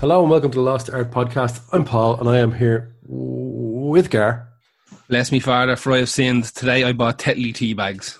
Hello 0.00 0.22
and 0.22 0.30
welcome 0.30 0.50
to 0.50 0.56
the 0.56 0.62
Lost 0.62 0.88
Art 0.88 1.10
Podcast. 1.10 1.60
I'm 1.72 1.84
Paul 1.84 2.18
and 2.18 2.26
I 2.26 2.38
am 2.38 2.52
here 2.52 2.96
with 3.02 4.08
Gar. 4.08 4.48
Bless 5.08 5.30
me, 5.30 5.40
Father, 5.40 5.76
for 5.76 5.92
I 5.92 5.98
have 5.98 6.08
sinned. 6.08 6.44
Today 6.44 6.84
I 6.84 6.92
bought 6.92 7.18
Tetley 7.18 7.54
tea 7.54 7.74
bags. 7.74 8.18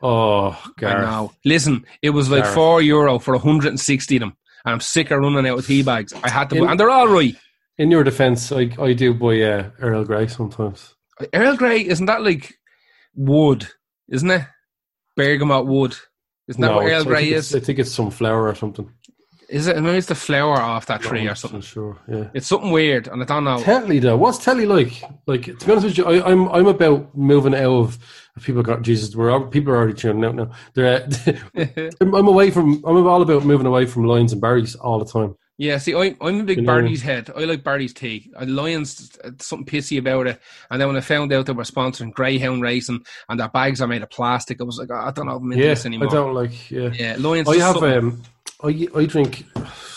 Oh, 0.00 0.58
Gar. 0.78 1.02
Now, 1.02 1.32
listen, 1.44 1.84
it 2.00 2.10
was 2.10 2.30
like 2.30 2.44
Gareth. 2.44 2.54
four 2.54 2.80
euro 2.80 3.18
for 3.18 3.34
160 3.34 4.16
of 4.16 4.20
them. 4.20 4.36
And 4.64 4.72
I'm 4.72 4.80
sick 4.80 5.10
of 5.10 5.20
running 5.20 5.46
out 5.46 5.58
of 5.58 5.66
tea 5.66 5.82
bags. 5.82 6.14
I 6.24 6.30
had 6.30 6.48
to, 6.48 6.56
In- 6.56 6.68
and 6.68 6.80
they're 6.80 6.88
all 6.88 7.08
right. 7.08 7.36
In 7.76 7.90
your 7.90 8.04
defence, 8.04 8.50
I, 8.50 8.70
I 8.80 8.94
do 8.94 9.12
buy 9.12 9.38
uh, 9.42 9.70
Earl 9.80 10.04
Grey 10.04 10.28
sometimes. 10.28 10.94
Earl 11.34 11.56
Grey, 11.56 11.86
isn't 11.86 12.06
that 12.06 12.22
like 12.22 12.54
wood? 13.14 13.68
Isn't 14.08 14.30
it? 14.30 14.46
Bergamot 15.14 15.66
wood. 15.66 15.94
Isn't 16.48 16.62
that 16.62 16.74
what 16.74 16.86
Earl 16.86 17.04
Grey 17.04 17.32
is? 17.32 17.54
I 17.54 17.60
think 17.60 17.78
it's 17.78 17.92
some 17.92 18.10
flower 18.10 18.48
or 18.48 18.54
something. 18.54 18.90
Is 19.52 19.66
it? 19.66 19.80
Maybe 19.80 19.98
it's 19.98 20.06
the 20.06 20.14
flower 20.14 20.56
off 20.56 20.86
that 20.86 21.02
tree 21.02 21.24
Not 21.24 21.32
or 21.32 21.34
something. 21.34 21.60
Sure, 21.60 21.98
yeah. 22.08 22.28
It's 22.32 22.46
something 22.46 22.70
weird, 22.70 23.06
and 23.08 23.22
I 23.22 23.26
don't 23.26 23.44
know. 23.44 23.58
Tetley 23.58 24.00
though, 24.00 24.16
what's 24.16 24.38
Tetley 24.38 24.66
like? 24.66 25.02
Like 25.26 25.44
to 25.58 25.66
be 25.66 25.70
honest 25.72 25.84
with 25.86 25.98
you, 25.98 26.06
I, 26.06 26.26
I'm 26.30 26.48
I'm 26.48 26.66
about 26.66 27.14
moving 27.16 27.54
out 27.54 27.72
of. 27.72 27.98
People 28.42 28.62
got 28.62 28.80
Jesus. 28.80 29.14
We're 29.14 29.30
all, 29.30 29.46
people 29.46 29.74
are 29.74 29.76
already 29.76 29.92
tuning 29.92 30.24
out 30.24 30.34
now. 30.34 30.50
They're, 30.72 31.06
uh, 31.54 31.90
I'm, 32.00 32.14
I'm 32.14 32.26
away 32.26 32.50
from. 32.50 32.82
I'm 32.86 33.06
all 33.06 33.20
about 33.20 33.44
moving 33.44 33.66
away 33.66 33.84
from 33.84 34.04
Lyons 34.06 34.32
and 34.32 34.40
Barry's 34.40 34.74
all 34.74 34.98
the 34.98 35.04
time. 35.04 35.36
Yeah, 35.58 35.76
see, 35.76 35.94
I, 35.94 36.16
I'm 36.22 36.40
a 36.40 36.42
big 36.44 36.56
You 36.56 36.62
know- 36.62 36.72
Barry's 36.72 37.02
head. 37.02 37.30
I 37.36 37.40
like 37.44 37.62
Barry's 37.62 37.92
tea. 37.92 38.32
Lyons, 38.40 39.16
uh, 39.22 39.32
something 39.38 39.66
pissy 39.66 39.98
about 39.98 40.26
it. 40.26 40.40
And 40.70 40.80
then 40.80 40.88
when 40.88 40.96
I 40.96 41.02
found 41.02 41.30
out 41.30 41.44
they 41.44 41.52
were 41.52 41.62
sponsoring 41.62 42.10
Greyhound 42.14 42.62
Racing 42.62 43.04
and 43.28 43.38
their 43.38 43.50
bags 43.50 43.82
are 43.82 43.86
made 43.86 44.02
of 44.02 44.08
plastic, 44.08 44.60
I 44.62 44.64
was 44.64 44.78
like, 44.78 44.90
oh, 44.90 44.94
I 44.94 45.10
don't 45.10 45.26
know 45.26 45.36
if 45.36 45.42
I'm 45.42 45.52
into 45.52 45.62
Yeah, 45.64 45.70
this 45.74 45.84
anymore. 45.86 46.08
I 46.08 46.12
don't 46.12 46.34
like. 46.34 46.70
Yeah, 46.70 46.90
Yeah, 46.94 47.16
Lyons. 47.18 47.48
I 47.50 47.56
have. 47.58 47.74
something- 47.76 47.92
Um, 47.98 48.22
I 48.62 48.88
I 48.94 49.06
drink. 49.06 49.44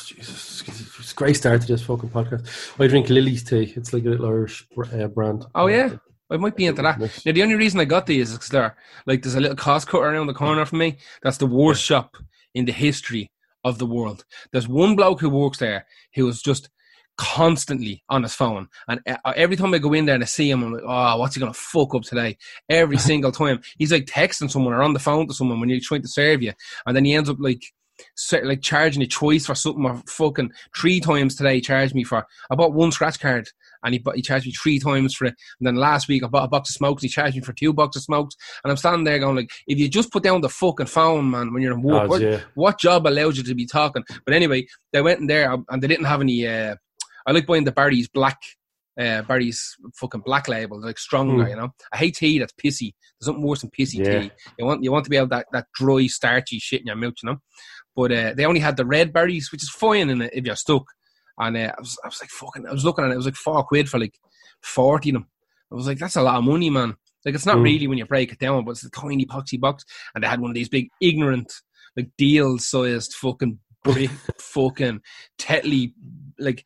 Jesus, 0.05 0.63
it's 0.67 1.11
a 1.11 1.15
great 1.15 1.35
start 1.35 1.61
to 1.61 1.67
this 1.67 1.83
fucking 1.83 2.09
podcast. 2.09 2.79
I 2.79 2.87
drink 2.87 3.09
Lily's 3.09 3.43
tea. 3.43 3.73
It's 3.76 3.93
like 3.93 4.05
a 4.05 4.09
little 4.09 4.27
Irish 4.27 4.67
uh, 4.93 5.07
brand. 5.07 5.45
Oh, 5.53 5.67
yeah? 5.67 5.98
I 6.29 6.37
might 6.37 6.55
be 6.55 6.65
into 6.65 6.81
that. 6.81 6.99
Now, 6.99 7.31
the 7.31 7.43
only 7.43 7.55
reason 7.55 7.79
I 7.79 7.85
got 7.85 8.07
these 8.07 8.31
is 8.31 8.37
because 8.37 8.49
they're 8.49 8.75
like 9.05 9.21
there's 9.21 9.35
a 9.35 9.40
little 9.40 9.55
Costco 9.55 9.99
around 9.99 10.27
the 10.27 10.34
corner 10.34 10.65
from 10.65 10.79
me. 10.79 10.98
That's 11.21 11.37
the 11.37 11.45
worst 11.45 11.84
shop 11.84 12.17
in 12.53 12.65
the 12.65 12.71
history 12.71 13.31
of 13.63 13.77
the 13.77 13.85
world. 13.85 14.25
There's 14.51 14.68
one 14.68 14.95
bloke 14.95 15.21
who 15.21 15.29
works 15.29 15.59
there 15.59 15.85
who 16.15 16.27
is 16.27 16.41
just 16.41 16.70
constantly 17.18 18.03
on 18.09 18.23
his 18.23 18.34
phone, 18.34 18.68
and 18.87 18.99
uh, 19.07 19.34
every 19.35 19.55
time 19.55 19.73
I 19.73 19.77
go 19.77 19.93
in 19.93 20.05
there 20.05 20.15
and 20.15 20.23
I 20.23 20.27
see 20.27 20.49
him, 20.49 20.63
I'm 20.63 20.73
like, 20.73 20.84
oh, 20.85 21.18
what's 21.18 21.35
he 21.35 21.40
gonna 21.40 21.53
fuck 21.53 21.93
up 21.93 22.01
today? 22.01 22.37
Every 22.70 22.97
single 23.09 23.31
time 23.31 23.62
he's 23.77 23.91
like 23.91 24.05
texting 24.05 24.49
someone 24.49 24.73
or 24.73 24.81
on 24.81 24.93
the 24.93 24.99
phone 24.99 25.27
to 25.27 25.34
someone 25.34 25.59
when 25.59 25.70
he's 25.70 25.87
trying 25.87 26.01
to 26.01 26.07
serve 26.07 26.41
you, 26.41 26.53
and 26.87 26.95
then 26.95 27.05
he 27.05 27.13
ends 27.13 27.29
up 27.29 27.37
like. 27.40 27.62
Like 28.43 28.62
charging 28.62 29.01
a 29.01 29.07
choice 29.07 29.46
for 29.46 29.55
something 29.55 29.85
or 29.85 30.01
fucking 30.07 30.51
three 30.76 30.99
times 30.99 31.35
today 31.35 31.55
he 31.55 31.62
charged 31.62 31.96
me 31.96 32.04
for 32.04 32.26
I 32.49 32.55
bought 32.55 32.74
one 32.74 32.91
scratch 32.91 33.20
card 33.20 33.48
and 33.84 33.93
he, 33.93 34.04
he 34.15 34.21
charged 34.21 34.46
me 34.46 34.52
three 34.52 34.79
times 34.79 35.13
for 35.13 35.26
it 35.26 35.35
and 35.60 35.68
then 35.68 35.76
last 35.76 36.07
week 36.07 36.24
I 36.24 36.27
bought 36.27 36.46
a 36.46 36.49
box 36.49 36.70
of 36.70 36.76
smokes. 36.76 37.04
He 37.04 37.10
charged 37.10 37.35
me 37.35 37.41
for 37.41 37.54
two 37.54 37.74
boxes 37.74 38.02
of 38.02 38.05
smokes. 38.05 38.35
And 38.63 38.71
I'm 38.71 38.77
standing 38.77 39.04
there 39.04 39.20
going 39.20 39.35
like, 39.35 39.52
if 39.68 39.79
you 39.79 39.87
just 39.87 40.12
put 40.12 40.24
down 40.24 40.41
the 40.41 40.49
fucking 40.49 40.87
phone, 40.87 41.29
man, 41.32 41.54
when 41.54 41.62
you're 41.62 41.74
in 41.74 41.82
work, 41.82 42.04
Odds, 42.04 42.10
what, 42.10 42.21
yeah. 42.21 42.40
what 42.55 42.79
job 42.79 43.07
allows 43.07 43.37
you 43.37 43.43
to 43.43 43.55
be 43.55 43.65
talking? 43.65 44.04
But 44.26 44.34
anyway, 44.34 44.65
they 44.91 45.02
went 45.02 45.20
in 45.20 45.27
there 45.27 45.55
and 45.70 45.82
they 45.82 45.87
didn't 45.87 46.05
have 46.05 46.21
any. 46.21 46.48
Uh, 46.48 46.76
I 47.26 47.32
like 47.32 47.48
buying 47.48 47.63
the 47.63 47.71
Barry's 47.71 48.07
black, 48.07 48.37
uh, 48.99 49.24
Barry's 49.24 49.76
fucking 49.96 50.21
black 50.26 50.48
label, 50.48 50.80
like 50.82 50.98
stronger. 50.98 51.43
Mm. 51.46 51.49
You 51.49 51.55
know, 51.55 51.70
I 51.91 51.98
hate 51.98 52.15
tea 52.15 52.40
that's 52.40 52.54
pissy. 52.54 52.93
There's 53.20 53.27
something 53.27 53.43
worse 53.43 53.62
than 53.62 53.71
pissy 53.71 54.05
Yeah. 54.05 54.21
tea. 54.21 54.32
You 54.59 54.65
want 54.65 54.84
you 54.84 54.91
want 54.91 55.05
to 55.05 55.09
be 55.09 55.18
able 55.18 55.27
that 55.30 55.48
that 55.52 55.68
dry, 55.76 56.07
starchy 56.07 56.59
shit 56.59 56.82
in 56.82 56.87
your 56.87 56.96
mouth, 56.96 57.13
you 57.24 57.30
know. 57.30 57.37
But 57.96 58.12
uh, 58.12 58.34
they 58.35 58.46
only 58.46 58.60
had 58.60 58.77
the 58.77 58.85
red 58.85 59.13
Barry's, 59.13 59.51
which 59.51 59.63
is 59.63 59.70
fine 59.70 60.10
in 60.10 60.21
it 60.21 60.32
if 60.34 60.46
you're 60.46 60.55
stuck. 60.55 60.85
And 61.38 61.55
uh, 61.57 61.71
I 61.77 61.79
was 61.82 61.98
I 62.04 62.07
was 62.07 62.20
like 62.21 62.29
fucking. 62.29 62.68
I 62.68 62.71
was 62.71 62.85
looking 62.85 63.05
at 63.05 63.12
it. 63.12 63.13
It 63.13 63.18
was 63.18 63.26
like 63.26 63.35
four 63.35 63.63
quid 63.63 63.90
for 63.90 63.99
like 63.99 64.16
forty 64.62 65.09
of 65.09 65.13
them. 65.16 65.28
I 65.72 65.75
was 65.75 65.88
like, 65.88 65.97
that's 65.97 66.16
a 66.16 66.22
lot 66.22 66.35
of 66.38 66.44
money, 66.44 66.69
man. 66.69 66.96
Like 67.25 67.36
it's 67.36 67.46
not 67.46 67.58
Mm. 67.58 67.64
really 67.64 67.88
when 67.88 67.97
you 67.97 68.06
break 68.06 68.31
it 68.31 68.40
down, 68.40 68.64
but 68.66 68.72
it's 68.72 68.86
a 68.86 68.90
tiny 68.92 69.25
poxy 69.25 69.59
box, 69.59 69.84
and 70.14 70.24
they 70.24 70.28
had 70.28 70.40
one 70.40 70.52
of 70.52 70.56
these 70.56 70.69
big 70.69 70.90
ignorant, 71.02 71.52
like 71.97 72.09
deal 72.18 72.58
sized 72.59 73.14
fucking 73.14 73.59
brick, 73.84 74.12
fucking 74.40 75.02
Tetley, 75.40 75.94
like 76.38 76.64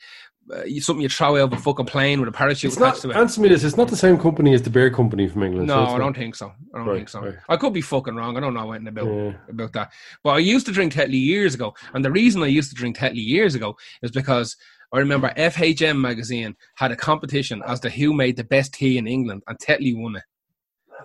uh, 0.53 0.63
something 0.79 1.01
you 1.01 1.09
throw 1.09 1.35
out 1.37 1.51
of 1.51 1.53
a 1.53 1.57
fucking 1.61 1.85
plane 1.85 2.19
with 2.19 2.29
a 2.29 2.31
parachute 2.31 2.69
It's 2.71 2.77
attached 2.77 3.05
not. 3.05 3.13
to 3.13 3.17
it. 3.17 3.21
Answer 3.21 3.41
me 3.41 3.49
this. 3.49 3.63
It's 3.63 3.77
not 3.77 3.87
the 3.87 3.95
same 3.95 4.17
company 4.17 4.53
as 4.53 4.61
the 4.61 4.69
beer 4.69 4.89
company 4.89 5.27
from 5.27 5.43
England. 5.43 5.67
No, 5.67 5.85
so 5.85 5.91
I 5.95 5.97
don't 5.99 6.15
think 6.15 6.35
so. 6.35 6.51
I 6.73 6.77
don't 6.77 6.87
Right, 6.87 6.95
think 6.97 7.09
so. 7.09 7.21
right. 7.21 7.35
I 7.49 7.57
could 7.57 7.73
be 7.73 7.81
fucking 7.81 8.15
wrong. 8.15 8.37
I 8.37 8.39
don't 8.39 8.53
know 8.53 8.71
anything 8.71 8.87
about 8.89 9.07
Yeah. 9.07 9.33
about 9.49 9.73
that. 9.73 9.91
But 10.23 10.31
I 10.31 10.39
used 10.39 10.65
to 10.67 10.71
drink 10.71 10.93
Tetley 10.93 11.23
years 11.23 11.53
ago, 11.55 11.73
and 11.93 12.03
the 12.03 12.11
reason 12.11 12.41
I 12.43 12.47
used 12.47 12.69
to 12.69 12.75
drink 12.75 12.97
Tetley 12.97 13.25
years 13.25 13.55
ago 13.55 13.75
is 14.01 14.11
because 14.11 14.55
I 14.91 14.97
remember 14.99 15.31
FHM 15.37 15.99
magazine 16.01 16.55
had 16.75 16.91
a 16.91 16.95
competition 16.95 17.61
as 17.67 17.79
to 17.81 17.89
who 17.89 18.11
made 18.13 18.35
the 18.37 18.43
best 18.43 18.73
tea 18.73 18.97
in 18.97 19.07
England, 19.07 19.43
and 19.47 19.57
Tetley 19.59 19.95
won 19.95 20.15
it. 20.15 20.23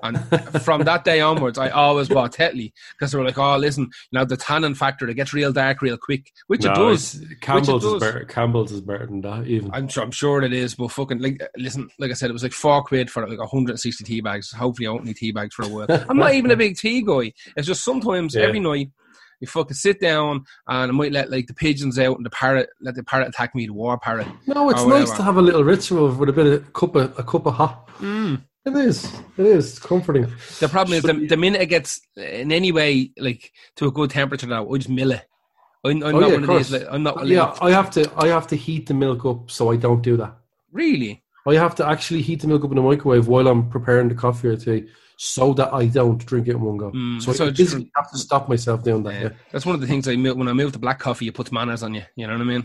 And 0.03 0.19
from 0.63 0.83
that 0.83 1.05
day 1.05 1.21
onwards, 1.21 1.59
I 1.59 1.71
always 1.71 2.09
bought 2.09 2.33
Tetley 2.33 2.73
because 2.99 3.13
they 3.13 3.19
were 3.19 3.25
like, 3.25 3.39
"Oh, 3.39 3.57
listen, 3.57 3.85
you 3.85 4.19
know 4.19 4.25
the 4.25 4.37
tannin 4.37 4.75
factor, 4.75 5.09
it 5.09 5.15
gets 5.15 5.33
real 5.33 5.53
dark 5.53 5.81
real 5.83 5.97
quick," 5.97 6.31
which 6.49 6.65
it 6.65 6.69
No, 6.69 6.91
does. 6.91 7.15
it's- 7.17 7.35
Campbell's 7.41 7.83
does. 7.83 7.95
is 7.95 8.01
better. 8.01 8.25
Campbell's 8.25 8.73
is 8.73 8.81
better 8.81 9.07
than 9.07 9.21
that. 9.23 9.47
Even 9.47 9.71
I'm 9.73 9.89
sure, 9.89 10.03
I'm 10.03 10.11
sure 10.11 10.43
it 10.43 10.53
is, 10.53 10.75
but 10.75 10.91
fucking 10.91 11.19
like, 11.21 11.41
listen, 11.57 11.89
like 11.99 12.11
I 12.11 12.15
said, 12.15 12.31
it 12.31 12.35
was 12.35 12.43
like 12.43 12.53
four 12.53 12.83
quid 12.83 13.11
for 13.11 13.27
like 13.29 13.39
160 13.39 14.05
tea 14.05 14.21
bags. 14.21 14.51
Hopefully, 14.53 14.87
I 14.87 14.91
won't 14.91 15.05
need 15.05 15.17
tea 15.17 15.33
bags 15.33 15.55
for 15.55 15.65
a 15.65 15.69
while. 15.69 15.87
I'm 16.09 16.17
not 16.19 16.35
even 16.35 16.51
a 16.51 16.57
big 16.57 16.77
tea 16.77 17.03
guy. 17.03 17.33
It's 17.57 17.67
just 17.67 17.85
sometimes 17.85 18.35
Yeah. 18.35 18.43
every 18.43 18.61
night 18.61 18.91
you 19.45 19.49
fucking 19.49 19.75
sit 19.77 20.01
down 20.01 20.45
and 20.67 20.91
I 20.91 20.95
might 20.95 21.13
let 21.13 21.31
like 21.31 21.47
the 21.47 21.55
pigeons 21.55 21.99
out 21.99 22.17
and 22.17 22.27
the 22.27 22.31
parrot 22.31 22.69
let 22.81 22.95
the 22.95 23.05
parrot 23.05 23.29
attack 23.29 23.55
me, 23.55 23.67
the 23.67 23.73
war 23.73 23.99
parrot. 23.99 24.27
no, 24.47 24.71
it's 24.71 24.85
nice 24.85 25.11
to 25.13 25.23
have 25.23 25.37
a 25.37 25.43
little 25.43 25.65
ritual 25.65 26.11
with 26.13 26.29
a 26.29 26.33
bit 26.33 26.47
of 26.47 26.73
cup 26.73 26.95
of 26.97 27.19
a 27.19 27.23
cup 27.23 27.47
of 27.47 27.55
hot. 27.55 27.89
Mm. 27.99 28.43
It 28.67 28.75
is. 28.77 29.05
It 29.37 29.45
is. 29.47 29.71
It's 29.71 29.79
comforting. 29.79 30.27
The 30.59 30.69
problem 30.71 30.97
is 30.97 31.03
the, 31.03 31.13
the 31.27 31.37
minute 31.37 31.61
it 31.61 31.67
gets 31.67 32.01
in 32.17 32.51
any 32.51 32.73
way 32.73 33.11
like 33.19 33.53
to 33.77 33.87
a 33.89 33.93
good 33.93 34.09
temperature 34.11 34.47
now, 34.47 34.67
I 34.73 34.77
just 34.79 34.89
mill 34.89 35.13
it. 35.13 35.23
I'm, 35.85 36.03
I'm 36.03 36.15
Oh, 36.15 36.21
not 36.21 36.29
yeah, 36.31 36.35
one 36.37 36.45
of 36.51 36.57
these. 36.57 36.71
Like, 36.73 36.87
I'm 36.91 37.03
not. 37.03 37.23
a 37.23 37.27
Yeah, 37.27 37.55
I 37.61 37.71
have 37.73 37.91
to. 37.91 38.11
I 38.17 38.29
have 38.29 38.47
to 38.47 38.57
heat 38.57 38.87
the 38.87 38.95
milk 38.95 39.27
up, 39.27 39.51
so 39.51 39.71
I 39.71 39.77
don't 39.77 40.01
do 40.03 40.17
that. 40.17 40.35
really. 40.73 41.21
I 41.47 41.57
have 41.57 41.75
to 41.75 41.87
actually 41.87 42.23
heat 42.23 42.41
the 42.41 42.49
milk 42.49 42.65
up 42.65 42.71
in 42.71 42.77
the 42.77 42.83
microwave 42.83 43.29
while 43.29 43.47
I'm 43.49 43.69
preparing 43.69 44.09
the 44.09 44.15
coffee 44.15 44.49
or 44.49 44.57
tea, 44.57 44.87
so 45.25 45.55
that 45.55 45.73
I 45.73 45.87
don't 45.87 46.25
drink 46.27 46.49
it 46.49 46.53
in 46.53 46.61
one 46.61 46.77
go. 46.77 46.91
Mm, 46.91 47.23
so, 47.23 47.33
so 47.33 47.47
I 47.47 47.49
it's 47.49 47.59
physically 47.59 47.91
have 47.97 48.11
to 48.13 48.19
stop 48.19 48.49
myself 48.49 48.83
doing 48.85 49.03
that. 49.05 49.15
Yeah. 49.15 49.21
Yeah, 49.23 49.29
That's 49.53 49.65
one 49.67 49.75
of 49.75 49.81
the 49.81 49.87
things 49.87 50.07
I 50.09 50.15
when 50.15 50.49
I 50.49 50.53
move 50.53 50.73
to 50.73 50.79
black 50.79 50.99
coffee, 50.99 51.29
it 51.29 51.35
puts 51.35 51.51
manners 51.53 51.83
on 51.83 51.95
you. 51.95 52.03
You 52.17 52.27
know 52.27 52.35
what 52.35 52.43
I 52.43 52.45
mean? 52.45 52.65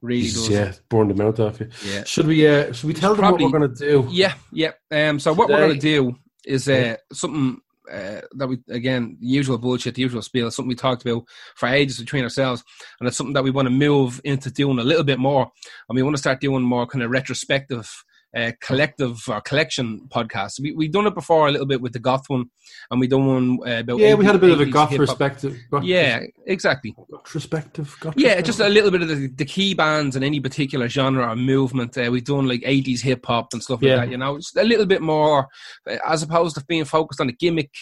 Really 0.00 0.22
does. 0.28 0.48
yeah, 0.48 0.72
burn 0.88 1.08
the 1.08 1.14
mouth 1.14 1.40
off 1.40 1.58
you. 1.58 1.68
Yeah. 1.84 2.04
Should 2.04 2.26
we? 2.28 2.46
Uh, 2.46 2.72
should 2.72 2.86
we 2.86 2.94
tell 2.94 3.10
them 3.14 3.18
Probably- 3.18 3.44
what 3.44 3.52
we're 3.52 3.58
going 3.58 3.74
to 3.74 3.78
do? 4.02 4.06
Yeah, 4.10 4.34
yeah. 4.52 4.70
Um, 4.92 5.18
so 5.18 5.32
what 5.32 5.48
we're 5.48 5.56
going 5.58 5.72
to 5.74 5.78
do 5.78 6.16
is 6.46 6.68
uh, 6.68 6.72
Yeah. 6.72 6.96
something 7.12 7.58
uh, 7.90 8.20
that 8.36 8.46
we 8.46 8.58
again 8.70 9.16
usual 9.18 9.58
bullshit, 9.58 9.96
the 9.96 10.02
usual 10.02 10.22
spiel, 10.22 10.50
something 10.52 10.68
we 10.68 10.76
talked 10.76 11.04
about 11.04 11.24
for 11.56 11.68
ages 11.68 11.98
between 11.98 12.22
ourselves, 12.22 12.62
and 13.00 13.08
it's 13.08 13.16
something 13.16 13.32
that 13.34 13.42
we 13.42 13.50
want 13.50 13.66
to 13.66 13.70
move 13.70 14.20
into 14.22 14.52
doing 14.52 14.78
a 14.78 14.84
little 14.84 15.02
bit 15.04 15.18
more, 15.18 15.50
and 15.88 15.96
we 15.96 16.02
want 16.02 16.14
to 16.14 16.20
start 16.20 16.40
doing 16.40 16.62
more 16.62 16.86
kind 16.86 17.02
of 17.02 17.10
retrospective. 17.10 17.90
Uh, 18.38 18.52
collective 18.60 19.18
or 19.28 19.40
collection 19.40 20.08
podcast. 20.14 20.60
We 20.60 20.72
we 20.72 20.86
done 20.88 21.06
it 21.06 21.14
before 21.14 21.48
a 21.48 21.50
little 21.50 21.66
bit 21.66 21.80
with 21.80 21.92
the 21.92 21.98
goth 21.98 22.24
one, 22.28 22.44
and 22.90 23.00
we 23.00 23.08
done 23.08 23.26
one 23.26 23.58
uh, 23.66 23.80
about 23.80 23.98
Yeah, 23.98 24.14
we 24.14 24.24
had 24.24 24.36
a 24.36 24.38
bit 24.38 24.50
of 24.50 24.60
a 24.60 24.66
goth 24.66 24.90
hip-hop. 24.90 25.08
perspective. 25.08 25.58
goth 25.70 25.84
Yeah, 25.84 26.20
exactly. 26.46 26.94
retrospective. 27.10 27.96
Goth 28.00 28.14
Yeah, 28.16 28.40
just 28.40 28.60
a 28.60 28.68
little 28.68 28.90
bit 28.90 29.02
of 29.02 29.08
the, 29.08 29.28
the 29.28 29.44
key 29.44 29.74
bands 29.74 30.14
in 30.14 30.22
any 30.22 30.40
particular 30.40 30.88
genre 30.88 31.26
or 31.28 31.36
movement. 31.36 31.96
Uh, 31.98 32.08
we've 32.12 32.24
done 32.24 32.46
like 32.46 32.60
80s 32.62 33.00
hip 33.00 33.24
hop 33.26 33.48
and 33.52 33.62
stuff 33.62 33.82
like 33.82 33.96
that, 33.96 34.10
you 34.10 34.18
know, 34.18 34.36
just 34.36 34.56
a 34.56 34.64
little 34.64 34.86
bit 34.86 35.02
more 35.02 35.48
uh, 35.90 35.96
as 36.06 36.22
opposed 36.22 36.54
to 36.56 36.64
being 36.66 36.84
focused 36.84 37.20
on 37.20 37.28
a 37.28 37.32
gimmick, 37.32 37.72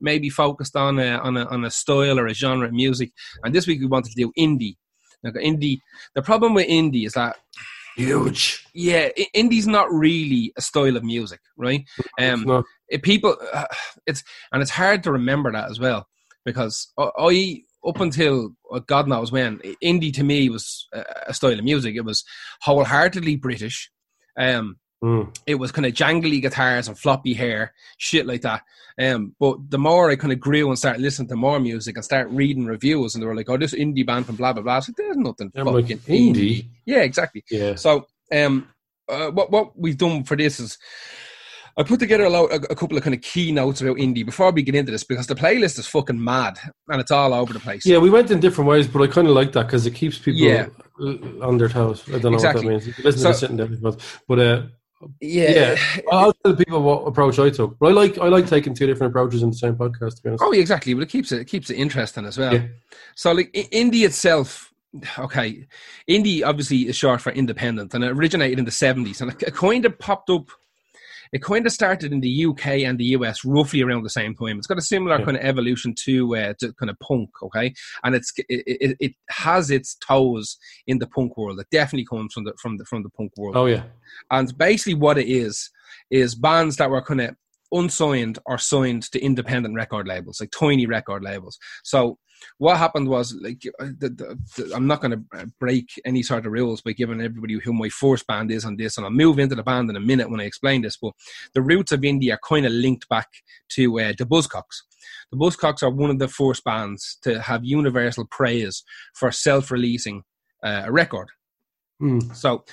maybe 0.00 0.30
focused 0.30 0.76
on 0.76 0.98
a, 0.98 1.18
on 1.18 1.36
a, 1.36 1.44
on 1.46 1.64
a 1.64 1.70
style 1.70 2.18
or 2.18 2.26
a 2.26 2.34
genre 2.34 2.66
of 2.68 2.72
music. 2.72 3.12
And 3.44 3.54
this 3.54 3.66
week 3.66 3.80
we 3.80 3.86
wanted 3.86 4.12
to 4.12 4.22
do 4.22 4.32
indie. 4.38 4.76
Indie, 5.24 5.80
the 6.14 6.22
problem 6.22 6.54
with 6.54 6.68
indie 6.68 7.04
is 7.04 7.14
that 7.14 7.36
huge. 7.96 8.66
yeah, 8.74 9.08
indie's 9.34 9.66
not 9.66 9.90
really 9.90 10.52
a 10.56 10.60
style 10.60 10.96
of 10.96 11.04
music, 11.04 11.40
right? 11.56 11.84
Um, 12.20 12.64
It's 12.88 13.02
people, 13.02 13.36
uh, 13.52 13.66
it's 14.06 14.22
and 14.52 14.62
it's 14.62 14.70
hard 14.70 15.02
to 15.04 15.12
remember 15.12 15.50
that 15.52 15.70
as 15.70 15.80
well 15.80 16.06
because 16.44 16.92
I, 16.98 17.62
up 17.86 18.00
until 18.00 18.50
uh, 18.72 18.80
God 18.80 19.08
knows 19.08 19.32
when 19.32 19.58
indie 19.82 20.14
to 20.14 20.24
me 20.24 20.48
was 20.48 20.86
a, 20.92 21.04
a 21.28 21.34
style 21.34 21.58
of 21.58 21.64
music. 21.64 21.96
It 21.96 22.04
was 22.04 22.24
wholeheartedly 22.62 23.36
British. 23.36 23.90
Um, 24.38 24.76
Mm. 25.04 25.36
it 25.46 25.56
was 25.56 25.72
kind 25.72 25.84
of 25.84 25.92
jangly 25.92 26.40
guitars 26.40 26.88
and 26.88 26.98
floppy 26.98 27.34
hair, 27.34 27.74
shit 27.98 28.26
like 28.26 28.40
that. 28.42 28.62
Um, 28.98 29.34
but 29.38 29.58
the 29.68 29.78
more 29.78 30.10
I 30.10 30.16
kind 30.16 30.32
of 30.32 30.40
grew 30.40 30.68
and 30.68 30.78
started 30.78 31.02
listening 31.02 31.28
to 31.28 31.36
more 31.36 31.60
music 31.60 31.96
and 31.96 32.04
start 32.04 32.30
reading 32.30 32.64
reviews, 32.64 33.14
and 33.14 33.22
they 33.22 33.26
were 33.26 33.36
like, 33.36 33.50
"Oh, 33.50 33.58
this 33.58 33.74
indie 33.74 34.06
band 34.06 34.24
from 34.24 34.36
blah 34.36 34.54
blah 34.54 34.62
blah." 34.62 34.72
I 34.72 34.76
like, 34.76 34.86
"There's 34.96 35.16
nothing 35.18 35.52
I'm 35.54 35.66
fucking 35.66 35.74
like, 35.76 35.86
indie? 36.06 36.68
Yeah, 36.86 37.00
exactly. 37.00 37.44
Yeah. 37.50 37.74
So, 37.74 38.06
um, 38.32 38.68
uh, 39.08 39.30
what 39.32 39.50
what 39.50 39.78
we've 39.78 39.98
done 39.98 40.24
for 40.24 40.34
this 40.34 40.58
is 40.58 40.78
I 41.78 41.82
put 41.82 42.00
together 42.00 42.24
a, 42.24 42.30
lo- 42.30 42.46
a, 42.46 42.74
couple 42.74 42.96
of 42.96 43.02
kind 43.02 43.12
of 43.14 43.20
key 43.20 43.52
notes 43.52 43.82
about 43.82 43.98
indie 43.98 44.24
before 44.24 44.50
we 44.50 44.62
get 44.62 44.74
into 44.74 44.90
this 44.92 45.04
because 45.04 45.26
the 45.26 45.34
playlist 45.34 45.78
is 45.78 45.86
fucking 45.86 46.24
mad 46.24 46.58
and 46.88 47.02
it's 47.02 47.10
all 47.10 47.34
over 47.34 47.52
the 47.52 47.60
place. 47.60 47.84
Yeah, 47.84 47.98
we 47.98 48.08
went 48.08 48.30
in 48.30 48.40
different 48.40 48.70
ways, 48.70 48.88
but 48.88 49.02
I 49.02 49.08
kind 49.08 49.28
of 49.28 49.34
like 49.34 49.52
that 49.52 49.66
because 49.66 49.84
it 49.86 49.94
keeps 49.94 50.16
people 50.18 50.40
Yeah. 50.40 50.68
on 51.42 51.58
their 51.58 51.68
toes. 51.68 52.02
I 52.08 52.12
don't 52.12 52.32
know 52.32 52.34
Exactly. 52.34 52.64
what 52.66 52.80
that 52.80 52.86
means. 52.86 52.98
Listen 53.04 53.20
So- 53.20 53.28
to 53.32 53.34
sitting 53.36 53.56
down, 53.58 53.78
but- 53.82 54.00
but 54.26 54.38
uh, 54.38 54.62
Yeah. 55.20 55.50
yeah, 55.50 56.00
I'll 56.12 56.32
tell 56.32 56.56
people 56.56 56.82
what 56.82 57.02
approach 57.02 57.38
I 57.38 57.50
took. 57.50 57.78
But 57.78 57.88
I 57.88 57.92
like 57.92 58.18
I 58.18 58.28
like 58.28 58.46
taking 58.46 58.74
two 58.74 58.86
different 58.86 59.12
approaches 59.12 59.42
in 59.42 59.50
the 59.50 59.56
same 59.56 59.76
podcast. 59.76 60.16
To 60.16 60.22
be 60.22 60.28
honest, 60.30 60.44
Oh, 60.44 60.52
exactly. 60.52 60.94
But 60.94 61.02
it 61.02 61.08
keeps 61.08 61.32
it, 61.32 61.40
it 61.40 61.46
keeps 61.46 61.70
it 61.70 61.74
interesting 61.76 62.24
as 62.24 62.38
well. 62.38 62.54
Yeah. 62.54 62.66
So, 63.14 63.32
like 63.32 63.52
indie 63.52 64.04
itself, 64.04 64.72
okay, 65.18 65.66
indie 66.08 66.42
obviously 66.44 66.88
is 66.88 66.96
short 66.96 67.20
for 67.20 67.30
independent, 67.32 67.94
and 67.94 68.04
it 68.04 68.10
originated 68.10 68.58
in 68.58 68.64
the 68.64 68.70
seventies, 68.70 69.20
and 69.20 69.30
it, 69.32 69.42
it 69.42 69.54
kind 69.54 69.84
of 69.84 69.98
popped 69.98 70.30
up. 70.30 70.50
It 71.32 71.42
kind 71.42 71.66
of 71.66 71.72
started 71.72 72.12
in 72.12 72.20
the 72.20 72.46
UK 72.46 72.66
and 72.84 72.98
the 72.98 73.06
US 73.16 73.44
roughly 73.44 73.82
around 73.82 74.02
the 74.02 74.10
same 74.10 74.34
time. 74.34 74.58
It's 74.58 74.66
got 74.66 74.78
a 74.78 74.82
similar 74.82 75.18
Yeah. 75.18 75.24
kind 75.24 75.36
of 75.36 75.44
evolution 75.44 75.94
to, 76.04 76.36
uh, 76.36 76.54
to 76.60 76.72
kind 76.74 76.90
of 76.90 76.98
punk, 77.00 77.30
okay, 77.42 77.72
and 78.04 78.14
it's 78.14 78.32
it, 78.48 78.62
it, 78.66 78.96
it 79.00 79.12
has 79.30 79.70
its 79.70 79.96
toes 79.96 80.56
in 80.86 80.98
the 80.98 81.06
punk 81.06 81.36
world. 81.36 81.60
It 81.60 81.66
definitely 81.70 82.06
comes 82.06 82.32
from 82.32 82.44
the 82.44 82.52
from 82.60 82.76
the 82.78 82.84
from 82.84 83.02
the 83.02 83.10
punk 83.10 83.32
world. 83.36 83.56
oh 83.56 83.66
yeah, 83.66 83.84
And 84.30 84.56
basically, 84.58 84.94
what 84.94 85.18
it 85.18 85.28
is 85.28 85.70
is 86.10 86.34
bands 86.34 86.76
that 86.76 86.90
were 86.90 87.02
kind 87.02 87.20
of 87.20 87.36
unsigned 87.72 88.38
or 88.46 88.58
signed 88.58 89.02
to 89.10 89.20
independent 89.20 89.74
record 89.74 90.06
labels, 90.06 90.40
like 90.40 90.50
tiny 90.52 90.86
record 90.86 91.22
labels. 91.22 91.58
So 91.82 92.18
what 92.58 92.76
happened 92.76 93.08
was, 93.08 93.34
like, 93.40 93.62
uh, 93.80 93.86
the, 93.98 94.08
the, 94.08 94.38
the, 94.56 94.74
I'm 94.74 94.86
not 94.86 95.00
going 95.00 95.12
to 95.12 95.46
break 95.60 95.88
any 96.04 96.22
sort 96.22 96.46
of 96.46 96.52
rules 96.52 96.80
by 96.82 96.92
giving 96.92 97.20
everybody 97.20 97.58
who 97.58 97.72
my 97.72 97.88
first 97.88 98.26
band 98.26 98.50
is 98.50 98.64
on 98.64 98.76
this, 98.76 98.96
and 98.96 99.04
I'll 99.04 99.12
move 99.12 99.38
into 99.38 99.54
the 99.54 99.62
band 99.62 99.90
in 99.90 99.96
a 99.96 100.00
minute 100.00 100.30
when 100.30 100.40
I 100.40 100.44
explain 100.44 100.82
this. 100.82 100.96
But 100.96 101.12
the 101.54 101.62
roots 101.62 101.92
of 101.92 102.00
indie 102.00 102.32
are 102.32 102.40
kind 102.48 102.66
of 102.66 102.72
linked 102.72 103.08
back 103.08 103.28
to 103.70 104.00
uh, 104.00 104.12
the 104.16 104.26
Buzzcocks. 104.26 104.82
The 105.30 105.36
Buzzcocks 105.36 105.82
are 105.82 105.90
one 105.90 106.10
of 106.10 106.18
the 106.18 106.28
first 106.28 106.64
bands 106.64 107.18
to 107.22 107.42
have 107.42 107.64
universal 107.64 108.26
praise 108.30 108.82
for 109.14 109.30
self-releasing 109.30 110.22
uh, 110.62 110.82
a 110.86 110.92
record. 110.92 111.28
Hmm. 111.98 112.20
So, 112.34 112.64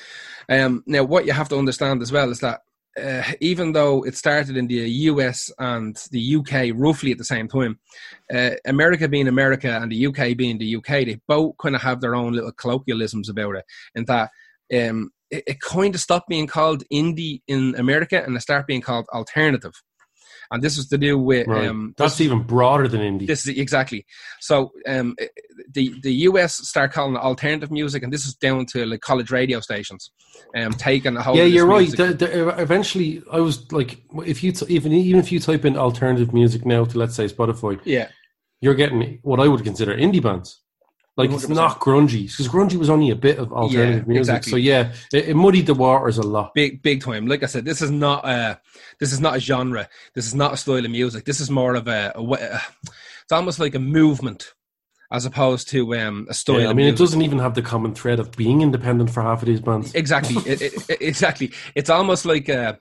um, 0.50 0.84
now 0.86 1.04
what 1.04 1.26
you 1.26 1.32
have 1.32 1.50
to 1.50 1.58
understand 1.58 2.02
as 2.02 2.12
well 2.12 2.30
is 2.30 2.40
that 2.40 2.62
uh, 3.02 3.24
even 3.42 3.72
though 3.72 4.04
it 4.04 4.16
started 4.16 4.58
in 4.58 4.68
the 4.68 4.76
US 4.76 5.52
and 5.60 5.96
the 6.12 6.36
UK 6.36 6.74
roughly 6.76 7.12
at 7.12 7.18
the 7.18 7.24
same 7.24 7.48
time, 7.48 7.80
uh, 8.34 8.52
America 8.66 9.08
being 9.08 9.28
America 9.28 9.80
and 9.82 9.92
the 9.92 10.08
UK 10.08 10.38
being 10.38 10.58
the 10.58 10.76
UK, 10.76 11.06
they 11.06 11.20
both 11.28 11.56
kind 11.58 11.76
of 11.76 11.82
have 11.82 12.02
their 12.02 12.16
own 12.16 12.34
little 12.34 12.52
colloquialisms 12.52 13.30
about 13.30 13.56
it. 13.56 13.66
And 13.96 14.06
that 14.08 14.30
um, 14.74 15.12
it, 15.32 15.44
it 15.48 15.62
kind 15.62 15.96
of 15.96 16.02
stopped 16.02 16.30
being 16.30 16.48
called 16.48 16.84
indie 16.92 17.42
in 17.48 17.76
America 17.76 18.24
and 18.24 18.36
it 18.36 18.42
started 18.42 18.68
being 18.68 18.82
called 18.82 19.08
alternative. 19.14 19.74
And 20.52 20.62
this 20.64 20.78
is 20.78 20.88
to 20.90 20.98
do 20.98 21.18
with 21.18 21.48
right. 21.48 21.68
um, 21.68 21.94
That's 21.98 22.22
even 22.22 22.44
broader 22.44 22.88
than 22.88 23.02
indie. 23.02 23.28
this 23.28 23.48
is 23.48 23.58
exactly 23.58 24.06
so. 24.40 24.72
Um, 24.88 25.16
the 25.72 25.94
the 26.02 26.14
US 26.28 26.56
start 26.68 26.92
calling 26.92 27.16
it 27.16 27.20
alternative 27.20 27.72
music, 27.72 28.04
and 28.04 28.12
this 28.12 28.26
is 28.26 28.36
down 28.36 28.66
to 28.68 28.86
like 28.86 29.02
college 29.02 29.32
radio 29.32 29.60
stations, 29.60 30.12
um, 30.56 30.74
taking 30.74 31.18
a 31.18 31.22
whole. 31.22 31.36
yeah, 31.36 31.44
of 31.44 31.48
this 31.50 31.56
you're 31.56 31.68
right. 31.68 31.92
The, 31.92 32.14
the, 32.14 32.62
eventually, 32.62 33.24
I 33.32 33.40
was 33.40 33.72
like, 33.72 34.02
if 34.26 34.44
you 34.44 34.52
t- 34.52 34.66
even 34.70 34.92
even 34.92 35.20
if 35.20 35.32
you 35.32 35.40
type 35.40 35.66
in 35.66 35.78
alternative 35.78 36.34
music 36.34 36.66
now 36.66 36.86
to 36.86 36.98
let's 36.98 37.16
say 37.16 37.26
Spotify, 37.26 37.80
yeah, 37.86 38.10
you're 38.62 38.76
getting 38.76 39.20
what 39.24 39.40
I 39.40 39.48
would 39.48 39.64
consider 39.64 39.96
indie 39.96 40.22
bands. 40.24 40.63
Like 41.16 41.30
it's 41.32 41.46
100%. 41.46 41.56
not 41.56 41.80
grungy 41.80 42.24
because 42.26 42.48
grungy 42.48 42.76
was 42.76 42.90
only 42.90 43.12
a 43.12 43.16
bit 43.16 43.38
of 43.38 43.54
alternative 43.54 44.00
Yeah, 44.00 44.08
music. 44.08 44.20
exactly. 44.22 44.52
So 44.52 44.56
yeah, 44.58 44.94
it, 45.14 45.30
it 45.30 45.36
muddied 45.36 45.68
the 45.68 45.76
waters 45.76 46.18
a 46.18 46.24
lot. 46.24 46.54
big 46.56 46.82
big 46.82 47.04
time. 47.04 47.28
Like 47.28 47.44
I 47.44 47.46
said, 47.46 47.66
this 47.66 47.82
is 47.84 47.92
not 47.92 48.26
a 48.28 48.60
this 49.00 49.14
is 49.14 49.20
not 49.20 49.36
a 49.36 49.40
genre. 49.40 49.88
This 50.16 50.26
is 50.26 50.34
not 50.34 50.54
a 50.54 50.58
style 50.58 50.84
of 50.84 50.90
music. 50.92 51.26
This 51.26 51.40
is 51.40 51.52
more 51.52 51.76
of 51.76 51.88
a, 51.88 52.12
a, 52.16 52.24
a 52.24 52.62
it's 53.24 53.32
almost 53.32 53.60
like 53.60 53.76
a 53.76 53.80
movement 53.80 54.54
as 55.12 55.26
opposed 55.28 55.70
to 55.70 55.94
um, 55.96 56.26
a 56.30 56.34
style. 56.34 56.62
Yeah, 56.62 56.70
I 56.70 56.74
mean, 56.74 56.88
it 56.92 56.98
doesn't 56.98 57.22
even 57.22 57.38
have 57.38 57.54
the 57.54 57.62
common 57.62 57.94
thread 57.94 58.20
of 58.20 58.32
being 58.32 58.62
independent 58.62 59.12
for 59.12 59.22
half 59.22 59.44
of 59.44 59.48
these 59.48 59.62
bands. 59.62 59.94
exactly 59.94 60.38
it, 60.52 60.62
it, 60.64 60.98
exactly 61.00 61.52
it's 61.76 61.92
almost 61.92 62.26
like 62.26 62.50
a 62.50 62.80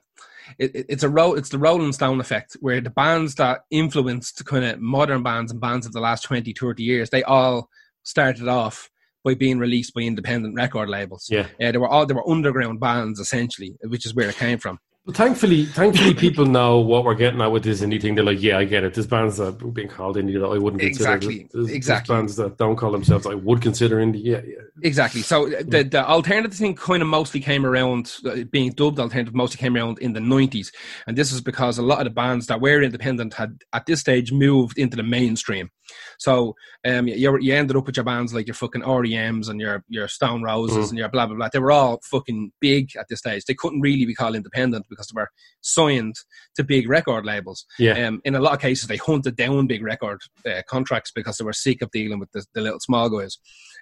it, 0.57 0.75
it- 0.75 0.85
it's 0.89 1.03
a 1.03 1.09
ro- 1.09 1.35
it's 1.35 1.49
the 1.49 1.59
rolling 1.59 1.93
stone 1.93 2.19
effect 2.19 2.57
where 2.61 2.81
the 2.81 2.89
bands 2.89 3.35
that 3.35 3.61
influenced 3.69 4.43
kind 4.45 4.65
of 4.65 4.79
modern 4.81 5.21
bands 5.21 5.51
and 5.51 5.61
bands 5.61 5.85
of 5.85 5.93
the 5.93 5.99
last 6.01 6.23
20 6.23 6.51
30 6.53 6.81
years 6.83 7.11
they 7.11 7.21
all 7.23 7.69
started 8.03 8.47
off 8.47 8.89
by 9.23 9.33
being 9.33 9.57
released 9.57 9.93
by 9.93 10.01
independent 10.01 10.55
record 10.55 10.89
labels 10.89 11.27
Yeah. 11.29 11.47
yeah 11.59 11.71
they 11.71 11.77
were 11.77 11.87
all 11.87 12.05
they 12.05 12.13
were 12.13 12.29
underground 12.29 12.79
bands 12.79 13.19
essentially 13.19 13.75
which 13.85 14.05
is 14.05 14.13
where 14.13 14.29
it 14.29 14.35
came 14.35 14.59
from 14.59 14.79
But 15.05 15.17
thankfully, 15.17 15.65
thankfully, 15.65 16.13
people 16.13 16.45
know 16.45 16.79
what 16.79 17.03
we're 17.03 17.13
getting 17.15 17.41
at 17.41 17.51
with 17.51 17.63
this 17.65 17.81
indie 17.81 18.01
thing. 18.01 18.15
They're 18.15 18.23
like, 18.23 18.41
yeah, 18.41 18.57
I 18.57 18.63
get 18.63 18.85
it. 18.85 18.93
There's 18.93 19.05
bands 19.05 19.35
that 19.35 19.61
are 19.61 19.67
being 19.67 19.89
called 19.89 20.15
indie 20.15 20.39
that 20.39 20.45
I 20.47 20.57
wouldn't 20.57 20.81
consider. 20.81 21.11
Exactly, 21.13 21.35
There's- 21.39 21.49
there's 21.53 21.69
exactly. 21.71 22.15
bands 22.15 22.37
that 22.37 22.57
don't 22.57 22.77
call 22.77 22.93
themselves 22.93 23.27
I 23.27 23.33
would 23.33 23.61
consider 23.61 23.97
indie. 23.97 24.21
Yeah, 24.23 24.39
yeah. 24.47 24.61
Exactly. 24.81 25.21
So 25.21 25.49
the 25.49 25.83
the 25.83 26.07
alternative 26.07 26.53
thing 26.57 26.75
kind 26.75 27.01
of 27.01 27.09
mostly 27.09 27.41
came 27.41 27.65
around 27.65 28.15
uh, 28.25 28.43
being 28.49 28.71
dubbed 28.71 28.97
alternative 28.99 29.35
mostly 29.35 29.57
came 29.57 29.75
around 29.75 29.99
in 29.99 30.13
the 30.13 30.21
nineties, 30.21 30.71
and 31.05 31.17
this 31.17 31.33
is 31.33 31.41
because 31.41 31.77
a 31.77 31.83
lot 31.83 31.99
of 31.99 32.05
the 32.05 32.09
bands 32.11 32.47
that 32.47 32.61
were 32.61 32.81
independent 32.81 33.33
had 33.33 33.61
at 33.73 33.85
this 33.85 33.99
stage 33.99 34.31
moved 34.31 34.77
into 34.79 34.95
the 34.95 35.03
mainstream. 35.03 35.69
So 36.17 36.55
um, 36.85 37.07
you 37.07 37.37
you 37.39 37.53
ended 37.53 37.75
up 37.75 37.85
with 37.85 37.97
your 37.97 38.03
bands 38.05 38.33
like 38.33 38.47
your 38.47 38.53
fucking 38.55 38.81
REMs 38.81 39.49
and 39.49 39.59
your 39.59 39.83
your 39.89 40.07
Stone 40.07 40.43
Roses 40.43 40.87
Mm. 40.87 40.89
and 40.89 40.97
your 40.97 41.09
blah 41.09 41.27
blah 41.27 41.35
blah. 41.35 41.49
They 41.51 41.59
were 41.59 41.71
all 41.71 41.99
fucking 42.09 42.53
big 42.61 42.95
at 42.97 43.07
this 43.09 43.19
stage. 43.19 43.43
They 43.45 43.53
couldn't 43.53 43.81
really 43.81 44.05
be 44.05 44.15
called 44.15 44.35
independent 44.35 44.85
because 44.93 45.07
they 45.07 45.19
were 45.19 45.29
signed 45.61 46.15
to 46.55 46.63
big 46.63 46.87
record 46.87 47.25
labels. 47.25 47.65
Yeah. 47.79 48.07
Um, 48.07 48.21
in 48.23 48.35
a 48.35 48.39
lot 48.39 48.53
of 48.53 48.61
cases, 48.61 48.87
they 48.87 48.97
hunted 48.97 49.35
down 49.35 49.67
big 49.67 49.83
record 49.83 50.21
uh, 50.45 50.61
contracts 50.67 51.11
because 51.13 51.37
they 51.37 51.45
were 51.45 51.53
sick 51.53 51.81
of 51.81 51.91
dealing 51.91 52.19
with 52.19 52.31
the, 52.31 52.45
the 52.53 52.61
little 52.61 52.79
small 52.79 53.09
guys. 53.09 53.37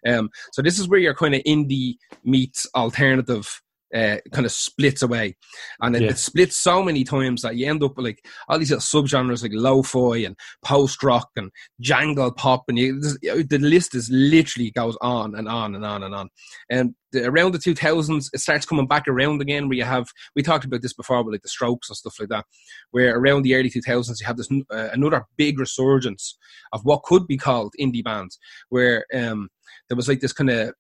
Um, 0.05 0.29
so 0.51 0.61
this 0.61 0.79
is 0.79 0.87
where 0.87 0.99
your 0.99 1.15
kind 1.15 1.35
of 1.35 1.41
indie 1.43 1.95
meets 2.23 2.67
alternative 2.75 3.61
uh, 3.95 4.17
kind 4.31 4.45
of 4.45 4.51
splits 4.51 5.01
away, 5.01 5.35
and 5.81 5.95
it, 5.95 6.01
Yeah. 6.03 6.09
it 6.09 6.17
splits 6.17 6.57
so 6.57 6.83
many 6.83 7.03
times 7.03 7.41
that 7.41 7.55
you 7.55 7.67
end 7.69 7.83
up 7.83 7.97
with 7.97 8.05
like 8.05 8.25
all 8.47 8.57
these 8.59 8.71
little 8.71 8.81
subgenres 9.03 9.43
like 9.43 9.51
lo-fi 9.53 10.17
and 10.25 10.35
post 10.63 11.03
rock 11.03 11.29
and 11.35 11.51
jangle 11.79 12.31
pop, 12.31 12.63
and 12.67 12.77
you, 12.77 12.99
this- 12.99 13.17
the 13.21 13.57
list 13.59 13.95
is 13.95 14.09
literally 14.09 14.71
goes 14.71 14.97
on 15.01 15.35
and 15.35 15.47
on 15.47 15.75
and 15.75 15.85
on 15.85 16.03
and 16.03 16.13
on. 16.15 16.29
And 16.69 16.95
the, 17.11 17.25
around 17.27 17.53
the 17.53 17.59
2000s, 17.59 18.29
it 18.33 18.39
starts 18.39 18.65
coming 18.65 18.88
back 18.88 19.07
around 19.07 19.41
again. 19.41 19.67
Where 19.67 19.77
you 19.77 19.83
have 19.83 20.07
we 20.35 20.44
talked 20.44 20.65
about 20.65 20.81
this 20.81 20.94
before 20.94 21.23
with 21.23 21.33
like 21.33 21.41
the 21.41 21.49
Strokes 21.49 21.89
and 21.89 21.97
stuff 21.97 22.15
like 22.19 22.29
that, 22.29 22.45
where 22.91 23.17
around 23.17 23.41
the 23.44 23.55
early 23.55 23.69
2000s 23.69 24.19
you 24.19 24.25
have 24.25 24.37
this 24.37 24.49
uh, 24.71 24.89
another 24.94 25.25
big 25.37 25.59
resurgence 25.59 26.37
of 26.71 26.81
what 26.83 27.03
could 27.03 27.27
be 27.27 27.37
called 27.37 27.73
indie 27.79 28.03
bands, 28.03 28.39
where 28.69 29.05
um, 29.13 29.49
there 29.89 29.97
was 29.97 30.07
like 30.07 30.21
this 30.21 30.33
kind 30.33 30.49
of 30.49 30.73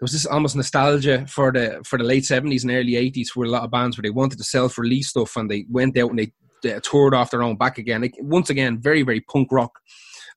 was 0.00 0.12
this 0.12 0.26
almost 0.26 0.56
nostalgia 0.56 1.26
for 1.26 1.50
the 1.52 1.80
for 1.84 1.98
the 1.98 2.04
late 2.04 2.24
seventies 2.24 2.64
and 2.64 2.72
early 2.72 2.96
eighties 2.96 3.34
where 3.34 3.46
a 3.48 3.50
lot 3.50 3.64
of 3.64 3.70
bands 3.70 3.96
where 3.96 4.02
they 4.02 4.10
wanted 4.10 4.38
to 4.38 4.44
self 4.44 4.78
release 4.78 5.08
stuff 5.08 5.36
and 5.36 5.50
they 5.50 5.64
went 5.68 5.96
out 5.98 6.10
and 6.10 6.18
they 6.18 6.32
uh, 6.72 6.80
toured 6.82 7.14
off 7.14 7.30
their 7.30 7.42
own 7.42 7.56
back 7.56 7.78
again. 7.78 8.02
Like, 8.02 8.14
once 8.20 8.50
again, 8.50 8.80
very 8.80 9.02
very 9.02 9.20
punk 9.20 9.48
rock. 9.50 9.72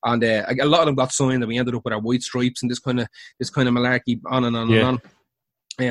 And 0.04 0.24
uh, 0.24 0.44
a 0.60 0.64
lot 0.64 0.80
of 0.80 0.86
them 0.86 0.96
got 0.96 1.12
signed, 1.12 1.44
and 1.44 1.46
we 1.46 1.58
ended 1.58 1.76
up 1.76 1.82
with 1.84 1.94
our 1.94 2.00
white 2.00 2.22
stripes 2.22 2.60
and 2.62 2.70
this 2.70 2.80
kind 2.80 2.98
of 2.98 3.06
this 3.38 3.50
kind 3.50 3.68
of 3.68 3.74
malarkey 3.74 4.20
on 4.26 4.44
and 4.44 4.56
on 4.56 4.68
Yeah. 4.68 4.78
and 4.78 4.86
on. 4.88 5.00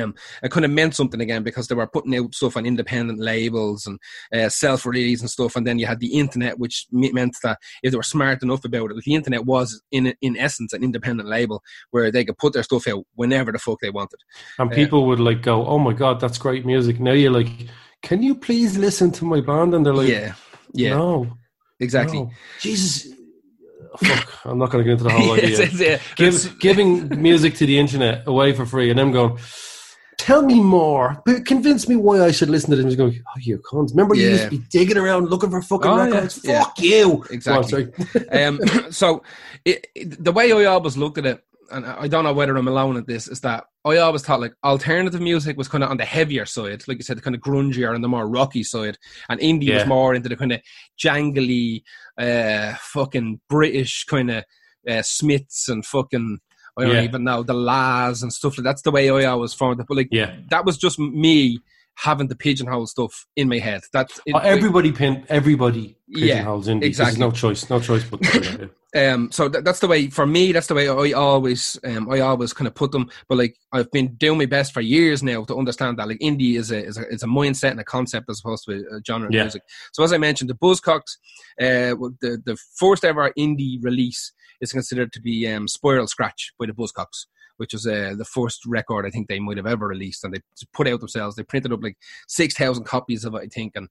Um, 0.00 0.14
it 0.42 0.50
kind 0.50 0.64
of 0.64 0.70
meant 0.70 0.94
something 0.94 1.20
again 1.20 1.42
because 1.42 1.68
they 1.68 1.74
were 1.74 1.86
putting 1.86 2.14
out 2.16 2.34
stuff 2.34 2.56
on 2.56 2.66
independent 2.66 3.18
labels 3.18 3.86
and 3.86 3.98
uh, 4.32 4.48
self-release 4.48 5.20
and 5.20 5.30
stuff, 5.30 5.56
and 5.56 5.66
then 5.66 5.78
you 5.78 5.86
had 5.86 6.00
the 6.00 6.18
internet, 6.18 6.58
which 6.58 6.86
meant 6.90 7.36
that 7.42 7.58
if 7.82 7.90
they 7.90 7.96
were 7.96 8.02
smart 8.02 8.42
enough 8.42 8.64
about 8.64 8.90
it, 8.90 8.96
the 9.04 9.14
internet 9.14 9.44
was 9.44 9.82
in 9.90 10.14
in 10.20 10.36
essence 10.36 10.72
an 10.72 10.82
independent 10.82 11.28
label 11.28 11.62
where 11.90 12.10
they 12.10 12.24
could 12.24 12.38
put 12.38 12.52
their 12.52 12.62
stuff 12.62 12.86
out 12.88 13.04
whenever 13.14 13.52
the 13.52 13.58
fuck 13.58 13.78
they 13.80 13.90
wanted. 13.90 14.20
And 14.58 14.70
Yeah. 14.70 14.76
people 14.76 15.06
would 15.06 15.20
like 15.20 15.42
go, 15.42 15.66
"Oh 15.66 15.78
my 15.78 15.92
god, 15.92 16.20
that's 16.20 16.38
great 16.38 16.64
music." 16.64 17.00
Now 17.00 17.12
you're 17.12 17.30
like, 17.32 17.50
"Can 18.02 18.22
you 18.22 18.34
please 18.34 18.78
listen 18.78 19.10
to 19.12 19.24
my 19.24 19.40
band?" 19.40 19.74
And 19.74 19.84
they're 19.84 19.94
like, 19.94 20.08
yeah, 20.08 20.34
yeah, 20.72 20.90
no, 20.90 21.36
exactly. 21.80 22.18
no. 22.20 22.30
Jesus, 22.60 23.08
fuck! 23.98 24.46
I'm 24.46 24.58
not 24.58 24.70
going 24.70 24.84
to 24.84 24.88
get 24.88 24.92
into 24.92 25.04
the 25.04 25.10
whole 25.10 25.32
idea. 25.36 25.60
it's, 25.62 25.80
yeah, 25.80 25.98
Give, 26.16 26.58
giving 26.58 27.20
music 27.22 27.54
to 27.56 27.66
the 27.66 27.78
internet 27.78 28.26
away 28.26 28.52
for 28.52 28.66
free, 28.66 28.90
and 28.90 28.98
them 28.98 29.12
going, 29.12 29.38
"Tell 30.22 30.42
me 30.42 30.60
more, 30.60 31.20
but 31.26 31.44
convince 31.46 31.88
me 31.88 31.96
why 31.96 32.22
I 32.24 32.30
should 32.30 32.48
listen 32.48 32.70
to 32.70 32.76
this." 32.76 32.84
music." 32.84 32.98
Going, 32.98 33.20
oh, 33.26 33.38
you 33.40 33.58
cons! 33.58 33.92
Remember 33.92 34.14
you 34.14 34.28
used 34.30 34.44
to 34.44 34.50
be 34.50 34.58
digging 34.70 34.96
around 34.96 35.28
looking 35.30 35.50
for 35.50 35.60
fucking 35.62 35.90
Oh, 35.90 35.96
records. 36.04 36.40
yeah. 36.44 36.62
Fuck 36.62 36.80
you! 36.80 37.24
Exactly. 37.30 37.84
Go 37.84 37.90
on, 38.00 38.06
sorry. 38.28 38.28
um, 38.44 38.60
so 38.92 39.22
it, 39.64 39.86
it- 39.94 40.22
the 40.22 40.32
way 40.32 40.52
I 40.52 40.64
always 40.66 40.96
looked 40.96 41.18
at 41.18 41.26
it, 41.26 41.42
and 41.72 41.84
I 41.84 42.06
don't 42.06 42.22
know 42.24 42.32
whether 42.32 42.56
I'm 42.56 42.68
alone 42.68 42.96
at 42.96 43.06
this, 43.06 43.26
is 43.26 43.40
that 43.40 43.64
I 43.84 43.96
always 43.96 44.22
thought 44.22 44.40
like 44.40 44.54
alternative 44.62 45.20
music 45.20 45.56
was 45.56 45.66
kind 45.66 45.82
of 45.82 45.90
on 45.90 45.96
the 45.96 46.04
heavier 46.04 46.46
side, 46.46 46.84
like 46.86 46.98
you 46.98 47.02
said, 47.02 47.16
the 47.16 47.22
kind 47.22 47.34
of 47.34 47.42
grungier 47.42 47.92
and 47.94 48.04
the 48.04 48.08
more 48.08 48.28
rocky 48.28 48.62
side, 48.62 48.96
and 49.28 49.40
indie 49.40 49.74
was 49.74 49.86
more 49.86 50.14
into 50.14 50.28
the 50.28 50.36
kind 50.36 50.52
of 50.52 50.60
jangly, 51.02 51.82
uh, 52.18 52.74
fucking 52.78 53.40
British 53.48 54.04
kind 54.04 54.30
of 54.30 54.44
uh, 54.88 55.02
Smiths 55.02 55.68
and 55.68 55.84
fucking. 55.84 56.38
I 56.78 56.84
don't 56.84 56.94
Yeah. 56.96 57.02
even 57.02 57.24
know 57.24 57.42
the 57.42 57.54
La's 57.54 58.22
and 58.22 58.32
stuff 58.32 58.56
like 58.58 58.64
that's 58.64 58.82
the 58.82 58.90
way 58.90 59.10
I 59.10 59.24
always 59.26 59.52
formed 59.52 59.80
it. 59.80 59.86
But 59.88 59.96
like 59.96 60.08
Yeah. 60.10 60.34
that 60.50 60.64
was 60.64 60.78
just 60.78 60.98
me 60.98 61.60
having 61.96 62.28
the 62.28 62.34
pigeonhole 62.36 62.86
stuff 62.86 63.26
in 63.36 63.48
my 63.48 63.58
head. 63.58 63.82
That's 63.92 64.18
it, 64.24 64.34
Uh, 64.34 64.38
everybody 64.38 64.92
pin 64.92 65.26
everybody 65.28 65.96
Yeah, 66.08 66.28
pigeonholes 66.36 66.68
indie. 66.68 66.84
exactly. 66.84 67.10
There's 67.10 67.18
no 67.18 67.30
choice, 67.30 67.68
no 67.68 67.80
choice 67.80 68.04
but 68.04 68.22
to 68.22 68.32
do 68.32 68.40
that, 68.40 68.60
yeah. 68.60 68.68
um, 69.12 69.30
so 69.30 69.48
that, 69.50 69.64
that's 69.64 69.80
the 69.80 69.86
way 69.88 70.08
for 70.08 70.26
me. 70.26 70.52
That's 70.52 70.68
the 70.68 70.74
way 70.74 70.88
I 70.88 71.12
always, 71.12 71.78
um, 71.84 72.10
I 72.10 72.20
always 72.20 72.54
kind 72.54 72.66
of 72.66 72.74
put 72.74 72.92
them. 72.92 73.10
But 73.28 73.36
like 73.36 73.56
I've 73.72 73.90
been 73.90 74.14
doing 74.14 74.38
my 74.38 74.46
best 74.46 74.72
for 74.72 74.80
years 74.80 75.22
now 75.22 75.44
to 75.44 75.56
understand 75.56 75.98
that 75.98 76.08
like 76.08 76.18
indie 76.20 76.56
is 76.56 76.70
a 76.70 76.82
is 76.82 76.96
a, 76.96 77.06
is 77.08 77.22
a 77.22 77.26
mindset 77.26 77.72
and 77.72 77.80
a 77.80 77.84
concept 77.84 78.30
as 78.30 78.40
opposed 78.40 78.64
to 78.64 78.72
a 78.72 79.00
genre 79.06 79.28
of 79.28 79.34
Yeah. 79.34 79.42
music. 79.42 79.62
So 79.92 80.02
as 80.02 80.14
I 80.14 80.18
mentioned, 80.18 80.48
the 80.48 80.54
Buzzcocks, 80.54 81.18
uh, 81.60 81.94
the 82.22 82.40
the 82.46 82.56
first 82.76 83.04
ever 83.04 83.30
indie 83.38 83.76
release 83.82 84.32
is 84.62 84.72
considered 84.72 85.12
to 85.12 85.20
be 85.20 85.46
um, 85.46 85.68
Spiral 85.68 86.06
Scratch 86.06 86.52
by 86.58 86.64
the 86.66 86.72
Buzzcocks. 86.72 87.26
Which 87.58 87.74
was 87.74 87.86
uh, 87.86 88.14
the 88.16 88.24
first 88.24 88.64
record 88.66 89.04
I 89.06 89.10
think 89.10 89.28
they 89.28 89.38
might 89.38 89.58
have 89.58 89.66
ever 89.66 89.86
released, 89.86 90.24
and 90.24 90.34
they 90.34 90.40
put 90.72 90.88
out 90.88 91.00
themselves. 91.00 91.36
They 91.36 91.42
printed 91.44 91.72
up 91.72 91.82
like 91.82 91.96
six 92.26 92.54
thousand 92.54 92.84
copies 92.84 93.24
of 93.26 93.34
it, 93.34 93.42
I 93.42 93.46
think, 93.46 93.76
and 93.76 93.88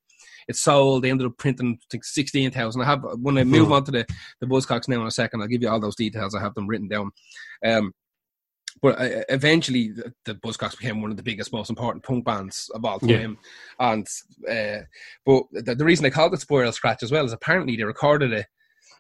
it 0.48 0.56
sold. 0.56 1.04
They 1.04 1.12
ended 1.12 1.28
up 1.28 1.38
printing 1.38 1.78
I 1.80 1.86
think 1.90 2.04
sixteen 2.04 2.50
thousand. 2.52 2.82
I 2.82 2.86
have 2.86 3.06
when 3.22 3.38
I 3.38 3.44
move 3.44 3.68
Mhm. 3.70 3.72
on 3.74 3.84
to 3.86 3.92
the 3.92 4.06
the 4.42 4.48
Buzzcocks 4.48 4.90
now 4.90 5.00
in 5.02 5.08
a 5.08 5.12
second. 5.12 5.42
I'll 5.42 5.48
give 5.48 5.62
you 5.62 5.70
all 5.70 5.80
those 5.80 5.96
details. 5.96 6.34
I 6.36 6.42
have 6.42 6.56
them 6.56 6.68
written 6.68 6.88
down. 6.90 7.12
Um, 7.64 7.94
but 8.82 9.00
uh, 9.00 9.24
eventually, 9.30 9.90
the, 9.92 10.12
the 10.26 10.36
Buzzcocks 10.36 10.78
became 10.78 11.00
one 11.02 11.12
of 11.12 11.18
the 11.18 11.24
biggest, 11.24 11.54
most 11.54 11.70
important 11.70 12.04
punk 12.04 12.26
bands 12.26 12.70
of 12.74 12.84
all 12.84 13.00
Yeah. 13.04 13.20
time. 13.20 13.38
And 13.80 14.08
uh, 14.50 14.86
but 15.24 15.44
the, 15.52 15.76
the 15.76 15.86
reason 15.86 16.04
they 16.04 16.10
called 16.10 16.34
it 16.34 16.42
Spiral 16.42 16.72
Scratch 16.72 17.04
as 17.04 17.12
well 17.12 17.26
is 17.26 17.32
apparently 17.32 17.78
they 17.78 17.84
recorded 17.84 18.34
it. 18.34 18.48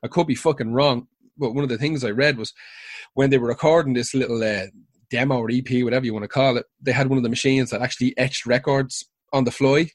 I 0.04 0.08
could 0.08 0.28
be 0.28 0.36
fucking 0.36 0.72
wrong, 0.72 1.08
but 1.38 1.54
one 1.54 1.64
of 1.64 1.70
the 1.70 1.78
things 1.78 2.04
I 2.04 2.10
read 2.12 2.38
was 2.38 2.54
when 3.14 3.30
they 3.30 3.38
were 3.38 3.48
recording 3.48 3.94
this 3.94 4.14
little 4.14 4.42
uh, 4.44 4.68
demo 5.10 5.38
or 5.38 5.50
EP, 5.52 5.84
whatever 5.84 6.06
you 6.06 6.14
want 6.14 6.24
to 6.24 6.28
call 6.30 6.58
it, 6.58 6.66
they 6.82 6.92
had 6.92 7.08
one 7.10 7.18
of 7.18 7.24
the 7.24 7.30
machines 7.30 7.70
that 7.72 7.82
actually 7.82 8.18
etched 8.18 8.46
records 8.46 9.06
on 9.34 9.44
the 9.44 9.52
fly. 9.52 9.90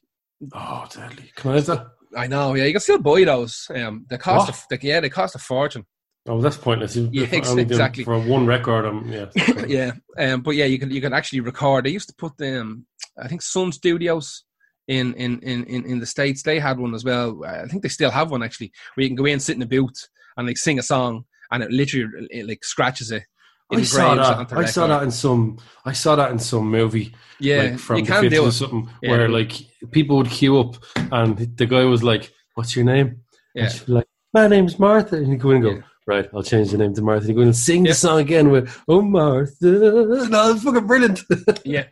Oh, 0.53 0.85
deadly! 0.93 1.31
Can 1.35 1.51
I 1.51 1.55
have 1.55 1.65
that? 1.67 1.87
I 2.15 2.27
know, 2.27 2.53
yeah, 2.53 2.63
you 2.65 2.71
can 2.71 2.79
still 2.81 2.99
buy 2.99 3.23
those. 3.23 3.67
Um, 3.73 4.05
they 4.09 4.17
cost, 4.17 4.47
What? 4.47 4.57
a, 4.57 4.77
they, 4.81 4.87
yeah, 4.87 4.99
they 4.99 5.09
cost 5.09 5.35
a 5.35 5.39
fortune. 5.39 5.85
Oh, 6.29 6.41
that's 6.41 6.57
pointless. 6.57 6.95
You- 6.95 7.09
Yeah, 7.11 7.23
if 7.23 7.33
I'm 7.33 7.37
ex- 7.39 7.49
only 7.49 7.63
doing- 7.65 7.71
exactly. 7.79 8.03
For 8.03 8.19
one 8.19 8.45
record, 8.45 8.85
I'm 8.85 9.07
yeah. 9.11 9.25
yeah, 9.67 9.91
um, 10.17 10.41
but 10.41 10.51
yeah, 10.55 10.65
you 10.65 10.77
can 10.79 10.89
you 10.91 11.01
can 11.01 11.13
actually 11.13 11.39
record. 11.41 11.85
They 11.85 11.89
used 11.91 12.09
to 12.09 12.15
put 12.15 12.37
them, 12.37 12.85
I 13.21 13.27
think, 13.27 13.41
Sun 13.41 13.71
Studios 13.71 14.43
in 14.87 15.13
in 15.15 15.39
in 15.41 15.63
in, 15.85 15.99
the 15.99 16.05
states. 16.05 16.43
They 16.43 16.59
had 16.59 16.79
one 16.79 16.93
as 16.95 17.03
well. 17.03 17.43
I 17.45 17.65
think 17.67 17.81
they 17.83 17.89
still 17.89 18.11
have 18.11 18.31
one 18.31 18.43
actually, 18.43 18.71
where 18.95 19.03
you 19.03 19.09
can 19.09 19.15
go 19.15 19.25
in, 19.25 19.33
and 19.33 19.41
sit 19.41 19.55
in 19.55 19.61
a 19.61 19.65
booth, 19.67 20.07
and 20.37 20.47
like 20.47 20.57
sing 20.57 20.79
a 20.79 20.83
song, 20.83 21.25
and 21.51 21.63
it 21.63 21.71
literally 21.71 22.27
it, 22.29 22.47
like 22.47 22.63
scratches 22.63 23.11
it. 23.11 23.23
I 23.69 23.81
saw 23.83 24.15
that. 24.15 24.53
I 24.53 24.65
saw 24.65 24.87
that 24.87 25.03
in 25.03 25.11
some. 25.11 25.57
I 25.85 25.91
saw 25.91 26.15
that 26.15 26.31
in 26.31 26.39
some 26.39 26.69
movie. 26.71 27.13
Yeah, 27.39 27.63
like 27.63 27.79
from 27.79 27.97
you 27.97 28.05
the 28.05 28.11
can 28.11 28.23
50s 28.23 28.29
do 28.29 28.43
or 28.45 28.47
it. 28.47 28.51
something, 28.53 28.89
Yeah. 29.01 29.11
where 29.11 29.29
like 29.29 29.51
people 29.91 30.17
would 30.17 30.29
queue 30.29 30.57
up, 30.59 30.75
and 31.11 31.37
the 31.57 31.65
guy 31.65 31.83
was 31.83 32.03
like, 32.03 32.31
"What's 32.55 32.75
your 32.75 32.85
name?" 32.85 33.21
Yeah. 33.53 33.71
Like, 33.87 34.07
"My 34.33 34.47
name's 34.47 34.79
Martha," 34.79 35.17
and 35.17 35.27
you 35.29 35.37
go 35.37 35.49
in 35.51 35.55
and 35.57 35.63
go. 35.65 35.71
Yeah. 35.71 35.81
Right, 36.09 36.29
I'll 36.33 36.41
change 36.41 36.71
the 36.71 36.77
name 36.77 36.93
to 36.93 37.01
Martha. 37.01 37.25
And 37.27 37.29
you 37.31 37.35
go 37.35 37.41
and 37.41 37.53
sing 37.53 37.83
Yeah. 37.85 37.91
the 37.91 37.95
song 37.95 38.19
again 38.21 38.49
with 38.49 38.73
"Oh 38.87 39.01
Martha." 39.01 39.51
No, 40.29 40.51
it's 40.53 40.63
fucking 40.63 40.87
brilliant. 40.87 41.19
yeah. 41.65 41.83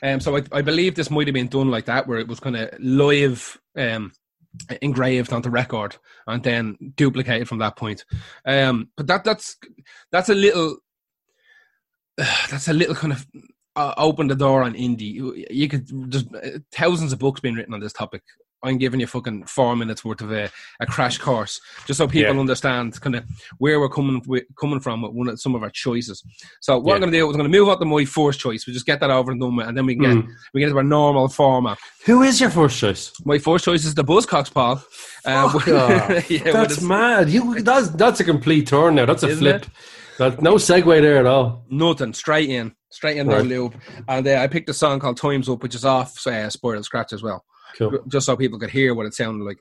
Um, 0.00 0.20
so 0.20 0.36
I, 0.36 0.42
I 0.52 0.62
believe 0.62 0.94
this 0.94 1.10
might 1.10 1.26
have 1.26 1.34
been 1.34 1.48
done 1.48 1.68
like 1.72 1.86
that, 1.86 2.06
where 2.06 2.18
it 2.18 2.28
was 2.28 2.38
kind 2.38 2.54
of 2.56 2.70
live 2.78 3.58
um, 3.76 4.12
engraved 4.82 5.32
onto 5.32 5.50
record 5.50 5.96
and 6.26 6.42
then 6.42 6.76
duplicated 6.96 7.48
from 7.48 7.58
that 7.58 7.76
point. 7.76 8.04
Um, 8.44 8.88
but 8.96 9.06
that 9.06 9.24
that's 9.24 9.56
that's 10.10 10.28
a 10.28 10.34
little 10.34 10.78
that's 12.16 12.68
a 12.68 12.72
little 12.72 12.94
kind 12.94 13.12
of 13.12 13.26
uh, 13.76 13.94
open 13.96 14.28
the 14.28 14.36
door 14.36 14.62
on 14.62 14.74
indie. 14.74 15.46
You, 15.50 15.68
could 15.68 15.88
there's 16.10 16.26
uh, 16.32 16.58
thousands 16.72 17.12
of 17.12 17.18
books 17.18 17.40
being 17.40 17.54
written 17.54 17.74
on 17.74 17.80
this 17.80 17.92
topic. 17.92 18.22
I'm 18.64 18.78
giving 18.78 18.98
you 19.00 19.06
fucking 19.06 19.44
four 19.46 19.76
minutes 19.76 20.04
worth 20.04 20.20
of 20.22 20.32
a, 20.32 20.50
a 20.80 20.86
crash 20.86 21.18
course, 21.18 21.60
just 21.86 21.98
so 21.98 22.08
people 22.08 22.34
Yeah. 22.34 22.40
understand 22.40 23.00
kind 23.00 23.14
of 23.16 23.24
where 23.58 23.78
we're 23.78 23.88
coming 23.88 24.22
coming 24.58 24.80
from 24.80 25.02
with 25.02 25.12
one 25.12 25.28
of 25.28 25.40
some 25.40 25.54
of 25.54 25.62
our 25.62 25.70
choices. 25.70 26.22
So 26.60 26.78
what 26.78 26.88
Yeah. 26.90 26.94
I'm 26.94 27.00
going 27.02 27.12
to 27.12 27.18
do 27.18 27.28
is 27.30 27.34
I'm 27.34 27.40
going 27.40 27.52
to 27.52 27.58
move 27.58 27.68
on 27.68 27.78
to 27.78 27.84
my 27.84 28.04
first 28.04 28.40
choice. 28.40 28.66
We 28.66 28.72
just 28.72 28.86
get 28.86 29.00
that 29.00 29.10
over 29.10 29.30
and 29.30 29.40
done 29.40 29.54
with, 29.56 29.68
and 29.68 29.76
then 29.76 29.86
we 29.86 29.94
can 29.94 30.02
get 30.02 30.14
Mm. 30.24 30.28
we 30.52 30.60
get 30.60 30.66
into 30.68 30.78
our 30.78 30.84
normal 30.84 31.28
format. 31.28 31.78
Who 32.06 32.22
is 32.22 32.40
your 32.40 32.50
first 32.50 32.78
choice? 32.78 33.12
My 33.24 33.38
first 33.38 33.64
choice 33.64 33.84
is 33.84 33.94
the 33.94 34.04
Buzzcocks, 34.04 34.52
Paul. 34.52 34.82
Uh, 35.24 35.48
Fuck 35.50 35.54
with- 35.66 35.74
off. 35.74 36.30
yeah, 36.30 36.52
that's 36.52 36.80
mad. 36.80 37.28
You 37.30 37.60
that's 37.62 37.88
that's 37.90 38.20
a 38.20 38.24
complete 38.24 38.66
turn 38.66 38.94
now. 38.96 39.06
That's 39.06 39.22
a 39.22 39.34
flip. 39.36 39.66
That's 40.18 40.40
no 40.40 40.54
segue 40.54 41.00
there 41.02 41.18
at 41.18 41.26
all. 41.26 41.64
Nothing, 41.70 42.12
straight 42.12 42.48
in, 42.48 42.72
straight 42.90 43.16
in, 43.16 43.26
no 43.26 43.38
Right. 43.38 43.46
lube. 43.46 43.74
And 44.06 44.24
uh, 44.28 44.36
I 44.36 44.46
picked 44.46 44.68
a 44.68 44.74
song 44.74 45.00
called 45.00 45.16
"Times 45.16 45.48
Up," 45.48 45.62
which 45.62 45.74
is 45.74 45.84
off 45.84 46.24
uh, 46.26 46.48
Spiral 46.50 46.84
Scratch 46.84 47.12
as 47.12 47.20
well. 47.22 47.44
Cool. 47.76 47.98
just 48.08 48.26
so 48.26 48.36
people 48.36 48.58
could 48.58 48.70
hear 48.70 48.94
what 48.94 49.06
it 49.06 49.14
sounded 49.14 49.44
like. 49.44 49.58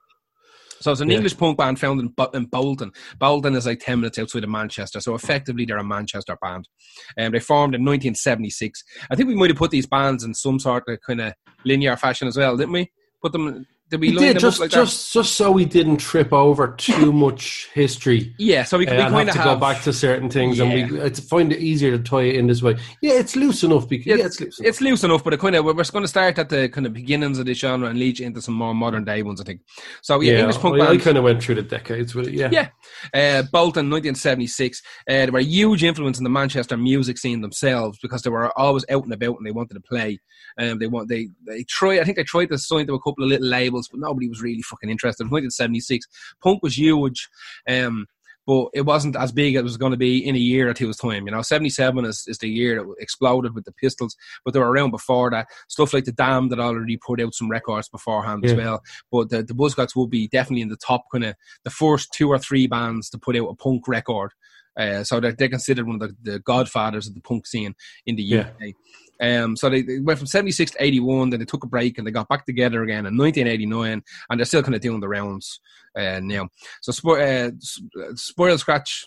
So 0.79 0.91
it's 0.91 0.99
an 1.01 1.09
Yeah. 1.09 1.15
English 1.17 1.37
punk 1.37 1.57
band 1.57 1.79
found 1.79 2.01
in, 2.01 2.13
in 2.33 2.45
Bolton. 2.45 2.91
Bolton 3.17 3.55
is 3.55 3.65
like 3.65 3.79
10 3.79 4.01
minutes 4.01 4.19
outside 4.19 4.43
of 4.43 4.49
Manchester. 4.49 4.99
So 4.99 5.15
effectively, 5.15 5.63
they're 5.65 5.77
a 5.77 5.83
Manchester 5.83 6.37
band. 6.41 6.67
And 7.15 7.33
they 7.33 7.39
formed 7.39 7.73
in 7.73 7.81
1976. 7.85 8.83
I 9.09 9.15
think 9.15 9.29
we 9.29 9.35
might 9.35 9.49
have 9.49 9.57
put 9.57 9.71
these 9.71 9.87
bands 9.87 10.23
in 10.25 10.33
some 10.33 10.59
sort 10.59 10.83
of 10.89 10.99
kind 11.07 11.21
of 11.21 11.33
linear 11.63 11.95
fashion 11.95 12.27
as 12.27 12.35
well, 12.35 12.57
didn't 12.57 12.73
we? 12.73 12.91
Put 13.21 13.31
them, 13.31 13.65
did 13.89 13.99
we 13.99 14.11
did 14.11 14.39
just 14.39 14.59
like 14.59 14.71
just 14.71 15.13
just 15.13 15.35
so 15.35 15.51
we 15.51 15.65
didn't 15.65 15.97
trip 15.97 16.33
over 16.33 16.73
too 16.77 17.11
much 17.11 17.69
history. 17.73 18.33
Yeah, 18.39 18.63
so 18.63 18.77
we, 18.77 18.87
uh, 18.87 18.93
we 18.93 19.01
kind 19.01 19.13
have 19.13 19.27
of 19.27 19.33
to 19.33 19.39
have. 19.39 19.57
go 19.57 19.59
back 19.59 19.83
to 19.83 19.93
certain 19.93 20.29
things, 20.29 20.59
and 20.59 20.73
we 20.73 21.01
I 21.01 21.09
find 21.11 21.51
it 21.53 21.59
easier 21.59 21.91
to 21.95 22.01
tie 22.01 22.23
it 22.23 22.35
in 22.35 22.47
this 22.47 22.63
way. 22.63 22.75
Yeah, 23.01 23.13
it's 23.13 23.35
loose 23.35 23.63
enough 23.63 23.87
because 23.87 24.05
yeah, 24.17 24.25
it's 24.25 24.39
loose. 24.39 24.59
Enough. 24.59 24.69
It's 24.69 24.81
loose 24.81 25.03
enough, 25.03 25.23
but 25.23 25.33
it 25.33 25.39
kind 25.39 25.55
of 25.55 25.65
we're 25.65 25.73
going 25.73 26.03
to 26.03 26.07
start 26.07 26.39
at 26.39 26.49
the 26.49 26.69
kind 26.69 26.87
of 26.87 26.93
beginnings 26.93 27.37
of 27.37 27.45
the 27.45 27.53
genre 27.53 27.87
and 27.87 27.99
lead 27.99 28.19
you 28.19 28.25
into 28.25 28.41
some 28.41 28.55
more 28.55 28.73
modern 28.73 29.03
day 29.03 29.21
ones. 29.21 29.39
I 29.39 29.43
think. 29.43 29.61
So 30.01 30.21
yeah, 30.21 30.33
yeah, 30.33 30.39
English 30.39 30.57
punk 30.57 30.81
I, 30.81 30.87
I 30.87 30.97
kind 30.97 31.17
of 31.17 31.23
went 31.23 31.43
through 31.43 31.55
the 31.55 31.61
decades 31.61 32.15
with 32.15 32.27
it. 32.27 32.33
Yeah, 32.33 32.49
Yeah. 32.51 32.69
Uh, 33.13 33.43
Bolton, 33.51 33.89
1976. 33.89 34.81
Uh, 35.07 35.25
they 35.25 35.29
were 35.29 35.39
a 35.39 35.43
huge 35.43 35.83
influence 35.83 36.17
in 36.17 36.23
the 36.23 36.29
Manchester 36.29 36.77
music 36.77 37.17
scene 37.17 37.41
themselves 37.41 37.99
because 38.01 38.23
they 38.23 38.29
were 38.29 38.57
always 38.57 38.85
out 38.89 39.03
and 39.03 39.13
about 39.13 39.37
and 39.37 39.45
they 39.45 39.51
wanted 39.51 39.75
to 39.75 39.81
play. 39.81 40.19
Um, 40.57 40.79
they 40.79 40.87
want 40.87 41.09
they 41.09 41.29
they 41.47 41.63
tried. 41.63 41.99
I 41.99 42.03
think 42.03 42.17
they 42.17 42.23
tried 42.23 42.49
to 42.49 42.57
sign 42.57 42.87
to 42.87 42.93
a 42.93 43.01
couple 43.01 43.23
of 43.23 43.29
little 43.29 43.47
labels, 43.47 43.82
but 43.91 43.99
nobody 43.99 44.27
was 44.27 44.41
really 44.41 44.61
fucking 44.61 44.89
interested. 44.89 45.23
It 45.23 45.25
was 45.25 45.43
1976. 45.43 46.07
Punk 46.41 46.63
was 46.63 46.77
huge. 46.77 47.29
Um, 47.69 48.07
but 48.45 48.67
it 48.73 48.81
wasn't 48.81 49.15
as 49.15 49.31
big 49.31 49.55
as 49.55 49.61
it 49.61 49.63
was 49.63 49.77
going 49.77 49.91
to 49.91 49.97
be 49.97 50.17
in 50.25 50.35
a 50.35 50.39
year 50.39 50.69
or 50.69 50.73
two's 50.73 50.97
time. 50.97 51.25
You 51.25 51.31
know, 51.31 51.41
77 51.41 52.03
is, 52.05 52.25
is 52.27 52.37
the 52.39 52.49
year 52.49 52.75
that 52.83 52.93
exploded 52.99 53.55
with 53.55 53.63
the 53.63 53.71
Pistols, 53.71 54.15
but 54.43 54.53
they 54.53 54.59
were 54.59 54.69
around 54.69 54.91
before 54.91 55.29
that. 55.31 55.47
Stuff 55.69 55.93
like 55.93 56.05
The 56.05 56.11
Damned 56.11 56.51
that 56.51 56.59
already 56.59 56.97
put 56.97 57.21
out 57.21 57.33
some 57.33 57.49
records 57.49 57.87
beforehand 57.87 58.45
as 58.45 58.53
well. 58.53 58.81
But 59.11 59.29
the, 59.29 59.43
the 59.43 59.53
Buzzcocks 59.53 59.95
will 59.95 60.07
be 60.07 60.27
definitely 60.27 60.61
in 60.61 60.69
the 60.69 60.75
top 60.77 61.05
kind 61.11 61.23
of 61.23 61.35
the 61.63 61.69
first 61.69 62.11
two 62.11 62.27
or 62.29 62.37
three 62.37 62.67
bands 62.67 63.09
to 63.11 63.17
put 63.17 63.37
out 63.37 63.47
a 63.47 63.55
punk 63.55 63.87
record. 63.87 64.31
Uh, 64.77 65.03
so 65.03 65.19
they're, 65.19 65.33
they're 65.33 65.47
considered 65.49 65.85
one 65.87 66.01
of 66.01 66.01
the, 66.01 66.31
the 66.31 66.39
godfathers 66.39 67.07
of 67.07 67.13
the 67.13 67.21
punk 67.21 67.45
scene 67.47 67.75
in 68.05 68.15
the 68.15 68.23
Yeah. 68.23 68.49
UK. 68.61 68.73
Um, 69.21 69.55
so 69.55 69.69
they, 69.69 69.81
they 69.81 69.99
went 69.99 70.19
from 70.19 70.27
76 70.27 70.71
to 70.71 70.83
81, 70.83 71.29
then 71.29 71.39
they 71.39 71.45
took 71.45 71.63
a 71.63 71.67
break 71.67 71.97
and 71.97 72.05
they 72.05 72.11
got 72.11 72.27
back 72.27 72.45
together 72.45 72.83
again 72.83 73.05
in 73.05 73.17
1989, 73.17 74.03
and 74.29 74.39
they're 74.39 74.45
still 74.45 74.63
kind 74.63 74.75
of 74.75 74.81
doing 74.81 74.99
the 74.99 75.07
rounds 75.07 75.59
uh, 75.97 76.19
now. 76.21 76.49
So 76.81 76.91
Spo- 76.91 77.21
uh, 77.21 78.01
uh, 78.01 78.15
Spiral 78.15 78.57
Scratch 78.57 79.05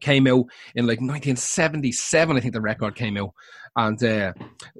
came 0.00 0.26
out 0.26 0.44
in 0.74 0.86
like 0.86 1.00
1977, 1.00 2.36
I 2.36 2.40
think 2.40 2.54
the 2.54 2.60
record 2.60 2.94
came 2.94 3.16
out, 3.16 3.30
and 3.76 4.02
uh, 4.02 4.32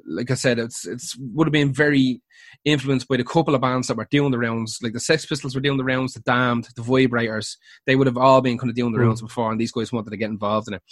like 0.07 0.31
I 0.31 0.35
said, 0.35 0.59
it's 0.59 0.87
it's 0.87 1.17
would 1.19 1.47
have 1.47 1.53
been 1.53 1.73
very 1.73 2.21
influenced 2.65 3.09
by 3.09 3.17
the 3.17 3.25
couple 3.25 3.55
of 3.55 3.61
bands 3.61 3.89
that 3.89 3.97
were 3.97 4.07
doing 4.11 4.31
the 4.31 4.39
rounds, 4.39 4.79
like 4.83 4.93
the 4.93 5.01
Sex 5.01 5.25
Pistols 5.25 5.55
were 5.55 5.61
doing 5.61 5.79
the 5.79 5.85
rounds, 5.85 6.13
the 6.15 6.21
Damned, 6.21 6.69
the 6.77 6.83
Vibrators. 6.83 7.57
They 7.87 7.97
would 7.97 8.07
have 8.07 8.19
all 8.19 8.41
been 8.41 8.59
kind 8.59 8.69
of 8.71 8.77
doing 8.77 8.93
the 8.93 8.99
Mm. 8.99 9.07
rounds 9.07 9.23
before, 9.23 9.51
and 9.51 9.61
these 9.61 9.73
guys 9.73 9.93
wanted 9.93 10.11
to 10.11 10.17
get 10.17 10.31
involved 10.31 10.69
in 10.69 10.75
it. 10.75 10.83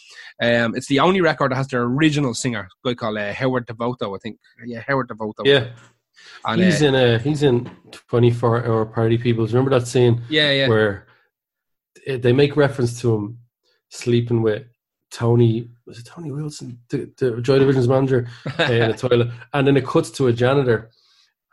Um, 0.62 0.74
it's 0.76 0.86
the 0.86 1.00
only 1.00 1.20
record 1.20 1.50
that 1.50 1.56
has 1.56 1.68
their 1.68 1.82
original 1.82 2.34
singer, 2.34 2.68
a 2.84 2.88
guy 2.88 2.94
called 2.94 3.18
uh, 3.18 3.32
Howard 3.34 3.66
Devoto, 3.66 4.14
I 4.14 4.18
think. 4.22 4.38
Yeah, 4.64 4.82
Howard 4.86 5.08
Devoto. 5.08 5.44
yeah. 5.44 5.68
and, 6.44 6.60
he's 6.62 6.82
uh, 6.82 6.86
in 6.86 6.94
a 6.94 7.18
he's 7.18 7.42
in 7.42 7.70
twenty 7.90 8.30
four 8.30 8.64
hour 8.64 8.86
party 8.86 9.18
peoples. 9.18 9.52
Remember 9.52 9.76
that 9.78 9.86
scene 9.86 10.22
yeah, 10.28 10.50
yeah. 10.52 10.68
where 10.68 11.06
they 12.06 12.32
make 12.32 12.56
reference 12.56 13.00
to 13.00 13.14
him 13.14 13.38
sleeping 13.90 14.42
with 14.42 14.64
Tony 15.10 15.68
was 15.86 15.98
it 15.98 16.04
Tony 16.04 16.30
Wilson, 16.30 16.78
the, 16.90 17.10
the 17.18 17.40
Joy 17.40 17.58
Division's 17.58 17.88
manager, 17.88 18.28
uh, 18.58 18.64
in 18.64 18.90
a 18.90 18.96
toilet, 18.96 19.30
and 19.52 19.66
then 19.66 19.76
it 19.76 19.86
cuts 19.86 20.10
to 20.12 20.26
a 20.26 20.32
janitor, 20.32 20.90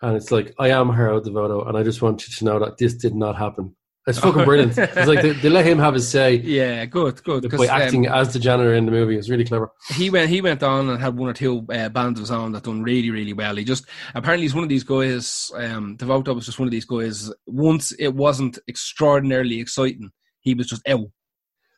and 0.01 0.17
it's 0.17 0.31
like, 0.31 0.53
"I 0.59 0.69
am 0.69 0.89
Harold 0.89 1.25
Devoto, 1.25 1.67
and 1.67 1.77
I 1.77 1.83
just 1.83 2.01
want 2.01 2.27
you 2.27 2.33
to 2.33 2.45
know 2.45 2.59
that 2.59 2.77
this 2.77 2.93
did 2.93 3.15
not 3.15 3.37
happen." 3.37 3.75
It's 4.07 4.19
fucking 4.19 4.43
brilliant. 4.43 4.77
It's 4.77 5.07
like 5.07 5.23
they, 5.23 5.31
they 5.31 5.49
let 5.49 5.65
him 5.65 5.79
have 5.79 5.95
his 5.95 6.07
say 6.07 6.35
yeah, 6.35 6.85
good, 6.85 7.23
good. 7.23 7.49
by 7.49 7.65
um, 7.65 7.81
acting 7.81 8.05
as 8.05 8.33
the 8.33 8.39
janitor 8.39 8.75
in 8.75 8.85
the 8.85 8.91
movie. 8.91 9.17
It's 9.17 9.29
really 9.29 9.45
clever. 9.45 9.71
he 9.95 10.11
went 10.11 10.29
he 10.29 10.41
went 10.41 10.61
on 10.61 10.89
and 10.89 11.01
had 11.01 11.17
one 11.17 11.29
or 11.29 11.33
two 11.33 11.65
uh, 11.71 11.89
bands 11.89 12.19
of 12.19 12.23
his 12.23 12.31
own 12.31 12.51
that 12.51 12.63
done 12.63 12.83
really 12.83 13.09
really 13.09 13.33
well. 13.33 13.55
He 13.55 13.63
just 13.63 13.87
apparently 14.13 14.43
he's 14.43 14.53
one 14.53 14.63
of 14.63 14.69
these 14.69 14.83
guys. 14.83 15.49
Um, 15.55 15.97
Devoto 15.97 16.35
was 16.35 16.45
just 16.45 16.59
one 16.59 16.67
of 16.67 16.71
these 16.71 16.85
guys. 16.85 17.31
Once 17.47 17.93
it 17.93 18.09
wasn't 18.09 18.59
extraordinarily 18.67 19.59
exciting, 19.59 20.11
he 20.41 20.53
was 20.53 20.67
just 20.67 20.87
out. 20.87 21.07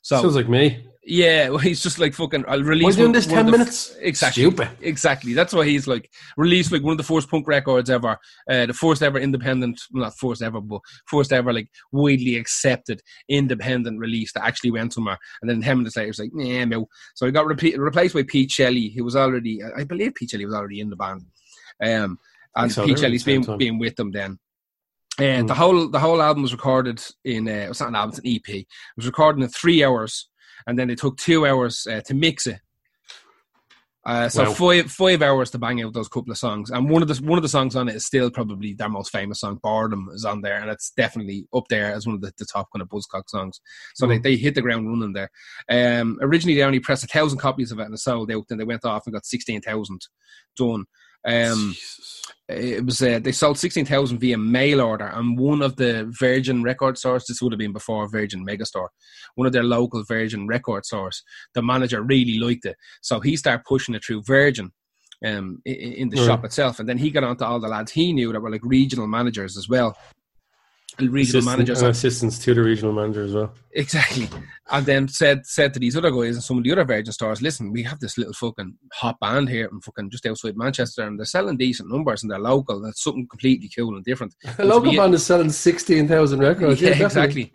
So 0.08 0.22
Sounds 0.22 0.38
like 0.38 0.48
me. 0.48 0.86
yeah, 1.04 1.50
well, 1.50 1.58
he's 1.58 1.84
just 1.84 2.00
like 2.00 2.14
fucking. 2.14 2.46
I'll 2.48 2.64
release. 2.64 2.96
We're 2.96 3.04
doing 3.04 3.12
this 3.12 3.28
one 3.28 3.40
of 3.40 3.44
10 3.44 3.46
the- 3.48 3.52
minutes? 3.58 3.94
Exactly. 4.00 4.44
Stupid. 4.44 4.70
Exactly. 4.80 5.34
That's 5.34 5.52
why 5.52 5.66
he's 5.66 5.86
like 5.86 6.10
released 6.38 6.72
like 6.72 6.82
one 6.82 6.94
of 6.94 6.98
the 6.98 7.04
first 7.04 7.30
punk 7.30 7.46
records 7.46 7.90
ever, 7.90 8.18
uh, 8.50 8.66
the 8.68 8.74
first 8.74 9.04
ever 9.04 9.20
independent, 9.20 9.82
well, 9.92 10.04
not 10.06 10.18
first 10.18 10.42
ever, 10.42 10.62
but 10.62 10.80
first 11.08 11.34
ever 11.34 11.52
like 11.52 11.68
widely 11.92 12.38
accepted 12.38 13.02
independent 13.28 14.00
release 14.00 14.32
that 14.32 14.46
actually 14.46 14.72
went 14.72 14.94
somewhere. 14.94 15.18
And 15.42 15.52
then 15.52 15.62
ten 15.62 15.80
minutes 15.80 15.98
later, 15.98 16.08
it's 16.12 16.20
like, 16.20 16.32
nah, 16.32 16.64
no. 16.64 16.88
So 17.16 17.26
he 17.26 17.34
got 17.34 17.46
repeat, 17.46 17.78
replaced 17.78 18.14
by 18.14 18.24
Pete 18.24 18.50
Shelley, 18.50 18.94
who 18.96 19.04
was 19.04 19.18
already, 19.18 19.60
I 19.78 19.84
believe 19.84 20.16
Pete 20.16 20.30
Shelley 20.30 20.46
was 20.46 20.56
already 20.56 20.80
in 20.80 20.90
the 20.90 20.96
band. 20.96 21.26
Um, 21.84 22.18
and 22.56 22.72
so, 22.72 22.86
Pete 22.86 23.00
Shelley's 23.00 23.24
at 23.24 23.26
the 23.26 23.34
same 23.34 23.42
been 23.42 23.58
being 23.58 23.78
with 23.78 23.98
them 23.98 24.12
then. 24.14 24.40
And 25.20 25.46
Mm. 25.46 25.48
the 25.48 25.56
whole 25.56 25.88
the 25.90 26.00
whole 26.00 26.22
album 26.22 26.44
was 26.44 26.52
recorded 26.52 27.04
in 27.24 27.48
uh, 27.48 27.68
it's 27.70 27.80
not 27.80 27.90
an 27.90 27.96
album, 27.96 28.10
it's 28.12 28.20
an 28.20 28.28
EP. 28.28 28.48
It 28.62 28.68
was 28.96 29.08
recorded 29.08 29.42
in 29.44 29.50
three 29.50 29.84
hours, 29.84 30.30
and 30.68 30.78
then 30.78 30.90
it 30.90 31.00
took 31.00 31.18
two 31.18 31.46
hours 31.48 31.88
uh, 31.90 32.02
to 32.02 32.14
mix 32.14 32.46
it. 32.48 32.60
Uh, 34.06 34.30
so 34.30 34.44
Wow. 34.46 34.54
five 34.54 34.92
five 34.92 35.22
hours 35.22 35.50
to 35.52 35.58
bang 35.58 35.82
out 35.82 35.92
those 35.94 36.08
couple 36.08 36.32
of 36.32 36.38
songs, 36.38 36.70
and 36.70 36.90
one 36.90 37.02
of 37.02 37.08
the 37.10 37.16
one 37.26 37.38
of 37.38 37.42
the 37.42 37.50
songs 37.50 37.76
on 37.76 37.90
it 37.90 37.96
is 37.96 38.06
still 38.06 38.30
probably 38.32 38.74
their 38.74 38.88
most 38.90 39.12
famous 39.12 39.40
song. 39.42 39.60
Boredom 39.62 40.08
is 40.14 40.24
on 40.24 40.40
there, 40.42 40.62
and 40.62 40.70
it's 40.70 40.92
definitely 40.92 41.46
up 41.54 41.66
there 41.70 41.92
as 41.94 42.06
one 42.06 42.16
of 42.16 42.22
the, 42.22 42.32
the 42.38 42.46
top 42.46 42.68
kind 42.72 42.82
of 42.82 42.88
Buzzcock 42.88 43.28
songs. 43.28 43.60
So 43.96 44.06
they, 44.08 44.20
Mm. 44.20 44.24
they 44.24 44.36
hit 44.38 44.56
the 44.56 44.62
ground 44.62 44.88
running 44.88 45.12
there. 45.14 45.30
Um, 45.68 46.20
originally, 46.22 46.56
they 46.56 46.64
only 46.64 46.80
pressed 46.80 47.04
a 47.04 47.08
thousand 47.08 47.40
copies 47.40 47.72
of 47.74 47.80
it 47.80 47.84
and 47.86 47.94
it 47.94 47.98
sold 47.98 48.32
out. 48.32 48.48
Then 48.48 48.60
they 48.60 48.64
went 48.64 48.86
off 48.86 49.08
and 49.08 49.14
got 49.14 49.26
sixteen 49.26 49.62
thousand 49.62 50.08
done. 50.56 50.86
Um. 51.26 51.76
It 52.50 52.86
was 52.86 53.02
uh, 53.02 53.20
they 53.20 53.32
sold 53.32 53.58
16,000 53.58 54.20
via 54.20 54.38
mail 54.38 54.80
order 54.80 55.08
and 55.08 55.38
one 55.38 55.62
of 55.62 55.76
the 55.76 56.10
Virgin 56.18 56.64
record 56.64 56.98
stores 56.98 57.26
this 57.26 57.42
would 57.42 57.52
have 57.52 57.60
been 57.60 57.74
before 57.74 58.08
Virgin 58.08 58.46
Megastore 58.46 58.88
one 59.36 59.46
of 59.48 59.54
their 59.54 59.64
local 59.64 60.04
Virgin 60.08 60.48
record 60.48 60.86
stores 60.86 61.22
the 61.54 61.62
manager 61.62 62.02
really 62.02 62.40
liked 62.40 62.66
it. 62.66 62.78
So 63.02 63.20
he 63.20 63.36
started 63.36 63.66
pushing 63.68 63.96
it 63.96 64.04
through 64.06 64.24
Virgin 64.26 64.72
um, 65.26 65.62
in 65.66 66.10
the 66.10 66.18
Right. 66.18 66.26
shop 66.26 66.46
itself 66.46 66.80
and 66.80 66.88
then 66.88 66.98
he 66.98 67.10
got 67.12 67.24
on 67.24 67.38
to 67.38 67.46
all 67.46 67.60
the 67.60 67.68
lads. 67.68 67.92
He 67.92 68.14
knew 68.14 68.32
that 68.32 68.40
were 68.40 68.52
like 68.52 68.64
regional 68.64 69.08
managers 69.08 69.58
as 69.58 69.68
well 69.68 69.98
regional 71.00 71.46
managers 71.46 71.82
and 71.82 71.92
assistants 71.92 72.40
to 72.40 72.54
the 72.54 72.62
regional 72.62 72.94
manager 72.94 73.24
as 73.24 73.34
well. 73.34 73.54
Exactly. 73.74 74.30
And 74.72 74.86
then 74.86 75.08
said 75.08 75.46
said 75.46 75.74
to 75.74 75.80
these 75.80 75.96
other 75.96 76.12
guys 76.12 76.36
and 76.36 76.44
some 76.44 76.58
of 76.58 76.64
the 76.64 76.72
other 76.72 76.86
Virgin 76.86 77.14
stars, 77.14 77.42
listen, 77.42 77.72
we 77.72 77.84
have 77.84 78.00
this 78.00 78.18
little 78.18 78.34
fucking 78.34 78.76
hot 78.94 79.20
band 79.20 79.50
here 79.50 79.68
and 79.72 79.84
fucking 79.84 80.10
just 80.10 80.26
outside 80.26 80.58
Manchester 80.58 81.04
and 81.04 81.20
they're 81.20 81.26
selling 81.26 81.58
decent 81.58 81.92
numbers 81.92 82.24
and 82.24 82.32
they're 82.32 82.40
local. 82.40 82.82
That's 82.82 83.04
something 83.04 83.28
completely 83.28 83.70
cool 83.76 83.96
and 83.96 84.04
different. 84.04 84.36
A 84.58 84.66
local 84.66 84.96
band 84.96 85.14
is 85.14 85.26
selling 85.26 85.50
16,000 85.50 86.40
records. 86.40 86.82
yeah, 86.82 86.90
definitely. 86.90 87.06
exactly. 87.06 87.54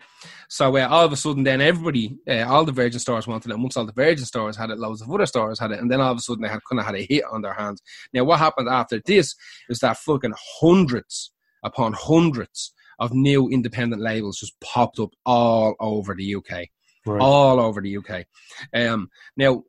So 0.53 0.77
uh, 0.77 0.87
all 0.87 1.05
of 1.05 1.11
a 1.11 1.15
sudden, 1.15 1.43
then 1.43 1.61
everybody, 1.61 2.15
uh, 2.29 2.45
all 2.47 2.63
the 2.63 2.71
Virgin 2.71 2.99
stars 2.99 3.25
wanted 3.25 3.49
it. 3.49 3.55
And 3.55 3.63
once 3.63 3.75
all 3.75 3.87
the 3.87 3.91
Virgin 3.91 4.23
stars 4.23 4.55
had 4.55 4.69
it, 4.69 4.77
loads 4.77 5.01
of 5.01 5.09
other 5.09 5.25
stars 5.25 5.59
had 5.59 5.71
it, 5.71 5.79
and 5.79 5.91
then 5.91 5.99
all 5.99 6.11
of 6.11 6.17
a 6.17 6.21
sudden 6.21 6.43
they 6.43 6.47
had 6.47 6.59
kind 6.69 6.79
of 6.79 6.85
had 6.85 6.93
a 6.93 7.07
hit 7.09 7.23
on 7.31 7.41
their 7.41 7.55
hands. 7.55 7.81
Now, 8.13 8.23
what 8.23 8.37
happened 8.37 8.69
after 8.69 9.01
this 9.03 9.33
is 9.67 9.79
that 9.79 9.97
fucking 9.97 10.35
hundreds 10.61 11.31
upon 11.63 11.93
hundreds 11.93 12.71
of 12.99 13.13
new 13.13 13.49
independent 13.49 14.01
labels 14.01 14.39
just 14.39 14.59
popped 14.61 14.99
up 14.99 15.11
all 15.25 15.75
over 15.79 16.13
the 16.15 16.35
UK 16.35 16.67
Right. 17.05 17.21
all 17.21 17.59
over 17.59 17.81
the 17.81 17.97
UK. 17.97 18.25
Um, 18.73 19.09
now, 19.35 19.63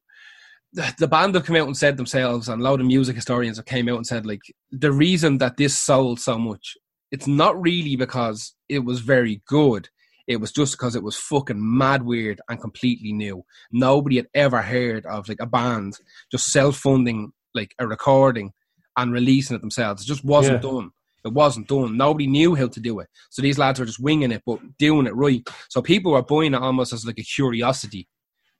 the, 0.72 0.94
the 0.98 1.08
band 1.08 1.34
have 1.34 1.44
come 1.44 1.56
out 1.56 1.66
and 1.66 1.76
said 1.76 1.96
themselves, 1.96 2.48
and 2.48 2.60
a 2.60 2.64
lot 2.64 2.80
of 2.80 2.86
music 2.86 3.16
historians 3.16 3.56
have 3.56 3.66
came 3.66 3.88
out 3.88 3.96
and 3.96 4.06
said, 4.06 4.24
like, 4.26 4.40
the 4.70 4.92
reason 4.92 5.38
that 5.38 5.56
this 5.56 5.76
sold 5.76 6.20
so 6.20 6.38
much, 6.38 6.76
it's 7.10 7.26
not 7.26 7.60
really 7.60 7.96
because 7.96 8.54
it 8.68 8.80
was 8.80 9.00
very 9.00 9.42
good. 9.46 9.88
It 10.26 10.36
was 10.36 10.52
just 10.52 10.72
because 10.74 10.96
it 10.96 11.02
was 11.02 11.16
fucking 11.16 11.58
mad 11.60 12.02
weird 12.02 12.40
and 12.48 12.60
completely 12.60 13.12
new. 13.12 13.44
Nobody 13.70 14.16
had 14.16 14.28
ever 14.34 14.62
heard 14.62 15.04
of 15.06 15.28
like 15.28 15.40
a 15.40 15.46
band 15.46 15.98
just 16.30 16.50
self-funding 16.52 17.32
like 17.54 17.74
a 17.78 17.86
recording 17.86 18.52
and 18.96 19.12
releasing 19.12 19.54
it 19.56 19.60
themselves. 19.60 20.02
It 20.02 20.06
just 20.06 20.24
wasn't 20.24 20.62
Yeah. 20.64 20.70
done. 20.70 20.90
It 21.24 21.32
wasn't 21.32 21.68
done. 21.68 21.96
Nobody 21.96 22.26
knew 22.26 22.54
how 22.54 22.68
to 22.68 22.80
do 22.80 23.00
it. 23.00 23.08
So 23.30 23.40
these 23.42 23.58
lads 23.58 23.80
were 23.80 23.86
just 23.86 24.00
winging 24.02 24.32
it, 24.32 24.42
but 24.44 24.60
doing 24.78 25.06
it 25.06 25.14
right. 25.14 25.42
So 25.68 25.80
people 25.80 26.12
were 26.12 26.22
buying 26.22 26.54
it 26.54 26.60
almost 26.62 26.92
as 26.92 27.06
like 27.06 27.18
a 27.18 27.22
curiosity, 27.22 28.08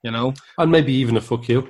you 0.03 0.11
know? 0.11 0.33
And 0.57 0.71
maybe 0.71 0.93
even 0.93 1.17
a 1.17 1.21
fuck 1.21 1.47
you. 1.47 1.67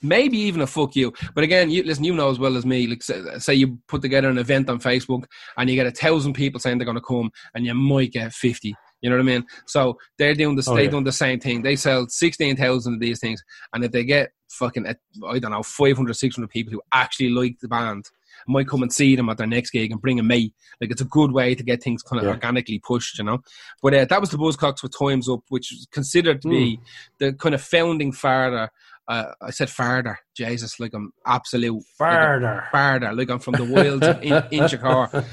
Maybe 0.00 0.38
even 0.38 0.60
a 0.60 0.66
fuck 0.66 0.94
you. 0.94 1.12
But 1.34 1.42
again, 1.42 1.70
you 1.70 1.82
listen, 1.82 2.04
you 2.04 2.14
know 2.14 2.30
as 2.30 2.38
well 2.38 2.56
as 2.56 2.64
me, 2.64 2.86
like 2.86 3.02
say, 3.02 3.54
you 3.54 3.80
put 3.88 4.00
together 4.00 4.28
an 4.30 4.38
event 4.38 4.70
on 4.70 4.78
Facebook 4.78 5.24
and 5.56 5.68
you 5.68 5.74
get 5.74 5.88
a 5.88 5.90
thousand 5.90 6.34
people 6.34 6.60
saying 6.60 6.78
they're 6.78 6.86
gonna 6.86 7.00
come 7.00 7.32
and 7.54 7.66
you 7.66 7.74
might 7.74 8.12
get 8.12 8.32
fifty. 8.32 8.76
You 9.00 9.10
know 9.10 9.16
what 9.16 9.22
I 9.22 9.26
mean? 9.26 9.44
So 9.66 9.98
they're 10.16 10.34
doing 10.34 10.54
the 10.54 10.64
Oh, 10.68 10.76
they 10.76 10.84
yeah. 10.84 10.90
doing 10.90 11.04
the 11.04 11.12
same 11.12 11.40
thing. 11.40 11.62
They 11.62 11.74
sell 11.74 12.06
sixteen 12.08 12.56
thousand 12.56 12.94
of 12.94 13.00
these 13.00 13.18
things, 13.18 13.42
and 13.72 13.84
if 13.84 13.90
they 13.90 14.04
get 14.04 14.30
fucking 14.50 14.86
I 14.86 15.38
don't 15.40 15.50
know 15.50 15.62
500, 15.62 16.14
600 16.14 16.48
people 16.48 16.72
who 16.72 16.82
actually 16.92 17.30
like 17.30 17.56
the 17.60 17.68
band, 17.68 18.04
might 18.46 18.68
come 18.68 18.82
and 18.82 18.92
see 18.92 19.16
them 19.16 19.28
at 19.28 19.38
their 19.38 19.46
next 19.46 19.70
gig 19.70 19.90
and 19.90 20.00
bring 20.00 20.16
them 20.18 20.28
me. 20.28 20.52
Like 20.80 20.90
it's 20.90 21.00
a 21.00 21.06
good 21.06 21.32
way 21.32 21.54
to 21.54 21.62
get 21.62 21.82
things 21.82 22.02
kind 22.02 22.20
of 22.20 22.24
Yeah. 22.26 22.32
organically 22.34 22.78
pushed, 22.78 23.18
you 23.18 23.24
know. 23.24 23.38
But 23.82 23.94
uh, 23.94 24.04
that 24.06 24.20
was 24.20 24.30
the 24.30 24.38
Buzzcocks 24.38 24.82
with 24.82 24.96
Times 24.98 25.28
Up, 25.28 25.40
which 25.48 25.72
is 25.72 25.86
considered 25.90 26.42
to 26.42 26.48
be 26.48 26.80
the 27.18 27.32
kind 27.32 27.54
of 27.54 27.62
founding 27.62 28.12
father. 28.12 28.70
Uh, 29.08 29.32
I 29.40 29.50
said 29.50 29.70
farther, 29.70 30.18
Jesus, 30.36 30.78
like 30.78 30.92
I'm 30.92 31.12
absolute 31.26 31.82
Farther. 31.96 32.64
farther, 32.70 33.10
like 33.14 33.30
I'm 33.30 33.38
from 33.38 33.54
the 33.54 33.64
wilds 33.64 34.06
of 34.06 34.22
in, 34.22 34.32
Inchicore 34.52 35.24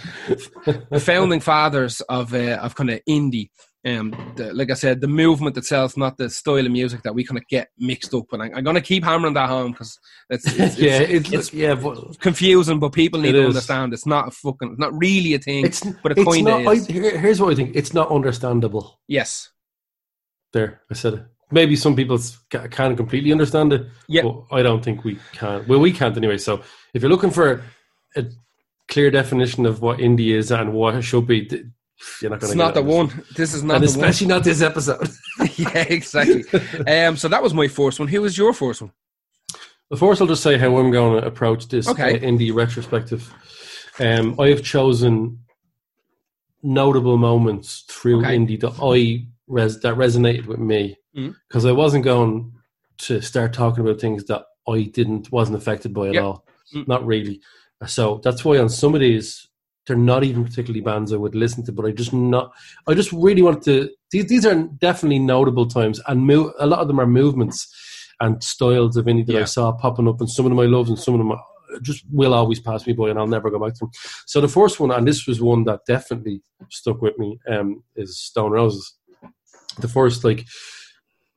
the 0.89 0.99
founding 1.01 1.41
fathers 1.41 1.99
of 2.07 2.33
uh, 2.33 2.57
of 2.61 2.73
kind 2.75 2.89
of 2.89 3.01
indie. 3.09 3.49
Um, 3.85 4.33
the, 4.35 4.51
like 4.51 4.71
I 4.71 4.73
said, 4.73 4.99
the 4.99 5.07
movement 5.07 5.57
itself, 5.57 5.95
not 5.95 6.17
the 6.17 6.27
style 6.27 6.65
of 6.65 6.71
music 6.71 7.03
that 7.03 7.13
we 7.13 7.23
kind 7.23 7.37
of 7.37 7.47
get 7.47 7.69
mixed 7.77 8.15
up. 8.15 8.25
And 8.33 8.41
I, 8.41 8.45
I'm 8.55 8.63
going 8.63 8.75
to 8.75 8.81
keep 8.81 9.03
hammering 9.03 9.35
that 9.35 9.47
home 9.47 9.73
because 9.73 9.99
it's, 10.29 10.47
it's, 10.57 10.77
yeah, 10.79 11.01
it's, 11.01 11.31
it's, 11.31 11.53
yeah, 11.53 11.75
but 11.75 12.19
confusing, 12.19 12.79
but 12.79 12.93
people 12.93 13.19
need 13.21 13.33
to 13.33 13.41
is. 13.41 13.47
understand 13.49 13.93
it's 13.93 14.07
not 14.07 14.27
a 14.29 14.31
fucking, 14.31 14.71
it's 14.71 14.79
not 14.79 14.97
really 14.97 15.35
a 15.35 15.39
thing. 15.39 15.65
it's, 15.65 15.81
but 16.01 16.13
it 16.13 16.17
it's 16.17 16.33
kind 16.35 16.47
of 16.47 16.67
I, 16.67 16.71
is. 16.71 16.87
here- 16.87 17.17
here's 17.19 17.39
what 17.39 17.51
I 17.51 17.55
think 17.55 17.75
it's 17.75 17.93
not 17.93 18.09
understandable. 18.09 18.99
yes, 19.07 19.51
There, 20.51 20.81
I 20.89 20.95
said 20.95 21.13
it. 21.13 21.25
Maybe 21.51 21.75
some 21.75 21.95
people 21.95 22.17
can't 22.49 22.97
completely 22.97 23.31
understand 23.31 23.71
it, 23.71 23.85
yeah, 24.07 24.23
but 24.23 24.45
I 24.51 24.63
don't 24.63 24.83
think 24.83 25.03
we 25.03 25.19
can. 25.33 25.63
Well, 25.67 25.79
we 25.79 25.91
can't 25.91 26.17
anyway. 26.17 26.39
So 26.39 26.63
if 26.95 27.03
you're 27.03 27.11
looking 27.11 27.29
for 27.29 27.63
a 28.15 28.25
clear 28.87 29.11
definition 29.11 29.67
of 29.67 29.79
what 29.79 29.99
indie 29.99 30.33
is 30.35 30.51
and 30.51 30.73
what 30.73 30.95
it 30.95 31.03
should 31.03 31.27
be, 31.27 31.65
you're 32.21 32.29
not 32.31 32.39
going 32.39 32.51
it's 32.51 32.57
not 32.57 32.73
the 32.73 32.81
one. 32.81 33.23
This 33.35 33.53
is 33.53 33.63
not 33.63 33.75
and 33.77 33.83
the 33.83 33.97
one. 33.97 34.05
especially 34.09 34.27
not 34.27 34.43
this 34.43 34.61
episode. 34.61 35.09
yeah, 35.55 35.79
exactly. 35.89 36.43
Um, 36.87 37.15
so 37.17 37.27
that 37.27 37.41
was 37.41 37.53
my 37.53 37.67
first 37.67 37.99
one. 37.99 38.07
Who 38.09 38.21
was 38.21 38.37
your 38.37 38.53
first 38.53 38.81
one? 38.81 38.91
The 39.89 39.97
First, 39.97 40.19
I'll 40.19 40.27
just 40.27 40.41
say 40.43 40.57
how 40.57 40.75
I'm 40.77 40.89
going 40.91 41.21
to 41.21 41.27
approach 41.27 41.67
this 41.67 41.87
Okay. 41.87 42.15
uh, 42.15 42.19
indie 42.19 42.53
retrospective. 42.53 43.31
Um, 43.99 44.35
I 44.39 44.47
have 44.49 44.63
chosen 44.63 45.39
notable 46.63 47.17
moments 47.17 47.85
through 47.87 48.19
Okay. 48.21 48.37
indie 48.37 48.59
that 48.61 48.73
I 48.81 49.27
res- 49.47 49.79
that 49.81 49.95
resonated 49.95 50.47
with 50.47 50.59
me 50.59 50.97
because 51.47 51.65
I 51.65 51.71
wasn't 51.71 52.03
going 52.03 52.51
to 52.97 53.21
start 53.21 53.53
talking 53.53 53.83
about 53.85 54.01
things 54.01 54.25
that 54.25 54.45
I 54.67 54.83
didn't 54.83 55.31
wasn't 55.31 55.57
affected 55.57 55.93
by 55.93 56.07
at 56.09 56.13
Yep. 56.15 56.23
all. 56.23 56.45
Mm. 56.73 56.87
Not 56.87 57.05
really. 57.05 57.41
So 57.85 58.19
that's 58.23 58.43
why 58.43 58.57
on 58.57 58.69
some 58.69 58.95
of 58.95 59.01
these, 59.01 59.47
they're 59.87 59.95
not 59.95 60.23
even 60.23 60.43
particularly 60.43 60.81
bands 60.81 61.13
I 61.13 61.17
would 61.17 61.35
listen 61.35 61.63
to, 61.65 61.71
but 61.71 61.85
I 61.85 61.91
just 61.91 62.13
not. 62.13 62.51
I 62.87 62.93
just 62.93 63.11
really 63.11 63.41
want 63.41 63.63
to. 63.63 63.89
These 64.11 64.27
these 64.27 64.45
are 64.45 64.55
definitely 64.79 65.19
notable 65.19 65.67
times, 65.67 66.01
and 66.07 66.25
move, 66.25 66.53
a 66.59 66.65
lot 66.65 66.79
of 66.79 66.87
them 66.87 66.99
are 66.99 67.07
movements 67.07 67.67
and 68.21 68.41
styles 68.43 68.95
of 68.97 69.05
indie 69.05 69.25
that 69.27 69.35
I 69.41 69.45
saw 69.45 69.71
popping 69.73 70.07
up, 70.07 70.19
and 70.21 70.29
some 70.29 70.45
of 70.45 70.49
them 70.51 70.59
I 70.59 70.65
love, 70.65 70.87
and 70.87 70.97
some 70.97 71.13
of 71.15 71.19
them 71.19 71.37
just 71.81 72.05
will 72.11 72.33
always 72.33 72.59
pass 72.59 72.87
me 72.87 72.93
by, 72.93 73.09
and 73.09 73.19
I'll 73.19 73.27
never 73.27 73.49
go 73.51 73.59
back 73.59 73.73
to 73.73 73.79
them. 73.81 73.91
So 74.25 74.39
the 74.39 74.47
first 74.47 74.79
one, 74.79 74.91
and 74.91 75.05
this 75.07 75.27
was 75.27 75.41
one 75.41 75.65
that 75.65 75.81
definitely 75.85 76.41
stuck 76.69 77.01
with 77.01 77.17
me, 77.19 77.37
um, 77.49 77.83
is 77.95 78.17
Stone 78.17 78.51
Roses. 78.51 78.93
The 79.79 79.89
first 79.89 80.23
like 80.23 80.45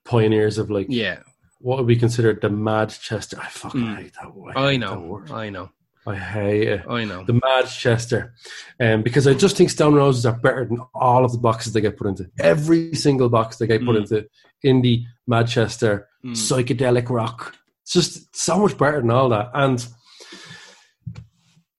pioneers 0.05 0.59
of 0.59 0.71
like 0.71 0.87
Yeah, 0.89 1.19
what 1.61 1.79
would 1.79 1.87
be 1.87 1.97
considered 1.97 2.41
the 2.41 2.49
Madchester? 2.49 3.39
I 3.39 3.49
fucking 3.49 3.81
Mm. 3.81 3.97
hate 3.97 4.13
that 4.21 4.35
word. 4.35 4.57
I 4.57 4.77
know. 4.77 5.23
I 5.31 5.51
know, 5.51 5.71
I 6.09 6.17
hate 6.17 6.69
it. 6.69 6.85
I 6.89 7.05
know. 7.05 7.25
The 7.25 7.41
Manchester, 7.45 8.35
um, 8.81 9.03
because 9.03 9.27
I 9.27 9.35
just 9.35 9.57
think 9.57 9.71
Stone 9.71 9.95
Roses 9.95 10.25
are 10.27 10.39
better 10.39 10.65
than 10.65 10.81
all 10.95 11.25
of 11.25 11.33
the 11.33 11.39
boxes 11.39 11.73
they 11.73 11.81
get 11.81 11.97
put 11.97 12.07
into. 12.07 12.31
Every 12.41 12.95
single 12.95 13.29
box 13.29 13.57
they 13.59 13.67
get 13.67 13.85
put 13.85 13.97
Mm. 13.97 14.01
into 14.01 14.27
indie, 14.65 15.05
Manchester, 15.27 16.09
Mm. 16.25 16.33
psychedelic 16.33 17.11
rock. 17.11 17.55
It's 17.83 17.93
just 17.93 18.35
so 18.35 18.59
much 18.59 18.77
better 18.79 19.01
than 19.01 19.11
all 19.11 19.29
that. 19.29 19.51
And 19.55 19.87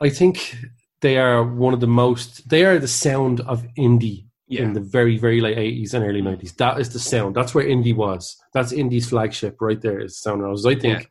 I 0.02 0.10
think 0.10 0.58
they 1.02 1.18
are 1.18 1.44
one 1.44 1.74
of 1.74 1.80
the 1.80 1.88
most. 1.88 2.50
They 2.50 2.65
are 2.65 2.80
the 2.80 2.88
sound 2.88 3.42
of 3.42 3.65
indie 3.78 4.26
Yeah, 4.48 4.63
in 4.63 4.74
the 4.74 4.82
very, 4.82 5.18
very 5.18 5.42
late 5.42 5.58
eighties 5.58 5.94
and 5.94 6.04
early 6.06 6.22
nineties. 6.22 6.54
That 6.54 6.80
is 6.80 6.89
the 6.89 7.00
sound. 7.00 7.36
That's 7.36 7.54
where 7.54 7.65
indie 7.65 7.96
was. 7.96 8.38
That's 8.54 8.74
indie's 8.74 9.10
flagship 9.10 9.58
right 9.62 9.80
there. 9.82 10.00
Is 10.00 10.18
Stone 10.20 10.39
Roses. 10.39 10.65
I 10.65 10.76
think. 10.76 11.10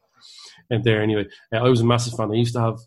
And 0.70 0.84
there 0.84 1.00
anyway. 1.00 1.26
Uh, 1.52 1.58
I 1.58 1.68
was 1.68 1.80
a 1.80 1.84
massive 1.84 2.14
fan. 2.14 2.30
I 2.30 2.34
used 2.34 2.54
to 2.54 2.60
have 2.60 2.78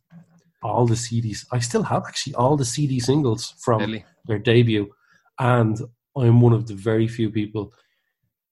all 0.62 0.86
the 0.86 0.96
CDs. 0.96 1.46
I 1.52 1.60
still 1.60 1.84
have 1.84 2.04
actually 2.08 2.36
all 2.36 2.58
the 2.58 2.66
CD 2.66 3.00
singles 3.00 3.54
from 3.60 3.80
deadly. 3.80 4.06
their 4.26 4.40
debut, 4.40 4.92
and 5.40 5.80
I'm 6.16 6.42
one 6.42 6.54
of 6.54 6.68
the 6.68 6.76
very 6.76 7.08
few 7.08 7.30
people 7.30 7.74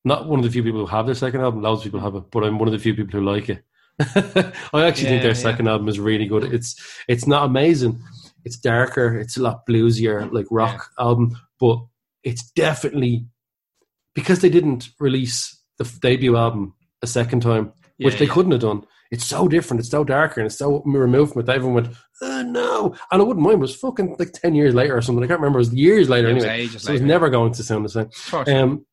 not 0.06 0.28
one 0.28 0.39
of 0.39 0.45
the 0.45 0.52
few 0.52 0.63
people 0.63 0.80
who 0.80 0.86
have 0.86 1.06
their 1.06 1.15
second 1.15 1.41
album. 1.41 1.62
Loads 1.62 1.82
of 1.82 1.86
people 1.86 2.00
have 2.00 2.15
it, 2.15 2.32
but 2.32 2.43
I'm 2.43 2.58
one 2.58 2.67
of 2.67 2.72
the 2.72 2.80
few 2.80 2.93
people 2.93 3.19
who 3.19 3.26
like 3.26 3.50
it. 3.50 3.63
I 4.74 4.86
actually 4.86 5.10
think 5.10 5.22
Yeah, 5.22 5.24
their 5.24 5.36
second 5.36 5.67
album 5.67 5.89
is 5.89 6.00
really 6.00 6.26
good. 6.26 6.45
It's 6.54 6.76
it's 7.08 7.28
not 7.28 7.45
amazing. 7.45 8.02
It's 8.45 8.58
darker. 8.58 9.17
It's 9.17 9.36
a 9.36 9.41
lot 9.41 9.67
bluesier, 9.67 10.32
like 10.32 10.48
rock 10.50 10.91
album, 10.98 11.38
but 11.60 11.80
it's 12.24 12.50
definitely 12.52 13.26
because 14.15 14.39
they 14.39 14.50
didn't 14.50 14.89
release 15.00 15.62
the 15.78 15.91
debut 16.02 16.38
album 16.38 16.74
a 17.02 17.08
second 17.08 17.41
time, 17.41 17.74
which 17.98 18.17
they 18.17 18.26
yeah. 18.26 18.34
couldn't 18.34 18.54
have 18.54 18.62
done. 18.62 18.86
It's 19.12 19.26
so 19.26 19.48
different. 19.48 19.80
It's 19.80 19.89
so 19.89 20.04
darker, 20.04 20.39
and 20.39 20.45
it's 20.45 20.58
so 20.58 20.84
removed 20.86 21.34
from 21.34 21.41
it. 21.41 21.50
Everyone 21.50 21.84
went, 21.84 21.95
oh, 22.22 22.43
"No!" 22.43 22.95
And 23.12 23.22
I 23.22 23.26
wouldn't 23.26 23.43
mind. 23.43 23.56
It 23.56 23.62
was 23.62 23.76
fucking 23.76 24.17
like 24.19 24.34
ten 24.34 24.54
years 24.54 24.76
later 24.76 24.95
or 24.95 25.02
something. 25.02 25.24
I 25.24 25.28
can't 25.28 25.39
remember. 25.39 25.58
It 25.58 25.62
was 25.62 25.74
years 25.74 26.10
later 26.10 26.30
It 26.30 26.36
was 26.36 26.43
anyway. 26.43 26.67
So 26.67 26.76
it's 26.76 26.88
later. 26.88 27.06
never 27.06 27.30
going 27.30 27.54
to 27.54 27.63
sound 27.63 27.86
the 27.86 27.89
same. 27.89 28.56
Um, 28.56 28.86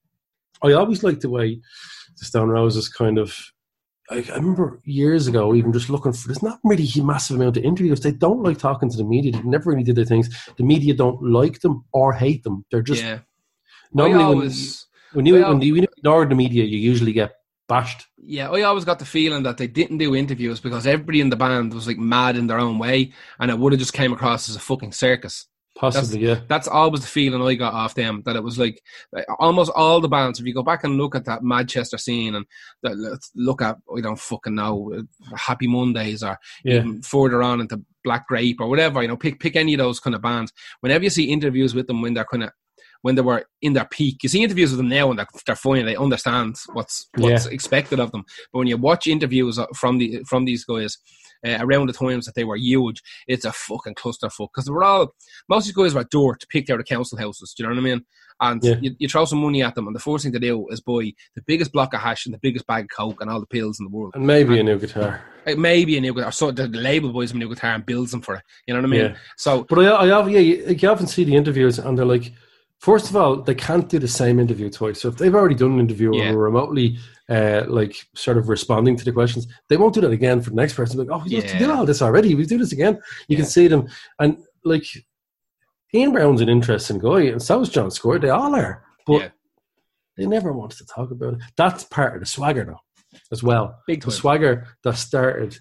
I 0.62 0.72
always 0.72 1.02
liked 1.02 1.20
the 1.20 1.28
way 1.28 1.60
the 2.18 2.24
Stone 2.24 2.48
Roses 2.48 2.88
kind 2.88 3.18
of. 3.18 3.36
I, 4.08 4.24
I 4.32 4.36
remember 4.36 4.80
years 4.84 5.26
ago, 5.26 5.54
even 5.54 5.72
just 5.72 5.90
looking 5.90 6.12
for. 6.12 6.28
There's 6.28 6.42
not 6.42 6.60
really 6.64 6.88
a 6.98 7.02
massive 7.02 7.36
amount 7.36 7.58
of 7.58 7.64
interviews. 7.64 8.00
They 8.00 8.12
don't 8.12 8.42
like 8.42 8.56
talking 8.56 8.88
to 8.88 8.96
the 8.96 9.04
media. 9.04 9.32
They 9.32 9.42
never 9.42 9.70
really 9.70 9.82
did 9.82 9.96
their 9.96 10.04
things. 10.06 10.30
The 10.56 10.64
media 10.64 10.94
don't 10.94 11.22
like 11.22 11.60
them 11.60 11.84
or 11.92 12.14
hate 12.14 12.42
them. 12.42 12.64
They're 12.70 12.82
just 12.82 13.02
yeah. 13.02 13.18
normally 13.92 14.24
I 14.24 14.28
when, 14.28 14.36
always, 14.36 14.86
when 15.12 15.26
you 15.26 15.42
when 15.42 15.60
you 15.60 15.76
ignore 15.98 16.24
the 16.24 16.34
media, 16.34 16.64
you 16.64 16.78
usually 16.78 17.12
get 17.12 17.34
bashed. 17.68 18.06
yeah, 18.18 18.50
I 18.50 18.62
always 18.62 18.84
got 18.84 18.98
the 18.98 19.04
feeling 19.04 19.42
that 19.44 19.56
they 19.58 19.66
didn't 19.66 19.98
do 19.98 20.14
interviews 20.14 20.60
because 20.60 20.86
everybody 20.86 21.20
in 21.20 21.30
the 21.30 21.36
band 21.36 21.74
was 21.74 21.86
like 21.86 21.98
mad 21.98 22.36
in 22.36 22.46
their 22.46 22.58
own 22.58 22.78
way, 22.78 23.12
and 23.40 23.50
it 23.50 23.58
would 23.58 23.72
have 23.72 23.80
just 23.80 23.92
came 23.92 24.12
across 24.12 24.48
as 24.48 24.56
a 24.56 24.60
fucking 24.60 24.92
circus. 24.92 25.46
Possibly, 25.78 26.20
yeah. 26.26 26.40
That's 26.48 26.68
always 26.68 27.02
the 27.02 27.06
feeling 27.06 27.42
I 27.42 27.54
got 27.54 27.74
off 27.74 27.94
them. 27.94 28.22
That 28.24 28.34
it 28.34 28.42
was 28.42 28.58
like 28.58 28.80
like, 29.12 29.26
almost 29.38 29.70
all 29.76 30.00
the 30.00 30.08
bands. 30.08 30.40
If 30.40 30.46
you 30.46 30.54
go 30.54 30.62
back 30.62 30.84
and 30.84 30.96
look 30.96 31.14
at 31.14 31.26
that 31.26 31.42
Manchester 31.42 31.98
scene 31.98 32.34
and 32.34 32.46
that, 32.82 32.96
look 33.34 33.60
at 33.60 33.76
I 33.94 34.00
don't 34.00 34.18
fucking 34.18 34.54
know 34.54 35.02
Happy 35.36 35.66
Mondays 35.66 36.22
or 36.22 36.38
Yeah. 36.64 36.76
even 36.76 37.02
further 37.02 37.42
on 37.42 37.60
into 37.60 37.82
Black 38.04 38.26
Grape 38.26 38.58
or 38.62 38.68
whatever. 38.68 39.02
You 39.02 39.08
know, 39.08 39.18
pick 39.18 39.38
pick 39.38 39.54
any 39.54 39.74
of 39.74 39.78
those 39.78 40.00
kind 40.00 40.16
of 40.16 40.22
bands. 40.22 40.50
Whenever 40.80 41.04
you 41.04 41.10
see 41.10 41.24
interviews 41.30 41.74
with 41.74 41.88
them 41.88 42.00
when 42.00 42.14
they're 42.14 42.24
kind 42.24 42.44
of 42.44 42.52
when 43.02 43.14
they 43.14 43.22
were 43.22 43.46
in 43.62 43.72
their 43.72 43.84
peak, 43.86 44.22
you 44.22 44.28
see 44.28 44.42
interviews 44.42 44.70
with 44.70 44.78
them 44.78 44.88
now 44.88 45.10
and 45.10 45.18
they're, 45.18 45.26
they're 45.46 45.56
fine. 45.56 45.84
They 45.86 45.96
understand 45.96 46.56
what's 46.72 47.08
what's 47.16 47.46
expected 47.46 48.00
of 48.00 48.12
them. 48.12 48.24
But 48.52 48.58
when 48.60 48.68
you 48.68 48.76
watch 48.76 49.06
interviews 49.06 49.58
from 49.74 49.98
the 49.98 50.22
from 50.28 50.44
these 50.44 50.64
guys. 50.64 50.98
Uh, 51.46 51.58
around 51.60 51.86
the 51.86 51.92
times 51.92 52.24
that 52.24 52.34
they 52.34 52.44
were 52.44 52.56
huge, 52.56 53.02
it's 53.28 53.44
a 53.44 53.52
fucking 53.52 53.94
clusterfuck 53.94 54.48
because 54.52 54.64
they 54.64 54.72
were 54.72 54.82
all 54.82 55.14
most 55.50 55.68
of 55.68 55.74
these 55.74 55.84
guys 55.84 55.94
were 55.94 56.08
dirt 56.10 56.42
picked 56.48 56.70
out 56.70 56.80
of 56.80 56.86
council 56.86 57.18
houses. 57.18 57.52
Do 57.54 57.62
you 57.62 57.68
know 57.68 57.74
what 57.74 57.80
I 57.82 57.84
mean? 57.84 58.04
And 58.40 58.64
Yeah. 58.64 58.76
you, 58.80 58.96
you 58.98 59.08
throw 59.08 59.26
some 59.26 59.42
money 59.42 59.62
at 59.62 59.74
them, 59.74 59.86
and 59.86 59.94
the 59.94 60.00
first 60.00 60.24
thing 60.24 60.32
to 60.32 60.38
do 60.38 60.66
is 60.70 60.80
buy 60.80 61.12
the 61.34 61.42
biggest 61.46 61.72
block 61.72 61.92
of 61.92 62.00
hash 62.00 62.24
and 62.24 62.34
the 62.34 62.38
biggest 62.38 62.66
bag 62.66 62.84
of 62.84 62.90
coke 62.96 63.20
and 63.20 63.30
all 63.30 63.38
the 63.38 63.46
pills 63.46 63.78
in 63.78 63.84
the 63.84 63.90
world. 63.90 64.12
And 64.14 64.26
maybe 64.26 64.58
a 64.58 64.62
new 64.62 64.78
guitar. 64.78 65.22
Like 65.44 65.58
maybe 65.58 65.98
a 65.98 66.00
new 66.00 66.14
guitar. 66.14 66.32
So 66.32 66.50
the, 66.50 66.66
the 66.68 66.78
label 66.78 67.12
buys 67.12 67.32
them 67.32 67.40
a 67.40 67.44
new 67.44 67.54
guitar 67.54 67.72
and 67.72 67.84
builds 67.84 68.12
them 68.12 68.22
for 68.22 68.36
it. 68.36 68.42
You 68.66 68.72
know 68.74 68.80
what 68.80 68.86
I 68.86 68.90
mean? 68.90 69.00
Yeah. 69.12 69.16
So 69.36 69.64
But 69.68 69.80
I, 69.80 70.04
I 70.04 70.06
have, 70.06 70.30
yeah, 70.30 70.40
you, 70.40 70.66
you 70.68 70.88
often 70.88 71.06
see 71.06 71.24
the 71.24 71.36
interviews, 71.36 71.78
and 71.78 71.98
they're 71.98 72.06
like, 72.06 72.32
first 72.80 73.10
of 73.10 73.16
all, 73.16 73.42
they 73.42 73.54
can't 73.54 73.88
do 73.88 73.98
the 73.98 74.08
same 74.08 74.38
interview 74.38 74.70
twice. 74.70 75.00
So 75.00 75.08
if 75.08 75.16
they've 75.16 75.34
already 75.34 75.54
done 75.54 75.72
an 75.72 75.80
interview 75.80 76.14
Yeah. 76.14 76.32
were 76.32 76.42
remotely, 76.42 76.98
uh, 77.28 77.64
like, 77.68 77.96
sort 78.14 78.38
of 78.38 78.48
responding 78.48 78.96
to 78.96 79.04
the 79.04 79.12
questions, 79.12 79.46
they 79.68 79.76
won't 79.76 79.94
do 79.94 80.00
that 80.02 80.10
again 80.10 80.40
for 80.40 80.50
the 80.50 80.56
next 80.56 80.74
person. 80.74 80.98
Like, 80.98 81.08
oh, 81.10 81.22
we 81.24 81.36
Yeah. 81.36 81.58
did 81.58 81.70
all 81.70 81.84
this 81.86 82.02
already. 82.02 82.34
We 82.34 82.46
do 82.46 82.58
this 82.58 82.72
again. 82.72 82.94
You 83.28 83.36
Yeah. 83.36 83.38
can 83.38 83.46
see 83.46 83.68
them, 83.68 83.88
and 84.18 84.38
like, 84.64 84.86
Ian 85.94 86.12
Brown's 86.12 86.40
an 86.40 86.48
interesting 86.48 86.98
guy, 86.98 87.22
and 87.22 87.40
so 87.42 87.60
is 87.60 87.68
John 87.70 87.90
Squire. 87.90 88.18
They 88.18 88.28
all 88.30 88.54
are, 88.54 88.84
but 89.06 89.20
Yeah. 89.20 89.28
they 90.16 90.26
never 90.26 90.52
wanted 90.52 90.78
to 90.78 90.86
talk 90.86 91.10
about 91.10 91.34
it. 91.34 91.40
That's 91.56 91.84
part 91.84 92.14
of 92.14 92.20
the 92.20 92.26
swagger, 92.26 92.64
though, 92.64 93.18
as 93.32 93.42
well. 93.42 93.78
big 93.86 94.02
The 94.04 94.10
swagger 94.10 94.66
that 94.82 94.96
started 94.96 95.58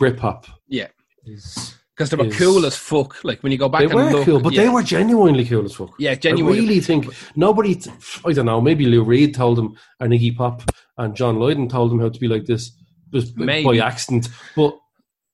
Britpop. 0.00 0.46
Yeah. 0.68 0.88
is 1.26 1.74
Because 1.96 2.10
they 2.10 2.16
were 2.16 2.26
is- 2.26 2.36
cool 2.36 2.66
as 2.66 2.76
fuck. 2.76 3.22
Like 3.22 3.42
when 3.42 3.52
you 3.52 3.58
go 3.58 3.68
back 3.68 3.80
they 3.80 3.84
and 3.86 3.94
were 3.94 4.10
look, 4.10 4.24
cool, 4.24 4.40
but 4.40 4.52
yeah, 4.52 4.62
they 4.64 4.68
were 4.68 4.82
genuinely 4.82 5.44
cool 5.44 5.64
as 5.64 5.74
fuck. 5.74 5.94
yeah, 5.98 6.14
genuinely. 6.14 6.58
I 6.58 6.62
really 6.62 6.80
think 6.80 7.06
nobody. 7.36 7.80
I 8.24 8.32
don't 8.32 8.46
know. 8.46 8.60
Maybe 8.60 8.86
Lou 8.86 9.04
Reed 9.04 9.34
told 9.34 9.58
them, 9.58 9.76
and 10.00 10.12
Iggy 10.12 10.36
Pop 10.36 10.62
and 10.98 11.14
John 11.14 11.38
Lydon 11.38 11.68
told 11.68 11.90
them 11.90 12.00
how 12.00 12.08
to 12.08 12.18
be 12.20 12.28
like 12.28 12.46
this, 12.46 12.72
just 13.12 13.36
b- 13.36 13.44
Maybe. 13.44 13.78
by 13.78 13.84
accident. 13.86 14.28
But 14.56 14.76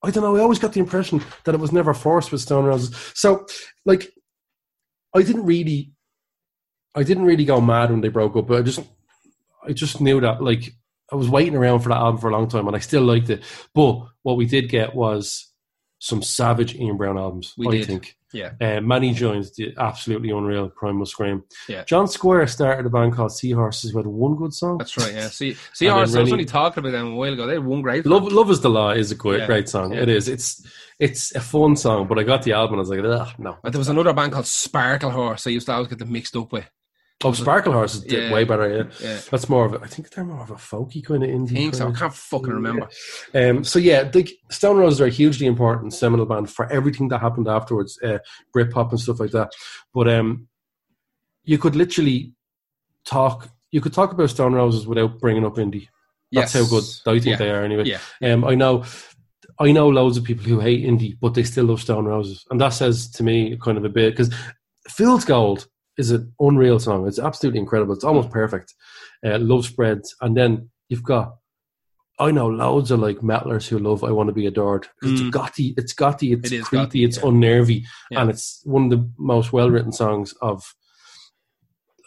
I 0.03 0.11
don't 0.11 0.23
know. 0.23 0.37
I 0.37 0.41
always 0.41 0.59
got 0.59 0.73
the 0.75 0.81
impression 0.81 1.23
that 1.45 1.55
it 1.55 1.61
was 1.61 1.73
never 1.73 1.95
forced 1.95 2.31
with 2.33 2.41
Stone 2.43 2.65
Roses. 2.67 2.95
So, 3.15 3.47
like, 3.85 4.13
I 5.15 5.23
didn't 5.23 5.45
really, 5.47 5.93
I 6.95 7.03
didn't 7.03 7.25
really 7.25 7.45
go 7.45 7.61
mad 7.61 7.91
when 7.91 8.01
they 8.03 8.09
broke 8.09 8.37
up. 8.37 8.47
But 8.49 8.59
I 8.59 8.63
just, 8.63 8.81
I 9.67 9.73
just 9.73 10.01
knew 10.01 10.21
that 10.21 10.43
like 10.43 10.75
I 11.11 11.17
was 11.17 11.29
waiting 11.29 11.57
around 11.57 11.81
for 11.81 11.89
that 11.89 11.99
album 11.99 12.21
for 12.21 12.29
a 12.29 12.33
long 12.33 12.49
time, 12.49 12.67
and 12.67 12.77
I 12.77 12.81
still 12.81 13.03
liked 13.03 13.31
it. 13.31 13.43
But 13.75 14.01
what 14.23 14.37
we 14.37 14.45
did 14.47 14.69
get 14.69 14.95
was 14.95 15.47
some 16.03 16.23
savage 16.23 16.75
Ian 16.75 16.97
Brown 16.97 17.19
albums. 17.19 17.55
We 17.59 17.69
I 17.69 17.71
did. 17.73 17.87
think. 17.87 18.17
yeah, 18.33 18.53
Uh, 18.61 18.81
Mani 18.81 19.13
joins 19.13 19.55
the 19.55 19.75
absolutely 19.79 20.31
unreal 20.31 20.71
Primal 20.71 21.05
Scream. 21.05 21.43
Yeah. 21.69 21.85
John 21.85 22.09
Squire 22.09 22.47
started 22.47 22.87
a 22.87 22.89
band 22.91 23.13
called 23.15 23.33
Seahorses 23.33 23.91
who 23.91 23.99
had 23.99 24.07
one 24.07 24.35
good 24.35 24.55
song. 24.55 24.79
that's 24.79 24.97
right. 24.97 25.13
Yeah, 25.13 25.29
see, 25.29 25.57
see, 25.75 25.87
And 25.89 25.97
I 25.99 26.01
was 26.01 26.17
only 26.17 26.47
talking 26.47 26.81
about 26.83 26.93
them 26.93 27.13
a 27.13 27.15
while 27.17 27.33
ago. 27.35 27.47
They 27.47 27.53
had 27.55 27.65
one 27.67 27.83
great. 27.83 28.07
Love, 28.07 28.23
one. 28.25 28.35
Love 28.35 28.51
is 28.51 28.61
the 28.63 28.71
Law 28.71 28.91
is 28.91 29.13
a 29.13 29.15
great, 29.15 29.41
Yeah. 29.41 29.47
great 29.47 29.69
song. 29.69 29.93
Yeah. 29.93 30.01
It 30.01 30.09
is. 30.09 30.27
It's 30.29 30.67
it's 30.99 31.35
a 31.35 31.41
fun 31.41 31.77
song, 31.77 32.07
but 32.09 32.19
I 32.19 32.23
got 32.23 32.43
the 32.43 32.53
album 32.53 32.79
and 32.79 32.81
I 32.81 32.89
was 32.89 32.91
like, 32.91 33.05
Ugh, 33.05 33.35
no. 33.39 33.57
And 33.63 33.73
there 33.75 33.79
was 33.79 33.89
another 33.89 34.13
band 34.15 34.33
called 34.33 34.47
Sparkle 34.47 35.11
Horse. 35.11 35.47
I 35.47 35.51
used 35.51 35.67
to 35.67 35.73
always 35.73 35.89
get 35.89 35.99
them 35.99 36.13
mixed 36.13 36.35
up 36.37 36.51
with. 36.53 36.69
Oh, 37.23 37.33
Sparkle 37.33 37.75
Horse 37.75 37.97
is 37.97 38.05
Yeah. 38.11 38.33
way 38.33 38.45
better. 38.45 38.67
Yeah, 38.69 38.85
Yeah, 39.09 39.21
that's 39.31 39.49
more 39.51 39.67
of 39.67 39.75
a. 39.75 39.81
I 39.83 39.87
think 39.89 40.09
they're 40.09 40.25
more 40.25 40.41
of 40.41 40.51
a 40.51 40.55
folky 40.55 41.05
kind 41.05 41.23
of 41.23 41.29
indie. 41.29 41.51
I 41.53 41.55
think 41.55 41.75
so. 41.75 41.89
I 41.89 41.93
can't 41.93 42.15
fucking 42.15 42.53
remember. 42.53 42.89
Um, 43.35 43.63
so 43.63 43.79
yeah, 43.79 44.05
the 44.05 44.27
Stone 44.51 44.79
Roses 44.79 45.01
are 45.03 45.07
a 45.07 45.11
hugely 45.11 45.47
important 45.47 45.93
seminal 45.93 46.25
band 46.25 46.51
for 46.51 46.65
everything 46.73 47.09
that 47.09 47.19
happened 47.21 47.47
afterwards, 47.47 47.99
uh, 48.03 48.19
Britpop 48.57 48.91
and 48.91 49.01
stuff 49.01 49.21
like 49.21 49.33
that. 49.33 49.53
But 49.93 50.09
um, 50.09 50.49
you 51.45 51.59
could 51.59 51.77
literally 51.77 52.33
talk. 53.05 53.51
You 53.71 53.83
could 53.83 53.93
talk 53.93 54.13
about 54.13 54.31
Stone 54.31 54.55
Roses 54.55 54.87
without 54.87 55.21
bringing 55.21 55.45
up 55.45 55.57
indie. 55.57 55.89
That's 56.33 56.55
Yes. 56.55 56.65
how 56.65 56.71
good 56.71 56.85
I 57.07 57.21
think 57.21 57.27
Yeah. 57.33 57.37
they 57.37 57.51
are. 57.51 57.63
Anyway, 57.65 57.85
Yeah. 57.85 58.33
um, 58.33 58.45
I 58.45 58.55
know. 58.55 58.85
I 59.59 59.73
know 59.73 59.91
loads 59.91 60.17
of 60.17 60.25
people 60.25 60.45
who 60.47 60.59
hate 60.59 60.87
indie, 60.87 61.19
but 61.21 61.35
they 61.35 61.43
still 61.43 61.67
love 61.67 61.83
Stone 61.83 62.07
Roses, 62.07 62.47
and 62.51 62.59
that 62.63 62.71
says 62.71 63.11
to 63.11 63.23
me 63.23 63.59
kind 63.63 63.77
of 63.77 63.85
a 63.85 63.91
bit 63.91 64.13
because 64.17 64.33
"Fool's 64.89 65.27
Gold" 65.27 65.67
is 66.01 66.11
an 66.11 66.33
unreal 66.41 66.79
song. 66.79 67.07
It's 67.09 67.19
absolutely 67.29 67.61
incredible. 67.61 67.95
It's 67.95 68.05
Mm. 68.05 68.09
almost 68.09 68.31
perfect. 68.31 68.69
Uh, 69.27 69.39
love 69.39 69.65
spreads, 69.73 70.15
and 70.23 70.37
then 70.37 70.51
you've 70.89 71.05
got. 71.15 71.29
I 72.19 72.31
know 72.33 72.49
loads 72.49 72.91
of 72.91 73.01
like 73.01 73.19
metalers 73.33 73.67
who 73.69 73.79
love 73.79 74.05
"I 74.05 74.13
Want 74.13 74.29
to 74.29 74.35
Be 74.41 74.47
Adored." 74.47 74.85
It's 75.03 75.23
Mm. 75.23 75.31
gotty, 75.31 75.69
it's 75.81 75.95
gotty, 75.95 76.33
it's 76.35 76.53
It 76.53 76.65
creepy, 76.65 77.03
it's 77.05 77.17
yeah. 77.19 77.25
unnervy, 77.29 77.79
Yeah. 78.11 78.21
and 78.21 78.31
it's 78.31 78.61
one 78.65 78.85
of 78.87 78.91
the 78.95 79.03
most 79.19 79.53
well 79.53 79.71
written 79.71 79.93
songs 79.93 80.35
of. 80.43 80.75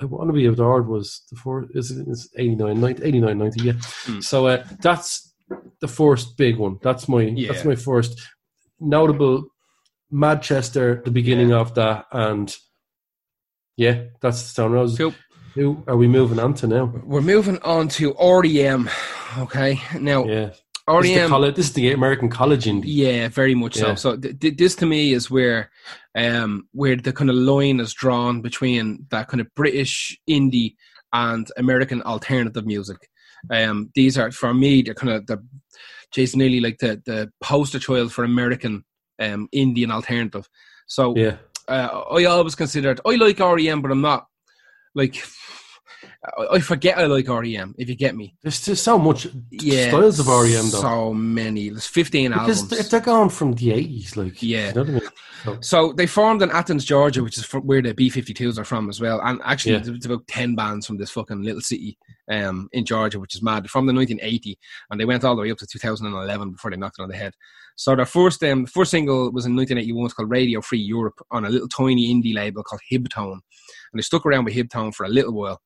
I 0.01 0.05
Want 0.05 0.27
to 0.29 0.33
Be 0.33 0.45
Adored 0.47 0.87
was 0.87 1.21
the 1.31 1.37
fourth. 1.37 1.69
Is 1.73 1.91
it 1.91 2.07
is 2.07 2.29
89, 2.37 2.79
90, 2.81 3.03
89, 3.03 3.37
90, 3.37 3.63
yeah. 3.63 3.73
Mm. 4.07 4.23
So 4.23 4.47
uh, 4.47 4.63
that's 4.81 5.33
the 5.81 5.87
first 5.87 6.35
big 6.37 6.57
one. 6.57 6.77
That's 6.81 7.07
my 7.07 7.23
that's 7.47 7.63
my 7.65 7.75
first 7.75 8.19
notable 8.79 9.35
Manchester, 10.11 11.01
the 11.05 11.11
beginning 11.11 11.51
of 11.53 11.73
that, 11.75 12.05
and 12.11 12.55
yeah, 13.77 14.03
that's 14.21 14.41
the 14.43 14.47
Stone 14.49 14.71
Roses. 14.71 14.97
Cool. 14.97 15.13
Who 15.55 15.83
are 15.87 15.95
we 15.97 16.07
moving 16.07 16.39
on 16.39 16.53
to 16.55 16.67
now? 16.67 16.85
We're 17.03 17.21
moving 17.21 17.59
on 17.59 17.87
to 17.89 18.13
REM. 18.19 18.89
Okay, 19.37 19.79
now 19.99 20.25
Yeah, 20.25 20.45
this, 20.49 20.55
is 21.05 21.09
the 21.13 21.15
REM. 21.19 21.29
college, 21.29 21.55
this 21.55 21.65
is 21.67 21.73
the 21.73 21.91
American 21.91 22.29
college 22.29 22.65
indie. 22.65 22.83
Yeah, 22.87 23.27
very 23.29 23.53
much 23.55 23.77
Yeah. 23.77 23.95
so. 23.95 23.95
So 23.95 24.17
th- 24.17 24.39
th- 24.39 24.57
this 24.57 24.75
to 24.77 24.85
me 24.85 25.13
is 25.13 25.29
where, 25.29 25.69
um, 26.15 26.67
where 26.71 26.95
the 26.95 27.13
kind 27.13 27.29
of 27.29 27.35
line 27.35 27.79
is 27.79 27.93
drawn 27.93 28.41
between 28.41 29.05
that 29.09 29.27
kind 29.27 29.41
of 29.41 29.47
British 29.55 30.17
indie 30.29 30.75
and 31.11 31.47
American 31.57 32.01
alternative 32.03 32.65
music. 32.65 32.97
Um, 33.51 33.91
these 33.93 34.17
are 34.17 34.31
for 34.31 34.53
me 34.53 34.81
they're 34.81 34.93
kind 34.95 35.13
of 35.13 35.27
the, 35.27 35.37
Jason 36.11 36.39
nearly 36.39 36.61
like 36.61 36.77
the 36.77 37.01
the 37.05 37.31
poster 37.41 37.77
child 37.79 38.11
for 38.13 38.23
American 38.23 38.83
um 39.19 39.47
indie 39.53 39.83
and 39.83 39.91
alternative. 39.91 40.47
So 40.87 41.13
Yeah, 41.15 41.35
uh, 41.67 42.03
I 42.11 42.25
always 42.25 42.55
considered 42.55 42.99
I 43.05 43.15
like 43.15 43.39
REM, 43.39 43.81
but 43.81 43.91
I'm 43.91 44.01
not 44.01 44.27
like 44.95 45.23
I- 46.25 46.55
I 46.55 46.59
forget 46.59 46.97
I 46.97 47.05
like 47.05 47.27
REM. 47.27 47.75
If 47.77 47.89
you 47.89 47.95
get 47.95 48.15
me, 48.15 48.35
there's 48.41 48.63
just 48.63 48.83
so 48.83 48.97
much 48.97 49.27
yeah, 49.51 49.89
styles 49.89 50.19
of 50.19 50.27
REM 50.27 50.69
though. 50.69 50.81
So 50.81 51.13
many. 51.13 51.69
There's 51.69 51.85
15 51.85 52.31
because 52.31 52.61
albums. 52.63 52.79
if 52.79 52.89
they're 52.89 52.99
going 53.01 53.29
from 53.29 53.53
the 53.53 53.71
80s, 53.71 54.15
like 54.15 54.41
Yeah. 54.41 54.69
you 54.69 54.73
know 54.75 54.81
I 54.81 54.85
mean? 54.85 55.01
So, 55.43 55.57
So 55.61 55.93
they 55.93 56.07
formed 56.07 56.41
in 56.41 56.49
Athens, 56.51 56.85
Georgia, 56.85 57.21
which 57.23 57.37
is 57.37 57.45
where 57.51 57.81
the 57.81 57.93
B52s 57.93 58.57
are 58.57 58.63
from 58.63 58.89
as 58.89 59.01
well. 59.01 59.19
And 59.21 59.41
actually, 59.43 59.73
Yeah. 59.73 59.79
there's 59.79 60.05
about 60.05 60.25
10 60.27 60.55
bands 60.55 60.85
from 60.87 60.97
this 60.97 61.11
fucking 61.11 61.41
little 61.41 61.59
city 61.61 61.97
um, 62.31 62.69
in 62.71 62.85
Georgia, 62.85 63.19
which 63.19 63.35
is 63.35 63.41
mad. 63.43 63.69
From 63.69 63.85
the 63.85 63.91
1980, 63.93 64.57
and 64.89 64.99
they 64.99 65.05
went 65.05 65.25
all 65.25 65.35
the 65.35 65.41
way 65.41 65.51
up 65.51 65.57
to 65.57 65.67
2011 65.67 66.51
before 66.51 66.71
they 66.71 66.77
knocked 66.77 66.99
it 66.99 67.03
on 67.03 67.09
the 67.09 67.17
head. 67.17 67.33
So 67.75 67.95
their 67.97 68.05
first 68.05 68.41
um, 68.43 68.65
first 68.65 68.91
single 68.91 69.31
was 69.31 69.45
in 69.45 69.55
1981. 69.57 70.05
It's 70.05 70.13
called 70.13 70.29
Radio 70.29 70.61
Free 70.61 70.79
Europe 70.79 71.19
on 71.31 71.43
a 71.43 71.49
little 71.49 71.67
tiny 71.67 72.13
indie 72.13 72.33
label 72.33 72.63
called 72.63 72.81
Hibtone. 72.89 73.33
And 73.33 73.41
they 73.99 74.01
stuck 74.01 74.25
around 74.25 74.45
with 74.45 74.53
Hibtone 74.53 74.93
for 74.95 75.05
a 75.05 75.09
little 75.09 75.33
while. 75.33 75.59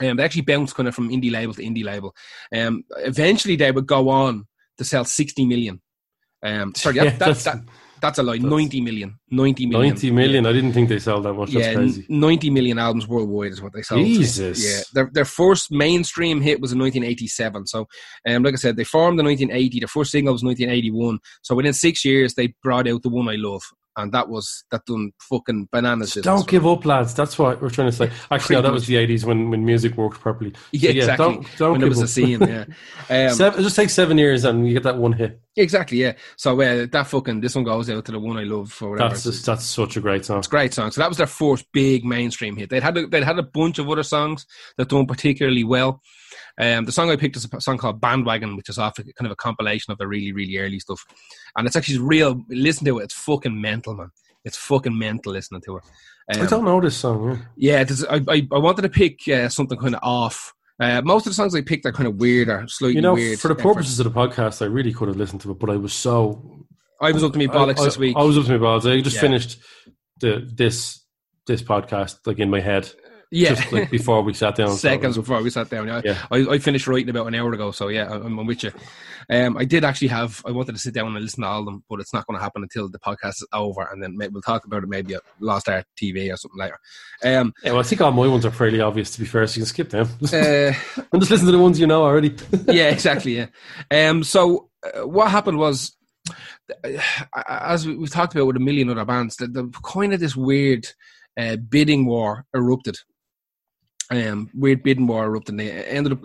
Um, 0.00 0.16
they 0.16 0.24
actually 0.24 0.42
bounced 0.42 0.74
kind 0.74 0.88
of 0.88 0.94
from 0.94 1.10
indie 1.10 1.30
label 1.30 1.54
to 1.54 1.62
indie 1.62 1.84
label. 1.84 2.14
Um, 2.54 2.84
eventually, 2.96 3.56
they 3.56 3.70
would 3.70 3.86
go 3.86 4.08
on 4.08 4.46
to 4.78 4.84
sell 4.84 5.04
60 5.04 5.46
million. 5.46 5.80
Um, 6.42 6.74
sorry, 6.74 6.96
Yeah, 6.96 7.04
that, 7.04 7.18
that's- 7.18 7.44
that, 7.44 7.60
that's 8.00 8.18
a 8.18 8.22
lie. 8.24 8.36
that's- 8.38 8.50
90 8.50 8.80
million. 8.80 9.16
90 9.30 9.66
million. 9.66 9.90
90 9.90 10.10
million. 10.10 10.46
I 10.46 10.52
didn't 10.52 10.72
think 10.72 10.88
they 10.88 10.98
sold 10.98 11.24
that 11.24 11.34
much. 11.34 11.52
That's 11.52 11.66
yeah, 11.66 11.74
crazy. 11.74 12.04
90 12.08 12.50
million 12.50 12.78
albums 12.78 13.06
worldwide 13.06 13.52
is 13.52 13.62
what 13.62 13.72
they 13.72 13.82
sold. 13.82 14.04
Jesus. 14.04 14.64
Yeah, 14.64 14.80
their, 14.92 15.10
their 15.12 15.24
first 15.24 15.70
mainstream 15.70 16.40
hit 16.40 16.60
was 16.60 16.72
in 16.72 16.80
1987. 16.80 17.66
So, 17.68 17.86
um, 18.28 18.42
like 18.42 18.54
I 18.54 18.56
said, 18.56 18.76
they 18.76 18.82
formed 18.82 19.20
in 19.20 19.26
1980. 19.26 19.78
Their 19.78 19.86
first 19.86 20.10
single 20.10 20.32
was 20.32 20.42
1981. 20.42 21.20
So 21.42 21.54
within 21.54 21.72
six 21.74 22.04
years, 22.04 22.34
they 22.34 22.54
brought 22.64 22.88
out 22.88 23.02
the 23.02 23.08
one 23.08 23.28
I 23.28 23.36
love, 23.36 23.62
and 23.96 24.12
that 24.12 24.28
was 24.28 24.64
that 24.70 24.84
done 24.86 25.12
fucking 25.20 25.68
bananas. 25.70 26.14
Don't 26.14 26.46
give 26.46 26.66
up, 26.66 26.84
lads. 26.84 27.14
That's 27.14 27.38
what 27.38 27.60
we're 27.60 27.70
trying 27.70 27.90
to 27.90 27.96
say. 27.96 28.10
Actually, 28.30 28.56
no, 28.56 28.62
that 28.62 28.72
was 28.72 28.86
the 28.86 28.94
80s 28.94 29.24
when, 29.24 29.50
when 29.50 29.64
music 29.64 29.96
worked 29.96 30.20
properly. 30.20 30.54
Yeah, 30.72 30.90
So, 30.90 30.96
exactly. 30.96 31.26
Don't, 31.26 31.56
don't 31.58 31.72
when 31.72 31.80
give 31.80 31.88
was 31.90 32.00
a 32.00 32.08
scene, 32.08 32.40
yeah. 32.40 32.64
Um, 33.10 33.34
Seven, 33.34 33.60
it 33.60 33.62
just 33.62 33.76
takes 33.76 33.92
seven 33.92 34.16
years 34.16 34.44
and 34.44 34.66
you 34.66 34.72
get 34.72 34.84
that 34.84 34.96
one 34.96 35.12
hit. 35.12 35.40
exactly, 35.56 35.98
yeah. 35.98 36.12
So 36.36 36.58
uh, 36.60 36.86
that 36.90 37.06
fucking 37.06 37.40
this 37.40 37.54
one 37.54 37.64
goes 37.64 37.90
out 37.90 38.04
to 38.06 38.12
the 38.12 38.18
one 38.18 38.38
I 38.38 38.44
love 38.44 38.72
for 38.72 38.90
whatever. 38.90 39.10
That's 39.10 39.24
just, 39.24 39.44
that's 39.44 39.64
such 39.64 39.96
a 39.96 40.00
great 40.00 40.24
song. 40.24 40.38
It's 40.38 40.46
a 40.46 40.50
great 40.50 40.72
song. 40.72 40.90
So 40.90 41.00
that 41.00 41.08
was 41.08 41.18
their 41.18 41.26
first 41.26 41.66
big 41.72 42.04
mainstream 42.04 42.56
hit. 42.56 42.70
They'd 42.70 42.82
had 42.82 42.96
a, 42.96 43.06
they'd 43.06 43.24
had 43.24 43.38
a 43.38 43.42
bunch 43.42 43.78
of 43.78 43.88
other 43.90 44.02
songs 44.02 44.46
that 44.78 44.88
done 44.88 45.06
particularly 45.06 45.64
well. 45.64 46.00
Um, 46.58 46.84
the 46.84 46.92
song 46.92 47.10
I 47.10 47.16
picked 47.16 47.36
is 47.36 47.48
a 47.52 47.60
song 47.60 47.78
called 47.78 48.00
Bandwagon, 48.00 48.56
which 48.56 48.68
is 48.68 48.78
off 48.78 48.98
a, 48.98 49.02
kind 49.04 49.26
of 49.26 49.30
a 49.32 49.36
compilation 49.36 49.90
of 49.92 49.98
the 49.98 50.06
really 50.06 50.32
really 50.32 50.58
early 50.58 50.78
stuff, 50.80 51.04
and 51.56 51.66
it's 51.66 51.76
actually 51.76 51.98
real. 51.98 52.42
Listen 52.48 52.84
to 52.86 52.98
it; 52.98 53.04
it's 53.04 53.14
fucking 53.14 53.60
mental, 53.60 53.94
man. 53.94 54.10
It's 54.44 54.56
fucking 54.56 54.96
mental 54.98 55.32
listening 55.32 55.62
to 55.66 55.76
it. 55.78 55.84
I 56.30 56.38
Um, 56.40 56.46
don't 56.46 56.64
know 56.64 56.80
this 56.80 56.96
song. 56.96 57.42
Yeah. 57.56 57.84
yeah, 57.88 58.06
I, 58.10 58.20
I 58.28 58.48
I 58.52 58.58
wanted 58.58 58.82
to 58.82 58.88
pick 58.88 59.26
uh, 59.28 59.48
something 59.48 59.78
kind 59.78 59.94
of 59.94 60.00
off. 60.02 60.52
Uh, 60.80 61.00
most 61.02 61.26
of 61.26 61.30
the 61.30 61.34
songs 61.34 61.54
I 61.54 61.60
picked 61.62 61.86
are 61.86 61.92
kind 61.92 62.08
of 62.08 62.16
weird 62.16 62.48
or 62.48 62.66
slightly 62.66 62.96
You 62.96 63.02
know, 63.02 63.14
weird. 63.14 63.38
for 63.38 63.48
the 63.48 63.54
purposes 63.54 64.00
of 64.00 64.04
the 64.12 64.18
podcast, 64.18 64.62
I 64.62 64.64
really 64.66 64.92
could 64.92 65.06
have 65.08 65.16
listened 65.16 65.40
to 65.42 65.52
it, 65.52 65.58
but 65.58 65.70
I 65.70 65.76
was 65.76 65.92
so 65.92 66.66
I 67.00 67.12
was 67.12 67.22
up 67.24 67.32
to 67.32 67.38
me 67.38 67.46
bollocks 67.48 67.80
I, 67.80 67.84
this 67.84 67.98
week. 67.98 68.16
I, 68.16 68.20
I 68.20 68.24
was 68.24 68.36
up 68.38 68.44
to 68.46 68.52
my 68.52 68.58
balls. 68.58 68.86
I 68.86 69.00
just 69.00 69.16
Yeah. 69.16 69.20
finished 69.22 69.58
the 70.20 70.48
this 70.52 71.04
this 71.46 71.62
podcast 71.62 72.18
like 72.26 72.38
in 72.38 72.50
my 72.50 72.60
head, 72.60 72.90
yeah, 73.32 73.54
just 73.54 73.72
like 73.72 73.90
before 73.90 74.22
we 74.22 74.34
sat 74.34 74.54
down. 74.56 74.70
seconds 74.76 75.16
was- 75.16 75.26
before 75.26 75.42
we 75.42 75.50
sat 75.50 75.68
down. 75.70 75.88
Yeah, 75.88 76.02
Yeah. 76.04 76.26
I, 76.30 76.36
I 76.54 76.58
finished 76.58 76.86
writing 76.86 77.08
about 77.10 77.26
an 77.26 77.34
hour 77.34 77.52
ago, 77.52 77.70
so 77.72 77.88
yeah, 77.88 78.08
I'm, 78.08 78.38
I'm 78.38 78.46
with 78.46 78.62
you. 78.62 78.70
Um, 79.30 79.56
I 79.56 79.64
did 79.64 79.84
actually 79.84 80.08
have. 80.08 80.42
I 80.46 80.50
wanted 80.50 80.72
to 80.72 80.78
sit 80.78 80.94
down 80.94 81.06
and 81.14 81.24
listen 81.24 81.42
to 81.42 81.48
all 81.48 81.60
of 81.60 81.64
them, 81.66 81.84
but 81.88 82.00
it's 82.00 82.12
not 82.12 82.26
going 82.26 82.36
to 82.38 82.42
happen 82.42 82.62
until 82.62 82.88
the 82.88 82.98
podcast 82.98 83.36
is 83.42 83.46
over, 83.52 83.82
and 83.90 84.02
then 84.02 84.16
maybe 84.16 84.32
we'll 84.32 84.42
talk 84.42 84.64
about 84.64 84.82
it 84.82 84.88
maybe 84.88 85.14
at 85.14 85.22
Lost 85.40 85.68
Art 85.68 85.86
TV 85.96 86.32
or 86.32 86.36
something 86.36 86.58
later. 86.58 86.78
Um, 87.24 87.52
Yeah, 87.64 87.70
well, 87.72 87.80
I 87.80 87.84
think 87.84 88.00
all 88.00 88.10
my 88.12 88.26
ones 88.26 88.44
are 88.44 88.50
fairly 88.50 88.80
obvious. 88.80 89.10
To 89.12 89.20
be 89.20 89.26
fair, 89.26 89.46
so 89.46 89.56
you 89.56 89.62
can 89.62 89.66
skip 89.66 89.90
them. 89.90 90.08
uh, 90.32 90.72
and 91.12 91.20
just 91.20 91.30
listen 91.30 91.46
to 91.46 91.52
the 91.52 91.58
ones 91.58 91.78
you 91.80 91.86
know 91.86 92.02
already. 92.02 92.34
yeah, 92.66 92.88
exactly. 92.90 93.36
Yeah. 93.36 93.46
Um. 93.90 94.24
So 94.24 94.68
uh, 94.84 95.06
what 95.06 95.30
happened 95.30 95.58
was, 95.58 95.96
uh, 96.84 96.98
as 97.48 97.86
we- 97.86 97.96
we've 97.96 98.10
talked 98.10 98.34
about 98.34 98.46
with 98.46 98.56
a 98.56 98.60
million 98.60 98.90
other 98.90 99.04
bands, 99.04 99.36
the, 99.36 99.46
the 99.46 99.68
kind 99.84 100.12
of 100.12 100.20
this 100.20 100.36
weird 100.36 100.86
uh, 101.38 101.56
bidding 101.56 102.06
war 102.06 102.44
erupted. 102.54 102.96
Um, 104.12 104.50
weird 104.54 104.82
bidding 104.82 105.06
war 105.06 105.24
erupted. 105.24 105.54
And 105.54 105.60
they 105.60 105.70
ended 105.70 106.12
up 106.12 106.20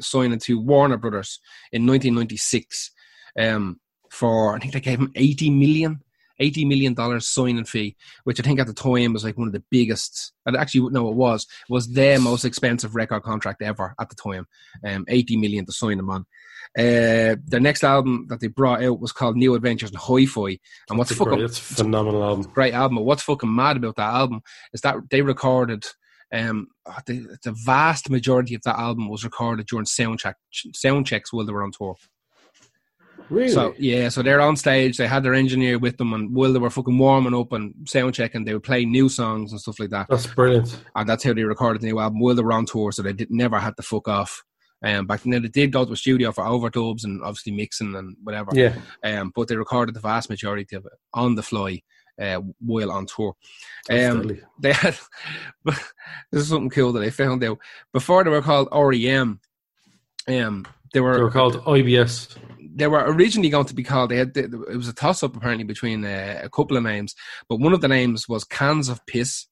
signing 0.00 0.38
to 0.38 0.60
Warner 0.60 0.96
Brothers 0.96 1.40
in 1.72 1.86
1996. 1.86 2.90
Um, 3.38 3.80
for 4.10 4.56
I 4.56 4.58
think 4.58 4.72
they 4.72 4.80
gave 4.80 4.98
him 4.98 5.12
80 5.14 5.50
million. 5.50 6.00
$80 6.40 6.66
million 6.66 7.20
signing 7.20 7.64
fee, 7.64 7.96
which 8.24 8.40
I 8.40 8.42
think 8.42 8.60
at 8.60 8.66
the 8.66 8.72
time 8.72 9.12
was 9.12 9.24
like 9.24 9.36
one 9.36 9.48
of 9.48 9.52
the 9.52 9.62
biggest, 9.70 10.32
and 10.46 10.56
actually, 10.56 10.90
no, 10.90 11.08
it 11.10 11.14
was, 11.14 11.46
was 11.68 11.92
their 11.92 12.18
most 12.18 12.46
expensive 12.46 12.94
record 12.94 13.22
contract 13.22 13.60
ever 13.60 13.94
at 14.00 14.08
the 14.08 14.14
time. 14.14 14.46
Um, 14.82 15.04
80 15.06 15.36
million 15.36 15.66
to 15.66 15.72
sign 15.72 15.98
them 15.98 16.08
on. 16.08 16.24
Uh, 16.78 17.36
their 17.44 17.60
next 17.60 17.84
album 17.84 18.26
that 18.28 18.40
they 18.40 18.46
brought 18.46 18.82
out 18.82 19.00
was 19.00 19.12
called 19.12 19.36
New 19.36 19.54
Adventures 19.54 19.90
in 19.90 19.96
Hi-Fi. 19.96 20.58
And 20.88 20.98
what's 20.98 21.12
fucking 21.12 21.34
great- 21.34 21.44
it's 21.44 21.58
a 21.58 21.84
phenomenal 21.84 22.22
album. 22.22 22.50
great 22.52 22.74
album. 22.74 22.96
But 22.96 23.04
what's 23.04 23.22
fucking 23.22 23.54
mad 23.54 23.76
about 23.76 23.96
that 23.96 24.14
album 24.14 24.40
is 24.72 24.80
that 24.82 24.96
they 25.10 25.20
recorded 25.20 25.84
um 26.32 26.68
oh, 26.86 26.96
the, 27.06 27.36
the 27.42 27.52
vast 27.64 28.08
majority 28.10 28.54
of 28.54 28.62
that 28.62 28.78
album 28.78 29.08
was 29.08 29.24
recorded 29.24 29.66
during 29.66 29.86
sound 29.86 30.18
check 30.18 30.36
sound 30.72 31.06
checks 31.06 31.32
while 31.32 31.44
they 31.44 31.52
were 31.52 31.62
on 31.62 31.72
tour. 31.72 31.96
Really? 33.28 33.48
So 33.48 33.74
yeah, 33.78 34.08
so 34.08 34.22
they're 34.22 34.40
on 34.40 34.56
stage. 34.56 34.96
They 34.96 35.06
had 35.06 35.22
their 35.22 35.34
engineer 35.34 35.78
with 35.78 35.96
them, 35.98 36.12
and 36.12 36.34
while 36.34 36.52
they 36.52 36.58
were 36.58 36.68
fucking 36.68 36.98
warming 36.98 37.34
up 37.34 37.52
and 37.52 37.74
sound 37.88 38.14
checking, 38.14 38.44
they 38.44 38.52
would 38.52 38.64
play 38.64 38.84
new 38.84 39.08
songs 39.08 39.52
and 39.52 39.60
stuff 39.60 39.78
like 39.78 39.90
that. 39.90 40.08
that's 40.08 40.26
brilliant. 40.26 40.82
And 40.96 41.08
that's 41.08 41.22
how 41.22 41.32
they 41.32 41.44
recorded 41.44 41.80
the 41.80 41.86
new 41.86 42.00
album 42.00 42.20
while 42.20 42.34
they 42.34 42.42
were 42.42 42.52
on 42.52 42.66
tour. 42.66 42.90
So 42.90 43.02
they 43.02 43.12
did, 43.12 43.30
never 43.30 43.58
had 43.60 43.76
to 43.76 43.82
fuck 43.82 44.08
off. 44.08 44.42
Um, 44.82 45.06
back 45.06 45.22
then 45.22 45.42
they 45.42 45.48
did 45.48 45.72
go 45.72 45.84
to 45.84 45.92
a 45.92 45.96
studio 45.96 46.32
for 46.32 46.44
overdubs 46.44 47.04
and 47.04 47.22
obviously 47.22 47.52
mixing 47.52 47.94
and 47.94 48.16
whatever. 48.22 48.50
Yeah. 48.52 48.74
Um, 49.04 49.30
but 49.34 49.46
they 49.46 49.56
recorded 49.56 49.94
the 49.94 50.00
vast 50.00 50.30
majority 50.30 50.74
of 50.74 50.86
it 50.86 50.92
on 51.14 51.34
the 51.34 51.42
fly 51.42 51.82
uh, 52.20 52.40
while 52.60 52.90
on 52.90 53.06
tour. 53.06 53.34
Um, 53.90 54.38
they 54.60 54.72
had 54.72 54.96
this 55.64 56.42
is 56.42 56.48
something 56.48 56.70
cool 56.70 56.92
that 56.92 57.02
I 57.02 57.10
found 57.10 57.44
out 57.44 57.58
before 57.92 58.24
they 58.24 58.30
were 58.30 58.42
called 58.42 58.68
REM. 58.72 59.40
Um, 60.28 60.66
they 60.92 61.00
were 61.00 61.14
They 61.16 61.22
were 61.22 61.30
called 61.30 61.56
IBS. 61.64 62.36
they 62.76 62.86
were 62.86 63.04
originally 63.12 63.48
going 63.50 63.66
to 63.66 63.74
be 63.74 63.82
called. 63.82 64.10
They 64.10 64.16
had 64.16 64.36
it 64.36 64.50
was 64.76 64.88
a 64.88 64.92
toss 64.94 65.22
up 65.22 65.36
apparently 65.36 65.64
between 65.64 66.04
uh, 66.04 66.40
a 66.42 66.48
couple 66.50 66.76
of 66.76 66.82
names, 66.82 67.14
but 67.48 67.56
one 67.60 67.72
of 67.72 67.80
the 67.80 67.88
names 67.88 68.28
was 68.28 68.44
Cans 68.44 68.88
of 68.88 69.04
Piss, 69.06 69.46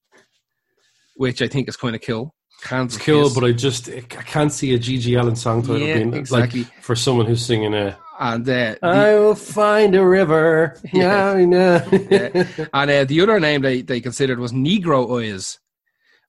which 1.16 1.42
I 1.42 1.48
think 1.48 1.68
is 1.68 1.76
kind 1.76 1.94
of 1.94 2.02
cool. 2.02 2.34
Cans 2.62 2.94
It's 2.94 3.00
of 3.02 3.06
cool, 3.06 3.24
Piss. 3.24 3.34
but 3.34 3.44
I 3.44 3.52
just 3.52 3.88
I 3.88 4.00
can't 4.00 4.52
see 4.52 4.74
a 4.74 4.78
GG 4.78 5.18
Allin 5.20 5.36
song 5.36 5.62
title 5.62 5.78
Yeah, 5.78 5.94
being 5.94 6.14
exactly. 6.14 6.64
like 6.64 6.82
for 6.82 6.96
someone 6.96 7.26
who's 7.26 7.44
singing 7.44 7.74
a 7.74 7.96
and 8.18 8.42
uh, 8.48 8.74
the, 8.74 8.78
I 8.82 9.14
will 9.14 9.34
find 9.34 9.94
a 9.94 10.04
river. 10.06 10.76
Yeah. 10.92 11.36
Yeah, 11.38 11.88
Yeah. 12.10 12.66
and 12.72 12.90
uh, 12.90 13.04
the 13.04 13.20
other 13.20 13.38
name 13.40 13.62
they, 13.62 13.82
they 13.82 14.00
considered 14.00 14.38
was 14.38 14.52
Negro 14.52 15.20
Eyes, 15.22 15.58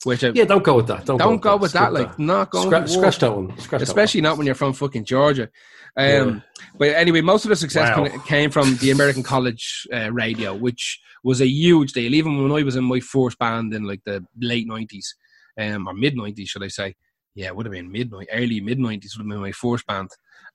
which 0.03 0.23
I, 0.23 0.29
Yeah, 0.29 0.45
don't 0.45 0.63
go 0.63 0.75
with 0.75 0.87
that. 0.87 1.05
Don't, 1.05 1.17
don't 1.17 1.41
go 1.41 1.57
with 1.57 1.73
that. 1.73 1.91
Skip 1.93 2.07
Like 2.07 2.19
not 2.19 2.51
going 2.51 2.69
Scra- 2.69 2.89
scratch 2.89 3.19
that 3.19 3.35
one. 3.35 3.57
Scratch 3.59 3.81
especially 3.81 4.21
not 4.21 4.37
when 4.37 4.45
you're 4.45 4.55
from 4.55 4.73
fucking 4.73 5.05
Georgia. 5.05 5.49
Um, 5.97 6.43
But 6.77 6.89
anyway, 6.89 7.21
most 7.21 7.45
of 7.45 7.49
the 7.49 7.55
success 7.55 7.97
Wow. 7.97 8.07
came 8.25 8.51
from 8.51 8.77
the 8.77 8.91
American 8.91 9.23
college 9.23 9.87
uh, 9.93 10.11
radio, 10.11 10.53
which 10.55 11.01
was 11.23 11.41
a 11.41 11.47
huge 11.47 11.93
deal. 11.93 12.13
Even 12.13 12.41
when 12.41 12.51
I 12.57 12.63
was 12.63 12.75
in 12.75 12.83
my 12.83 12.99
first 12.99 13.37
band 13.39 13.73
in 13.73 13.83
like 13.83 14.01
the 14.05 14.23
late 14.39 14.67
nineties, 14.67 15.15
um, 15.59 15.87
or 15.87 15.93
mid 15.93 16.15
nineties, 16.15 16.49
should 16.49 16.63
I 16.63 16.67
say? 16.69 16.95
Yeah, 17.35 17.47
it 17.47 17.55
would 17.55 17.65
have 17.65 17.73
been 17.73 17.91
mid 17.91 18.13
early 18.31 18.61
mid 18.61 18.79
nineties 18.79 19.17
would 19.17 19.23
have 19.23 19.29
been 19.29 19.41
my 19.41 19.51
first 19.51 19.85
band, 19.87 20.09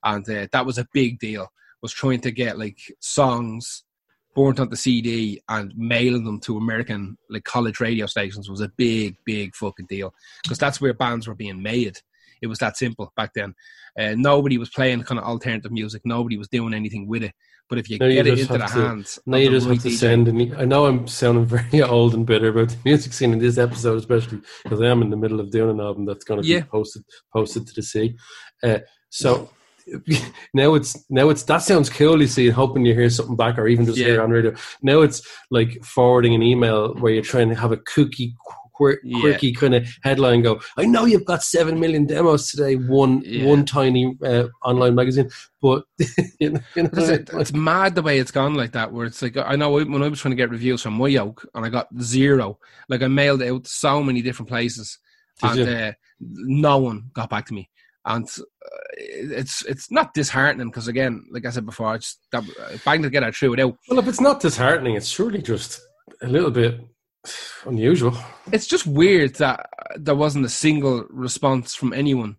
and 0.05 0.29
uh, 0.29 0.47
that 0.53 0.67
was 0.67 0.79
a 0.79 0.87
big 0.93 1.19
deal. 1.19 1.49
Was 1.83 1.93
trying 1.93 2.21
to 2.21 2.31
get 2.31 2.59
like 2.59 2.79
songs 3.01 3.85
burnt 4.35 4.59
on 4.59 4.69
the 4.71 4.77
CD 4.77 5.41
and 5.49 5.73
mailing 5.77 6.25
them 6.25 6.41
to 6.41 6.57
American 6.57 7.17
like 7.31 7.45
college 7.45 7.79
radio 7.79 8.07
stations 8.07 8.49
was 8.51 8.61
a 8.61 8.71
big, 8.77 9.17
big 9.25 9.55
fucking 9.55 9.87
deal 9.89 10.13
because 10.43 10.59
that's 10.59 10.81
where 10.81 10.95
bands 10.95 11.29
were 11.29 11.35
being 11.35 11.63
made. 11.63 11.97
It 12.43 12.47
was 12.49 12.59
that 12.59 12.77
simple 12.77 13.13
back 13.17 13.31
then. 13.35 13.55
Uh, 13.99 14.15
nobody 14.17 14.59
was 14.59 14.71
playing 14.71 15.03
kind 15.05 15.19
of 15.21 15.25
alternative 15.25 15.71
music. 15.71 16.03
Nobody 16.05 16.37
was 16.37 16.49
doing 16.49 16.75
anything 16.75 17.07
with 17.07 17.23
it. 17.23 17.33
But 17.69 17.79
if 17.79 17.89
you 17.89 17.97
No, 17.99 18.07
you 18.07 18.15
get 18.15 18.27
it 18.27 18.39
into 18.41 18.53
the 18.55 18.59
to- 18.59 18.65
hands, 18.73 19.19
Now 19.25 19.37
you 19.39 19.51
just 19.51 19.67
right 19.67 19.75
have 19.75 19.83
to 19.85 19.89
DJ 19.89 19.97
send. 19.97 20.29
And 20.29 20.55
I 20.57 20.65
know 20.65 20.87
I'm 20.87 21.07
sounding 21.07 21.47
very 21.71 21.81
old 21.83 22.13
and 22.15 22.27
bitter 22.27 22.49
about 22.49 22.71
the 22.71 22.77
music 22.85 23.13
scene 23.13 23.33
in 23.33 23.39
this 23.39 23.57
episode, 23.57 23.99
especially 23.99 24.41
because 24.65 24.81
I 24.83 24.87
am 24.87 25.01
in 25.01 25.11
the 25.11 25.17
middle 25.17 25.39
of 25.41 25.51
doing 25.51 25.71
an 25.71 25.81
album 25.81 26.05
that's 26.07 26.25
going 26.25 26.43
to 26.43 26.47
Yeah. 26.49 26.61
be 26.61 26.67
posted 26.67 27.05
posted 27.33 27.67
to 27.69 27.73
the 27.75 27.83
sea. 27.83 28.17
Uh, 28.63 28.81
so 29.11 29.51
now 30.55 30.75
it's 30.75 31.05
now 31.11 31.29
it's 31.31 31.43
that 31.45 31.59
sounds 31.59 31.91
cool. 31.91 32.21
You 32.21 32.27
see, 32.27 32.49
hoping 32.49 32.85
you 32.87 32.95
hear 32.95 33.11
something 33.11 33.37
back, 33.37 33.59
or 33.59 33.67
even 33.67 33.87
just 33.87 33.99
Yeah. 33.99 34.07
hear 34.07 34.23
on 34.23 34.31
radio. 34.31 34.55
Now 34.83 35.01
it's 35.03 35.23
like 35.51 35.83
forwarding 35.85 36.35
an 36.35 36.43
email 36.43 36.95
where 36.95 37.13
you're 37.13 37.23
trying 37.23 37.49
to 37.51 37.55
have 37.55 37.73
a 37.73 37.77
cookie. 37.79 38.35
Quir- 38.77 38.99
Yeah. 39.05 39.21
quirky 39.21 39.53
kind 39.53 39.73
of 39.77 39.87
headline 40.03 40.43
go 40.43 40.61
i 40.77 40.85
know 40.85 41.05
you've 41.05 41.25
got 41.25 41.45
7 41.45 41.79
million 41.79 42.07
demos 42.07 42.51
today 42.51 42.75
one 42.75 43.23
Yeah. 43.25 43.45
one 43.47 43.65
tiny 43.65 44.17
uh, 44.27 44.49
online 44.65 44.97
magazine 44.97 45.31
but 45.63 45.85
you 46.41 46.51
know, 46.51 46.61
you 46.75 46.83
know 46.83 46.91
It's, 46.95 47.09
it- 47.09 47.31
it's 47.35 47.53
mad 47.53 47.95
the 47.95 48.03
way 48.03 48.19
it's 48.19 48.33
gone 48.33 48.55
like 48.55 48.73
that. 48.73 48.93
Where 48.93 49.07
it's 49.07 49.23
like 49.23 49.37
I 49.37 49.55
know 49.55 49.71
when 49.71 50.03
I 50.03 50.09
was 50.09 50.19
trying 50.21 50.33
to 50.33 50.37
get 50.43 50.51
reviews 50.51 50.83
from 50.83 50.95
my 50.95 51.07
yoke 51.07 51.47
and 51.55 51.65
I 51.65 51.69
got 51.69 51.87
zero. 52.03 52.59
Like 52.89 53.03
I 53.03 53.07
mailed 53.07 53.43
out 53.45 53.69
so 53.69 54.03
many 54.03 54.23
different 54.23 54.49
places, 54.49 54.99
Did 55.41 55.69
and 55.69 55.77
uh, 55.85 55.93
no 56.21 56.79
one 56.79 57.11
got 57.13 57.31
back 57.31 57.47
to 57.47 57.55
me. 57.55 57.71
And 58.07 58.29
uh, 58.29 58.79
it's 58.97 59.65
it's 59.65 59.91
not 59.91 60.13
disheartening 60.13 60.69
because 60.69 60.89
again, 60.89 61.25
like 61.31 61.47
I 61.47 61.51
said 61.51 61.65
before, 61.65 61.95
it's 61.95 62.19
that, 62.33 62.45
uh, 62.45 62.77
banged 62.85 63.05
to 63.05 63.11
get 63.11 63.23
it 63.23 63.35
through 63.35 63.55
it 63.55 63.61
out. 63.61 63.77
Well, 63.89 63.99
if 63.99 64.09
it's 64.09 64.21
not 64.21 64.41
disheartening, 64.41 64.95
it's 64.95 65.09
surely 65.09 65.41
just 65.41 65.81
a 66.21 66.29
little 66.29 66.51
bit 66.51 66.81
unusual. 67.65 68.17
It's 68.53 68.67
just 68.67 68.87
weird 68.87 69.37
that 69.37 69.71
there 69.97 70.15
wasn't 70.15 70.45
a 70.45 70.51
single 70.51 71.07
response 71.09 71.75
from 71.75 71.93
anyone. 71.93 72.37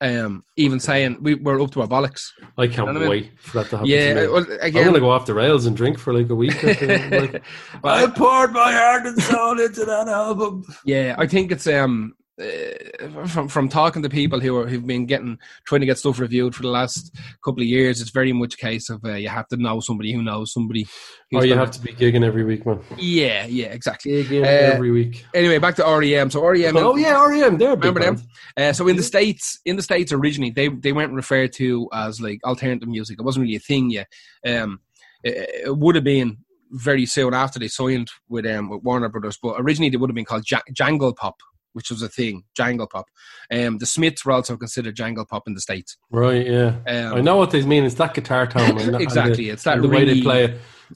Um, 0.00 0.44
even 0.56 0.80
saying 0.80 1.18
we 1.22 1.34
were 1.34 1.60
up 1.60 1.70
to 1.72 1.80
our 1.80 1.86
bollocks. 1.86 2.30
I 2.58 2.66
can't 2.66 2.78
know 2.78 2.84
what 2.84 2.96
I 2.96 2.98
mean? 3.00 3.08
wait 3.08 3.40
for 3.40 3.58
that 3.58 3.70
to 3.70 3.76
happen. 3.78 3.90
Yeah, 3.90 4.14
to 4.14 4.20
me. 4.20 4.26
well, 4.28 4.46
I'm 4.62 4.72
gonna 4.72 5.00
go 5.00 5.10
off 5.10 5.24
the 5.24 5.34
rails 5.34 5.66
and 5.66 5.76
drink 5.76 5.98
for 5.98 6.12
like 6.12 6.28
a 6.28 6.34
week. 6.34 6.62
or 6.62 6.74
two. 6.74 6.86
like, 7.10 7.42
I 7.82 8.06
poured 8.08 8.52
my 8.52 8.72
heart 8.72 9.06
and 9.06 9.20
soul 9.22 9.58
into 9.58 9.84
that 9.84 10.08
album. 10.08 10.64
Yeah, 10.84 11.14
I 11.16 11.26
think 11.26 11.50
it's 11.52 11.66
um 11.66 12.14
uh, 12.42 13.26
from 13.26 13.48
from 13.48 13.68
talking 13.68 14.02
to 14.02 14.08
people 14.08 14.40
who 14.40 14.56
are 14.56 14.66
who've 14.66 14.86
been 14.86 15.06
getting 15.06 15.38
trying 15.66 15.80
to 15.80 15.86
get 15.86 15.98
stuff 15.98 16.18
reviewed 16.18 16.54
for 16.54 16.62
the 16.62 16.68
last 16.68 17.16
couple 17.44 17.60
of 17.62 17.66
years, 17.68 18.00
it's 18.00 18.10
very 18.10 18.32
much 18.32 18.54
a 18.54 18.56
case 18.56 18.90
of 18.90 19.04
uh, 19.04 19.12
you 19.14 19.28
have 19.28 19.46
to 19.48 19.56
know 19.56 19.80
somebody 19.80 20.12
who 20.12 20.22
knows 20.22 20.52
somebody. 20.52 20.86
Or 21.32 21.44
you 21.44 21.54
have 21.56 21.70
to 21.72 21.80
be 21.80 21.92
gigging 21.92 22.24
every 22.24 22.44
week, 22.44 22.64
man. 22.66 22.80
Yeah, 22.98 23.46
yeah, 23.46 23.66
exactly. 23.66 24.24
Gigging 24.24 24.42
Uh, 24.42 24.74
every 24.74 24.90
week. 24.90 25.24
Anyway, 25.34 25.58
back 25.58 25.76
to 25.76 25.84
REM. 25.84 26.30
So 26.30 26.44
REM. 26.44 26.76
oh 26.76 26.96
yeah, 26.96 27.24
REM. 27.24 27.56
Big 27.56 27.68
Remember 27.68 28.00
them? 28.00 28.22
Uh, 28.56 28.72
so 28.72 28.88
in 28.88 28.96
the 28.96 29.02
states, 29.02 29.60
in 29.64 29.76
the 29.76 29.82
states 29.82 30.12
originally, 30.12 30.50
they 30.50 30.68
they 30.68 30.92
weren't 30.92 31.12
referred 31.12 31.52
to 31.54 31.88
as 31.92 32.20
like 32.20 32.40
alternative 32.44 32.88
music. 32.88 33.18
It 33.18 33.24
wasn't 33.24 33.44
really 33.44 33.56
a 33.56 33.60
thing 33.60 33.90
yet. 33.90 34.08
Um, 34.46 34.80
it, 35.22 35.66
it 35.66 35.76
would 35.76 35.94
have 35.94 36.04
been 36.04 36.38
very 36.70 37.06
soon 37.06 37.34
after 37.34 37.58
they 37.60 37.68
signed 37.68 38.10
with 38.28 38.44
um 38.46 38.68
with 38.68 38.82
Warner 38.82 39.08
Brothers, 39.08 39.38
but 39.40 39.54
originally 39.58 39.90
they 39.90 39.96
would 39.96 40.10
have 40.10 40.16
been 40.16 40.24
called 40.24 40.50
ja- 40.50 40.60
Jangle 40.72 41.14
Pop, 41.14 41.36
which 41.74 41.90
was 41.90 42.02
a 42.02 42.08
thing. 42.08 42.42
Jangle 42.56 42.86
Pop. 42.86 43.06
Um, 43.52 43.78
the 43.78 43.86
Smiths 43.86 44.24
were 44.24 44.32
also 44.32 44.56
considered 44.56 44.96
Jangle 44.96 45.26
Pop 45.26 45.46
in 45.46 45.54
the 45.54 45.60
states. 45.60 45.96
Right. 46.10 46.46
Yeah. 46.46 46.76
Um, 46.86 47.14
I 47.14 47.20
know 47.20 47.36
what 47.36 47.50
they 47.50 47.62
mean. 47.62 47.84
It's 47.84 47.96
that 47.96 48.14
guitar 48.14 48.46
tone. 48.46 48.78
and- 48.78 48.80
and 48.94 49.00
exactly. 49.02 49.44
the- 49.44 49.50
it's 49.50 49.64
that 49.64 49.82
the 49.82 49.88
really, 49.88 50.06
way 50.06 50.14
they 50.14 50.22
play 50.22 50.44
it, 50.44 50.50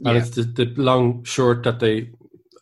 and 0.04 0.14
yeah. 0.16 0.22
it's 0.22 0.30
the, 0.30 0.42
the 0.44 0.64
long 0.76 1.22
short 1.24 1.62
that 1.64 1.78
they 1.80 2.10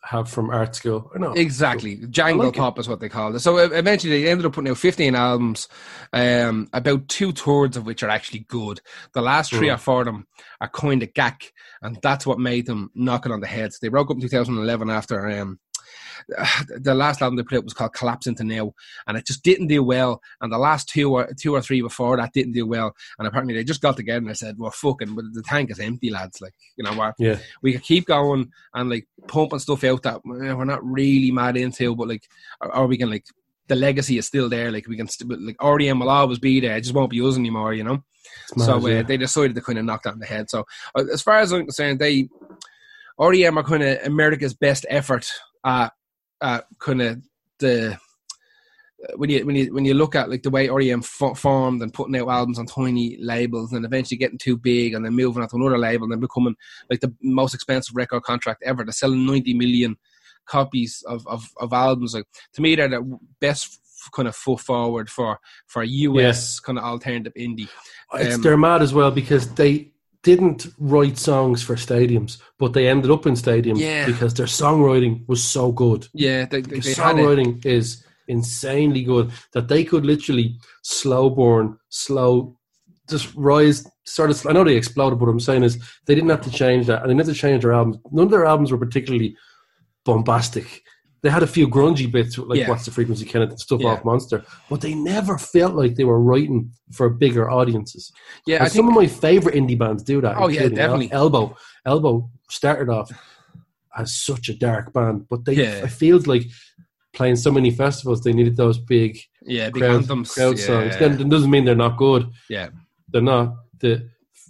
have 0.03 0.29
from 0.29 0.49
art 0.49 0.73
school. 0.73 1.11
I 1.13 1.19
know. 1.19 1.33
Exactly, 1.33 1.97
jangle 2.09 2.45
like 2.45 2.55
pop 2.55 2.79
is 2.79 2.87
what 2.87 3.01
they 3.01 3.09
called 3.09 3.35
it. 3.35 3.39
So 3.39 3.57
eventually, 3.57 4.23
they 4.23 4.29
ended 4.29 4.45
up 4.45 4.53
putting 4.53 4.71
out 4.71 4.77
fifteen 4.77 5.15
albums, 5.15 5.67
um, 6.13 6.69
about 6.71 7.09
two 7.09 7.33
thirds 7.33 7.75
of 7.75 7.85
which 7.85 8.03
are 8.03 8.09
actually 8.09 8.45
good. 8.47 8.79
The 9.13 9.21
last 9.21 9.51
three 9.51 9.67
Mm. 9.67 9.73
or 9.75 9.77
four 9.77 9.99
of 10.01 10.05
them 10.05 10.25
are 10.61 10.69
kind 10.69 11.03
of 11.03 11.13
gack, 11.13 11.51
and 11.81 11.97
that's 12.01 12.25
what 12.25 12.39
made 12.39 12.67
them 12.67 12.89
knock 12.95 13.25
it 13.25 13.33
on 13.33 13.41
the 13.41 13.47
heads. 13.47 13.79
They 13.79 13.89
broke 13.89 14.09
up 14.09 14.15
in 14.15 14.21
2011 14.21 14.89
after 14.89 15.27
um, 15.29 15.59
the 16.79 16.93
last 16.93 17.21
album 17.21 17.37
they 17.37 17.43
put 17.43 17.57
out 17.57 17.63
was 17.63 17.73
called 17.73 17.93
Collapse 17.93 18.27
into 18.27 18.43
Now, 18.43 18.73
and 19.07 19.17
it 19.17 19.25
just 19.25 19.43
didn't 19.43 19.67
do 19.67 19.83
well. 19.83 20.21
And 20.41 20.51
the 20.51 20.57
last 20.57 20.89
two 20.89 21.11
or 21.13 21.29
two 21.39 21.55
or 21.55 21.61
three 21.61 21.81
before 21.81 22.17
that 22.17 22.33
didn't 22.33 22.53
do 22.53 22.65
well. 22.65 22.93
And 23.17 23.27
apparently, 23.27 23.55
they 23.55 23.63
just 23.63 23.81
got 23.81 23.95
together 23.95 24.19
and 24.19 24.29
they 24.29 24.33
said, 24.33 24.57
"We're 24.57 24.71
fucking, 24.71 25.15
but 25.15 25.25
the 25.33 25.43
tank 25.43 25.71
is 25.71 25.79
empty, 25.79 26.09
lads. 26.09 26.41
Like, 26.41 26.53
you 26.75 26.83
know 26.83 26.93
what? 26.93 27.15
Yeah. 27.19 27.37
we 27.61 27.73
could 27.73 27.83
keep 27.83 28.05
going 28.05 28.51
and 28.73 28.89
like 28.89 29.07
pumping 29.27 29.59
stuff 29.59 29.83
out 29.83 30.03
that 30.03 30.21
we're 30.23 30.65
not 30.65 30.85
really 30.85 31.31
mad 31.31 31.57
into, 31.57 31.95
but 31.95 32.07
like, 32.07 32.23
or, 32.61 32.75
or 32.75 32.87
we 32.87 32.97
can 32.97 33.09
like 33.09 33.25
the 33.67 33.75
legacy 33.75 34.17
is 34.17 34.25
still 34.25 34.49
there. 34.49 34.71
Like 34.71 34.87
we 34.87 34.97
can 34.97 35.07
st- 35.07 35.41
like 35.41 35.61
REM 35.61 35.99
will 35.99 36.09
always 36.09 36.39
be 36.39 36.59
there. 36.59 36.75
It 36.75 36.81
just 36.81 36.95
won't 36.95 37.09
be 37.09 37.21
us 37.21 37.37
anymore, 37.37 37.73
you 37.73 37.83
know. 37.83 38.03
Mad, 38.55 38.65
so 38.65 38.75
uh, 38.77 38.87
yeah. 38.87 39.01
they 39.03 39.17
decided 39.17 39.55
to 39.55 39.61
kind 39.61 39.79
of 39.79 39.85
knock 39.85 40.03
that 40.03 40.13
on 40.13 40.19
the 40.19 40.25
head. 40.25 40.49
So 40.49 40.65
uh, 40.95 41.05
as 41.11 41.21
far 41.21 41.39
as 41.39 41.51
I'm 41.51 41.63
concerned, 41.63 41.99
they 41.99 42.29
REM 43.19 43.57
are 43.57 43.63
kind 43.63 43.83
of 43.83 43.99
America's 44.05 44.53
best 44.53 44.85
effort 44.89 45.29
at, 45.65 45.93
at 46.41 46.65
kind 46.79 47.01
of 47.01 47.21
the 47.59 47.97
when 49.15 49.29
you 49.29 49.45
when 49.45 49.55
you 49.55 49.73
when 49.73 49.85
you 49.85 49.93
look 49.93 50.15
at 50.15 50.29
like 50.29 50.41
the 50.41 50.49
way 50.49 50.69
REM 50.69 51.01
formed 51.01 51.81
and 51.81 51.93
putting 51.93 52.15
out 52.17 52.29
albums 52.29 52.57
on 52.57 52.65
tiny 52.65 53.15
labels 53.19 53.71
and 53.71 53.85
eventually 53.85 54.17
getting 54.17 54.39
too 54.39 54.57
big 54.57 54.93
and 54.93 55.05
then 55.05 55.13
moving 55.13 55.43
on 55.43 55.49
to 55.49 55.55
another 55.55 55.77
label 55.77 56.05
and 56.05 56.11
then 56.13 56.19
becoming 56.19 56.55
like 56.89 56.99
the 56.99 57.13
most 57.21 57.53
expensive 57.53 57.95
record 57.95 58.23
contract 58.23 58.63
ever. 58.65 58.83
They're 58.83 58.91
selling 58.91 59.25
90 59.25 59.53
million 59.53 59.97
copies 60.45 61.03
of, 61.07 61.27
of, 61.27 61.47
of 61.59 61.73
albums. 61.73 62.15
Like 62.15 62.25
to 62.53 62.61
me, 62.61 62.75
they're 62.75 62.89
the 62.89 63.17
best 63.39 63.79
kind 64.15 64.27
of 64.27 64.35
foot 64.35 64.61
forward 64.61 65.09
for 65.09 65.39
for 65.67 65.83
US 65.83 66.15
Yes. 66.15 66.59
kind 66.59 66.77
of 66.79 66.83
alternative 66.83 67.33
indie. 67.37 67.69
It's, 68.13 68.35
Um, 68.35 68.41
they're 68.41 68.57
mad 68.57 68.81
as 68.81 68.93
well 68.93 69.11
because 69.11 69.47
they 69.53 69.91
didn't 70.29 70.61
write 70.93 71.17
songs 71.17 71.59
for 71.63 71.75
stadiums, 71.75 72.31
but 72.61 72.73
they 72.73 72.87
ended 72.87 73.11
up 73.15 73.25
in 73.29 73.35
stadiums 73.35 73.79
Yeah. 73.79 74.05
because 74.11 74.33
their 74.33 74.51
songwriting 74.61 75.13
was 75.31 75.41
so 75.55 75.71
good. 75.71 76.01
Yeah, 76.13 76.45
they, 76.51 76.61
they, 76.61 76.79
Their 76.79 76.81
they 76.81 76.93
songwriting 77.03 77.65
is 77.65 78.03
insanely 78.27 79.03
good 79.03 79.31
that 79.53 79.67
they 79.71 79.83
could 79.89 80.05
literally 80.05 80.47
slow 80.83 81.29
burn, 81.29 81.77
slow, 81.89 82.57
just 83.09 83.27
rise. 83.35 83.77
Sort 84.03 84.29
of. 84.31 84.45
I 84.47 84.51
know 84.53 84.63
they 84.65 84.75
exploded, 84.75 85.17
but 85.19 85.25
what 85.25 85.31
I'm 85.31 85.39
saying 85.49 85.63
is 85.63 85.73
they 86.05 86.15
didn't 86.15 86.29
have 86.35 86.47
to 86.47 86.51
change 86.63 86.87
that, 86.87 87.01
and 87.01 87.09
they 87.09 87.13
didn't 87.13 87.27
have 87.27 87.35
to 87.35 87.41
change 87.45 87.61
their 87.63 87.73
albums. 87.73 87.97
None 88.11 88.25
of 88.25 88.31
their 88.31 88.45
albums 88.45 88.71
were 88.71 88.85
particularly 88.85 89.35
bombastic. 90.05 90.67
They 91.23 91.29
had 91.29 91.41
a 91.43 91.47
few 91.47 91.67
grungy 91.67 92.11
bits, 92.11 92.37
like 92.37 92.59
Yeah. 92.59 92.69
"What's 92.69 92.85
the 92.85 92.91
Frequency," 92.91 93.25
Kenneth, 93.25 93.49
and 93.49 93.59
stuff 93.59 93.81
Yeah. 93.81 93.89
off 93.89 94.05
Monster, 94.05 94.43
but 94.69 94.81
they 94.81 94.93
never 94.93 95.37
felt 95.37 95.73
like 95.75 95.95
they 95.95 96.03
were 96.03 96.21
writing 96.21 96.71
for 96.91 97.09
bigger 97.09 97.49
audiences. 97.49 98.11
Yeah, 98.45 98.63
I 98.63 98.67
some 98.67 98.87
of 98.87 98.93
my 98.93 99.07
favorite 99.07 99.55
indie 99.55 99.77
bands 99.77 100.03
do 100.03 100.21
that. 100.21 100.35
Oh, 100.37 100.47
yeah, 100.47 100.61
including 100.63 100.79
El- 100.79 100.85
definitely. 100.99 101.11
Elbow, 101.11 101.57
Elbow 101.85 102.29
started 102.49 102.89
off 102.89 103.11
as 103.97 104.13
such 104.13 104.47
a 104.49 104.53
dark 104.55 104.93
band, 104.93 105.25
but 105.29 105.43
they 105.45 105.53
Yeah. 105.55 105.85
it 105.85 105.91
feels 105.91 106.27
like 106.27 106.45
playing 107.13 107.35
so 107.35 107.51
many 107.51 107.71
festivals, 107.71 108.21
they 108.21 108.31
needed 108.31 108.55
those 108.55 108.77
big 108.77 109.17
yeah, 109.43 109.71
big 109.71 109.81
crowd, 109.81 109.95
anthems. 109.95 110.31
crowd 110.33 110.57
yeah. 110.59 110.65
songs. 110.65 110.97
Then 110.99 111.19
it 111.19 111.29
doesn't 111.29 111.49
mean 111.49 111.65
they're 111.65 111.75
not 111.75 111.97
good. 111.97 112.27
Yeah. 112.47 112.69
They're 113.11 113.21
not 113.23 113.55
the 113.79 114.07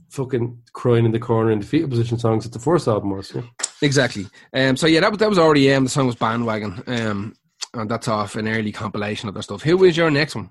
fucking 0.10 0.58
crying 0.74 1.06
in 1.06 1.12
the 1.12 1.20
corner 1.20 1.52
in 1.52 1.60
the 1.60 1.66
fetal 1.66 1.88
position 1.90 2.18
songs 2.20 2.44
that 2.44 2.52
the 2.52 2.60
first 2.60 2.88
album 2.90 3.12
was. 3.12 3.32
Yeah. 3.34 3.44
Exactly. 3.82 4.28
Um, 4.54 4.76
so 4.78 4.88
yeah, 4.88 5.00
that 5.02 5.12
was 5.12 5.20
that 5.20 5.30
was 5.30 5.38
REM. 5.38 5.84
The 5.84 5.90
song 5.90 6.08
was 6.08 6.16
Bandwagon. 6.16 6.84
Um, 6.88 7.36
and 7.74 7.90
that's 7.90 8.08
off 8.08 8.36
an 8.36 8.48
early 8.48 8.72
compilation 8.72 9.28
of 9.30 9.36
their 9.36 9.44
stuff. 9.44 9.62
Who 9.62 9.84
is 9.84 9.96
your 9.98 10.10
next 10.10 10.36
one? 10.36 10.50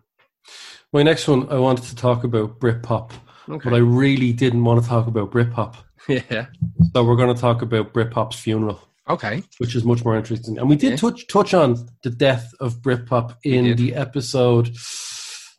My 0.93 1.03
next 1.03 1.27
one, 1.27 1.49
I 1.51 1.59
wanted 1.59 1.85
to 1.87 1.97
talk 1.97 2.23
about 2.25 2.61
Britpop, 2.61 3.11
Okay. 3.49 3.69
but 3.71 3.75
I 3.75 3.79
really 3.81 4.33
didn't 4.33 4.62
want 4.65 4.83
to 4.83 4.89
talk 4.89 5.07
about 5.09 5.33
Britpop. 5.33 5.75
yeah. 6.09 6.47
So 6.95 7.03
we're 7.05 7.17
going 7.17 7.35
to 7.35 7.41
talk 7.41 7.62
about 7.62 7.93
Britpop's 7.93 8.39
funeral. 8.39 8.81
Okay. 9.09 9.43
which 9.59 9.77
is 9.77 9.85
much 9.85 10.05
more 10.05 10.17
interesting. 10.17 10.59
And 10.59 10.69
we 10.69 10.75
did 10.77 10.91
Yeah. 10.91 10.97
touch 10.97 11.27
touch 11.29 11.55
on 11.55 11.89
the 12.03 12.11
death 12.11 12.53
of 12.61 12.77
Britpop 12.83 13.37
in 13.45 13.77
the 13.77 13.95
episode. 13.95 14.77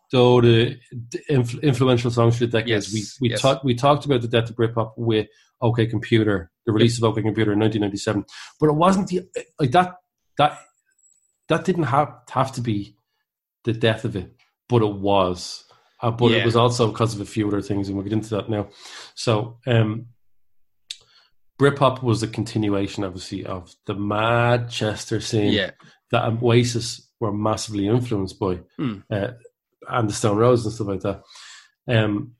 So 0.09 0.41
the, 0.41 0.77
the 1.11 1.19
influ- 1.29 1.61
influential 1.63 2.11
songs 2.11 2.37
for 2.37 2.45
the 2.45 2.51
decades. 2.51 2.93
Yes, 2.93 3.17
We 3.21 3.27
we 3.27 3.31
yes. 3.31 3.41
talked 3.41 3.63
we 3.65 3.73
talked 3.75 4.05
about 4.05 4.21
the 4.21 4.27
death 4.27 4.49
of 4.49 4.55
Britpop 4.57 4.93
with 4.97 5.27
OK 5.61 5.87
Computer, 5.87 6.49
the 6.67 6.71
release 6.73 6.97
of 6.99 7.03
OK 7.05 7.21
Computer 7.23 7.53
in 7.53 7.59
1997. 7.59 8.23
But 8.59 8.69
it 8.69 8.75
wasn't 8.75 9.07
the 9.07 9.21
like 9.59 9.71
that 9.71 9.95
that 10.37 10.59
that 11.49 11.65
didn't 11.65 11.83
have 11.85 12.13
have 12.29 12.51
to 12.51 12.61
be 12.61 12.95
the 13.63 13.73
death 13.73 14.05
of 14.05 14.15
it, 14.15 14.35
but 14.69 14.83
it 14.83 14.93
was. 14.93 15.63
Uh, 15.99 16.11
but 16.11 16.29
Yeah. 16.29 16.37
it 16.37 16.45
was 16.45 16.55
also 16.55 16.91
because 16.91 17.15
of 17.15 17.21
a 17.21 17.25
few 17.25 17.47
other 17.47 17.61
things, 17.61 17.87
and 17.87 17.97
we'll 17.97 18.03
get 18.03 18.13
into 18.13 18.29
that 18.35 18.49
now. 18.49 18.69
So, 19.15 19.57
um, 19.65 20.07
Britpop 21.59 22.03
was 22.03 22.21
a 22.21 22.27
continuation, 22.27 23.03
obviously, 23.03 23.43
of 23.45 23.73
the 23.87 23.95
Manchester 23.95 25.19
scene 25.19 25.51
Yeah. 25.53 25.71
that 26.11 26.25
Oasis 26.43 27.09
were 27.19 27.31
massively 27.33 27.87
influenced 27.87 28.37
by, 28.39 28.59
Hmm. 28.77 28.99
uh, 29.11 29.29
and 29.89 30.07
the 30.09 30.13
Stone 30.13 30.37
Roses 30.37 30.65
and 30.67 30.75
stuff 30.75 30.87
like 30.87 31.01
that. 31.01 31.23
Um, 31.87 32.35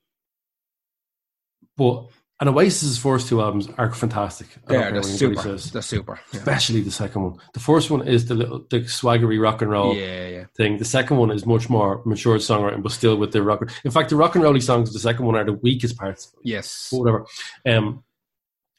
but 1.75 2.09
and 2.39 2.49
Oasis's 2.49 2.99
first 2.99 3.27
two 3.27 3.41
albums 3.41 3.67
are 3.77 3.91
fantastic. 3.91 4.47
I 4.67 4.73
don't 4.73 4.81
Yeah, 4.81 4.91
they're 4.91 5.03
super. 5.03 5.57
They're 5.57 5.81
super. 5.81 6.19
Yeah. 6.31 6.39
Especially 6.39 6.81
the 6.81 6.91
second 6.91 7.23
one. 7.23 7.37
The 7.53 7.59
first 7.59 7.89
one 7.89 8.07
is 8.07 8.27
the 8.27 8.35
little 8.35 8.65
the 8.69 8.81
swaggery 8.81 9.41
rock 9.41 9.63
and 9.63 9.71
roll 9.71 9.95
yeah, 9.95 10.27
yeah. 10.27 10.45
thing. 10.55 10.77
The 10.77 10.85
second 10.85 11.17
one 11.17 11.31
is 11.31 11.47
much 11.47 11.67
more 11.67 12.03
mature 12.05 12.37
songwriting, 12.37 12.83
but 12.83 12.91
still 12.91 13.17
with 13.17 13.31
the 13.31 13.41
rock. 13.41 13.67
In 13.83 13.91
fact, 13.91 14.09
the 14.09 14.15
rock 14.15 14.35
and 14.35 14.43
rolly 14.43 14.61
songs 14.61 14.89
of 14.89 14.93
the 14.93 14.99
second 14.99 15.25
one 15.25 15.35
are 15.35 15.43
the 15.43 15.53
weakest 15.53 15.97
parts. 15.97 16.31
Yes. 16.43 16.89
But 16.91 16.99
whatever. 16.99 17.25
Um, 17.65 18.03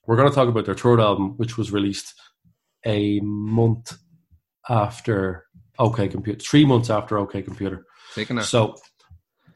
we're 0.06 0.16
going 0.16 0.28
to 0.28 0.34
talk 0.34 0.48
about 0.48 0.64
their 0.64 0.74
third 0.76 1.00
album, 1.00 1.36
which 1.36 1.58
was 1.58 1.72
released 1.72 2.14
a 2.86 3.18
month 3.20 3.98
after 4.68 5.46
OK 5.80 6.08
Computer, 6.08 6.38
three 6.38 6.64
months 6.64 6.90
after 6.90 7.18
OK 7.18 7.42
Computer. 7.42 7.84
Taking. 8.14 8.40
So 8.40 8.76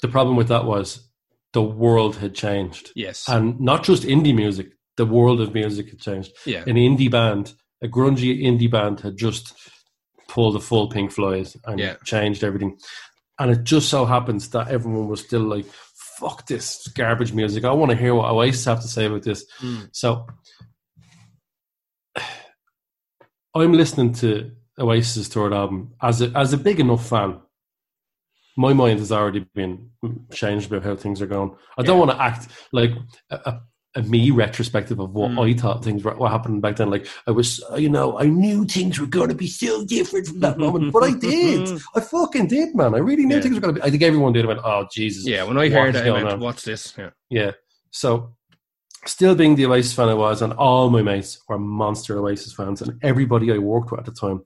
the 0.01 0.09
problem 0.09 0.37
with 0.37 0.49
that 0.49 0.65
was 0.65 1.09
the 1.53 1.63
world 1.63 2.17
had 2.17 2.35
changed, 2.35 2.93
Yes. 2.95 3.29
and 3.29 3.61
not 3.61 3.85
just 3.85 4.03
indie 4.05 4.35
music. 4.35 4.73
The 4.97 5.07
world 5.07 5.41
of 5.41 5.55
music 5.55 5.91
had 5.91 6.01
changed. 6.01 6.33
yeah. 6.47 6.61
An 6.67 6.77
indie 6.77 7.11
band, 7.11 7.55
a 7.83 7.89
grungy 7.89 8.43
indie 8.43 8.71
band, 8.71 9.01
had 9.01 9.17
just 9.17 9.55
pulled 10.29 10.55
the 10.55 10.61
full 10.61 10.89
Pink 10.89 11.13
Floyd 11.13 11.53
and 11.67 11.79
Yeah. 11.79 11.97
changed 12.05 12.43
everything. 12.45 12.79
And 13.39 13.51
it 13.51 13.65
just 13.65 13.89
so 13.89 14.05
happens 14.07 14.49
that 14.51 14.69
everyone 14.69 15.09
was 15.09 15.21
still 15.21 15.43
like, 15.43 15.67
"Fuck 16.19 16.47
this 16.47 16.87
garbage 16.89 17.33
music! 17.33 17.65
I 17.65 17.73
want 17.73 17.91
to 17.91 17.97
hear 17.97 18.15
what 18.15 18.31
Oasis 18.31 18.65
have 18.67 18.81
to 18.83 18.89
say 18.89 19.07
about 19.07 19.23
this." 19.23 19.45
Mm. 19.61 19.89
So 19.93 20.27
I'm 23.55 23.73
listening 23.73 24.13
to 24.15 24.53
Oasis' 24.79 25.29
third 25.29 25.53
album 25.53 25.95
as 26.01 26.23
a 26.23 26.31
as 26.37 26.53
a 26.53 26.59
big 26.59 26.81
enough 26.81 27.07
fan. 27.07 27.41
My 28.57 28.73
mind 28.73 28.99
has 28.99 29.13
already 29.13 29.47
been 29.55 29.91
changed 30.33 30.71
about 30.71 30.83
how 30.85 30.95
things 30.97 31.23
are 31.23 31.27
going. 31.27 31.55
I 31.79 31.83
don't 31.83 31.97
Yeah. 31.99 32.05
want 32.07 32.11
to 32.19 32.23
act 32.23 32.49
like 32.73 32.91
a, 33.31 33.37
a, 33.47 33.61
a 33.97 34.03
me 34.03 34.31
retrospective 34.31 34.99
of 34.99 35.13
what 35.13 35.31
Mm. 35.31 35.51
I 35.57 35.59
thought 35.59 35.83
things 35.85 36.03
were 36.05 36.15
what 36.15 36.31
happened 36.31 36.61
back 36.63 36.77
then. 36.77 36.91
Like 36.91 37.07
I 37.27 37.31
was, 37.31 37.63
you 37.77 37.89
know, 37.89 38.19
I 38.19 38.27
knew 38.27 38.65
things 38.65 38.99
were 39.01 39.07
going 39.07 39.29
to 39.31 39.35
be 39.35 39.47
so 39.47 39.85
different 39.85 40.27
from 40.27 40.41
that 40.41 40.59
moment, 40.59 40.93
but 40.93 41.03
I 41.03 41.13
did. 41.15 41.69
I 41.95 42.01
fucking 42.01 42.49
did, 42.49 42.75
man. 42.75 42.95
I 42.95 42.99
really 42.99 43.25
knew 43.25 43.37
Yeah. 43.37 43.43
things 43.43 43.55
were 43.55 43.61
going 43.61 43.75
to 43.75 43.81
be. 43.81 43.87
I 43.87 43.91
think 43.91 44.03
everyone 44.03 44.33
did. 44.33 44.45
I 44.45 44.49
went, 44.49 44.61
oh 44.65 44.87
Jesus, 44.93 45.27
Yeah. 45.27 45.45
When 45.45 45.57
I 45.59 45.69
heard 45.69 45.95
it, 45.97 46.07
I 46.07 46.11
went, 46.11 46.29
on? 46.29 46.41
"What's 46.41 46.65
this?" 46.65 46.95
Yeah. 46.99 47.11
yeah. 47.31 47.51
So, 47.91 48.35
still 49.07 49.35
being 49.35 49.55
the 49.57 49.67
Oasis 49.67 49.93
fan 49.95 50.09
I 50.09 50.15
was, 50.15 50.43
and 50.43 50.53
all 50.55 50.89
my 50.91 51.03
mates 51.03 51.39
were 51.49 51.59
monster 51.59 52.19
Oasis 52.19 52.53
fans, 52.55 52.83
and 52.83 52.99
everybody 53.03 53.51
I 53.53 53.59
worked 53.59 53.91
with 53.91 54.01
at 54.01 54.07
the 54.07 54.13
time, 54.13 54.43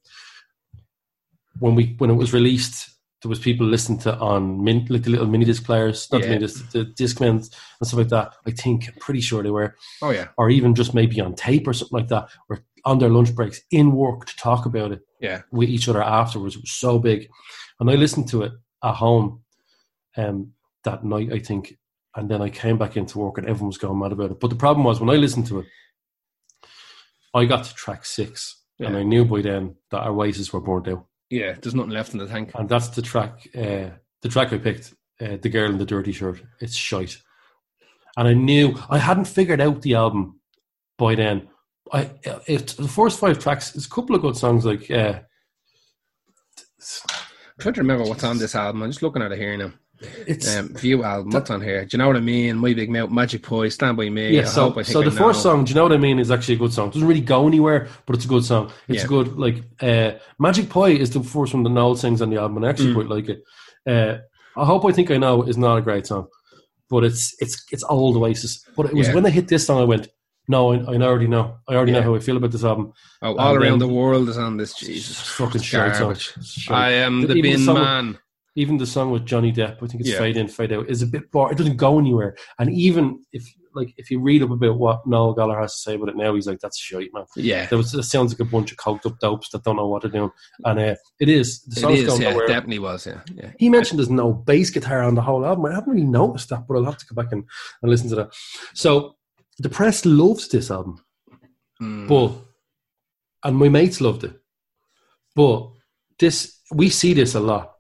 when 1.59 1.75
we 1.75 1.95
when 1.99 2.11
it 2.11 2.15
was 2.15 2.33
released 2.33 2.91
there 3.27 3.31
was 3.31 3.41
people 3.41 3.67
listening 3.67 3.99
to 3.99 4.17
on 4.19 4.63
min, 4.63 4.87
like 4.89 5.03
the 5.03 5.11
little 5.11 5.27
mini 5.27 5.45
disc 5.45 5.65
players, 5.65 6.07
not 6.13 6.23
the 6.23 6.29
mini 6.29 6.39
disc, 6.39 6.71
the 6.71 6.85
Discmans 6.85 7.53
and 7.81 7.89
stuff 7.89 7.99
like 7.99 8.09
that. 8.11 8.35
I 8.47 8.53
think, 8.53 8.87
I'm 8.87 8.95
pretty 9.01 9.21
sure 9.21 9.43
they 9.43 9.51
were, 9.51 9.75
Oh 10.01 10.11
yeah, 10.11 10.29
or 10.39 10.49
even 10.49 10.77
just 10.77 10.95
maybe 10.95 11.21
on 11.21 11.35
tape 11.35 11.67
or 11.67 11.73
something 11.73 11.99
like 11.99 12.07
that, 12.07 12.29
or 12.49 12.61
on 12.85 13.01
their 13.01 13.09
lunch 13.09 13.35
breaks 13.35 13.61
in 13.73 13.91
work 13.91 14.27
to 14.27 14.37
talk 14.37 14.65
about 14.65 14.93
it 14.93 15.01
yeah. 15.21 15.43
with 15.51 15.69
each 15.69 15.89
other 15.89 16.05
afterwards. 16.05 16.55
It 16.55 16.63
was 16.63 16.71
so 16.71 17.01
big, 17.01 17.29
and 17.81 17.91
I 17.91 17.95
listened 17.95 18.29
to 18.29 18.45
it 18.45 18.53
at 18.85 18.95
home, 18.95 19.43
um, 20.17 20.53
that 20.85 21.05
night 21.05 21.33
I 21.33 21.41
think, 21.41 21.77
and 22.15 22.31
then 22.31 22.41
I 22.41 22.49
came 22.49 22.79
back 22.79 22.97
into 22.97 23.19
work 23.19 23.39
and 23.39 23.49
everyone 23.49 23.71
was 23.71 23.79
going 23.79 23.99
mad 23.99 24.13
about 24.13 24.31
it. 24.31 24.39
But 24.39 24.51
the 24.51 24.57
problem 24.57 24.85
was 24.85 25.01
when 25.01 25.11
I 25.11 25.19
listened 25.19 25.49
to 25.49 25.59
it, 25.59 25.67
I 27.35 27.45
got 27.45 27.65
to 27.65 27.75
track 27.75 28.05
six, 28.05 28.63
and 28.79 28.97
I 28.97 29.03
knew 29.03 29.25
by 29.25 29.41
then 29.41 29.75
that 29.91 30.03
our 30.03 30.13
Oasis 30.13 30.53
were 30.53 30.61
burnt 30.61 30.87
out, 30.87 31.07
Yeah, 31.31 31.57
there's 31.61 31.75
nothing 31.75 31.91
left 31.91 32.13
in 32.13 32.19
the 32.19 32.27
tank. 32.27 32.53
and 32.55 32.69
that's 32.69 32.89
the 32.89 33.03
track. 33.03 33.49
Uh, 33.55 33.91
the 34.23 34.29
track 34.29 34.53
I 34.53 34.59
picked, 34.59 34.95
uh, 35.21 35.37
"The 35.41 35.49
Girl 35.49 35.71
in 35.71 35.79
the 35.79 35.85
Dirty 35.85 36.13
Shirt." 36.13 36.43
It's 36.61 36.75
shite, 36.75 37.19
and 38.17 38.29
I 38.29 38.33
knew 38.35 38.77
I 38.89 38.99
hadn't 38.99 39.27
figured 39.27 39.61
out 39.61 39.83
the 39.83 39.95
album 39.95 40.41
by 40.99 41.15
then. 41.17 41.49
I 41.93 42.11
if 42.47 42.77
the 42.77 42.89
first 42.89 43.19
five 43.19 43.39
tracks, 43.39 43.73
there's 43.73 43.87
a 43.87 43.91
couple 43.91 44.15
of 44.17 44.23
good 44.23 44.37
songs 44.37 44.65
like. 44.65 44.91
Uh, 44.91 45.21
I'm 46.79 47.61
trying 47.61 47.75
to 47.75 47.81
remember 47.81 48.05
what's 48.05 48.23
on 48.25 48.39
this 48.39 48.55
album. 48.55 48.83
I'm 48.83 48.91
just 48.91 49.03
looking 49.03 49.23
at 49.23 49.33
it 49.33 49.39
here 49.39 49.57
now. 49.57 49.73
It's 50.27 50.57
Um, 50.57 50.69
view 50.75 51.05
album. 51.05 51.31
What's 51.33 51.51
on 51.51 51.61
here? 51.61 51.85
Do 51.85 51.89
you 51.93 51.99
know 51.99 52.07
what 52.07 52.17
I 52.17 52.21
mean? 52.21 52.57
My 52.59 52.75
Big 52.75 52.91
Mouth, 52.91 53.11
Magic 53.11 53.47
Boy, 53.49 53.69
Stand 53.71 53.97
by 53.97 54.09
Me. 54.11 54.35
Yeah, 54.37 54.43
I 54.43 54.45
so, 54.45 54.63
hope 54.65 54.79
I 54.79 54.83
so 54.83 55.01
I 55.01 55.05
the 55.05 55.11
first 55.11 55.39
know. 55.45 55.53
song, 55.53 55.65
do 55.65 55.71
you 55.71 55.75
know 55.77 55.83
what 55.85 55.93
I 55.93 55.97
mean, 55.97 56.19
is 56.19 56.31
actually 56.31 56.55
a 56.55 56.59
good 56.59 56.73
song. 56.73 56.89
It 56.89 56.95
doesn't 56.95 57.09
really 57.09 57.21
go 57.21 57.47
anywhere, 57.47 57.89
but 58.07 58.17
it's 58.17 58.25
a 58.25 58.29
good 58.29 58.45
song. 58.45 58.71
It's 58.89 58.99
Yeah. 58.99 59.05
a 59.05 59.09
good, 59.09 59.39
like, 59.39 59.63
uh, 59.81 60.13
Magic 60.39 60.69
Pie 60.69 60.91
is 60.91 61.11
the 61.11 61.23
first 61.23 61.55
one 61.55 61.63
that 61.63 61.71
Noel 61.71 61.97
sings 61.97 62.21
on 62.23 62.31
the 62.31 62.37
album, 62.37 62.59
and 62.59 62.67
I 62.67 62.71
actually 62.71 62.91
Mm. 62.93 62.95
quite 62.95 63.09
like 63.09 63.29
it. 63.29 63.43
Uh, 63.87 64.19
I 64.61 64.65
Hope 64.65 64.85
I 64.85 64.93
Think 64.93 65.11
I 65.11 65.17
Know 65.19 65.43
is 65.43 65.57
not 65.57 65.77
a 65.79 65.83
great 65.83 66.07
song, 66.07 66.27
but 66.91 67.05
it's 67.05 67.35
it's 67.41 67.65
it's 67.73 67.85
old 67.89 68.17
Oasis. 68.17 68.65
But 68.77 68.87
it 68.87 68.95
was 68.95 69.09
Yeah. 69.09 69.15
when 69.15 69.27
I 69.27 69.31
hit 69.31 69.49
this 69.49 69.67
song, 69.67 69.81
I 69.81 69.85
went, 69.85 70.09
no, 70.49 70.73
I, 70.73 70.77
I 70.93 70.97
already 71.03 71.27
know. 71.27 71.57
I 71.69 71.75
already 71.75 71.93
Yeah. 71.93 71.99
know 72.01 72.05
how 72.07 72.15
I 72.15 72.21
feel 72.21 72.37
about 72.37 72.53
this 72.53 72.65
album. 72.65 72.93
Oh, 73.23 73.35
all 73.37 73.55
around 73.57 73.81
the 73.81 73.89
world 73.89 74.29
is 74.29 74.39
on 74.39 74.57
this. 74.57 74.75
Jesus, 74.75 75.19
fucking 75.21 75.63
garbage. 75.71 76.33
I 76.71 76.93
am 76.93 77.23
The- 77.23 77.27
the, 77.29 77.35
the 77.35 77.43
bin 77.43 77.65
man. 77.67 78.19
Even 78.57 78.79
the 78.79 78.87
song 78.87 79.11
with 79.13 79.25
Johnny 79.25 79.53
Depp, 79.53 79.77
I 79.83 79.87
think 79.87 80.01
it's 80.01 80.09
Yeah. 80.11 80.19
Fade 80.19 80.37
In, 80.37 80.49
Fade 80.49 80.73
Out, 80.73 80.89
is 80.89 81.03
a 81.03 81.07
bit 81.07 81.31
boring. 81.31 81.53
It 81.55 81.59
doesn't 81.59 81.77
go 81.77 81.99
anywhere. 81.99 82.37
And 82.59 82.73
even 82.73 83.23
if 83.33 83.47
like 83.75 83.93
if 83.99 84.11
you 84.11 84.19
read 84.21 84.43
up 84.43 84.51
about 84.51 84.79
what 84.79 85.07
Noel 85.07 85.35
Gallagher 85.35 85.61
has 85.61 85.75
to 85.75 85.81
say 85.83 85.95
about 85.97 86.09
it 86.09 86.17
now, 86.17 86.35
he's 86.35 86.47
like, 86.47 86.61
"That's 86.61 86.79
shite, 86.79 87.11
man." 87.13 87.27
Yeah, 87.37 87.67
There 87.67 87.77
was, 87.77 87.93
it 87.93 88.05
sounds 88.05 88.33
like 88.33 88.41
a 88.41 88.51
bunch 88.51 88.73
of 88.73 88.79
coked 88.79 89.05
up 89.05 89.19
dopes 89.21 89.51
that 89.51 89.65
don't 89.65 89.77
know 89.77 89.87
what 89.87 90.01
they're 90.01 90.11
doing, 90.11 90.31
and 90.65 90.79
uh, 90.81 90.95
it 91.21 91.29
is. 91.29 91.61
The 91.65 91.81
song's 91.81 92.01
is. 92.01 92.07
going 92.07 92.23
Yeah, 92.23 92.31
nowhere. 92.31 92.47
definitely 92.47 92.79
was. 92.79 93.07
Yeah, 93.07 93.21
yeah. 93.35 93.51
He 93.59 93.69
mentioned 93.69 93.99
there's 93.99 94.09
no 94.09 94.33
bass 94.33 94.71
guitar 94.71 95.03
on 95.03 95.15
the 95.15 95.21
whole 95.21 95.45
album. 95.45 95.67
I 95.67 95.75
haven't 95.75 95.93
really 95.93 96.07
noticed 96.07 96.49
that, 96.49 96.67
but 96.67 96.75
I'll 96.79 96.85
have 96.87 96.97
to 96.97 97.07
go 97.07 97.23
back 97.23 97.33
and, 97.33 97.45
and 97.83 97.91
listen 97.91 98.09
to 98.09 98.15
that. 98.17 98.33
So 98.73 99.17
the 99.59 99.69
press 99.69 100.07
loves 100.07 100.49
this 100.49 100.71
album, 100.71 101.05
Mm. 101.83 102.09
but 102.09 102.33
and 103.47 103.59
my 103.59 103.69
mates 103.69 104.01
loved 104.01 104.25
it, 104.25 104.33
but 105.35 105.69
this 106.19 106.61
we 106.73 106.89
see 106.89 107.13
this 107.13 107.35
a 107.35 107.41
lot. 107.41 107.76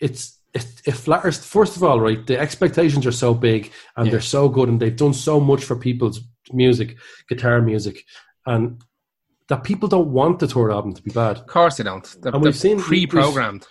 It's 0.00 0.38
it, 0.54 0.66
it 0.86 0.92
flatters. 0.92 1.38
First 1.44 1.76
of 1.76 1.82
all, 1.84 2.00
right, 2.00 2.26
the 2.26 2.38
expectations 2.38 3.06
are 3.06 3.12
so 3.12 3.34
big 3.34 3.72
and 3.96 4.06
Yeah. 4.06 4.12
they're 4.12 4.20
so 4.22 4.48
good, 4.48 4.68
and 4.68 4.80
they've 4.80 4.96
done 4.96 5.12
so 5.14 5.38
much 5.40 5.64
for 5.64 5.76
people's 5.76 6.20
music, 6.52 6.96
guitar 7.28 7.60
music, 7.60 8.04
and 8.46 8.82
that 9.48 9.64
people 9.64 9.88
don't 9.88 10.08
want 10.12 10.38
the 10.38 10.48
third 10.48 10.70
album 10.72 10.92
to 10.94 11.02
be 11.02 11.10
bad. 11.10 11.38
of 11.38 11.46
course 11.46 11.76
they 11.76 11.84
don't. 11.84 12.16
They're, 12.20 12.32
And 12.34 12.42
we've 12.42 12.56
seen- 12.56 12.80
pre-programmed. 12.80 13.66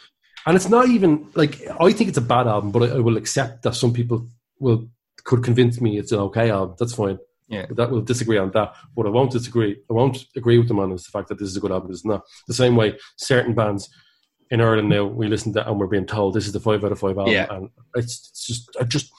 And 0.48 0.56
it's 0.56 0.70
not 0.70 0.88
even 0.90 1.28
like 1.34 1.60
I 1.80 1.92
think 1.92 2.08
it's 2.10 2.20
a 2.20 2.22
bad 2.36 2.46
album, 2.48 2.72
but 2.72 2.84
I, 2.84 2.98
I 2.98 3.00
will 3.00 3.18
accept 3.18 3.64
that 3.64 3.74
some 3.76 3.92
people 3.94 4.30
will 4.60 4.88
could 5.24 5.44
convince 5.44 5.82
me 5.82 5.98
it's 5.98 6.12
an 6.12 6.20
okay 6.20 6.52
album. 6.52 6.76
That's 6.78 6.94
fine. 6.94 7.18
Yeah. 7.48 7.66
But 7.68 7.78
that 7.78 7.90
will 7.92 8.02
disagree 8.02 8.38
on 8.38 8.52
that. 8.52 8.76
but 8.96 9.08
I 9.08 9.10
won't 9.10 9.32
disagree, 9.32 9.78
I 9.90 9.94
won't 9.94 10.18
agree 10.36 10.58
with 10.60 10.68
them 10.68 10.80
on 10.80 10.92
is 10.92 11.04
the 11.04 11.12
fact 11.12 11.30
that 11.30 11.40
this 11.40 11.50
is 11.50 11.58
a 11.58 11.60
good 11.60 11.72
album. 11.72 11.90
It's 11.92 12.06
not 12.06 12.22
the 12.48 12.54
same 12.54 12.76
way 12.76 12.98
certain 13.18 13.54
bands 13.56 13.90
in 14.52 14.62
Ireland 14.62 14.90
now 14.90 15.04
we 15.06 15.28
listen 15.28 15.54
to 15.54 15.68
and 15.68 15.80
we're 15.80 15.88
being 15.88 16.06
told 16.06 16.34
this 16.34 16.46
is 16.48 16.54
the 16.54 16.60
five 16.60 16.84
out 16.84 16.92
of 16.92 17.00
five 17.00 17.18
album, 17.18 17.34
Yeah. 17.34 17.48
and 17.50 17.70
it's, 17.96 18.30
it's 18.30 18.46
just 18.46 18.70
I 18.80 18.84
just 18.84 19.12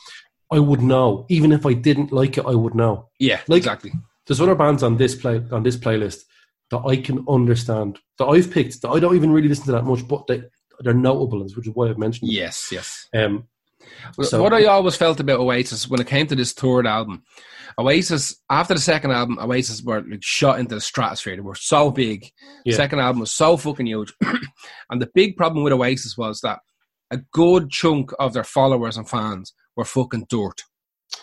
I 0.52 0.58
would 0.60 0.80
know 0.82 1.26
even 1.28 1.50
if 1.52 1.66
I 1.66 1.72
didn't 1.72 2.12
like 2.12 2.38
it, 2.38 2.46
I 2.46 2.54
would 2.54 2.74
know. 2.74 3.08
Yeah, 3.18 3.40
Like- 3.48 3.58
exactly. 3.58 3.92
There's 4.26 4.40
other 4.40 4.54
bands 4.56 4.82
on 4.82 4.96
this 4.96 5.14
play 5.14 5.42
on 5.52 5.62
this 5.62 5.76
playlist 5.76 6.22
that 6.70 6.78
I 6.78 6.96
can 6.96 7.24
understand 7.28 7.98
that 8.18 8.26
I've 8.26 8.50
picked 8.50 8.82
that 8.82 8.90
I 8.90 8.98
don't 9.00 9.14
even 9.16 9.30
really 9.32 9.48
listen 9.48 9.66
to 9.66 9.72
that 9.72 9.84
much, 9.84 10.06
but 10.06 10.26
they 10.26 10.42
they're 10.80 10.92
notable, 10.94 11.38
ones, 11.38 11.56
which 11.56 11.66
is 11.68 11.74
why 11.74 11.88
I've 11.88 11.96
mentioned. 11.98 12.28
them. 12.28 12.34
Yes, 12.36 12.68
yes. 12.72 13.06
Um, 13.14 13.46
So- 14.20 14.42
what 14.42 14.52
I 14.52 14.64
always 14.66 14.96
felt 14.96 15.20
about 15.20 15.40
Oasis 15.40 15.88
when 15.88 16.00
it 16.00 16.06
came 16.08 16.26
to 16.26 16.34
this 16.34 16.52
third 16.52 16.86
album, 16.86 17.22
Oasis 17.78 18.36
after 18.50 18.74
the 18.74 18.80
second 18.80 19.10
album, 19.12 19.38
Oasis 19.38 19.82
were 19.82 20.02
like 20.02 20.22
shot 20.22 20.58
into 20.58 20.74
the 20.76 20.80
stratosphere. 20.80 21.36
They 21.36 21.42
were 21.42 21.54
so 21.54 21.90
big. 21.90 22.22
The 22.64 22.70
Yeah. 22.70 22.76
second 22.76 23.00
album 23.00 23.20
was 23.20 23.34
so 23.34 23.56
fucking 23.56 23.86
huge, 23.86 24.12
and 24.90 25.00
the 25.02 25.10
big 25.14 25.36
problem 25.36 25.62
with 25.62 25.72
Oasis 25.72 26.16
was 26.16 26.40
that 26.40 26.60
a 27.10 27.18
good 27.32 27.70
chunk 27.70 28.10
of 28.18 28.32
their 28.32 28.44
followers 28.44 28.96
and 28.96 29.08
fans 29.08 29.52
were 29.76 29.84
fucking 29.84 30.26
dirt. 30.28 30.62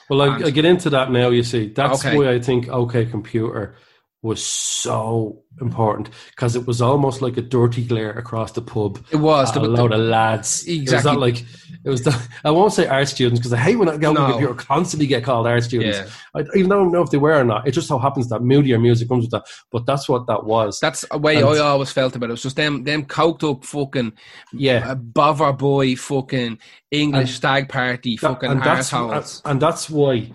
well, 0.09 0.21
I, 0.21 0.35
And- 0.35 0.45
I 0.45 0.49
get 0.51 0.65
into 0.65 0.89
that 0.91 1.11
now. 1.11 1.29
You 1.29 1.43
see, 1.43 1.69
that's 1.73 2.05
Okay. 2.05 2.17
why 2.17 2.29
I 2.31 2.39
think 2.39 2.69
OK 2.69 3.05
Computer 3.07 3.75
was 4.21 4.41
so 4.41 5.43
important 5.59 6.09
because 6.29 6.55
it 6.55 6.65
was 6.65 6.81
almost 6.81 7.21
like 7.21 7.35
a 7.35 7.41
dirty 7.41 7.83
glare 7.83 8.11
across 8.11 8.53
the 8.53 8.61
pub. 8.61 8.97
It 9.11 9.17
was 9.17 9.51
the, 9.53 9.59
a 9.59 9.63
load 9.63 9.91
of 9.91 9.99
lads. 9.99 10.63
It 10.65 10.71
was 10.73 10.81
Exactly. 10.83 11.11
not 11.11 11.19
like 11.19 11.43
it 11.85 11.89
was. 11.89 12.01
The, 12.03 12.29
I 12.43 12.51
won't 12.51 12.73
say 12.73 12.87
art 12.87 13.07
students 13.09 13.39
because 13.39 13.53
I 13.53 13.57
hate 13.57 13.75
when 13.77 13.89
I 13.89 13.97
go 13.97 14.13
No. 14.13 14.29
computer 14.31 14.53
constantly 14.53 15.07
get 15.07 15.23
called 15.23 15.47
art 15.47 15.63
students. 15.63 15.97
yeah. 15.97 16.07
I 16.41 16.45
even 16.57 16.69
don't 16.69 16.91
know 16.91 17.01
if 17.01 17.09
they 17.09 17.17
were 17.17 17.33
or 17.39 17.43
not. 17.43 17.67
It 17.67 17.71
just 17.71 17.87
so 17.87 17.97
happens 17.99 18.29
that 18.29 18.41
moodier 18.41 18.79
music 18.79 19.09
comes 19.09 19.23
with 19.25 19.31
that. 19.31 19.45
But 19.71 19.85
that's 19.85 20.07
what 20.07 20.27
that 20.27 20.45
was. 20.45 20.79
That's 20.79 21.03
a 21.11 21.17
way 21.17 21.37
And- 21.37 21.45
I 21.45 21.57
always 21.59 21.91
felt 21.91 22.15
about 22.15 22.27
it. 22.27 22.29
It 22.29 22.33
was 22.33 22.43
just 22.43 22.55
them, 22.55 22.83
them 22.83 23.05
coked 23.05 23.43
up 23.49 23.65
fucking 23.65 24.13
yeah. 24.53 24.91
uh, 24.91 24.95
bother 24.95 25.51
boy, 25.53 25.95
fucking 25.95 26.57
English 26.91 27.29
And- 27.29 27.29
stag 27.29 27.69
party, 27.69 28.15
That- 28.15 28.27
fucking 28.27 28.51
and 28.51 28.61
that's 28.63 28.91
arseholes. 28.91 29.41
and 29.45 29.61
that's 29.61 29.89
why 29.89 30.31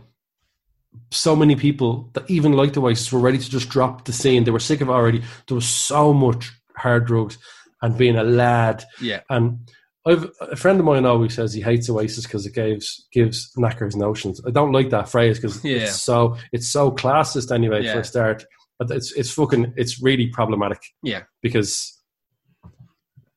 so 1.10 1.34
many 1.34 1.56
people 1.56 2.10
that 2.12 2.28
even 2.30 2.52
liked 2.52 2.74
the 2.74 2.82
Oasis 2.82 3.10
were 3.12 3.20
ready 3.20 3.38
to 3.38 3.48
just 3.50 3.68
drop 3.70 4.04
the 4.04 4.12
scene. 4.12 4.44
They 4.44 4.50
were 4.50 4.58
sick 4.60 4.80
of 4.80 4.88
it 4.88 4.92
already. 4.92 5.22
There 5.46 5.54
was 5.54 5.66
so 5.68 6.12
much 6.12 6.52
hard 6.76 7.06
drugs 7.06 7.38
and 7.80 7.96
being 7.96 8.16
a 8.16 8.24
lad. 8.24 8.84
Yeah, 9.00 9.20
And 9.30 9.58
I've 10.06 10.30
a 10.40 10.56
friend 10.56 10.78
of 10.78 10.86
mine 10.86 11.04
always 11.04 11.34
says 11.34 11.52
he 11.52 11.60
hates 11.60 11.90
Oasis 11.90 12.24
because 12.24 12.46
it 12.46 12.54
gives 12.54 13.06
gives 13.12 13.50
knackers 13.56 13.96
notions. 13.96 14.40
I 14.46 14.50
don't 14.50 14.72
like 14.72 14.90
that 14.90 15.08
phrase 15.08 15.38
because 15.38 15.62
Yeah. 15.64 15.78
it's 15.78 16.00
so 16.00 16.36
it's 16.52 16.68
so 16.68 16.90
classist 16.92 17.52
anyway 17.54 17.82
Yeah. 17.84 17.94
for 17.94 18.00
a 18.00 18.04
start. 18.04 18.44
But 18.78 18.90
it's 18.92 19.12
it's 19.12 19.30
fucking 19.30 19.74
it's 19.76 20.00
really 20.02 20.28
problematic. 20.28 20.80
Yeah. 21.02 21.22
because. 21.42 21.94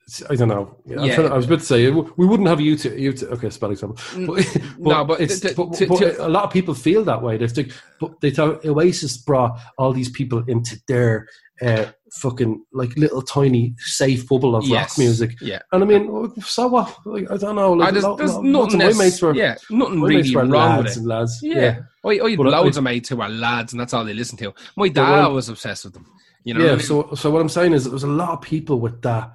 it's- 0.08 0.24
I 0.30 0.36
don't 0.36 0.50
know. 0.50 0.76
Yeah. 0.86 1.16
trying- 1.16 1.32
I 1.32 1.36
was 1.38 1.46
about 1.46 1.60
to 1.60 1.66
say 1.66 1.90
we 1.90 2.26
wouldn't 2.26 2.50
have 2.50 2.60
you 2.62 2.76
to 2.78 3.00
you 3.00 3.14
to 3.14 3.30
okay 3.30 3.50
spell 3.50 3.72
example. 3.72 3.98
But, 4.28 4.58
No, 4.78 5.06
but 5.06 5.22
it's, 5.22 5.40
to- 5.40 5.54
but, 5.56 5.74
to- 5.74 5.88
but 5.88 5.98
to- 6.00 6.26
a 6.26 6.30
lot 6.30 6.44
of 6.44 6.52
people 6.52 6.74
feel 6.74 7.04
that 7.06 7.22
way. 7.24 7.38
They 7.38 7.48
think, 7.48 7.72
but 8.00 8.20
they 8.22 8.30
thought 8.32 8.66
Oasis 8.66 9.18
brought 9.18 9.58
all 9.78 9.94
these 9.94 10.10
people 10.10 10.44
into 10.48 10.78
their 10.88 11.28
uh, 11.62 11.86
fucking 12.12 12.64
like 12.74 12.96
little 12.98 13.22
tiny 13.22 13.74
safe 13.78 14.28
bubble 14.28 14.56
of 14.56 14.66
yes. 14.66 14.90
rock 14.92 14.98
music. 14.98 15.36
Yeah, 15.42 15.60
And 15.72 15.84
I 15.84 15.86
mean, 15.88 16.34
so 16.42 16.68
what? 16.68 16.96
Like, 17.06 17.30
I 17.32 17.38
don't 17.38 17.56
know. 17.56 17.74
Like, 17.74 17.88
Ah, 17.88 17.92
there's, 17.92 18.04
lo- 18.04 18.16
there's 18.18 18.34
lo- 18.36 18.42
nothing. 18.42 18.82
of 18.82 18.98
my 18.98 19.04
mates 19.06 19.22
were, 19.22 19.34
yeah, 19.34 19.56
nothing 19.70 20.02
really 20.02 20.36
were 20.36 20.46
wrong 20.46 20.78
with 20.80 20.88
it. 20.92 20.98
and 20.98 21.08
lads. 21.08 21.40
Yeah, 21.42 21.80
I, 22.04 22.10
I 22.10 22.30
had 22.30 22.38
But 22.38 22.48
I- 22.54 22.60
loads 22.60 22.78
of 22.78 22.84
mates 22.84 23.10
who 23.10 23.16
were 23.18 23.30
lads, 23.30 23.72
and 23.74 23.80
that's 23.80 23.94
all 23.94 24.04
they 24.04 24.14
listened 24.14 24.40
to. 24.40 24.54
My 24.76 24.90
dad 24.90 25.28
was 25.28 25.48
obsessed 25.50 25.86
with 25.86 25.94
them. 25.94 26.06
You 26.44 26.56
know, 26.56 26.66
yeah. 26.66 26.72
I 26.72 26.76
mean? 26.76 26.86
So, 26.86 27.14
so 27.16 27.30
what 27.32 27.42
I'm 27.42 27.50
saying 27.50 27.74
is, 27.74 27.84
there 27.86 27.94
was 27.94 28.04
a 28.04 28.08
lot 28.08 28.30
of 28.32 28.42
people 28.42 28.80
with 28.80 29.02
that, 29.04 29.32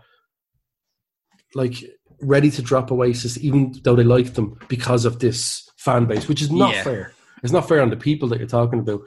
like, 1.54 1.76
ready 2.20 2.50
to 2.50 2.62
drop 2.62 2.90
Oasis, 2.92 3.38
even 3.38 3.74
though 3.84 3.96
they 3.96 4.02
liked 4.02 4.34
them 4.34 4.58
because 4.68 5.04
of 5.04 5.18
this 5.20 5.70
fan 5.76 6.06
base, 6.06 6.28
which 6.28 6.42
is 6.42 6.50
not 6.50 6.74
Yeah. 6.74 6.82
fair. 6.82 7.12
It's 7.42 7.52
not 7.52 7.68
fair 7.68 7.80
on 7.82 7.90
the 7.90 7.96
people 7.96 8.28
that 8.28 8.38
you're 8.38 8.48
talking 8.48 8.80
about. 8.80 9.00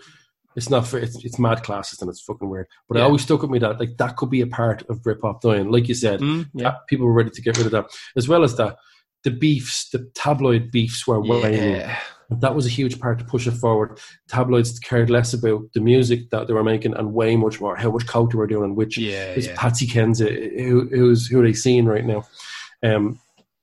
It's 0.56 0.70
not 0.70 0.88
fair. 0.88 1.00
It's, 1.00 1.24
it's 1.24 1.40
mad 1.40 1.64
classes 1.64 2.02
and 2.02 2.10
it's 2.10 2.22
fucking 2.22 2.50
weird. 2.50 2.68
But 2.88 2.98
I 2.98 3.00
Yeah. 3.02 3.06
always 3.06 3.22
stuck 3.22 3.42
with 3.42 3.52
me 3.52 3.60
that 3.60 3.80
like 3.80 3.98
that 3.98 4.18
could 4.18 4.30
be 4.30 4.42
a 4.42 4.48
part 4.48 4.82
of 4.90 5.02
Britpop 5.02 5.42
dying, 5.42 5.72
like 5.72 5.88
you 5.88 5.94
said. 5.96 6.20
Mm, 6.22 6.50
yeah, 6.54 6.76
people 6.88 7.06
were 7.06 7.14
ready 7.14 7.30
to 7.30 7.42
get 7.42 7.58
rid 7.58 7.66
of 7.68 7.72
that, 7.72 7.86
as 8.16 8.28
well 8.28 8.44
as 8.44 8.56
that 8.58 8.78
the 9.24 9.32
beefs, 9.32 9.90
the 9.90 10.10
tabloid 10.16 10.72
beefs 10.72 11.06
were 11.06 11.20
waning. 11.22 11.72
yeah, 11.76 12.00
That 12.30 12.56
was 12.56 12.66
a 12.66 12.70
huge 12.70 13.00
part 13.00 13.20
to 13.20 13.26
push 13.26 13.48
it 13.48 13.52
forward. 13.52 14.00
Tabloids 14.28 14.80
cared 14.80 15.10
less 15.10 15.34
about 15.34 15.64
the 15.74 15.82
music 15.82 16.30
that 16.32 16.48
they 16.48 16.54
were 16.54 16.64
making 16.64 16.96
and 16.96 17.14
way 17.14 17.36
much 17.36 17.60
more 17.62 17.76
how 17.76 17.92
much 17.92 18.08
coke 18.08 18.32
they 18.32 18.38
were 18.38 18.48
doing 18.48 18.64
and 18.66 18.76
which 18.78 18.98
yeah. 18.98 19.34
is 19.34 19.48
yeah. 19.48 19.56
Patsy 19.58 19.88
Kensit, 19.88 20.58
who, 20.60 20.88
who's 20.90 21.28
who 21.28 21.42
are 21.42 21.46
they 21.46 21.54
seeing 21.54 21.86
right 21.86 22.06
now? 22.06 22.24
Um, 22.84 23.20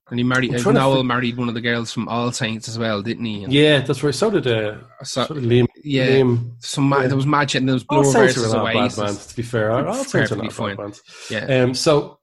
And 0.08 0.20
he 0.20 0.24
married. 0.24 0.54
Uh, 0.54 0.70
Noel 0.70 1.02
married 1.02 1.36
one 1.36 1.48
of 1.48 1.54
the 1.54 1.60
girls 1.60 1.92
from 1.92 2.06
All 2.08 2.30
Saints 2.30 2.68
as 2.68 2.78
well, 2.78 3.02
didn't 3.02 3.24
he? 3.24 3.42
And 3.42 3.52
yeah, 3.52 3.80
that's 3.80 4.02
right. 4.04 4.14
So 4.14 4.30
did 4.30 4.46
uh, 4.46 4.78
so, 5.02 5.24
so 5.26 5.34
did 5.34 5.42
Liam. 5.42 5.66
yeah, 5.82 6.06
Liam. 6.08 6.52
some 6.60 6.84
ma- 6.88 7.00
yeah. 7.00 7.08
there 7.08 7.16
was 7.16 7.26
magic 7.26 7.58
and 7.60 7.68
there 7.68 7.74
was 7.74 7.84
All 7.88 8.02
Blur 8.02 8.12
Saints 8.28 8.38
are 8.54 8.56
not 8.56 8.72
bad 8.72 8.96
bands. 8.96 9.26
To 9.26 9.36
be 9.36 9.42
fair, 9.42 9.72
all 9.72 9.94
Saints 10.04 10.30
are 10.30 10.36
not 10.36 10.52
fine. 10.52 10.76
bad 10.76 10.82
bands. 10.84 11.02
Yeah, 11.28 11.62
Um, 11.62 11.74
so, 11.74 12.20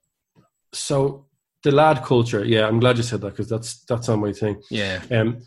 so 0.72 1.26
the 1.64 1.72
lad 1.72 2.04
culture. 2.04 2.46
Yeah, 2.46 2.68
I'm 2.68 2.80
glad 2.80 2.96
you 2.98 3.04
said 3.04 3.20
that 3.22 3.32
because 3.32 3.50
that's 3.50 3.84
that's 3.84 4.08
on 4.08 4.22
my 4.22 4.32
thing. 4.32 4.62
Yeah. 4.70 5.02
Um, 5.12 5.42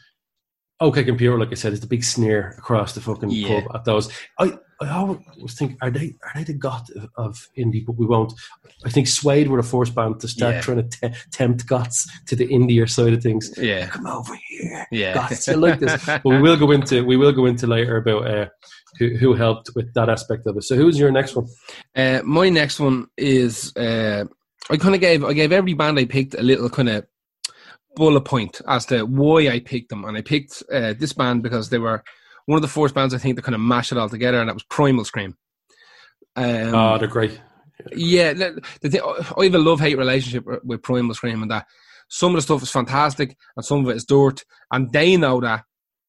OK 0.79 1.05
Computer, 1.05 1.39
like 1.39 1.53
I 1.53 1.55
said, 1.55 1.73
is 1.73 1.81
the 1.81 1.87
big 1.87 2.05
sneer 2.05 2.55
across 2.59 2.93
the 2.95 3.01
fucking 3.01 3.31
Yeah. 3.31 3.63
pub 3.63 3.77
at 3.77 3.85
those. 3.87 4.13
I, 4.39 4.59
I 4.81 4.91
always 4.91 5.55
think, 5.59 5.79
are 5.81 5.91
they 5.91 6.15
are 6.23 6.33
they 6.35 6.45
the 6.45 6.53
goth 6.53 6.91
of, 6.97 7.09
of 7.17 7.49
indie? 7.57 7.85
But 7.87 7.97
we 7.97 8.07
won't. 8.07 8.33
I 8.85 8.91
think 8.91 9.09
Suede 9.09 9.49
were 9.49 9.61
the 9.63 9.67
first 9.69 9.95
band 9.95 10.21
to 10.21 10.29
start 10.29 10.57
Yeah. 10.57 10.61
trying 10.61 10.89
to 10.89 11.09
te- 11.09 11.15
tempt 11.33 11.67
goths 11.67 12.07
to 12.27 12.37
the 12.37 12.47
indie 12.47 12.89
side 12.89 13.15
of 13.15 13.23
things. 13.23 13.51
Yeah. 13.57 13.87
Come 13.87 14.07
over 14.07 14.35
here, 14.49 14.87
Yeah. 14.93 15.15
goths. 15.15 15.49
You 15.49 15.57
like 15.57 15.81
this? 15.81 16.05
but 16.07 16.25
we 16.25 16.41
will 16.41 16.57
go 16.59 16.71
into 16.73 17.05
we 17.05 17.17
will 17.17 17.33
go 17.33 17.47
into 17.47 17.67
later 17.67 17.97
about 17.97 18.27
uh, 18.31 18.47
who 18.99 19.17
who 19.17 19.33
helped 19.35 19.71
with 19.75 19.93
that 19.95 20.09
aspect 20.11 20.47
of 20.47 20.57
it. 20.59 20.65
So 20.65 20.77
who's 20.77 20.99
your 20.99 21.11
next 21.11 21.37
one? 21.37 21.47
Uh, 21.95 22.21
my 22.25 22.49
next 22.51 22.79
one 22.79 23.07
is 23.17 23.75
uh, 23.77 24.25
I 24.69 24.77
kind 24.77 24.95
of 24.95 25.01
gave 25.01 25.25
I 25.25 25.33
gave 25.33 25.53
every 25.53 25.73
band 25.75 25.99
I 25.99 26.05
picked 26.05 26.35
a 26.35 26.43
little 26.43 26.69
kind 26.69 26.89
of 26.91 27.07
bullet 27.95 28.21
point 28.27 28.61
as 28.69 28.85
to 28.87 29.05
why 29.07 29.49
I 29.49 29.61
picked 29.61 29.89
them, 29.89 30.05
and 30.05 30.19
I 30.19 30.21
picked 30.21 30.63
uh, 30.71 30.93
this 30.99 31.15
band 31.15 31.43
because 31.43 31.71
they 31.71 31.79
were 31.79 32.05
one 32.47 32.57
of 32.57 32.63
the 32.63 32.69
first 32.69 32.95
bands 32.95 33.13
I 33.13 33.19
think 33.19 33.37
that 33.37 33.43
kind 33.43 33.55
of 33.55 33.61
mashed 33.61 33.93
it 33.93 33.99
all 33.99 34.09
together, 34.09 34.41
and 34.41 34.49
that 34.49 34.55
was 34.55 34.65
Primal 34.65 35.05
Scream. 35.05 35.37
Um, 36.35 36.75
oh, 36.75 36.99
they're 36.99 37.09
great. 37.09 37.41
yeah, 37.93 38.33
the, 38.33 39.33
I 39.37 39.45
have 39.45 39.55
a 39.55 39.59
love 39.59 39.81
hate 39.81 39.99
relationship 39.99 40.45
with 40.65 40.83
Primal 40.83 41.15
Scream, 41.15 41.43
and 41.43 41.51
that 41.51 41.67
some 42.09 42.33
of 42.33 42.37
the 42.37 42.43
stuff 42.43 42.63
is 42.63 42.71
fantastic, 42.71 43.37
and 43.57 43.65
some 43.65 43.85
of 43.85 43.91
it 43.91 43.97
is 43.97 44.05
dirt, 44.05 44.45
and 44.71 44.91
they 44.93 45.17
know 45.17 45.41
that 45.41 45.65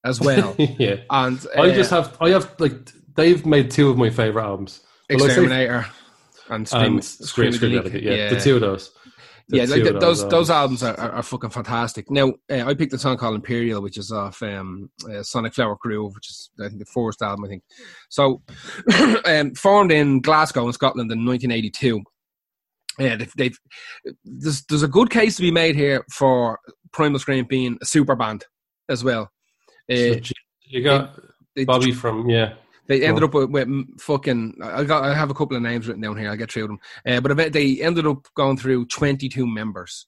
as 0.06 0.22
well. 0.22 0.56
yeah, 0.58 0.98
and 1.10 1.46
I 1.56 1.70
uh, 1.70 1.74
just 1.74 1.92
have 1.92 2.18
I 2.22 2.30
have 2.30 2.56
like 2.60 2.92
they've 3.16 3.46
made 3.46 3.72
two 3.72 3.90
of 3.90 3.98
my 3.98 4.10
favorite 4.10 4.44
albums. 4.44 4.82
I 5.10 5.14
Exterminator 5.14 5.86
and 6.50 6.68
Scream, 6.68 6.84
and 6.84 7.04
Scream, 7.04 7.52
Screamadelica, 7.52 7.84
Delicate, 7.84 8.04
yeah, 8.04 8.30
the 8.30 8.40
two 8.40 8.56
of 8.56 8.62
those. 8.62 8.92
Yeah, 9.50 9.64
like 9.64 9.80
of 9.82 9.88
th- 9.88 10.02
those 10.02 10.28
those 10.28 10.50
albums 10.50 10.84
are, 10.84 11.00
are, 11.00 11.12
are 11.12 11.24
fucking 11.24 11.52
fantastic. 11.52 12.12
Now, 12.12 12.34
uh, 12.52 12.66
I 12.66 12.74
picked 12.74 12.92
a 12.92 12.98
song 12.98 13.16
called 13.16 13.36
Imperial, 13.36 13.82
which 13.82 13.98
is 13.98 14.12
off 14.12 14.44
um, 14.44 14.90
uh, 15.10 15.24
Sonic 15.24 15.54
Flower 15.54 15.78
Groove, 15.80 16.16
which 16.16 16.30
is 16.30 16.50
I 16.60 16.68
think 16.68 16.80
the 16.80 16.86
first 16.86 17.22
album. 17.22 17.46
I 17.46 17.48
think 17.48 17.64
so. 18.10 18.42
um, 19.26 19.56
formed 19.56 19.94
in 19.94 20.20
Glasgow, 20.20 20.68
in 20.68 20.74
Scotland, 20.74 21.10
in 21.12 21.26
1982. 21.26 22.04
Yeah, 23.00 23.16
they've, 23.16 23.34
they've 23.38 23.60
there's 24.26 24.64
there's 24.66 24.84
a 24.84 24.88
good 24.88 25.10
case 25.10 25.38
to 25.38 25.44
be 25.44 25.52
made 25.52 25.76
here 25.76 26.04
for 26.12 26.60
Primal 26.92 27.20
Scream 27.20 27.46
being 27.46 27.78
a 27.82 27.86
super 27.86 28.16
band 28.16 28.44
as 28.90 29.04
well. 29.04 29.32
Uh, 29.90 30.16
gee, 30.16 30.34
you 30.66 30.84
got 30.84 31.18
they, 31.56 31.64
Bobby 31.64 31.94
from 31.94 32.30
yeah. 32.30 32.56
They 32.88 33.04
ended 33.04 33.24
up 33.24 33.34
with, 33.34 33.50
with 33.50 34.00
fucking. 34.00 34.56
I 34.64 34.84
got. 34.84 35.04
I 35.04 35.14
have 35.14 35.30
a 35.30 35.34
couple 35.34 35.58
of 35.58 35.64
names 35.64 35.88
written 35.88 36.02
down 36.02 36.18
here. 36.18 36.30
I'll 36.30 36.38
get 36.38 36.52
through 36.52 36.68
them. 36.68 36.80
Uh, 37.06 37.20
but 37.22 37.52
they 37.54 37.82
ended 37.82 38.08
up 38.08 38.28
going 38.36 38.58
through 38.58 38.86
22 38.88 39.46
members, 39.46 40.08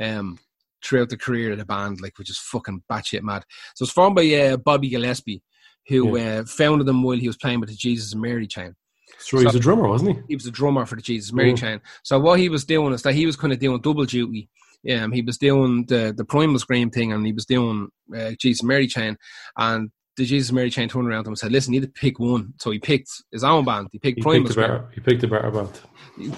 um, 0.00 0.38
throughout 0.84 1.08
the 1.08 1.16
career 1.16 1.52
of 1.52 1.58
the 1.58 1.64
band, 1.64 2.00
like 2.00 2.18
which 2.18 2.30
is 2.30 2.38
fucking 2.38 2.82
batshit 2.90 3.22
mad. 3.22 3.44
So 3.74 3.84
it's 3.84 3.92
formed 3.92 4.16
by 4.16 4.32
uh, 4.32 4.56
Bobby 4.56 4.88
Gillespie, 4.88 5.42
who 5.88 6.16
uh, 6.16 6.44
founded 6.44 6.86
them 6.86 7.02
while 7.02 7.18
he 7.18 7.26
was 7.26 7.36
playing 7.36 7.60
with 7.60 7.70
the 7.70 7.76
Jesus 7.76 8.12
and 8.12 8.22
Mary 8.22 8.46
chain. 8.46 8.74
So 9.18 9.38
he 9.38 9.44
was 9.44 9.54
a 9.56 9.60
drummer, 9.60 9.88
wasn't 9.88 10.16
he? 10.16 10.22
He 10.28 10.36
was 10.36 10.46
a 10.46 10.50
drummer 10.52 10.86
for 10.86 10.96
the 10.96 11.02
Jesus 11.02 11.30
and 11.30 11.36
Mary 11.36 11.52
Mm. 11.52 11.58
chain. 11.58 11.80
So 12.04 12.18
what 12.20 12.38
he 12.38 12.48
was 12.48 12.64
doing 12.64 12.92
is 12.92 13.02
that 13.02 13.14
he 13.14 13.26
was 13.26 13.36
kind 13.36 13.52
of 13.52 13.58
doing 13.58 13.80
double 13.80 14.04
duty. 14.04 14.48
Um, 14.90 15.12
he 15.12 15.20
was 15.20 15.36
doing 15.36 15.84
the 15.86 16.14
the 16.16 16.24
Primal 16.24 16.58
Scream 16.58 16.90
thing, 16.90 17.12
and 17.12 17.26
he 17.26 17.32
was 17.32 17.44
doing 17.44 17.88
uh, 18.16 18.32
Jesus 18.38 18.60
and 18.60 18.68
Mary 18.68 18.86
chain, 18.86 19.16
and. 19.56 19.90
The 20.20 20.26
Jesus 20.26 20.52
Mary 20.52 20.68
chain 20.68 20.86
turned 20.86 21.08
around 21.08 21.24
to 21.24 21.28
him 21.28 21.32
and 21.32 21.38
said, 21.38 21.50
"Listen, 21.50 21.72
you 21.72 21.80
need 21.80 21.86
to 21.86 21.92
pick 21.98 22.18
one." 22.18 22.52
So 22.58 22.70
he 22.70 22.78
picked 22.78 23.10
his 23.32 23.42
own 23.42 23.64
band. 23.64 23.88
He 23.90 23.98
picked 23.98 24.18
He 24.18 24.22
picked, 24.22 24.54
better, 24.54 24.86
he 24.94 25.00
picked 25.00 25.22
a 25.22 25.28
better 25.28 25.50
band. 25.50 25.80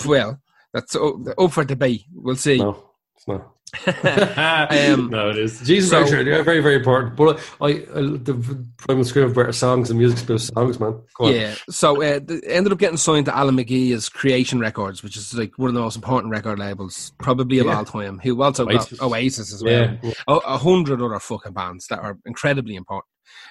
Well, 0.07 0.41
that's 0.73 0.95
up, 0.95 1.15
up 1.37 1.51
for 1.51 1.65
debate. 1.65 2.05
We'll 2.15 2.37
see. 2.37 2.59
No, 2.59 2.91
it's 3.17 3.27
not. 3.27 3.52
Um, 3.87 5.09
no, 5.11 5.31
it 5.31 5.39
is. 5.39 5.61
Jesus, 5.61 5.91
so- 5.91 6.05
very, 6.05 6.61
very 6.61 6.77
important. 6.77 7.17
But 7.17 7.41
I, 7.61 7.67
I 7.69 8.03
the 8.03 8.67
Primal 8.77 9.05
Scream 9.05 9.27
have 9.27 9.35
better 9.35 9.53
songs 9.53 9.91
and 9.91 9.99
music's 9.99 10.23
better 10.23 10.39
songs, 10.39 10.79
man. 10.79 11.01
Yeah. 11.21 11.55
So 11.71 12.03
uh, 12.03 12.21
ended 12.47 12.73
up 12.73 12.79
getting 12.79 12.97
signed 12.97 13.27
to 13.27 13.37
Alan 13.37 13.57
McGee 13.57 13.93
as 13.95 14.09
Creation 14.09 14.61
Records, 14.61 15.03
which 15.03 15.17
is 15.17 15.35
like 15.35 15.59
one 15.59 15.69
of 15.69 15.75
the 15.75 15.81
most 15.81 15.97
important 15.97 16.31
record 16.31 16.59
labels, 16.59 17.13
probably 17.19 17.59
of 17.59 17.67
Yeah. 17.67 17.77
all 17.79 17.85
time. 17.85 18.19
Who 18.23 18.43
also 18.43 18.67
Oasis. 18.69 18.99
got 18.99 19.07
Oasis 19.07 19.53
as 19.55 19.63
well. 19.65 19.97
yeah. 20.03 20.13
A, 20.29 20.35
a 20.37 20.59
hundred 20.59 21.01
other 21.03 21.19
fucking 21.19 21.53
bands 21.53 21.87
that 21.89 22.01
are 22.01 22.19
incredibly 22.27 22.75
important. 22.77 23.07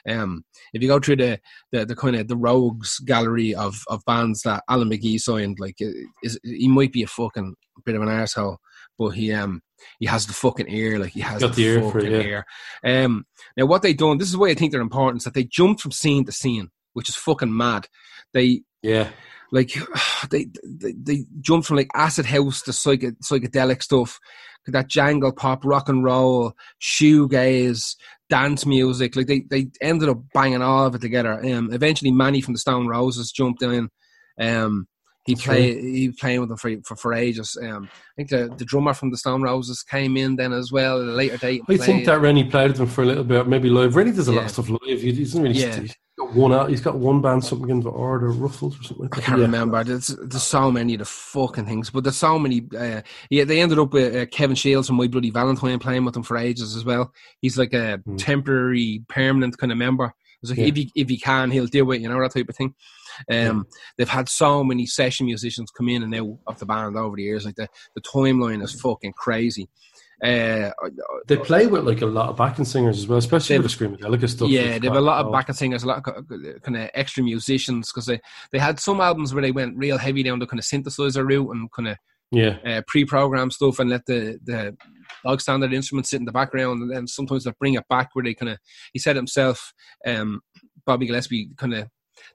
Um, 0.08 0.46
if 0.74 0.82
you 0.82 0.88
go 0.88 1.00
through 1.00 1.18
the 1.18 1.40
the, 1.72 1.86
the 1.86 1.96
kind 1.96 2.16
of 2.16 2.28
the 2.28 2.38
rogues 2.38 3.00
gallery 3.00 3.56
of, 3.56 3.82
of 3.88 4.04
bands 4.06 4.42
that 4.44 4.64
Alan 4.70 4.90
McGee 4.90 5.20
signed, 5.20 5.58
like 5.60 5.78
is 6.24 6.40
he 6.44 6.68
might 6.68 6.92
be 6.92 7.04
a 7.04 7.08
fucking 7.08 7.56
bit 7.86 7.96
of 7.96 8.02
an 8.04 8.08
arsehole, 8.10 8.58
but 9.02 9.16
he 9.16 9.32
um 9.34 9.62
he 10.00 10.06
has 10.06 10.28
the 10.28 10.34
fucking 10.34 10.70
ear, 10.70 11.00
like 11.00 11.12
he 11.12 11.22
has 11.22 11.42
Got 11.42 11.56
the, 11.56 11.64
the 11.64 11.68
ear 11.70 11.82
fucking 11.92 12.12
yeah. 12.12 12.22
ear. 12.22 12.46
Um, 12.86 13.26
now 13.58 13.66
what 13.66 13.82
they 13.82 13.94
done, 13.94 14.18
this 14.20 14.30
is 14.30 14.38
why 14.38 14.50
I 14.50 14.54
think 14.54 14.72
they're 14.72 14.82
important, 14.82 15.22
is 15.22 15.24
that 15.26 15.34
they 15.34 15.44
jumped 15.44 15.82
from 15.82 15.92
scene 15.92 16.24
to 16.26 16.32
scene, 16.32 16.70
which 16.94 17.10
is 17.10 17.16
fucking 17.16 17.56
mad. 17.56 17.88
They 18.34 18.62
Yeah. 18.84 19.10
like 19.52 19.72
they 20.30 20.48
they, 20.64 20.94
they 20.94 21.26
jumped 21.40 21.68
from 21.68 21.78
like 21.78 21.90
acid 21.96 22.26
house 22.28 22.62
to 22.64 22.74
psych- 22.74 23.18
psychedelic 23.24 23.82
stuff 23.82 24.20
that 24.68 24.88
jangle 24.88 25.32
pop 25.32 25.66
rock 25.66 25.90
and 25.90 26.04
roll 26.04 26.54
shoegaze 26.80 27.96
dance 28.30 28.64
music 28.66 29.16
like 29.16 29.26
they 29.26 29.42
they 29.50 29.68
ended 29.82 30.08
up 30.08 30.20
banging 30.36 30.62
all 30.62 30.86
of 30.86 30.94
it 30.94 31.02
together 31.02 31.34
um 31.44 31.74
eventually 31.74 32.12
Mani 32.12 32.42
from 32.42 32.54
the 32.54 32.60
stone 32.60 32.86
roses 32.88 33.32
jumped 33.32 33.64
in 33.64 33.90
um 34.40 34.88
he 35.26 35.36
played 35.36 35.84
he 35.84 36.10
playing 36.12 36.40
with 36.40 36.50
them 36.50 36.58
for, 36.58 36.72
for 36.84 36.96
for 36.96 37.14
ages 37.14 37.56
um 37.62 37.88
i 37.94 38.14
think 38.16 38.30
the 38.30 38.54
the 38.58 38.66
drummer 38.66 38.94
from 38.94 39.12
the 39.12 39.18
stone 39.18 39.42
roses 39.42 39.84
came 39.84 40.18
in 40.18 40.36
then 40.36 40.52
as 40.52 40.72
well 40.72 41.00
at 41.00 41.08
a 41.08 41.12
later 41.12 41.38
date 41.38 41.62
I 41.70 41.78
think 41.78 42.06
that 42.06 42.20
Reni 42.22 42.44
played 42.46 42.70
with 42.70 42.78
them 42.78 42.88
for 42.88 43.04
a 43.04 43.06
little 43.06 43.24
bit, 43.24 43.48
maybe 43.48 43.70
live. 43.70 43.96
Reni 43.96 44.12
does 44.12 44.28
a 44.28 44.32
lot 44.32 44.46
of 44.46 44.52
stuff 44.52 44.70
live. 44.70 45.02
He 45.02 45.12
doesn't 45.12 45.42
really. 45.42 45.56
Yeah. 45.60 45.80
He's 45.80 45.96
got 46.18 46.34
one 46.34 46.54
out. 46.54 46.70
He's 46.70 46.82
got 46.82 46.98
one 46.98 47.22
band, 47.22 47.44
something 47.44 47.70
in 47.70 47.80
the 47.82 47.90
order, 47.90 48.30
Ruffles 48.32 48.80
or 48.80 48.84
something 48.84 49.04
like 49.08 49.18
I 49.18 49.22
can't 49.22 49.38
Yeah. 49.40 49.46
remember. 49.46 49.84
There's, 49.84 50.08
there's 50.08 50.44
so 50.44 50.72
many 50.72 50.94
of 50.96 51.00
the 51.00 51.06
fucking 51.06 51.66
things, 51.66 51.90
but 51.90 52.04
there's 52.04 52.18
so 52.18 52.38
many. 52.40 52.68
Uh, 52.78 53.02
yeah, 53.30 53.44
they 53.44 53.62
ended 53.62 53.80
up 53.80 53.94
with 53.94 54.16
uh, 54.16 54.26
Kevin 54.28 54.56
Shields 54.56 54.90
and 54.90 54.98
My 54.98 55.08
Bloody 55.08 55.30
Valentine 55.30 55.80
playing 55.80 56.04
with 56.06 56.14
them 56.16 56.24
for 56.24 56.38
ages 56.38 56.76
as 56.76 56.84
well. 56.84 57.14
He's 57.42 57.58
like 57.58 57.74
a 57.74 57.98
Hmm. 57.98 58.16
temporary, 58.18 59.04
permanent 59.08 59.58
kind 59.58 59.72
of 59.72 59.78
member. 59.78 60.14
It's 60.42 60.50
like 60.52 60.60
Yeah. 60.60 60.66
if 60.66 60.76
he 60.76 60.92
if 60.96 61.10
he 61.10 61.18
can, 61.18 61.52
he'll 61.52 61.68
do 61.68 61.90
it. 61.92 62.02
You 62.02 62.10
know 62.10 62.20
that 62.22 62.34
type 62.34 62.50
of 62.50 62.56
thing. 62.56 62.74
Um, 63.32 63.68
they've 63.98 64.10
had 64.10 64.30
so 64.30 64.64
many 64.64 64.86
session 64.86 65.26
musicians 65.26 65.72
come 65.72 65.90
in 65.90 66.04
and 66.04 66.16
out 66.16 66.38
of 66.48 66.60
the 66.60 66.66
band 66.66 66.98
over 66.98 67.16
the 67.16 67.24
years. 67.24 67.46
Like 67.46 67.56
the 67.56 67.68
the 67.96 68.02
timeline 68.02 68.64
is 68.64 68.80
fucking 68.80 69.14
crazy. 69.14 69.70
Uh, 70.24 70.70
They 71.28 71.38
play 71.38 71.66
with 71.66 71.84
like 71.84 72.02
a 72.02 72.06
lot 72.06 72.30
of 72.30 72.38
backing 72.38 72.66
singers 72.66 73.00
as 73.00 73.08
well, 73.08 73.18
especially 73.18 73.58
with 73.58 73.72
the 73.72 73.86
Screamadelica 73.86 74.30
stuff. 74.30 74.50
yeah, 74.50 74.74
They've 74.74 74.82
they 74.82 74.88
a 74.90 75.02
lot 75.02 75.26
of 75.26 75.32
backing 75.32 75.56
singers, 75.56 75.84
a 75.84 75.88
lot 75.88 75.98
of 76.08 76.28
kind 76.62 76.78
of 76.78 76.90
extra 76.94 77.24
musicians 77.24 77.92
because 77.92 78.06
they, 78.06 78.20
they 78.52 78.60
had 78.60 78.80
some 78.80 79.02
albums 79.02 79.34
where 79.34 79.42
they 79.42 79.52
went 79.52 79.78
real 79.78 79.98
heavy 79.98 80.22
down 80.22 80.38
the 80.38 80.46
kind 80.46 80.60
of 80.60 80.66
synthesizer 80.66 81.28
route 81.28 81.50
and 81.50 81.72
kind 81.72 81.88
of 81.88 81.98
Yeah, 82.32 82.58
uh, 82.64 82.82
pre-programmed 82.86 83.52
stuff 83.54 83.80
and 83.80 83.90
let 83.90 84.06
the 84.06 84.40
the 84.44 84.78
dog 85.26 85.42
standard 85.42 85.74
instruments 85.74 86.12
sit 86.12 86.20
in 86.20 86.26
the 86.26 86.32
background, 86.32 86.84
and 86.84 86.92
then 86.92 87.08
sometimes 87.08 87.46
they 87.46 87.52
bring 87.60 87.74
it 87.74 87.88
back 87.90 88.10
where 88.14 88.24
they 88.24 88.36
kind 88.36 88.52
of. 88.52 88.60
He 88.94 89.00
said 89.00 89.16
himself, 89.16 89.74
um, 90.06 90.42
Bobby 90.86 91.08
Gillespie, 91.08 91.50
kind 91.58 91.74
of 91.74 91.88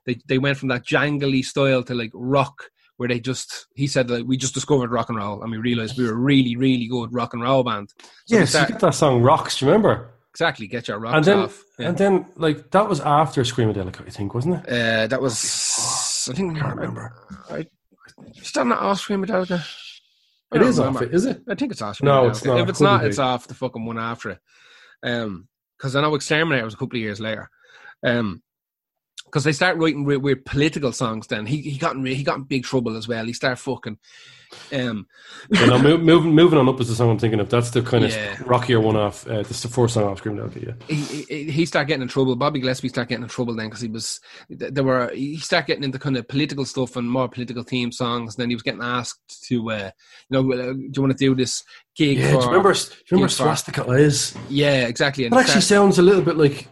they 0.07 0.17
they 0.27 0.39
went 0.39 0.57
from 0.57 0.69
that 0.69 0.83
jangly 0.87 1.45
style 1.45 1.83
to 1.83 1.93
like 1.93 2.11
rock. 2.15 2.63
Where 2.95 3.07
they 3.07 3.19
just, 3.19 3.67
he 3.75 3.85
said, 3.85 4.09
like, 4.09 4.25
we 4.25 4.37
just 4.37 4.55
discovered 4.55 4.89
rock 4.89 5.09
and 5.09 5.19
roll, 5.19 5.43
and 5.43 5.51
we 5.51 5.57
realized 5.59 5.99
we 5.99 6.05
were 6.05 6.13
a 6.13 6.15
really, 6.15 6.55
really 6.55 6.87
good 6.87 7.13
rock 7.13 7.35
and 7.35 7.43
roll 7.43 7.63
band. 7.63 7.93
So 8.25 8.37
yes. 8.39 8.49
start- 8.49 8.69
you 8.69 8.73
get 8.73 8.81
that 8.81 8.95
song 8.95 9.21
"Rocks." 9.21 9.59
Do 9.59 9.65
you 9.67 9.71
remember? 9.71 10.09
exactly, 10.31 10.65
get 10.65 10.87
your 10.87 10.97
rocks 10.99 11.15
And 11.17 11.25
then, 11.25 11.37
off. 11.37 11.63
Yeah. 11.77 11.89
and 11.89 11.97
then, 11.99 12.25
like 12.37 12.71
that 12.71 12.89
was 12.89 12.99
after 13.01 13.41
Screamadelica, 13.43 14.07
I 14.07 14.09
think, 14.09 14.33
wasn't 14.33 14.55
it? 14.55 14.69
Uh, 14.71 15.05
that 15.05 15.21
was, 15.21 16.27
I 16.31 16.33
think, 16.33 16.57
I 16.57 16.61
can't 16.61 16.75
remember. 16.75 17.13
I, 17.51 17.67
is 18.35 18.51
that 18.53 18.65
not 18.65 18.79
off 18.79 18.99
Screamadelica? 18.99 19.59
I 20.51 20.55
It 20.55 20.59
don't 20.59 20.67
is 20.67 20.79
off 20.79 20.99
it, 21.03 21.13
is 21.13 21.25
it? 21.25 21.43
I 21.47 21.53
think 21.53 21.71
it's 21.73 21.83
off. 21.83 22.01
No, 22.01 22.29
it's 22.29 22.43
not. 22.43 22.59
If 22.61 22.69
it's 22.69 22.79
Couldn't 22.79 22.93
not, 22.93 23.01
be. 23.01 23.07
it's 23.09 23.19
off 23.19 23.47
the 23.47 23.53
fucking 23.53 23.85
one 23.85 23.99
after 23.99 24.31
it. 24.31 24.39
Um, 25.03 25.47
because 25.77 25.95
I 25.95 26.01
know 26.01 26.15
Exterminator 26.15 26.65
was 26.65 26.73
a 26.73 26.77
couple 26.77 26.97
of 26.97 27.01
years 27.03 27.19
later. 27.19 27.47
Um, 28.03 28.41
because 29.27 29.43
they 29.43 29.51
start 29.51 29.77
writing 29.77 30.03
weird, 30.03 30.21
weird 30.23 30.45
political 30.45 30.91
songs. 30.91 31.27
Then 31.27 31.45
he 31.45 31.61
he 31.61 31.77
got 31.77 31.95
in 31.95 32.05
he 32.05 32.23
got 32.23 32.37
in 32.37 32.43
big 32.43 32.63
trouble 32.63 32.97
as 32.97 33.07
well. 33.07 33.25
He 33.25 33.33
started 33.33 33.57
fucking. 33.57 33.97
Um, 34.71 35.07
know, 35.51 35.77
move, 35.77 36.01
moving 36.01 36.33
moving 36.33 36.57
on 36.57 36.69
up 36.69 36.79
is 36.79 36.87
the 36.87 36.95
song 36.95 37.09
I'm 37.09 37.19
thinking 37.19 37.41
of. 37.41 37.49
That's 37.49 37.71
the 37.71 37.81
kind 37.81 38.05
of 38.05 38.11
Yeah. 38.11 38.37
rockier 38.45 38.79
one 38.79 38.95
off. 38.95 39.27
Uh, 39.27 39.39
this 39.39 39.51
is 39.51 39.63
the 39.63 39.67
first 39.67 39.93
song 39.95 40.05
off 40.05 40.23
Screamadelica. 40.23 40.65
Yeah, 40.67 40.95
he, 40.95 41.23
he 41.23 41.51
he 41.51 41.65
started 41.65 41.87
getting 41.89 42.03
in 42.03 42.07
trouble. 42.07 42.33
Bobby 42.37 42.61
Gillespie 42.61 42.87
started 42.87 43.09
getting 43.09 43.23
in 43.23 43.29
trouble 43.29 43.55
then 43.57 43.67
because 43.67 43.81
he 43.81 43.89
was 43.89 44.21
there 44.49 44.85
were 44.85 45.11
he 45.13 45.35
started 45.37 45.67
getting 45.67 45.83
into 45.83 45.99
kind 45.99 46.15
of 46.15 46.29
political 46.29 46.63
stuff 46.63 46.95
and 46.95 47.11
more 47.11 47.27
political 47.27 47.63
theme 47.63 47.91
songs. 47.91 48.35
And 48.35 48.41
then 48.43 48.49
he 48.49 48.55
was 48.55 48.63
getting 48.63 48.81
asked 48.81 49.45
to, 49.49 49.69
uh, 49.69 49.91
you 50.29 50.41
know, 50.41 50.53
uh, 50.53 50.71
do 50.73 50.91
you 50.95 51.01
want 51.01 51.11
to 51.11 51.17
do 51.17 51.35
this 51.35 51.65
gig? 51.97 52.17
yeah. 52.19 52.31
for, 52.31 52.37
Do 52.39 52.45
you 52.45 52.51
remember? 52.51 52.73
Do 52.73 52.79
you 52.79 52.95
remember 53.11 53.29
Swastika 53.29 53.85
Eyes? 53.89 54.33
Yeah, 54.49 54.87
exactly. 54.87 55.25
And 55.25 55.33
That 55.33 55.39
actually 55.41 55.59
started- 55.61 55.67
sounds 55.67 55.99
a 55.99 56.03
little 56.03 56.21
bit 56.23 56.37
like 56.37 56.69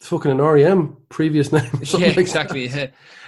fucking 0.00 0.30
an 0.30 0.40
REM 0.40 0.96
previous 1.08 1.52
name. 1.52 1.70
yeah, 1.82 2.08
like 2.08 2.16
exactly. 2.18 2.66
Yeah, 2.68 2.86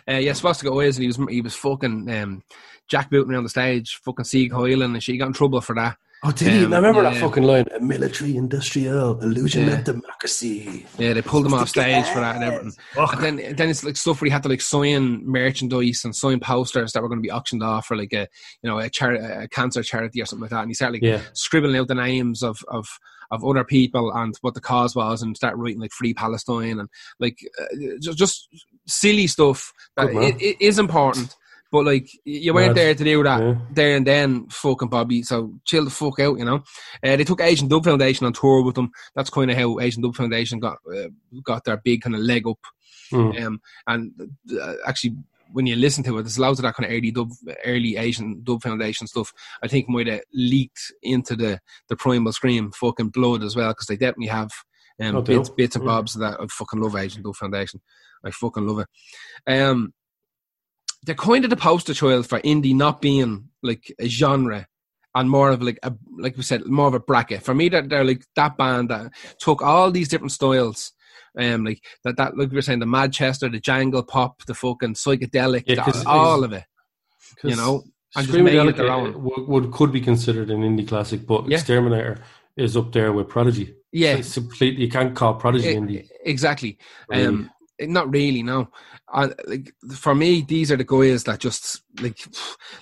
uh, 0.09 0.13
yeah. 0.15 0.33
Swastika 0.33 0.71
Oils, 0.73 0.97
and 0.97 1.03
he 1.03 1.07
was 1.09 1.19
he 1.31 1.41
was 1.41 1.55
fucking 1.55 2.11
um, 2.11 2.43
jackbooting 2.91 3.31
around 3.33 3.45
the 3.45 3.49
stage, 3.51 4.01
fucking 4.05 4.25
Sieg 4.25 4.53
Hoyland, 4.53 4.95
and 4.95 5.03
she 5.03 5.17
got 5.17 5.27
in 5.29 5.33
trouble 5.33 5.61
for 5.61 5.75
that. 5.77 5.97
Oh, 6.25 6.33
did 6.33 6.49
he? 6.49 6.65
Um, 6.65 6.73
I 6.73 6.77
remember 6.79 7.03
yeah. 7.05 7.11
that 7.11 7.21
fucking 7.21 7.45
line. 7.45 7.67
A 7.77 7.79
military 7.79 8.37
industrial 8.37 9.21
illusion 9.23 9.67
Yeah. 9.69 9.75
of 9.75 9.85
democracy. 9.85 10.85
Yeah, 10.99 11.13
they 11.13 11.23
pulled 11.23 11.47
him 11.47 11.55
off 11.55 11.69
stage 11.69 12.07
for 12.07 12.19
that 12.19 12.35
and 12.35 12.45
everything. 12.45 12.73
And 12.97 13.23
then, 13.39 13.55
then 13.55 13.71
it's 13.71 13.85
like 13.85 13.97
stuff 13.97 14.21
where 14.21 14.27
he 14.27 14.33
had 14.33 14.43
to 14.43 14.49
like 14.49 14.61
sign 14.61 15.25
merchandise 15.25 16.05
and 16.05 16.17
sign 16.17 16.41
posters 16.41 16.93
that 16.93 17.03
were 17.03 17.09
going 17.09 17.21
to 17.21 17.27
be 17.27 17.31
auctioned 17.31 17.63
off 17.63 17.87
for 17.87 17.97
like 17.97 18.13
a, 18.13 18.27
you 18.63 18.69
know, 18.69 18.81
a, 18.81 18.91
chari- 18.91 19.45
a 19.45 19.47
cancer 19.47 19.81
charity 19.85 20.21
or 20.21 20.27
something 20.27 20.43
like 20.43 20.51
that. 20.51 20.63
And 20.63 20.71
he 20.71 20.75
started 20.75 20.95
like 20.95 21.03
Yeah. 21.09 21.21
scribbling 21.35 21.77
out 21.77 21.87
the 21.87 21.95
names 21.95 22.43
of 22.43 22.59
of 22.67 22.89
of 23.31 23.45
other 23.45 23.65
people 23.65 24.11
and 24.13 24.35
what 24.41 24.55
the 24.55 24.61
cause 24.61 24.95
was, 24.95 25.23
and 25.23 25.37
start 25.37 25.57
writing 25.57 25.81
like 25.81 25.93
"Free 25.93 26.15
Palestine" 26.15 26.81
and 26.81 26.89
like 27.19 27.39
uh, 27.61 27.77
just, 28.01 28.19
just 28.19 28.49
silly 28.87 29.27
stuff 29.27 29.73
that 29.97 30.11
it, 30.11 30.41
it 30.41 30.61
is 30.61 30.79
important. 30.79 31.37
But 31.71 31.85
like 31.85 32.09
you 32.25 32.55
weren't 32.55 32.69
Mad. 32.69 32.77
there 32.77 32.95
to 32.95 33.05
do 33.05 33.23
that 33.25 33.43
Yeah. 33.43 33.55
there 33.73 33.97
and 33.97 34.07
then, 34.07 34.49
fucking 34.49 34.89
Bobby. 34.89 35.23
So 35.23 35.53
chill 35.67 35.85
the 35.85 35.91
fuck 35.91 36.19
out, 36.19 36.39
you 36.39 36.45
know. 36.47 36.63
Uh, 37.05 37.17
they 37.17 37.25
took 37.25 37.43
Asian 37.43 37.69
Dub 37.69 37.85
Foundation 37.85 38.25
on 38.27 38.33
tour 38.33 38.63
with 38.63 38.75
them. 38.75 38.91
That's 39.15 39.29
kind 39.29 39.51
of 39.51 39.57
how 39.59 39.79
Asian 39.79 40.03
Dub 40.03 40.17
Foundation 40.17 40.61
got 40.61 40.79
uh, 40.91 41.09
got 41.45 41.65
their 41.65 41.77
big 41.77 42.01
kind 42.01 42.15
of 42.15 42.23
leg 42.23 42.47
up. 42.47 42.59
Mm. 43.13 43.43
Um, 43.43 43.61
and 43.87 44.13
uh, 44.59 44.75
actually, 44.87 45.17
when 45.53 45.67
you 45.67 45.77
listen 45.77 46.05
to 46.05 46.19
it, 46.19 46.23
there's 46.23 46.39
loads 46.39 46.59
of 46.59 46.65
that 46.65 46.75
kind 46.75 46.91
of 46.91 46.97
early 46.97 47.11
dub, 47.11 47.31
early 47.65 47.97
Asian 47.97 48.43
Dub 48.43 48.63
Foundation 48.63 49.07
stuff. 49.07 49.33
I 49.63 49.69
think 49.69 49.89
might 49.89 50.07
have 50.07 50.21
leaked 50.33 50.93
into 51.03 51.37
the 51.37 51.61
the 51.89 51.97
Primal 51.97 52.33
Scream 52.33 52.73
fucking 52.73 53.11
blood 53.11 53.43
as 53.43 53.57
well 53.57 53.71
because 53.71 53.87
they 53.87 53.97
definitely 53.97 54.29
have 54.29 54.51
um, 55.01 55.17
Oh, 55.17 55.23
bits 55.23 55.49
bits 55.51 55.77
and 55.77 55.85
bobs 55.85 56.15
of 56.15 56.21
that. 56.23 56.41
I 56.41 56.47
fucking 56.51 56.81
love 56.81 56.97
Asian 56.97 57.23
Dub 57.23 57.37
Foundation. 57.37 57.81
I 58.25 58.31
fucking 58.31 58.67
love 58.67 58.81
it. 58.81 58.89
Um, 59.53 59.93
they're 61.05 61.15
kind 61.15 61.45
of 61.45 61.51
the 61.51 61.57
poster 61.57 61.95
child 61.95 62.27
for 62.27 62.41
indie 62.41 62.75
not 62.75 63.01
being 63.01 63.49
like 63.63 63.95
a 64.01 64.09
genre 64.09 64.67
and 65.15 65.31
more 65.31 65.51
of 65.51 65.63
like 65.63 65.79
a 65.83 65.93
like 66.19 66.37
we 66.37 66.43
said 66.43 66.67
more 66.67 66.89
of 66.89 66.95
a 66.95 67.01
bracket 67.01 67.43
for 67.43 67.55
me 67.55 67.69
that 67.69 67.89
they're 67.89 68.05
like 68.05 68.25
that 68.37 68.57
band 68.57 68.91
that 68.91 69.11
took 69.39 69.63
all 69.63 69.91
these 69.91 70.09
different 70.09 70.33
styles 70.33 70.93
um 71.39 71.65
like 71.65 71.83
that 72.05 72.17
that 72.17 72.37
like 72.37 72.51
we 72.51 72.57
were 72.57 72.63
saying 72.63 72.81
the 72.81 72.87
Manchester 72.87 73.49
the 73.49 73.61
jangle 73.61 74.03
pop 74.03 74.45
the 74.47 74.55
fucking 74.55 74.95
psychedelic 74.95 75.65
Yeah, 75.67 75.85
the- 75.85 76.05
all 76.07 76.45
of 76.45 76.53
it. 76.53 76.65
you 77.45 77.57
know 77.57 77.83
and 78.17 78.27
just 78.27 78.29
Screaming 78.29 78.45
made 78.45 78.55
it 78.55 78.57
Delicate 78.77 78.77
their 78.83 78.91
own 78.93 79.23
would, 79.23 79.49
would 79.49 79.71
could 79.73 79.93
be 79.93 80.01
considered 80.01 80.51
an 80.51 80.63
indie 80.63 80.89
classic, 80.89 81.27
but 81.27 81.47
Yeah. 81.49 81.59
Exterminator 81.59 82.23
is 82.57 82.77
up 82.77 82.91
there 82.93 83.13
with 83.13 83.29
Prodigy. 83.29 83.75
yeah 83.93 84.15
it's 84.17 84.35
completely. 84.35 84.85
You 84.85 84.91
can't 84.91 85.15
call 85.15 85.35
Prodigy 85.35 85.69
e- 85.71 85.75
indie. 85.75 86.09
exactly 86.25 86.79
really. 87.09 87.27
um 87.27 87.51
not 87.83 88.11
really 88.13 88.43
no 88.43 88.69
and 89.15 89.35
like 89.47 89.73
for 89.95 90.15
me 90.15 90.43
these 90.47 90.71
are 90.71 90.77
the 90.77 90.85
guys 90.85 91.25
that 91.25 91.39
just 91.41 91.83
like 92.01 92.19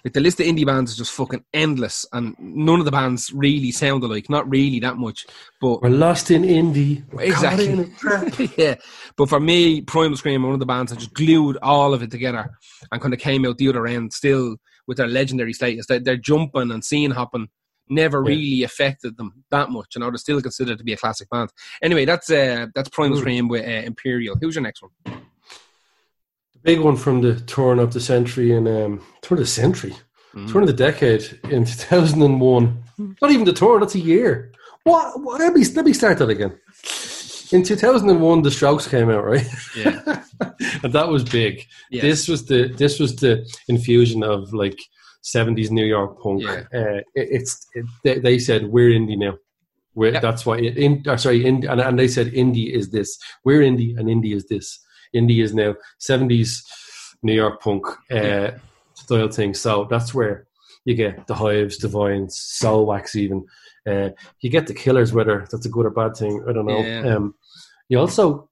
like 0.05 0.12
the 0.12 0.20
list 0.20 0.41
of 0.41 0.47
indie 0.47 0.66
bands 0.66 0.91
is 0.91 0.97
just 0.97 1.12
fucking 1.12 1.45
endless 1.55 2.05
and 2.12 2.35
none 2.39 2.81
of 2.81 2.85
the 2.85 2.91
bands 2.91 3.33
really 3.33 3.70
sound 3.70 4.03
alike 4.03 4.29
not 4.29 4.49
really 4.51 4.81
that 4.81 4.97
much 4.97 5.24
but 5.61 5.81
We're 5.83 5.91
lost 5.91 6.31
in 6.31 6.43
indie. 6.43 7.05
We're 7.12 7.22
Exactly. 7.22 7.68
in 7.68 7.95
yeah, 8.59 8.74
but 9.16 9.29
for 9.29 9.41
me, 9.41 9.81
Primal 9.83 10.16
Scream, 10.16 10.43
are 10.45 10.49
one 10.49 10.55
of 10.55 10.61
the 10.61 10.66
bands 10.66 10.91
that 10.93 10.99
just 10.99 11.14
glued 11.14 11.57
all 11.62 11.95
of 11.95 12.03
it 12.03 12.11
together 12.11 12.51
and 12.93 13.01
kind 13.01 13.14
of 13.14 13.20
came 13.20 13.47
out 13.47 13.59
the 13.59 13.68
other 13.68 13.87
end 13.87 14.12
still 14.12 14.57
with 14.87 14.99
their 14.99 15.09
legendary 15.09 15.53
status. 15.53 15.87
They're 15.89 16.16
jumping 16.16 16.70
and 16.70 16.85
scene 16.85 17.11
hopping 17.12 17.49
never 17.89 18.18
Yeah. 18.22 18.29
really 18.29 18.62
affected 18.64 19.16
them 19.16 19.45
that 19.51 19.70
much, 19.70 19.95
and 19.95 20.03
are 20.05 20.16
still 20.16 20.43
considered 20.43 20.79
to 20.79 20.85
be 20.85 20.93
a 20.93 20.97
classic 20.97 21.31
band. 21.31 21.51
Anyway, 21.83 22.05
that's 22.05 22.29
uh, 22.31 22.66
that's 22.74 22.89
Primal 22.89 23.16
Mm. 23.18 23.20
Scream 23.20 23.49
with 23.49 23.64
uh, 23.64 23.87
Imperial. 23.87 24.37
Who's 24.41 24.57
your 24.57 24.62
next 24.62 24.83
one? 24.83 24.91
Big 26.67 26.81
one 26.81 26.97
from 26.97 27.23
the 27.23 27.41
turn 27.47 27.79
of 27.79 27.93
the 27.93 28.01
century 28.01 28.51
and 28.57 28.67
um, 28.69 29.01
turn 29.23 29.39
of 29.39 29.45
the 29.45 29.47
century, 29.62 29.95
Mm. 30.35 30.53
turn 30.53 30.62
of 30.64 30.69
the 30.69 30.75
decade 30.91 31.23
in 31.51 31.64
2001. 31.64 32.83
Not 33.23 33.31
even 33.31 33.45
the 33.47 33.53
turn. 33.55 33.81
That's 33.81 33.95
a 33.95 33.99
year. 34.01 34.53
What? 34.85 35.21
what 35.23 35.41
let 35.41 35.55
me 35.55 35.64
let 35.75 35.85
me 35.87 35.93
start 35.95 36.19
that 36.19 36.29
again. 36.29 36.53
In 37.53 37.62
2001, 37.62 38.43
the 38.43 38.51
Strokes 38.51 38.87
came 38.89 39.09
out, 39.09 39.25
right? 39.25 39.47
Yeah, 39.77 40.23
and 40.83 40.93
that 40.93 41.09
was 41.09 41.23
big. 41.25 41.64
yeah, 41.91 42.03
This 42.03 42.29
was 42.29 42.45
the 42.47 42.69
this 42.77 42.99
was 43.01 43.17
the 43.17 43.47
infusion 43.69 44.23
of 44.23 44.53
like 44.53 44.79
70s 45.23 45.71
New 45.71 45.85
York 45.87 46.21
punk. 46.23 46.43
Yeah. 46.43 46.64
Uh, 46.75 47.01
it, 47.14 47.29
it's 47.37 47.67
it, 47.75 47.85
they, 48.05 48.19
they 48.19 48.39
said 48.39 48.67
we're 48.67 48.91
indie 48.91 49.17
now. 49.19 49.35
We're, 49.95 50.12
Yep. 50.12 50.23
That's 50.23 50.45
why 50.45 50.59
it, 50.59 50.77
in, 50.77 51.03
uh, 51.07 51.17
sorry, 51.17 51.47
in, 51.47 51.64
and, 51.67 51.81
and 51.81 51.99
they 51.99 52.09
said 52.09 52.27
indie 52.33 52.71
is 52.79 52.91
this. 52.91 53.17
We're 53.45 53.62
indie 53.62 53.97
and 53.99 54.09
indie 54.09 54.35
is 54.35 54.47
this. 54.49 54.79
Indie 55.15 55.43
is 55.43 55.55
now 55.55 55.75
70s 56.01 56.63
New 57.23 57.35
York 57.35 57.61
punk 57.61 57.87
uh, 58.11 58.15
Yeah. 58.15 58.59
style 58.95 59.29
thing. 59.29 59.55
So 59.55 59.87
that's 59.91 60.13
where 60.15 60.47
you 60.85 60.95
get 60.95 61.27
the 61.27 61.35
Hives, 61.35 61.79
Divines, 61.79 62.37
Soulwax, 62.63 63.17
even. 63.17 63.45
Uh, 63.87 64.11
you 64.41 64.51
get 64.51 64.67
the 64.67 64.75
Killers, 64.75 65.13
whether 65.13 65.47
that's 65.51 65.67
a 65.67 65.69
good 65.71 65.87
or 65.87 65.91
bad 65.91 66.17
thing. 66.17 66.45
I 66.49 66.53
don't 66.53 66.67
know. 66.67 66.81
Yeah. 66.81 67.15
Um, 67.17 67.35
you 67.89 67.99
also 67.99 68.49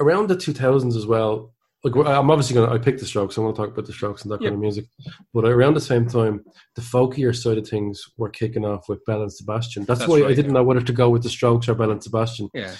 around 0.00 0.28
the 0.28 0.36
2000s 0.36 0.96
as 0.96 1.06
well. 1.06 1.52
Like 1.84 1.94
I'm 2.06 2.30
obviously 2.30 2.54
going 2.54 2.66
to 2.68 2.74
I 2.74 2.78
picked 2.78 3.00
the 3.00 3.06
Strokes. 3.06 3.36
I 3.36 3.42
want 3.42 3.54
to 3.56 3.60
talk 3.62 3.70
about 3.70 3.84
the 3.84 3.92
Strokes 3.92 4.22
and 4.22 4.32
that 4.32 4.40
kind 4.40 4.54
of 4.54 4.58
music. 4.60 4.86
But 5.34 5.44
around 5.44 5.74
the 5.74 5.82
same 5.82 6.06
time, 6.08 6.42
the 6.76 6.80
folkier 6.82 7.36
side 7.36 7.58
of 7.58 7.68
things 7.68 8.02
were 8.16 8.30
kicking 8.30 8.64
off 8.64 8.88
with 8.88 9.04
Belle 9.04 9.20
and 9.20 9.30
Sebastian. 9.32 9.84
That's, 9.84 10.00
That's 10.00 10.08
why 10.10 10.24
I 10.24 10.32
didn't 10.32 10.54
know 10.54 10.62
whether 10.62 10.80
to 10.80 10.92
go 10.94 11.10
with 11.10 11.22
the 11.22 11.28
Strokes 11.28 11.68
or 11.68 11.74
Belle 11.74 11.90
and 11.90 12.02
Sebastian. 12.02 12.48
yeah. 12.54 12.74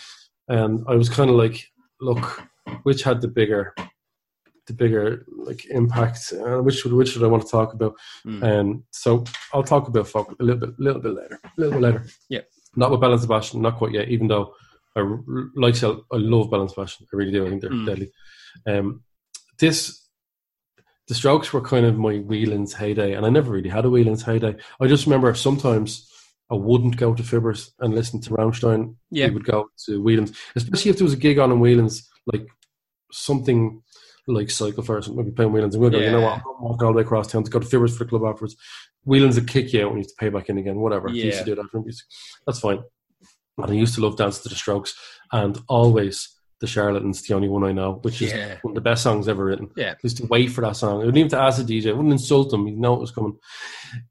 And 0.48 0.84
I 0.88 0.94
was 0.94 1.10
kind 1.10 1.28
of 1.28 1.36
like, 1.36 1.66
look, 2.00 2.42
which 2.82 3.02
had 3.02 3.20
the 3.20 3.28
bigger, 3.28 3.74
the 4.66 4.72
bigger 4.72 5.24
like 5.36 5.64
impact? 5.66 6.32
Uh, 6.32 6.62
which 6.62 6.84
which 6.84 7.10
should 7.10 7.22
I 7.22 7.28
want 7.28 7.44
to 7.44 7.50
talk 7.50 7.72
about? 7.74 7.94
Mm. 8.26 8.42
And 8.42 8.82
so 8.90 9.24
I'll 9.52 9.62
talk 9.62 9.88
about 9.88 10.08
folk 10.08 10.34
a 10.40 10.42
little 10.42 10.60
bit, 10.66 10.78
little 10.78 11.02
bit 11.02 11.14
later, 11.14 11.40
a 11.44 11.50
little 11.56 11.72
bit 11.74 11.82
later. 11.82 12.06
Yeah. 12.28 12.40
Not 12.76 12.90
with 12.90 13.00
Belle 13.00 13.12
and 13.12 13.20
Sebastian, 13.20 13.62
not 13.62 13.76
quite 13.76 13.92
yet. 13.92 14.08
Even 14.08 14.26
though 14.28 14.54
i 14.96 15.00
like, 15.54 15.82
I 15.82 15.96
love 16.12 16.50
Belle 16.50 16.62
and 16.62 16.70
Sebastian, 16.70 17.06
I 17.12 17.16
really 17.16 17.32
do. 17.32 17.46
I 17.46 17.50
think 17.50 17.62
they're 17.62 17.70
Mm. 17.70 17.86
deadly. 17.86 18.12
Um, 18.66 19.02
this, 19.58 20.08
the 21.08 21.14
Strokes 21.14 21.52
were 21.52 21.60
kind 21.60 21.84
of 21.86 21.96
my 21.96 22.18
Whelan's 22.18 22.74
heyday, 22.74 23.14
and 23.14 23.26
I 23.26 23.28
never 23.30 23.52
really 23.52 23.68
had 23.68 23.84
a 23.84 23.90
Whelan's 23.90 24.22
heyday. 24.22 24.56
I 24.80 24.86
just 24.86 25.06
remember 25.06 25.34
sometimes 25.34 26.10
I 26.50 26.54
wouldn't 26.54 26.96
go 26.96 27.14
to 27.14 27.22
Fibbers 27.22 27.70
and 27.80 27.94
listen 27.94 28.20
to 28.22 28.30
Rammstein. 28.30 28.96
Yeah. 29.10 29.26
We 29.28 29.34
would 29.34 29.44
go 29.44 29.68
to 29.86 30.02
Whelan's, 30.02 30.36
especially 30.56 30.90
if 30.90 30.98
there 30.98 31.04
was 31.04 31.14
a 31.14 31.18
gig 31.18 31.38
on 31.38 31.50
in 31.52 31.60
Whelan's, 31.60 32.08
like 32.26 32.46
something 33.12 33.82
like 34.26 34.50
Cycle 34.50 34.82
First, 34.82 35.12
maybe 35.12 35.30
playing 35.30 35.52
Whelan's, 35.52 35.74
and 35.74 35.82
we'll 35.82 35.90
go, 35.90 35.98
you 35.98 36.10
know 36.10 36.22
what, 36.22 36.42
I'll 36.46 36.58
walk 36.60 36.82
all 36.82 36.92
the 36.92 36.96
way 36.96 37.02
across 37.02 37.26
town 37.26 37.44
to 37.44 37.50
go 37.50 37.58
to 37.58 37.66
Fibbers 37.66 37.96
for 37.96 38.04
the 38.04 38.10
club 38.10 38.24
afterwards. 38.24 38.56
Whelan's 39.04 39.36
would 39.36 39.48
kick 39.48 39.72
you 39.72 39.84
out 39.84 39.92
and 39.92 39.98
you 39.98 40.02
have 40.02 40.08
to 40.08 40.14
pay 40.18 40.28
back 40.30 40.48
in 40.48 40.58
again, 40.58 40.76
whatever. 40.76 41.08
They 41.08 41.16
used 41.16 41.40
to 41.40 41.44
do 41.44 41.54
that 41.54 41.70
for 41.70 41.80
music. 41.80 42.06
That's 42.46 42.60
fine. 42.60 42.82
And 43.58 43.70
I 43.70 43.74
used 43.74 43.94
to 43.96 44.00
love 44.00 44.16
Dance 44.16 44.40
to 44.40 44.48
the 44.48 44.54
Strokes, 44.54 44.94
and 45.30 45.58
always 45.68 46.33
The 46.64 46.70
Charlatans, 46.70 47.20
the 47.22 47.34
only 47.34 47.48
one 47.48 47.62
I 47.62 47.72
know, 47.72 47.98
which 48.02 48.22
is 48.22 48.32
Yeah. 48.32 48.56
one 48.62 48.70
of 48.72 48.74
the 48.74 48.80
best 48.80 49.02
songs 49.02 49.28
ever 49.28 49.44
written. 49.44 49.70
Yeah. 49.76 49.94
Used 50.02 50.16
to 50.16 50.26
wait 50.26 50.48
for 50.50 50.62
that 50.62 50.76
song. 50.76 50.94
I 50.94 51.04
wouldn't 51.04 51.18
even 51.18 51.28
to 51.30 51.38
ask 51.38 51.58
the 51.58 51.64
DJ. 51.64 51.90
I 51.90 51.92
wouldn't 51.92 52.12
insult 52.12 52.52
him. 52.52 52.66
He'd 52.66 52.78
know 52.78 52.94
it 52.94 53.00
was 53.00 53.10
coming. 53.10 53.36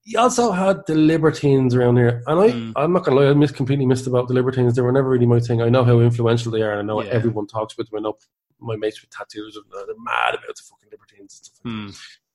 You 0.04 0.20
also 0.20 0.52
had 0.52 0.86
the 0.86 0.94
Libertines 0.96 1.74
around 1.74 1.98
here. 1.98 2.22
And 2.28 2.40
I, 2.40 2.50
Mm. 2.52 2.74
I'm 2.76 2.94
not 2.94 3.04
going 3.04 3.18
to 3.18 3.24
lie, 3.24 3.30
I 3.32 3.34
miss, 3.34 3.52
completely 3.52 3.88
missed 3.88 4.06
about 4.06 4.28
the 4.28 4.36
Libertines. 4.36 4.76
They 4.76 4.82
were 4.84 4.92
never 4.92 5.10
really 5.10 5.26
my 5.26 5.40
thing. 5.40 5.62
I 5.62 5.70
know 5.70 5.84
how 5.84 6.00
influential 6.00 6.52
they 6.52 6.62
are, 6.62 6.72
and 6.72 6.80
I 6.80 6.84
know 6.84 7.02
Yeah. 7.02 7.10
everyone 7.10 7.48
talks 7.48 7.74
about 7.74 7.90
them. 7.90 7.98
I 8.00 8.02
know 8.04 8.18
my 8.60 8.76
mates 8.76 9.02
with 9.02 9.10
tattoos, 9.10 9.56
and 9.56 9.66
they're 9.74 9.96
mad 9.98 10.36
about 10.36 10.56
the 10.56 10.64
fucking 10.70 10.90
Libertines 10.92 11.20
and 11.20 11.46
stuff 11.46 11.60
like 11.66 11.74
Hmm. 11.74 11.90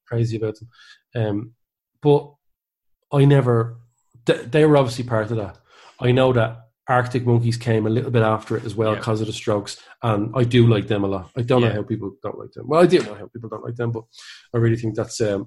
crazy 0.07 0.37
about 0.37 0.57
them. 0.59 0.69
Um, 1.14 1.53
but 2.03 2.35
I 3.12 3.25
never. 3.25 3.77
They, 4.27 4.39
they 4.45 4.64
were 4.66 4.77
obviously 4.77 5.05
part 5.05 5.31
of 5.31 5.37
that. 5.39 5.57
I 6.01 6.11
know 6.12 6.33
that 6.33 6.68
Arctic 6.89 7.26
Monkeys 7.26 7.57
came 7.59 7.86
a 7.86 7.91
little 7.91 8.11
bit 8.11 8.22
after 8.22 8.57
it 8.57 8.64
as 8.64 8.74
well 8.74 8.93
Yeah. 8.93 8.99
because 8.99 9.20
of 9.20 9.26
the 9.26 9.32
Strokes, 9.32 9.76
and 10.03 10.32
I 10.34 10.45
do 10.45 10.66
like 10.66 10.86
them 10.89 11.05
a 11.05 11.09
lot. 11.09 11.30
I 11.36 11.43
don't 11.43 11.62
Yeah. 11.62 11.68
know 11.68 11.74
how 11.74 11.82
people 11.82 12.12
don't 12.22 12.39
like 12.39 12.53
them. 12.53 12.66
Well, 12.68 12.82
I 12.82 12.86
do 12.86 12.99
know 13.03 13.14
how 13.14 13.26
people 13.26 13.49
don't 13.51 13.64
like 13.64 13.76
them, 13.76 13.93
but 13.93 14.05
I 14.55 14.59
really 14.59 14.76
think 14.76 14.95
that's 14.95 15.20
um, 15.20 15.47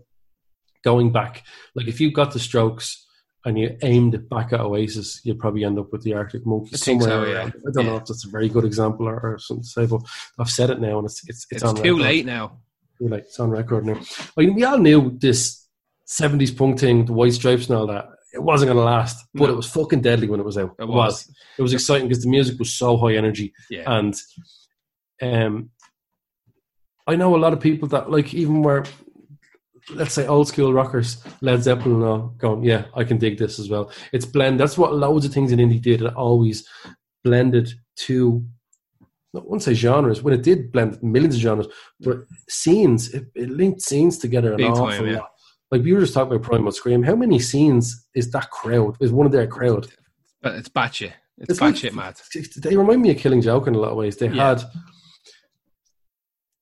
going 0.83 1.11
back. 1.11 1.43
Like 1.75 1.87
if 1.87 1.99
you 1.99 2.11
got 2.11 2.31
the 2.31 2.39
Strokes 2.39 3.05
and 3.43 3.57
you 3.57 3.75
aimed 3.81 4.13
it 4.13 4.29
back 4.29 4.53
at 4.53 4.59
Oasis, 4.59 5.19
you'd 5.23 5.39
probably 5.39 5.63
end 5.65 5.79
up 5.79 5.91
with 5.91 6.03
the 6.03 6.13
Arctic 6.13 6.45
Monkeys 6.45 6.79
I 6.81 6.85
think 6.85 7.01
so, 7.01 7.09
somewhere. 7.09 7.29
yeah. 7.31 7.45
I 7.67 7.71
don't 7.73 7.85
know 7.87 7.95
if 7.97 8.05
that's 8.05 8.25
a 8.25 8.29
very 8.29 8.49
good 8.49 8.65
example 8.65 9.07
or, 9.07 9.19
or 9.19 9.39
something 9.39 9.63
to 9.63 9.69
say, 9.69 9.85
but 9.87 10.01
I've 10.37 10.49
said 10.49 10.69
it 10.69 10.79
now, 10.79 10.99
and 10.99 11.05
it's 11.05 11.27
it's 11.27 11.45
it's, 11.49 11.53
It's, 11.53 11.63
on 11.63 11.75
too 11.75 11.81
record 11.95 12.01
late 12.01 12.25
now. 12.27 12.59
too 12.99 13.07
late. 13.07 13.23
It's 13.23 13.39
on 13.39 13.49
record 13.49 13.85
now. 13.87 13.99
I 14.37 14.41
mean, 14.41 14.53
we 14.53 14.63
all 14.63 14.77
knew 14.77 15.17
this 15.17 15.67
70s 16.07 16.55
punk 16.55 16.77
thing, 16.79 17.05
the 17.05 17.13
white 17.13 17.33
stripes 17.33 17.67
and 17.67 17.77
all 17.77 17.87
that. 17.87 18.05
It 18.33 18.41
wasn't 18.41 18.69
going 18.69 18.77
to 18.77 18.83
last, 18.83 19.25
but 19.33 19.47
No. 19.47 19.53
it 19.53 19.57
was 19.57 19.69
fucking 19.69 20.01
deadly 20.01 20.27
when 20.29 20.39
it 20.39 20.45
was 20.45 20.57
out. 20.57 20.75
It 20.79 20.83
It 20.83 20.87
was. 20.87 20.95
was. 20.95 21.35
It 21.57 21.61
was 21.61 21.73
exciting 21.73 22.07
because 22.07 22.23
the 22.23 22.29
music 22.29 22.57
was 22.59 22.73
so 22.73 22.97
high 22.97 23.15
energy. 23.15 23.53
Yeah. 23.69 23.83
And 23.87 24.15
um, 25.21 25.69
I 27.07 27.15
know 27.15 27.35
a 27.35 27.37
lot 27.37 27.53
of 27.53 27.59
people 27.59 27.87
that, 27.89 28.09
like, 28.09 28.33
even 28.33 28.63
where, 28.63 28.85
let's 29.93 30.13
say, 30.13 30.27
old 30.27 30.47
school 30.47 30.73
rockers, 30.73 31.21
Led 31.41 31.63
Zeppelin, 31.63 32.03
all, 32.03 32.33
going, 32.37 32.63
yeah, 32.63 32.85
I 32.95 33.03
can 33.03 33.17
dig 33.17 33.37
this 33.37 33.59
as 33.59 33.69
well. 33.69 33.91
It's 34.13 34.25
blend. 34.25 34.59
That's 34.59 34.77
what 34.77 34.93
loads 34.95 35.25
of 35.25 35.33
things 35.33 35.51
in 35.51 35.59
indie 35.59 35.81
did. 35.81 36.01
It 36.01 36.13
always 36.15 36.67
blended 37.23 37.71
two 37.95 38.45
I 39.33 39.39
wouldn't 39.39 39.63
say 39.63 39.73
genres, 39.73 40.21
when 40.21 40.33
it 40.33 40.43
did 40.43 40.73
blend 40.73 41.01
millions 41.01 41.35
of 41.35 41.41
genres, 41.41 41.67
but 42.01 42.17
scenes, 42.49 43.13
it, 43.13 43.27
it 43.33 43.49
linked 43.49 43.79
scenes 43.81 44.17
together 44.17 44.51
an 44.51 44.57
Big 44.57 44.69
awful 44.71 44.87
time, 44.89 45.07
yeah. 45.07 45.19
lot. 45.19 45.30
Like 45.71 45.83
we 45.83 45.93
were 45.93 46.01
just 46.01 46.13
talking 46.13 46.33
about 46.35 46.45
Primal 46.45 46.71
Scream. 46.71 47.03
How 47.03 47.15
many 47.15 47.39
scenes 47.39 48.05
is 48.13 48.29
that 48.31 48.49
crowd? 48.51 48.97
Is 48.99 49.11
one 49.11 49.25
of 49.25 49.31
their 49.31 49.47
crowd? 49.47 49.87
But 50.41 50.55
it's 50.55 50.69
batshit. 50.69 51.13
It's, 51.37 51.51
It's 51.51 51.61
like- 51.61 51.75
batshit 51.75 51.93
mad. 51.93 52.19
They 52.57 52.75
remind 52.75 53.01
me 53.01 53.11
of 53.11 53.17
Killing 53.17 53.41
Joke 53.41 53.67
in 53.67 53.75
a 53.75 53.79
lot 53.79 53.91
of 53.91 53.97
ways. 53.97 54.17
They 54.17 54.27
Yeah. 54.29 54.49
had, 54.49 54.63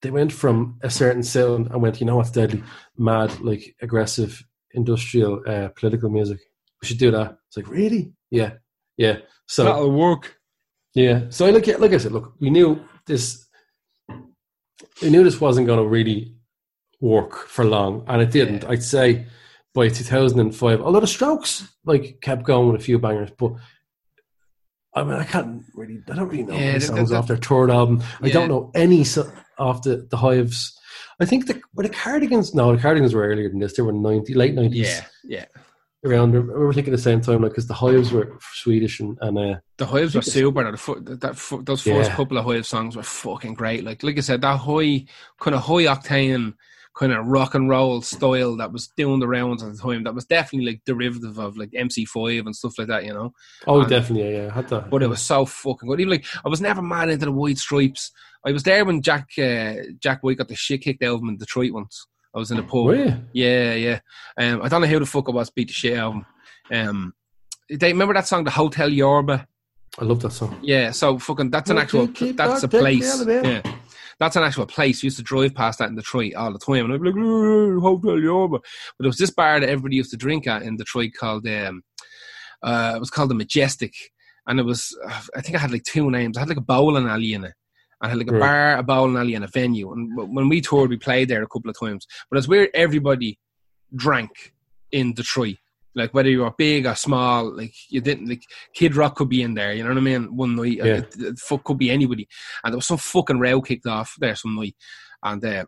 they 0.01 0.12
went 0.12 0.32
from 0.32 0.80
a 0.84 0.89
certain 0.89 1.24
sound 1.24 1.68
and 1.72 1.82
went, 1.82 1.99
you 1.99 2.05
know 2.05 2.16
what's 2.18 2.32
deadly, 2.32 2.64
mad, 2.97 3.39
like 3.41 3.76
aggressive, 3.82 4.43
industrial, 4.72 5.41
uh, 5.47 5.70
political 5.70 6.10
music. 6.10 6.39
We 6.82 6.88
should 6.88 6.99
do 6.99 7.12
that. 7.12 7.38
It's 7.47 7.57
like 7.57 7.68
really, 7.68 8.14
yeah, 8.32 8.53
yeah. 8.97 9.18
So 9.47 9.66
That'll 9.66 9.91
work. 9.91 10.38
yeah. 10.93 11.26
So 11.30 11.45
I 11.45 11.49
look 11.49 11.68
at 11.68 11.82
like 11.82 11.91
I 11.91 11.97
said, 11.97 12.12
look, 12.14 12.36
we 12.39 12.49
knew 12.49 12.80
this 13.05 13.45
we 15.01 15.10
knew 15.10 15.24
this 15.24 15.41
wasn't 15.41 15.68
gonna 15.68 15.84
really 15.84 16.36
work 17.02 17.36
for 17.47 17.66
long, 17.66 18.04
and 18.08 18.22
it 18.22 18.32
didn't. 18.32 18.64
Yeah. 18.64 18.70
I'd 18.70 18.84
say 18.84 19.26
by 19.74 19.88
two 19.89 20.04
thousand 20.04 20.39
and 20.39 20.56
five, 20.56 20.80
a 20.80 20.89
lot 20.89 21.04
of 21.04 21.10
strokes 21.10 21.68
like 21.86 22.20
kept 22.22 22.43
going 22.43 22.72
with 22.72 22.82
a 22.82 22.84
few 22.84 23.00
bangers, 23.00 23.32
but 23.38 23.54
I 24.93 25.04
mean 25.04 25.14
I 25.14 25.24
can't 25.24 25.64
really 25.76 26.02
I 26.10 26.16
don't 26.16 26.28
really 26.30 26.43
know 26.43 26.54
Yeah, 26.56 26.60
any 26.72 26.80
songs 26.80 27.12
off 27.12 27.28
their 27.28 27.38
third 27.38 27.70
album. 27.70 28.04
I 28.22 28.30
don't 28.30 28.50
know 28.50 28.72
any 28.76 29.04
so- 29.04 29.32
off 29.58 29.84
the, 29.84 30.08
the 30.10 30.18
hives. 30.18 30.76
I 31.22 31.26
think 31.26 31.47
the 31.47 31.62
were 31.76 31.84
the 31.84 31.89
cardigans 31.89 32.54
no, 32.56 32.76
the 32.76 32.82
cardigans 32.82 33.14
were 33.14 33.28
earlier 33.28 33.50
than 33.50 33.60
this. 33.60 33.74
They 33.76 33.84
were 33.84 33.91
ninety 33.91 34.34
late 34.34 34.56
nineties 34.56 34.88
Yeah, 34.89 35.06
yeah. 35.38 35.45
around 36.10 36.32
we 36.34 36.39
were 36.39 36.74
thinking 36.74 36.91
the 36.93 36.97
same 36.97 37.22
time, 37.22 37.41
like 37.41 37.52
because 37.52 37.68
the 37.68 37.74
hives 37.74 38.12
were 38.12 38.38
Swedish 38.54 39.00
and, 39.00 39.18
and 39.22 39.38
uh 39.38 39.56
The 39.78 39.86
hives 39.86 40.16
were 40.16 40.22
super. 40.22 40.64
The 40.64 41.02
that, 41.02 41.20
that 41.22 41.66
those 41.66 41.84
first 41.84 42.10
Yeah. 42.10 42.16
couple 42.16 42.38
of 42.38 42.45
hive 42.45 42.66
songs 42.66 42.95
were 42.95 43.04
fucking 43.04 43.54
great. 43.54 43.84
Like 43.84 44.02
like 44.02 44.18
I 44.18 44.22
said, 44.22 44.41
that 44.41 44.58
high 44.58 45.06
kind 45.39 45.56
of 45.56 45.62
high 45.62 45.86
octane 45.93 46.56
kind 46.97 47.11
of 47.13 47.25
rock 47.27 47.55
and 47.55 47.69
roll 47.69 48.01
style 48.01 48.57
that 48.57 48.71
was 48.73 48.87
doing 48.97 49.19
the 49.19 49.27
rounds 49.27 49.63
at 49.63 49.71
the 49.71 49.77
time. 49.77 50.03
That 50.03 50.15
was 50.15 50.25
definitely 50.25 50.71
like 50.73 50.81
derivative 50.85 51.37
of 51.39 51.57
like 51.57 51.71
MC5 51.71 52.45
and 52.45 52.55
stuff 52.55 52.77
like 52.77 52.87
that. 52.87 53.05
You 53.05 53.13
know. 53.13 53.33
oh 53.67 53.81
And- 53.81 53.89
definitely 53.89 54.31
yeah, 54.33 54.43
yeah. 54.43 54.49
I 54.51 54.53
had 54.55 54.67
that. 54.69 54.89
but 54.89 55.03
it 55.03 55.07
was 55.07 55.21
so 55.21 55.45
fucking 55.45 55.87
good. 55.87 55.99
Even 56.01 56.11
like 56.11 56.25
I 56.45 56.49
was 56.49 56.61
never 56.61 56.81
mad 56.81 57.09
into 57.09 57.25
the 57.25 57.31
White 57.31 57.57
Stripes. 57.57 58.11
I 58.45 58.51
was 58.51 58.63
there 58.63 58.85
when 58.85 59.01
Jack 59.01 59.27
uh, 59.37 59.73
Jack 59.99 60.23
White 60.23 60.37
got 60.37 60.47
the 60.47 60.55
shit 60.55 60.81
kicked 60.81 61.03
out 61.03 61.15
of 61.15 61.21
him 61.21 61.29
in 61.29 61.37
Detroit 61.37 61.73
once. 61.73 62.07
I 62.33 62.37
was 62.39 62.51
in 62.51 62.59
a 62.59 62.63
pub. 62.63 62.93
Yeah, 63.33 63.73
yeah. 63.73 63.99
Um, 64.37 64.61
I 64.61 64.67
don't 64.67 64.81
know 64.81 64.87
who 64.87 64.99
the 64.99 65.05
fuck 65.05 65.27
it 65.27 65.33
was 65.33 65.49
beat 65.49 65.67
the 65.69 65.73
shit 65.73 65.97
out 65.97 66.09
of 66.09 66.13
him. 66.15 66.25
Um, 66.89 67.13
they 67.69 67.91
remember 67.91 68.13
that 68.13 68.27
song, 68.27 68.43
the 68.43 68.51
Hotel 68.51 68.87
Yorba. 68.89 69.47
I 69.97 70.05
love 70.05 70.21
that 70.21 70.31
song. 70.31 70.59
Yeah, 70.61 70.91
so 70.91 71.17
fucking 71.17 71.49
that's 71.49 71.69
an 71.71 71.77
actual 71.79 72.07
that's 72.07 72.63
a 72.63 72.67
place. 72.67 73.25
Yeah. 73.25 73.61
That's 74.20 74.36
an 74.36 74.43
actual 74.43 74.65
place. 74.65 75.01
We 75.01 75.07
used 75.07 75.17
to 75.17 75.24
drive 75.24 75.55
past 75.55 75.80
that 75.80 75.89
in 75.89 75.95
Detroit 75.95 76.34
all 76.36 76.51
the 76.51 76.59
time, 76.59 76.86
and 76.86 76.93
I'd 76.93 77.01
be 77.01 77.09
like, 77.11 77.15
"Oh, 77.17 77.80
Hotel 77.80 78.20
Yorba. 78.20 78.57
But 78.59 79.03
there 79.03 79.07
was 79.09 79.17
this 79.17 79.32
bar 79.32 79.59
that 79.59 79.70
everybody 79.70 79.95
used 79.95 80.11
to 80.11 80.17
drink 80.17 80.45
at 80.47 80.61
in 80.63 80.76
Detroit 80.76 81.11
called 81.17 81.47
um, 81.47 81.84
uh, 82.61 82.93
it 82.95 82.99
was 82.99 83.09
called 83.09 83.30
the 83.30 83.36
Majestic, 83.36 83.93
and 84.47 84.59
it 84.59 84.63
was 84.63 84.97
uh, 85.07 85.22
I 85.36 85.41
think 85.41 85.55
I 85.55 85.59
had 85.59 85.72
like 85.72 85.84
two 85.84 86.11
names. 86.11 86.36
I 86.38 86.41
had 86.41 86.49
like 86.49 86.57
a 86.57 86.61
bowling 86.61 87.07
alley 87.07 87.34
in 87.34 87.45
it. 87.45 87.53
I 88.01 88.09
had 88.09 88.17
like 88.17 88.30
a 88.30 88.34
Right. 88.34 88.39
bar, 88.39 88.78
a 88.78 88.84
bowling 88.84 89.17
alley, 89.17 89.36
and 89.36 89.43
a 89.45 89.47
venue. 89.47 89.91
And 89.91 90.15
when 90.36 90.49
we 90.49 90.61
toured, 90.61 90.89
we 90.89 90.97
played 90.97 91.28
there 91.30 91.43
a 91.43 91.47
couple 91.47 91.70
of 91.70 91.80
times. 91.80 92.05
But 92.30 92.38
it's 92.38 92.47
where 92.47 92.70
everybody 92.74 93.39
drank 93.95 94.53
in 94.91 95.13
Detroit. 95.13 95.57
Like 95.95 96.13
whether 96.13 96.29
you 96.29 96.41
were 96.41 96.51
big 96.57 96.85
or 96.85 96.95
small, 96.95 97.55
like 97.55 97.73
you 97.89 97.99
didn't 97.99 98.29
like 98.29 98.43
Kid 98.73 98.95
Rock 98.95 99.15
could 99.15 99.29
be 99.29 99.41
in 99.41 99.53
there. 99.55 99.73
You 99.73 99.83
know 99.83 99.89
what 99.89 99.97
I 99.97 100.01
mean? 100.01 100.35
One 100.35 100.55
night, 100.55 100.77
Yeah. 100.77 100.85
it, 100.97 101.15
it 101.17 101.39
fuck 101.39 101.63
could 101.63 101.77
be 101.79 101.89
anybody. 101.89 102.27
And 102.63 102.71
there 102.73 102.77
was 102.77 102.85
some 102.87 102.97
fucking 102.97 103.39
row 103.39 103.61
kicked 103.61 103.87
off 103.87 104.15
there 104.19 104.35
some 104.35 104.55
night, 104.55 104.75
and 105.23 105.43
uh, 105.43 105.65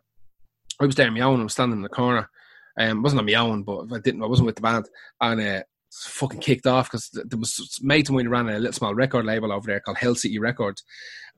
I 0.80 0.86
was 0.86 0.94
there 0.94 1.08
on 1.08 1.14
my 1.14 1.20
own. 1.20 1.40
I 1.40 1.42
was 1.44 1.52
standing 1.52 1.78
in 1.78 1.82
the 1.82 1.88
corner. 1.88 2.30
Um, 2.78 2.98
it 2.98 3.02
wasn't 3.02 3.20
on 3.20 3.26
my 3.26 3.34
own, 3.34 3.64
but 3.64 3.92
I 3.92 3.98
didn't. 3.98 4.22
I 4.22 4.26
wasn't 4.26 4.46
with 4.46 4.56
the 4.56 4.62
band, 4.62 4.88
and 5.20 5.40
uh, 5.40 5.62
fucking 5.92 6.40
kicked 6.40 6.66
off 6.66 6.90
because 6.90 7.10
there 7.12 7.38
was 7.38 7.78
mates 7.82 8.08
of 8.08 8.14
mine 8.14 8.28
ran 8.28 8.48
a 8.48 8.58
little 8.58 8.72
small 8.72 8.94
record 8.94 9.26
label 9.26 9.52
over 9.52 9.66
there 9.66 9.80
called 9.80 9.98
Hell 9.98 10.14
City 10.14 10.38
Records, 10.38 10.82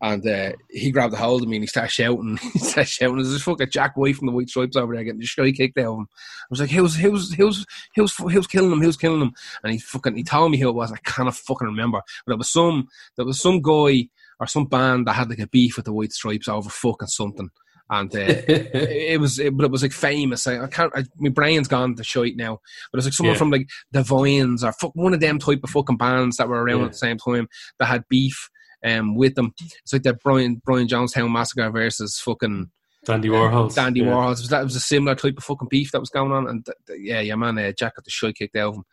and 0.01 0.27
uh, 0.27 0.53
he 0.71 0.91
grabbed 0.91 1.15
a 1.15 1.17
hold 1.17 1.43
of 1.43 1.49
me 1.49 1.57
and 1.57 1.63
he 1.63 1.67
started 1.67 1.91
shouting. 1.91 2.37
he 2.53 2.59
started 2.59 2.89
shouting, 2.89 3.17
"There's 3.17 3.33
this 3.33 3.43
fucking 3.43 3.71
Jack 3.71 3.97
White 3.97 4.17
from 4.17 4.27
the 4.27 4.33
White 4.33 4.49
Stripes 4.49 4.77
over 4.77 4.95
there 4.95 5.05
getting 5.05 5.21
the 5.21 5.27
shit 5.27 5.57
kicked 5.57 5.79
out 5.79 5.87
of 5.87 5.99
him." 5.99 6.09
I 6.11 6.47
was 6.51 6.61
like, 6.61 6.71
"Who's 6.71 6.97
who's 6.97 7.33
who's 7.35 7.67
who's 7.97 8.15
who's 8.17 8.47
killing 8.47 8.73
him? 8.73 8.83
Who's 8.83 8.97
killing 8.97 9.23
him?" 9.23 9.33
And 9.63 9.73
he 9.73 9.79
fucking 9.79 10.17
he 10.17 10.25
told 10.25 10.51
me 10.51 10.59
who 10.59 10.69
it 10.69 10.75
was. 10.75 10.93
I 10.93 11.23
of 11.23 11.37
fucking 11.37 11.67
remember, 11.67 12.01
but 12.27 12.33
it 12.33 12.39
was 12.39 12.51
some 12.51 12.89
there 13.17 13.27
was 13.27 13.41
some 13.41 13.61
guy 13.61 14.09
or 14.41 14.47
some 14.47 14.67
band 14.67 15.07
that 15.07 15.15
had 15.15 15.31
like 15.31 15.39
a 15.39 15.47
beef 15.47 15.77
with 15.77 15.87
the 15.87 15.93
White 15.93 16.13
Stripes 16.13 16.49
over 16.49 16.69
fucking 16.69 17.09
something. 17.09 17.51
And 17.91 18.15
uh, 18.15 18.19
it 18.49 19.21
was, 19.21 19.39
it, 19.39 19.57
but 19.57 19.65
it 19.65 19.71
was 19.71 19.83
like 19.83 19.93
famous. 19.93 20.47
I, 20.47 20.63
I 20.63 20.67
can't. 20.69 20.93
I, 20.97 21.05
my 21.19 21.29
brain's 21.31 21.69
gone 21.69 21.95
to 21.97 22.05
shite 22.05 22.37
now. 22.37 22.61
But 22.91 22.99
it's 22.99 23.07
like 23.07 23.13
someone 23.13 23.35
Yeah. 23.35 23.39
from 23.39 23.51
like 23.51 23.69
the 23.93 24.03
Vines 24.03 24.65
or 24.65 24.73
fuck, 24.73 24.93
one 24.95 25.13
of 25.15 25.21
them 25.21 25.39
type 25.39 25.61
of 25.63 25.71
fucking 25.71 25.99
bands 25.99 26.39
that 26.39 26.49
were 26.49 26.63
around 26.63 26.79
Yeah. 26.81 26.85
at 26.87 26.93
the 26.93 26.99
same 26.99 27.19
time 27.19 27.49
that 27.79 27.87
had 27.87 28.05
beef 28.09 28.49
um 28.85 29.17
with 29.17 29.35
them. 29.35 29.53
It's 29.83 29.93
like 29.93 30.03
that 30.05 30.21
Brian 30.23 30.61
Brian 30.65 30.89
Jonestown 30.89 31.31
massacre 31.31 31.71
versus 31.71 32.19
fucking 32.19 32.71
Dandy 33.05 33.29
Warhols. 33.29 33.75
Dandy 33.75 34.01
yeah. 34.01 34.07
Warhols. 34.07 34.41
Was 34.41 34.49
that 34.49 34.65
was 34.65 34.77
a 34.77 34.81
similar 34.81 35.15
type 35.15 35.37
of 35.37 35.45
fucking 35.45 35.69
beef 35.69 35.93
that 35.93 36.01
was 36.01 36.11
going 36.11 36.33
on, 36.33 36.49
and 36.49 36.65
th- 36.65 36.77
th- 36.87 37.01
yeah, 37.03 37.21
yeah, 37.21 37.35
man, 37.35 37.59
uh, 37.59 37.73
Jack 37.73 37.97
got 37.97 38.05
the 38.05 38.11
shit 38.11 38.37
kicked 38.37 38.57
out 38.57 38.71
of 38.71 38.75
him. 38.77 38.85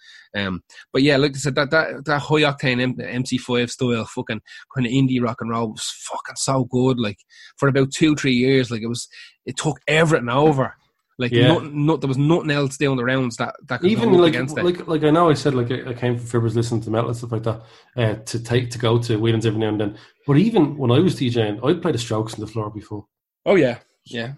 Um, 0.47 0.63
but 0.93 1.01
yeah, 1.03 1.17
like 1.17 1.35
I 1.35 1.39
said, 1.39 1.55
that 1.55 1.71
that 1.71 2.05
that 2.05 2.19
high 2.19 2.41
octane 2.41 2.81
M- 2.81 2.95
MC5 2.95 3.69
style 3.69 4.05
fucking 4.05 4.41
kind 4.75 4.87
of 4.87 4.91
indie 4.91 5.21
rock 5.21 5.37
and 5.41 5.49
roll 5.49 5.71
was 5.71 5.83
fucking 6.09 6.35
so 6.35 6.65
good. 6.65 6.99
Like 6.99 7.19
for 7.57 7.67
about 7.69 7.91
two 7.91 8.15
three 8.15 8.33
years, 8.33 8.69
like 8.71 8.81
it 8.81 8.87
was, 8.87 9.07
it 9.45 9.57
took 9.57 9.79
everything 9.87 10.29
over. 10.29 10.75
Like 11.17 11.31
Yeah. 11.33 11.49
nothing, 11.49 11.85
no, 11.85 11.97
there 11.97 12.07
was 12.07 12.17
nothing 12.17 12.49
else 12.49 12.77
down 12.77 12.97
the 12.97 13.03
rounds 13.03 13.37
that 13.37 13.55
that 13.67 13.81
could 13.81 13.91
Even 13.91 14.13
like, 14.13 14.33
it. 14.33 14.49
like 14.53 14.87
like 14.87 15.03
I 15.03 15.11
know 15.11 15.29
I 15.29 15.33
said 15.35 15.53
like 15.53 15.69
I 15.71 15.89
I 15.89 15.93
came 15.93 16.17
from 16.17 16.41
Fibbers 16.41 16.55
listening 16.55 16.81
to 16.81 16.89
metal 16.89 17.09
and 17.09 17.17
stuff 17.17 17.31
like 17.33 17.43
that 17.43 17.61
uh, 17.95 18.15
to 18.15 18.39
take 18.41 18.71
to 18.71 18.79
go 18.79 18.97
to 18.97 19.17
Whelan's 19.17 19.45
every 19.45 19.59
now 19.59 19.67
and 19.69 19.79
then. 19.79 19.97
But 20.25 20.37
even 20.37 20.77
when 20.77 20.89
I 20.89 20.97
was 20.99 21.15
DJing, 21.15 21.59
I'd 21.63 21.81
play 21.81 21.91
the 21.91 21.97
Strokes 21.99 22.33
on 22.33 22.39
the 22.39 22.47
floor 22.47 22.71
before. 22.71 23.05
oh 23.45 23.55
yeah, 23.55 23.79
yeah. 24.05 24.33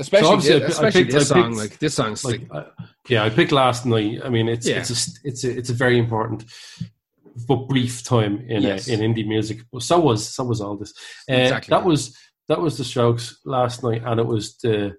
Especially, 0.00 0.28
obviously 0.28 0.54
I 0.54 0.58
thi- 0.58 0.60
pi- 0.60 0.66
I 0.66 0.68
especially 0.70 1.02
picked- 1.04 1.14
I 1.14 1.18
this 1.18 1.28
song, 1.28 1.56
like 1.56 1.78
this 1.80 1.94
song's 1.94 2.24
like, 2.24 2.48
Like 2.50 2.66
uh, 2.78 2.84
yeah, 3.08 3.24
I 3.24 3.30
picked 3.30 3.50
last 3.52 3.84
night. 3.84 4.20
I 4.24 4.28
mean, 4.28 4.48
it's 4.48 4.66
Yeah. 4.66 4.78
it's 4.78 4.90
a 4.90 5.28
it's 5.28 5.44
a 5.44 5.58
it's 5.58 5.70
a 5.70 5.74
very 5.74 5.98
important 5.98 6.44
but 7.48 7.68
brief 7.68 8.04
time 8.04 8.38
in 8.48 8.62
Yes. 8.62 8.88
uh, 8.88 8.92
in 8.92 9.00
indie 9.00 9.26
music. 9.26 9.58
But 9.72 9.82
so 9.82 9.98
was 9.98 10.28
so 10.28 10.44
was 10.44 10.60
all 10.60 10.76
this. 10.76 10.92
Uh, 11.30 11.34
Exactly, 11.34 11.70
That 11.74 11.84
was 11.84 12.16
that 12.48 12.60
was 12.60 12.78
the 12.78 12.84
Strokes 12.84 13.38
last 13.44 13.82
night, 13.82 14.02
and 14.04 14.20
it 14.20 14.26
was 14.26 14.56
the 14.58 14.96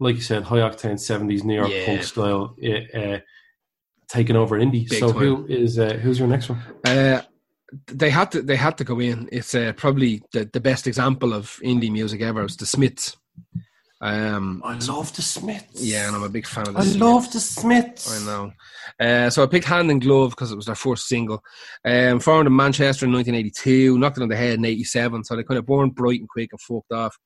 like 0.00 0.16
you 0.16 0.22
said, 0.22 0.42
high 0.44 0.58
octane 0.58 0.98
seventies 0.98 1.44
New 1.44 1.54
York 1.54 1.70
Yeah. 1.70 1.86
punk 1.86 2.02
style. 2.04 2.56
Uh, 2.64 2.98
uh, 2.98 3.20
taking 4.08 4.36
over 4.36 4.58
indie. 4.58 4.88
Big 4.88 4.98
so 4.98 5.12
time. 5.12 5.20
who 5.20 5.46
is 5.46 5.78
uh, 5.78 5.94
who's 6.02 6.18
your 6.18 6.28
next 6.28 6.48
one? 6.48 6.62
They 7.86 8.10
had 8.10 8.30
to 8.32 8.42
they 8.42 8.56
had 8.56 8.76
to 8.78 8.84
go 8.84 9.00
in. 9.00 9.28
It's 9.32 9.54
uh, 9.54 9.72
probably 9.76 10.22
the, 10.32 10.48
the 10.52 10.60
best 10.60 10.86
example 10.86 11.32
of 11.32 11.58
indie 11.64 11.90
music 11.90 12.20
ever. 12.20 12.42
It's 12.42 12.56
the 12.56 12.66
Smiths. 12.66 13.16
Um, 14.00 14.60
I 14.64 14.74
love 14.74 15.14
the 15.16 15.22
Smiths. 15.22 15.82
yeah, 15.82 16.06
and 16.06 16.14
I'm 16.16 16.24
a 16.24 16.28
big 16.28 16.46
fan 16.46 16.68
of 16.68 16.74
the 16.74 16.80
I 16.80 16.82
Smiths. 16.82 17.00
love 17.00 17.32
the 17.32 17.40
Smiths. 17.40 18.22
I 18.22 18.26
know. 18.26 18.52
Uh, 19.00 19.30
so 19.30 19.42
I 19.42 19.46
picked 19.46 19.64
Hand 19.66 19.90
and 19.90 20.00
Glove 20.02 20.30
because 20.30 20.52
it 20.52 20.56
was 20.56 20.66
their 20.66 20.74
first 20.74 21.08
single. 21.08 21.42
Um, 21.86 22.20
formed 22.20 22.46
in 22.46 22.54
Manchester 22.54 23.06
in 23.06 23.12
1982, 23.12 23.98
knocked 23.98 24.18
it 24.18 24.22
on 24.22 24.28
the 24.28 24.36
head 24.36 24.58
in 24.58 24.64
87. 24.64 25.24
So 25.24 25.36
they 25.36 25.42
kind 25.42 25.58
of 25.58 25.64
born 25.64 25.90
bright 25.90 26.20
and 26.20 26.28
quick 26.28 26.50
and 26.52 26.60
fucked 26.60 26.92
off. 26.92 27.16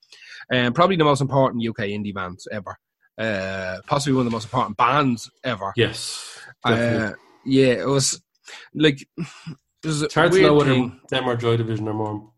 Um, 0.52 0.72
probably 0.72 0.96
the 0.96 1.04
most 1.04 1.20
important 1.20 1.66
UK 1.66 1.86
indie 1.86 2.14
band 2.14 2.38
ever. 2.52 2.76
Uh, 3.18 3.78
possibly 3.88 4.14
one 4.14 4.26
of 4.26 4.30
the 4.30 4.36
most 4.36 4.44
important 4.44 4.76
bands 4.76 5.28
ever. 5.42 5.72
Yes. 5.74 6.38
Uh, 6.64 7.12
yeah, 7.44 7.72
it 7.72 7.88
was 7.88 8.22
like 8.74 9.04
a 9.84 10.04
it's 10.04 10.14
hard 10.14 10.32
to 10.32 10.42
know 10.42 10.54
whether 10.54 10.70
thing. 10.72 11.00
them 11.10 11.28
or 11.28 11.36
Joy 11.36 11.56
Division 11.56 11.88
are 11.88 11.94
more. 11.94 12.30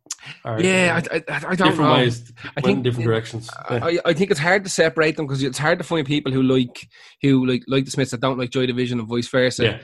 Are, 0.45 0.61
Yeah, 0.61 1.01
I, 1.11 1.17
I, 1.17 1.23
I 1.29 1.39
don't 1.55 1.69
different 1.69 1.79
know. 1.79 1.93
ways. 1.95 2.33
I 2.57 2.61
think- 2.61 2.77
in 2.79 2.83
different 2.83 3.07
directions. 3.07 3.49
Yeah. 3.71 3.85
I, 3.85 3.99
I 4.05 4.13
think 4.13 4.31
it's 4.31 4.41
hard 4.41 4.65
to 4.65 4.71
separate 4.71 5.17
them 5.17 5.27
because 5.27 5.43
it's 5.43 5.57
hard 5.59 5.79
to 5.79 5.85
find 5.85 6.07
people 6.07 6.31
who 6.33 6.43
like 6.43 6.89
who 7.23 7.47
like 7.47 7.63
like 7.69 7.85
the 7.87 7.91
Smiths 7.91 8.11
that 8.11 8.21
don't 8.21 8.39
like 8.39 8.51
Joy 8.51 8.67
Division 8.67 8.99
and 9.01 9.09
vice 9.09 9.29
versa. 9.29 9.65
yeah, 9.65 9.79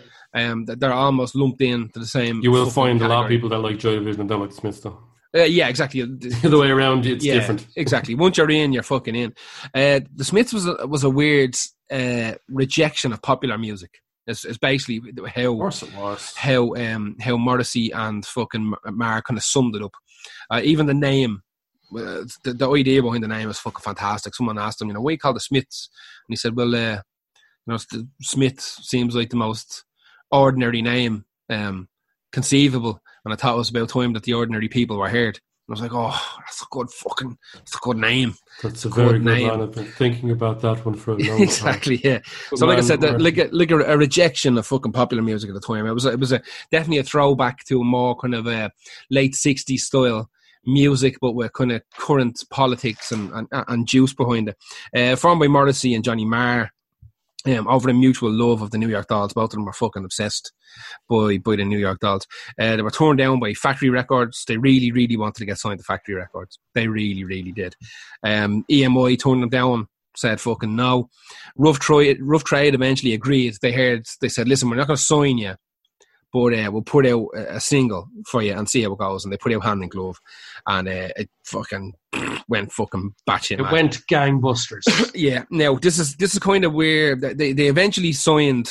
Um, 0.50 0.66
that 0.66 0.78
they're 0.80 0.92
almost 0.92 1.34
lumped 1.34 1.62
in 1.62 1.88
to 1.90 1.98
the 1.98 2.06
same. 2.06 2.40
you 2.42 2.50
will 2.50 2.68
find 2.68 3.00
a 3.00 3.08
lot 3.08 3.24
of 3.24 3.28
people 3.30 3.48
that 3.48 3.58
like 3.60 3.78
Joy 3.78 3.94
Division 3.94 4.20
and 4.22 4.28
don't 4.28 4.40
like 4.40 4.50
the 4.50 4.56
Smiths 4.56 4.80
though. 4.80 5.02
Uh, 5.34 5.42
yeah, 5.42 5.68
exactly. 5.68 6.00
The 6.02 6.40
other 6.46 6.58
way 6.58 6.70
around, 6.70 7.04
it's 7.04 7.24
yeah, 7.24 7.34
different. 7.34 7.66
exactly. 7.76 8.14
Once 8.14 8.38
you're 8.38 8.50
in, 8.50 8.72
you're 8.72 8.82
fucking 8.82 9.14
in. 9.14 9.34
Uh, 9.74 10.00
the 10.14 10.24
Smiths 10.24 10.52
was 10.52 10.66
a, 10.66 10.86
was 10.86 11.04
a 11.04 11.10
weird 11.10 11.54
uh, 11.90 12.32
rejection 12.48 13.12
of 13.12 13.20
popular 13.20 13.58
music. 13.58 14.00
It's, 14.26 14.44
it's 14.44 14.58
basically 14.58 15.10
Of 15.16 15.26
how 15.28 15.54
course, 15.56 15.82
it 15.82 15.94
was. 15.94 16.34
how 16.36 16.74
um 16.74 17.16
how 17.20 17.36
Morrissey 17.36 17.92
and 17.92 18.24
fucking 18.26 18.74
Mark 18.90 19.26
kind 19.26 19.38
of 19.38 19.44
summed 19.44 19.76
it 19.76 19.82
up. 19.82 19.92
Uh, 20.50 20.60
even 20.64 20.86
the 20.86 20.94
name, 20.94 21.42
uh, 21.96 22.24
the, 22.42 22.52
the 22.54 22.70
idea 22.70 23.02
behind 23.02 23.22
the 23.22 23.28
name 23.28 23.48
is 23.48 23.58
fucking 23.60 23.82
fantastic. 23.82 24.34
Someone 24.34 24.58
asked 24.58 24.80
him, 24.82 24.88
you 24.88 24.94
know, 24.94 25.00
what 25.00 25.12
you 25.12 25.18
call 25.18 25.32
the 25.34 25.40
Smiths? 25.40 25.88
And 26.26 26.32
he 26.32 26.36
said, 26.36 26.56
well, 26.56 26.74
uh, 26.74 26.96
you 27.66 27.72
know, 27.72 27.78
the 27.90 28.08
Smith 28.22 28.60
seems 28.60 29.14
like 29.14 29.30
the 29.30 29.36
most 29.36 29.84
ordinary 30.30 30.82
name 30.82 31.24
um, 31.48 31.88
conceivable. 32.32 33.00
And 33.24 33.32
I 33.32 33.36
thought 33.36 33.54
it 33.54 33.58
was 33.58 33.70
about 33.70 33.88
time 33.88 34.12
that 34.14 34.24
the 34.24 34.34
ordinary 34.34 34.68
people 34.68 34.98
were 34.98 35.08
heard. 35.08 35.40
I 35.68 35.72
was 35.72 35.80
like, 35.80 35.90
oh, 35.92 36.36
that's 36.38 36.62
a 36.62 36.66
good 36.70 36.88
fucking, 36.90 37.36
that's 37.54 37.74
a 37.74 37.78
good 37.80 37.96
name. 37.96 38.34
That's 38.62 38.84
a 38.84 38.88
Good 38.88 38.94
very 39.06 39.18
good 39.18 39.24
name. 39.24 39.48
one. 39.48 39.62
I've 39.62 39.72
been 39.72 39.84
thinking 39.84 40.30
about 40.30 40.60
that 40.60 40.84
one 40.86 40.94
for 40.94 41.12
a 41.12 41.14
long 41.18 41.26
time. 41.26 41.42
exactly, 41.42 41.96
yeah. 42.04 42.20
Good 42.50 42.58
So, 42.60 42.66
like 42.66 42.78
I 42.78 42.82
said, 42.82 43.00
that, 43.00 43.20
like 43.20 43.36
a, 43.36 43.48
like 43.50 43.70
a, 43.72 43.78
a 43.80 43.96
rejection 43.98 44.56
of 44.58 44.66
fucking 44.66 44.92
popular 44.92 45.22
music 45.24 45.48
at 45.50 45.54
the 45.54 45.60
time. 45.60 45.86
It 45.86 45.92
was 45.92 46.04
it 46.04 46.20
was 46.20 46.30
a 46.32 46.40
definitely 46.70 46.98
a 46.98 47.02
throwback 47.02 47.64
to 47.64 47.80
a 47.80 47.84
more 47.84 48.16
kind 48.16 48.34
of 48.34 48.46
a 48.46 48.70
late 49.10 49.34
'60s 49.34 49.80
style 49.80 50.30
music, 50.64 51.16
but 51.20 51.32
with 51.32 51.52
kind 51.52 51.72
of 51.72 51.82
current 51.98 52.42
politics 52.50 53.10
and 53.12 53.30
and, 53.32 53.48
and 53.50 53.88
juice 53.88 54.14
behind 54.14 54.48
it. 54.50 54.56
Uh, 54.94 55.16
formed 55.16 55.40
by 55.40 55.48
Morrissey 55.48 55.94
and 55.94 56.04
Johnny 56.04 56.24
Marr. 56.24 56.70
Um, 57.46 57.68
over 57.68 57.88
a 57.88 57.94
mutual 57.94 58.32
love 58.32 58.62
of 58.62 58.70
the 58.70 58.78
New 58.78 58.88
York 58.88 59.06
Dolls, 59.08 59.32
both 59.32 59.44
of 59.44 59.50
them 59.52 59.64
were 59.64 59.72
fucking 59.72 60.04
obsessed 60.04 60.52
by 61.08 61.38
by 61.38 61.56
the 61.56 61.64
New 61.64 61.78
York 61.78 62.00
Dolls. 62.00 62.26
Uh, 62.58 62.76
they 62.76 62.82
were 62.82 62.90
torn 62.90 63.16
down 63.16 63.40
by 63.40 63.54
Factory 63.54 63.90
Records. 63.90 64.44
They 64.46 64.56
really, 64.56 64.92
really 64.92 65.16
wanted 65.16 65.40
to 65.40 65.46
get 65.46 65.58
signed 65.58 65.78
to 65.78 65.84
Factory 65.84 66.14
Records. 66.14 66.58
They 66.74 66.88
really, 66.88 67.24
really 67.24 67.52
did. 67.52 67.74
Um, 68.22 68.64
EMI 68.70 69.18
turned 69.18 69.42
them 69.42 69.50
down. 69.50 69.88
Said 70.16 70.40
fucking 70.40 70.74
no. 70.74 71.10
Rough 71.56 71.78
Trade, 71.78 72.16
Rough 72.22 72.42
Trade 72.42 72.74
eventually 72.74 73.12
agreed. 73.12 73.54
They 73.60 73.70
heard. 73.70 74.06
They 74.22 74.30
said, 74.30 74.48
"Listen, 74.48 74.70
we're 74.70 74.76
not 74.76 74.86
going 74.86 74.96
to 74.96 75.02
sign 75.02 75.36
you, 75.36 75.56
but 76.36 76.52
uh, 76.52 76.70
we'll 76.70 76.82
put 76.82 77.06
out 77.06 77.28
a, 77.34 77.58
single 77.58 78.08
for 78.26 78.42
you 78.42 78.52
and 78.52 78.68
see 78.68 78.82
how 78.82 78.92
it 78.92 78.98
goes." 78.98 79.24
And 79.24 79.32
they 79.32 79.38
put 79.38 79.54
out 79.54 79.64
Hand 79.64 79.82
in 79.82 79.88
Glove, 79.88 80.20
and 80.66 80.86
uh, 80.86 81.08
it 81.16 81.30
fucking 81.44 81.94
went 82.48 82.72
fucking 82.72 83.14
batshit. 83.26 83.58
It 83.58 83.62
mad. 83.62 83.72
went 83.72 84.00
gangbusters. 84.10 84.84
Yeah. 85.14 85.44
Now 85.50 85.76
this 85.76 85.98
is 85.98 86.16
this 86.16 86.34
is 86.34 86.38
kind 86.38 86.66
of 86.66 86.74
where 86.74 87.16
they 87.16 87.52
they 87.52 87.68
eventually 87.68 88.12
signed. 88.12 88.70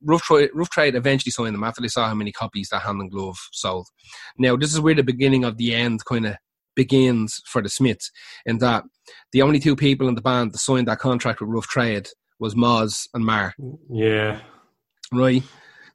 Rough 0.00 0.22
Trade, 0.22 0.50
Rough 0.54 0.70
Trade 0.70 0.94
eventually 0.94 1.30
signed 1.30 1.54
them 1.54 1.64
after 1.64 1.80
they 1.80 1.88
saw 1.88 2.08
how 2.08 2.14
many 2.14 2.32
copies 2.32 2.68
that 2.70 2.82
Hand 2.82 3.00
and 3.00 3.10
Glove 3.10 3.38
sold. 3.52 3.86
Now 4.38 4.56
this 4.56 4.72
is 4.72 4.80
where 4.80 4.94
the 4.94 5.04
beginning 5.04 5.44
of 5.44 5.56
the 5.56 5.74
end 5.74 6.04
kind 6.04 6.26
of 6.26 6.36
begins 6.74 7.40
for 7.46 7.62
the 7.62 7.68
Smiths, 7.68 8.10
in 8.44 8.58
that 8.58 8.84
the 9.32 9.42
only 9.42 9.60
two 9.60 9.76
people 9.76 10.08
in 10.08 10.14
the 10.16 10.20
band 10.20 10.52
that 10.52 10.58
signed 10.58 10.88
that 10.88 10.98
contract 10.98 11.40
with 11.40 11.50
Rough 11.50 11.66
Trade 11.66 12.08
was 12.40 12.54
Moz 12.56 13.08
and 13.14 13.24
Marr. 13.24 13.54
yeah. 13.88 14.40
Right. 15.12 15.42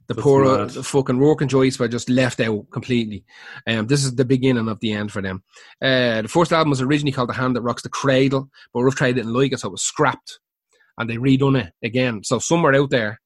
The 0.08 0.14
That's 0.14 0.24
poor 0.24 0.58
mad. 0.58 0.70
the 0.70 0.82
fucking 0.82 1.18
Rourke 1.18 1.42
and 1.42 1.50
Joyce 1.50 1.78
were 1.78 1.86
just 1.86 2.08
left 2.08 2.40
out 2.40 2.70
completely. 2.70 3.24
Um, 3.66 3.86
this 3.86 4.04
is 4.04 4.14
the 4.14 4.24
beginning 4.24 4.68
of 4.68 4.80
the 4.80 4.94
end 4.94 5.12
for 5.12 5.20
them. 5.20 5.42
Uh, 5.82 6.22
the 6.22 6.28
first 6.28 6.50
album 6.50 6.70
was 6.70 6.80
originally 6.80 7.12
called 7.12 7.28
The 7.28 7.34
Hand 7.34 7.54
That 7.56 7.62
Rocks 7.62 7.82
the 7.82 7.90
Cradle, 7.90 8.48
but 8.72 8.82
Rough 8.82 8.94
Trade 8.94 9.16
didn't 9.16 9.34
like 9.34 9.52
it, 9.52 9.60
so 9.60 9.68
it 9.68 9.72
was 9.72 9.82
scrapped. 9.82 10.40
And 10.96 11.10
they 11.10 11.16
redone 11.16 11.62
it 11.62 11.72
again. 11.84 12.24
So 12.24 12.38
somewhere 12.38 12.74
out 12.74 12.88
there, 12.88 13.20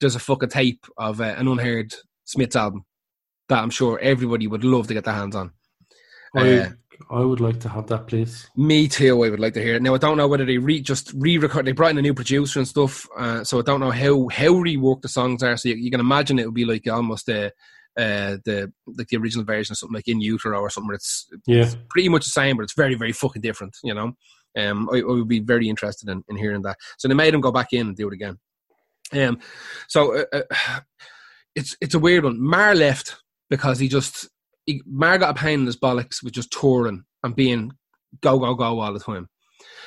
there's 0.00 0.14
a 0.14 0.20
fucking 0.20 0.50
tape 0.50 0.84
of 0.98 1.20
uh, 1.22 1.34
an 1.38 1.48
unheard 1.48 1.94
Smiths 2.24 2.54
album 2.54 2.84
that 3.48 3.62
I'm 3.62 3.70
sure 3.70 3.98
everybody 4.00 4.46
would 4.46 4.62
love 4.62 4.88
to 4.88 4.94
get 4.94 5.04
their 5.04 5.14
hands 5.14 5.34
on. 5.36 5.52
Uh, 6.36 6.68
I 7.10 7.20
would 7.20 7.40
like 7.40 7.60
to 7.60 7.68
have 7.68 7.86
that, 7.88 8.06
please. 8.06 8.48
me 8.56 8.88
too. 8.88 9.22
I 9.24 9.30
would 9.30 9.40
like 9.40 9.54
to 9.54 9.62
hear 9.62 9.74
it. 9.76 9.82
Now 9.82 9.94
I 9.94 9.98
don't 9.98 10.16
know 10.16 10.28
whether 10.28 10.44
they 10.44 10.58
re 10.58 10.80
just 10.80 11.12
re-record. 11.14 11.66
They 11.66 11.72
brought 11.72 11.90
in 11.92 11.98
a 11.98 12.02
new 12.02 12.14
producer 12.14 12.58
and 12.58 12.68
stuff, 12.68 13.06
uh, 13.18 13.44
so 13.44 13.58
I 13.58 13.62
don't 13.62 13.80
know 13.80 13.90
how 13.90 14.28
how 14.28 14.52
reworked 14.52 15.02
the 15.02 15.08
songs 15.08 15.42
are. 15.42 15.56
So 15.56 15.68
you, 15.68 15.76
you 15.76 15.90
can 15.90 16.00
imagine 16.00 16.38
it 16.38 16.46
would 16.46 16.54
be 16.54 16.64
like 16.64 16.86
almost 16.88 17.28
a. 17.28 17.52
Uh, 17.98 18.36
the 18.44 18.70
like 18.86 19.08
the 19.08 19.16
original 19.16 19.42
version 19.42 19.72
of 19.72 19.78
something 19.78 19.94
like 19.94 20.06
in 20.06 20.20
utero 20.20 20.60
or 20.60 20.68
something. 20.68 20.88
where 20.88 20.96
It's 20.96 21.26
Yeah. 21.46 21.70
pretty 21.88 22.10
much 22.10 22.24
the 22.24 22.30
same, 22.30 22.56
but 22.58 22.64
it's 22.64 22.76
very 22.76 22.94
very 22.94 23.12
fucking 23.12 23.40
different. 23.40 23.74
You 23.82 23.94
know, 23.94 24.12
um, 24.58 24.90
I, 24.92 24.98
I 24.98 25.02
would 25.04 25.28
be 25.28 25.40
very 25.40 25.66
interested 25.70 26.10
in, 26.10 26.22
in 26.28 26.36
hearing 26.36 26.60
that. 26.62 26.76
So 26.98 27.08
they 27.08 27.14
made 27.14 27.32
him 27.32 27.40
go 27.40 27.52
back 27.52 27.72
in 27.72 27.86
and 27.86 27.96
do 27.96 28.06
it 28.08 28.12
again. 28.12 28.36
Um, 29.14 29.38
so 29.88 30.14
uh, 30.18 30.24
uh, 30.30 30.80
it's 31.54 31.74
it's 31.80 31.94
a 31.94 31.98
weird 31.98 32.24
one. 32.24 32.38
Marr 32.38 32.74
left 32.74 33.16
because 33.48 33.78
he 33.78 33.88
just 33.88 34.28
he, 34.66 34.82
Marr 34.84 35.18
got 35.18 35.36
a 35.36 35.40
pain 35.40 35.60
in 35.60 35.66
his 35.66 35.76
bollocks 35.76 36.22
with 36.22 36.34
just 36.34 36.50
touring 36.50 37.04
and 37.22 37.34
being 37.34 37.72
go 38.20 38.38
go 38.38 38.54
go 38.54 38.80
all 38.80 38.92
the 38.92 39.00
time. 39.00 39.28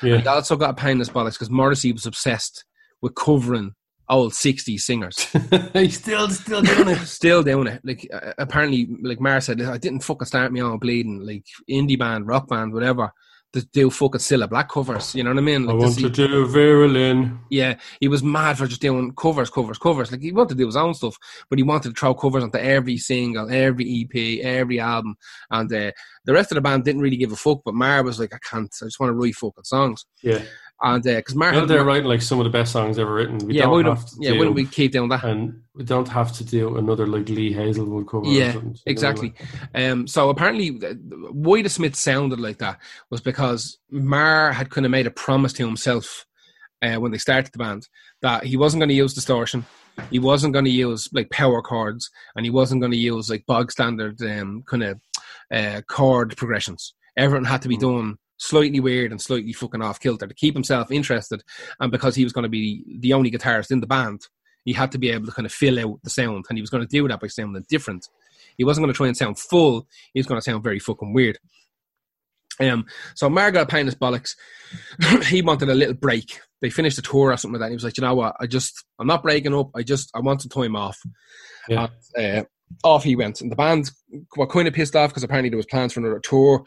Yeah. 0.02 0.18
He 0.18 0.26
also 0.26 0.56
got 0.56 0.70
a 0.70 0.74
pain 0.74 0.92
in 0.92 0.98
his 0.98 1.10
bollocks 1.10 1.34
because 1.34 1.50
Morrissey 1.50 1.92
was 1.92 2.06
obsessed 2.06 2.64
with 3.02 3.14
covering 3.14 3.74
old 4.08 4.32
60s 4.32 4.80
singers. 4.80 5.24
He's 5.72 5.98
still 5.98 6.28
still 6.30 6.62
doing 6.62 6.88
it. 6.88 6.98
Still 7.06 7.42
doing 7.42 7.68
it. 7.68 7.80
Like, 7.84 8.08
uh, 8.12 8.32
apparently, 8.38 8.88
like 9.02 9.20
Marr 9.20 9.40
said, 9.40 9.60
I 9.62 9.78
didn't 9.78 10.00
fucking 10.02 10.26
start 10.26 10.52
me 10.52 10.60
on 10.60 10.78
bleeding. 10.78 11.20
Like, 11.20 11.46
indie 11.70 11.98
band, 11.98 12.26
rock 12.26 12.48
band, 12.48 12.72
whatever, 12.72 13.12
to 13.52 13.62
do 13.72 13.90
fucking 13.90 14.20
Cilla 14.20 14.48
Black 14.48 14.68
covers. 14.70 15.14
You 15.14 15.24
know 15.24 15.30
what 15.30 15.38
I 15.38 15.42
mean? 15.42 15.62
I 15.68 15.72
Like, 15.72 15.80
want 15.80 15.94
this- 15.96 16.02
to 16.04 16.08
do 16.10 16.46
Verlin. 16.46 17.38
yeah, 17.50 17.74
he 18.00 18.08
was 18.08 18.22
mad 18.22 18.56
for 18.58 18.66
just 18.66 18.80
doing 18.80 19.12
covers, 19.14 19.50
covers, 19.50 19.78
covers. 19.78 20.12
Like, 20.12 20.20
he 20.22 20.30
wanted 20.32 20.50
to 20.50 20.54
do 20.56 20.66
his 20.66 20.76
own 20.76 20.94
stuff, 20.94 21.16
but 21.48 21.58
he 21.58 21.62
wanted 21.62 21.88
to 21.90 21.94
throw 21.98 22.14
covers 22.14 22.44
onto 22.44 22.58
every 22.58 22.96
single, 22.96 23.50
every 23.50 23.84
EP, 24.14 24.40
every 24.44 24.78
album. 24.78 25.16
And 25.50 25.72
uh, 25.72 25.90
the 26.24 26.32
rest 26.32 26.52
of 26.52 26.56
the 26.56 26.60
band 26.60 26.84
didn't 26.84 27.02
really 27.02 27.16
give 27.16 27.32
a 27.32 27.36
fuck, 27.36 27.62
but 27.64 27.74
Marr 27.74 28.02
was 28.04 28.20
like, 28.20 28.34
I 28.34 28.38
can't, 28.38 28.72
I 28.82 28.84
just 28.86 29.00
want 29.00 29.10
to 29.10 29.14
write 29.14 29.34
fucking 29.34 29.64
songs. 29.64 30.06
Yeah. 30.22 30.42
And 30.82 31.02
because 31.02 31.34
Marr 31.34 31.52
Well, 31.52 31.66
they're 31.66 31.84
writing 31.84 32.08
like 32.08 32.22
some 32.22 32.38
of 32.40 32.44
the 32.44 32.50
best 32.50 32.72
songs 32.72 32.98
ever 32.98 33.12
written. 33.12 33.36
We 33.38 33.54
yeah, 33.54 33.64
don't 33.64 33.70
why 33.72 33.76
have 33.78 33.84
don't, 33.98 34.08
to 34.08 34.16
yeah, 34.18 34.30
do, 34.32 34.38
why 34.38 34.44
don't 34.46 34.54
we 34.54 34.64
keep 34.64 34.92
doing 34.92 35.10
that? 35.10 35.22
and 35.24 35.60
we 35.74 35.84
don't 35.84 36.08
have 36.08 36.32
to 36.38 36.44
do 36.44 36.78
another 36.78 37.06
like 37.06 37.28
Lee 37.28 37.52
Hazlewood 37.52 38.08
cover. 38.08 38.24
Yeah, 38.26 38.58
exactly. 38.86 39.34
like- 39.74 39.82
Um, 39.90 40.06
so 40.06 40.30
apparently, 40.30 40.68
why 41.32 41.60
the 41.62 41.68
Smiths 41.68 42.00
sounded 42.00 42.40
like 42.40 42.58
that 42.58 42.78
was 43.10 43.20
because 43.20 43.78
Marr 43.90 44.52
had 44.52 44.70
kind 44.70 44.86
of 44.86 44.90
made 44.90 45.06
a 45.06 45.10
promise 45.10 45.52
to 45.54 45.66
himself 45.66 46.24
uh, 46.82 46.96
when 46.96 47.12
they 47.12 47.18
started 47.18 47.52
the 47.52 47.58
band 47.58 47.86
that 48.22 48.44
he 48.44 48.56
wasn't 48.56 48.80
going 48.80 48.88
to 48.88 48.94
use 48.94 49.12
distortion, 49.12 49.66
he 50.10 50.18
wasn't 50.18 50.54
going 50.54 50.64
to 50.64 50.70
use 50.70 51.10
like 51.12 51.28
power 51.28 51.60
chords, 51.60 52.10
and 52.36 52.46
he 52.46 52.50
wasn't 52.50 52.80
going 52.80 52.92
to 52.92 52.96
use 52.96 53.28
like 53.28 53.44
bog 53.44 53.70
standard 53.70 54.18
um, 54.22 54.62
kind 54.66 54.82
of 54.84 55.00
uh, 55.52 55.82
chord 55.90 56.34
progressions. 56.38 56.94
Everything 57.18 57.44
had 57.44 57.60
to 57.62 57.68
be 57.68 57.76
Mm. 57.76 57.80
done 57.80 58.18
slightly 58.40 58.80
weird 58.80 59.12
and 59.12 59.20
slightly 59.20 59.52
fucking 59.52 59.82
off 59.82 60.00
kilter 60.00 60.26
to 60.26 60.34
keep 60.34 60.54
himself 60.54 60.90
interested, 60.90 61.42
and 61.78 61.92
because 61.92 62.16
he 62.16 62.24
was 62.24 62.32
going 62.32 62.44
to 62.44 62.48
be 62.48 62.84
the 63.00 63.12
only 63.12 63.30
guitarist 63.30 63.70
in 63.70 63.80
the 63.80 63.86
band. 63.86 64.22
He 64.64 64.74
had 64.74 64.92
to 64.92 64.98
be 64.98 65.10
able 65.10 65.24
to 65.24 65.32
kind 65.32 65.46
of 65.46 65.52
fill 65.52 65.78
out 65.78 66.00
the 66.02 66.10
sound, 66.10 66.44
and 66.48 66.58
he 66.58 66.60
was 66.60 66.68
going 66.68 66.82
to 66.82 66.88
do 66.88 67.06
that 67.08 67.20
by 67.20 67.28
sounding 67.28 67.64
different. 67.68 68.08
He 68.58 68.64
wasn't 68.64 68.84
going 68.84 68.92
to 68.92 68.96
try 68.96 69.06
and 69.06 69.16
sound 69.16 69.38
full. 69.38 69.86
He 70.12 70.20
was 70.20 70.26
going 70.26 70.38
to 70.38 70.44
sound 70.44 70.62
very 70.62 70.78
fucking 70.78 71.14
weird. 71.14 71.38
Um, 72.60 72.84
so 73.14 73.30
pain 73.30 73.86
his 73.86 73.94
bollocks. 73.94 74.34
he 75.24 75.40
wanted 75.40 75.70
a 75.70 75.74
little 75.74 75.94
break. 75.94 76.40
They 76.60 76.68
finished 76.68 76.96
the 76.96 77.02
tour 77.02 77.32
or 77.32 77.36
something 77.38 77.54
like 77.54 77.60
that. 77.60 77.66
And 77.66 77.72
he 77.72 77.76
was 77.76 77.84
like, 77.84 77.96
you 77.96 78.02
know 78.02 78.14
what? 78.14 78.36
I 78.38 78.46
just, 78.46 78.84
I'm 78.98 79.06
not 79.06 79.22
breaking 79.22 79.54
up. 79.54 79.70
I 79.74 79.82
just, 79.82 80.10
I 80.14 80.20
want 80.20 80.42
some 80.42 80.50
time 80.50 80.76
off. 80.76 80.98
Yeah. 81.68 81.88
And, 82.14 82.40
uh, 82.40 82.44
off 82.84 83.04
he 83.04 83.16
went. 83.16 83.40
And 83.40 83.50
the 83.50 83.56
band 83.56 83.90
were 84.36 84.46
kind 84.46 84.68
of 84.68 84.74
pissed 84.74 84.96
off 84.96 85.10
because 85.10 85.22
apparently 85.24 85.50
there 85.50 85.56
was 85.56 85.66
plans 85.66 85.92
for 85.92 86.00
another 86.00 86.20
tour. 86.20 86.64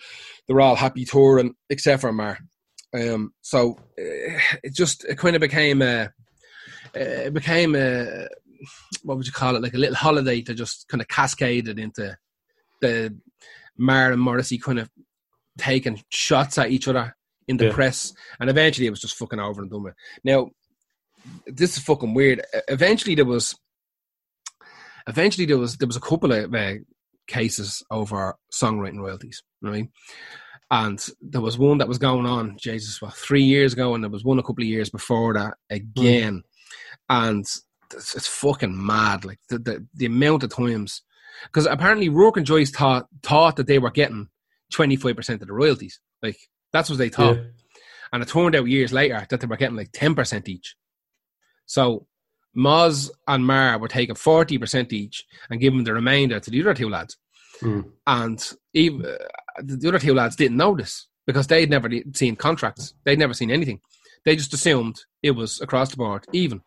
They 0.48 0.54
were 0.54 0.62
all 0.62 0.76
happy 0.76 1.06
touring, 1.06 1.56
except 1.70 2.02
for 2.02 2.12
Marr. 2.14 2.40
Um, 2.94 3.34
so 3.42 3.78
uh, 4.00 4.40
it 4.64 4.74
just, 4.74 5.06
it 5.06 5.18
kind 5.18 5.36
of 5.36 5.40
became 5.42 5.82
a, 5.82 6.10
uh, 6.96 7.00
it 7.28 7.34
became 7.34 7.76
a, 7.76 8.28
what 9.04 9.18
would 9.18 9.26
you 9.26 9.34
call 9.34 9.56
it? 9.56 9.62
Like 9.62 9.74
a 9.74 9.78
little 9.80 9.96
holiday 9.96 10.42
to 10.42 10.54
just 10.54 10.88
kind 10.88 11.02
of 11.02 11.08
cascaded 11.08 11.80
into 11.80 12.16
the 12.82 13.18
Marr 13.78 14.12
and 14.12 14.22
Morrissey 14.22 14.58
kind 14.58 14.80
of 14.80 14.90
taking 15.58 16.02
shots 16.10 16.58
at 16.58 16.70
each 16.70 16.88
other 16.88 17.16
in 17.48 17.58
the 17.58 17.66
Yeah. 17.66 17.74
press, 17.74 18.14
and 18.40 18.50
eventually 18.50 18.88
it 18.88 18.92
was 18.92 19.02
just 19.02 19.18
fucking 19.18 19.40
over 19.40 19.62
and 19.62 19.70
done 19.70 19.84
with. 19.84 19.96
Now, 20.24 20.52
this 21.46 21.76
is 21.78 21.84
fucking 21.84 22.14
weird. 22.14 22.42
Eventually 22.68 23.16
there 23.16 23.26
was, 23.26 23.56
eventually 25.08 25.46
there 25.46 25.58
was 25.58 25.78
there 25.78 25.88
was 25.88 25.96
a 25.96 26.02
couple 26.02 26.32
of 26.32 26.54
uh, 26.54 26.74
cases 27.28 27.84
over 27.92 28.36
songwriting 28.54 29.00
royalties, 29.00 29.44
right? 29.62 29.88
And 30.72 31.06
there 31.22 31.42
was 31.42 31.58
one 31.58 31.78
that 31.80 31.88
was 31.88 32.00
going 32.00 32.26
on, 32.26 32.58
Jesus, 32.58 33.02
what 33.02 33.14
three 33.14 33.44
years 33.44 33.74
ago, 33.74 33.94
and 33.94 34.04
there 34.04 34.12
was 34.12 34.24
one 34.24 34.40
a 34.40 34.44
couple 34.44 34.64
of 34.64 34.70
years 34.70 34.90
before 34.90 35.34
that 35.34 35.56
again, 35.70 36.44
and 37.10 37.42
it's, 37.42 38.16
it's 38.16 38.28
fucking 38.28 38.86
mad. 38.86 39.26
Like 39.26 39.40
the 39.50 39.60
the, 39.60 39.88
the 39.94 40.06
amount 40.06 40.44
of 40.44 40.50
times, 40.50 41.02
because 41.44 41.66
apparently 41.66 42.10
Rourke 42.10 42.38
and 42.38 42.46
Joyce 42.46 42.72
thought 42.72 43.08
thought 43.22 43.58
that 43.58 43.68
they 43.68 43.80
were 43.80 43.92
getting 43.92 44.30
twenty 44.72 44.96
five 44.96 45.16
percent 45.16 45.42
of 45.42 45.48
the 45.48 45.54
royalties. 45.54 46.00
Like 46.22 46.38
that's 46.72 46.90
what 46.90 46.98
they 46.98 47.10
thought. 47.10 47.38
Yeah. 47.38 47.44
And 48.12 48.22
it 48.22 48.30
turned 48.30 48.56
out 48.56 48.68
years 48.68 48.94
later 48.94 49.26
that 49.30 49.40
they 49.40 49.48
were 49.48 49.58
getting 49.58 49.76
like 49.76 49.92
10% 49.92 50.48
each. 50.48 50.76
So 51.66 52.06
Moz 52.56 53.10
and 53.28 53.46
Marr 53.46 53.78
were 53.80 53.88
taking 53.88 54.16
40% 54.16 54.94
each 54.94 55.26
and 55.50 55.60
giving 55.60 55.84
the 55.84 55.94
remainder 55.94 56.40
to 56.40 56.52
the 56.52 56.62
other 56.62 56.74
two 56.74 56.90
lads. 56.90 57.18
Mm. 57.62 57.90
And 58.08 58.52
even, 58.74 59.06
uh, 59.06 59.18
the 59.64 59.88
other 59.88 60.00
two 60.00 60.14
lads 60.14 60.36
didn't 60.36 60.58
know 60.58 60.76
this 60.76 61.08
because 61.26 61.48
they'd 61.48 61.70
never 61.70 61.90
seen 62.14 62.36
contracts. 62.36 62.94
They'd 63.06 63.20
never 63.20 63.34
seen 63.34 63.52
anything. 63.52 63.80
They 64.26 64.36
just 64.36 64.54
assumed 64.54 65.02
it 65.22 65.32
was 65.32 65.62
across 65.62 65.92
the 65.92 65.98
board, 65.98 66.26
even. 66.32 66.62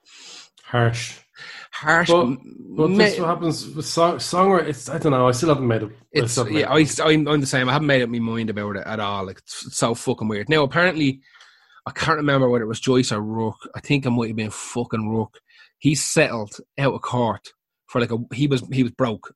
Harsh. 0.64 1.18
Harsh. 1.72 2.08
But- 2.08 2.36
But 2.76 2.90
ma- 2.90 2.96
this 2.98 3.18
what 3.18 3.28
happens 3.28 3.66
with 3.74 3.86
song, 3.86 4.16
songwriting. 4.16 4.68
It's, 4.68 4.88
I 4.88 4.98
don't 4.98 5.12
know. 5.12 5.28
I 5.28 5.32
still 5.32 5.50
haven't 5.50 5.66
made 5.68 5.82
it. 5.82 5.90
I 5.92 5.94
It's 6.12 6.36
haven't 6.36 6.52
yeah, 6.54 6.72
made 6.74 7.00
I, 7.00 7.10
I'm, 7.12 7.28
I'm 7.28 7.40
the 7.40 7.46
same. 7.46 7.68
I 7.68 7.72
haven't 7.72 7.86
made 7.86 8.02
up 8.02 8.08
my 8.10 8.18
mind 8.18 8.50
about 8.50 8.76
it 8.76 8.86
at 8.86 9.00
all. 9.00 9.24
Like 9.26 9.38
it's, 9.38 9.66
it's 9.66 9.76
so 9.78 9.94
fucking 9.94 10.28
weird. 10.28 10.48
Now 10.48 10.62
apparently, 10.64 11.20
I 11.86 11.92
can't 11.92 12.16
remember 12.16 12.48
whether 12.48 12.64
it 12.64 12.68
was 12.68 12.80
Joyce 12.80 13.12
or 13.12 13.20
Rourke. 13.20 13.68
I 13.74 13.80
think 13.80 14.04
it 14.04 14.10
might 14.10 14.28
have 14.28 14.36
been 14.36 14.50
fucking 14.50 15.08
Rourke. 15.08 15.38
He 15.78 15.94
settled 15.94 16.56
out 16.78 16.94
of 16.94 17.02
court 17.02 17.48
for 17.86 18.00
like 18.00 18.10
a 18.12 18.18
he 18.34 18.46
was 18.46 18.62
he 18.72 18.82
was 18.82 18.92
broke, 18.92 19.34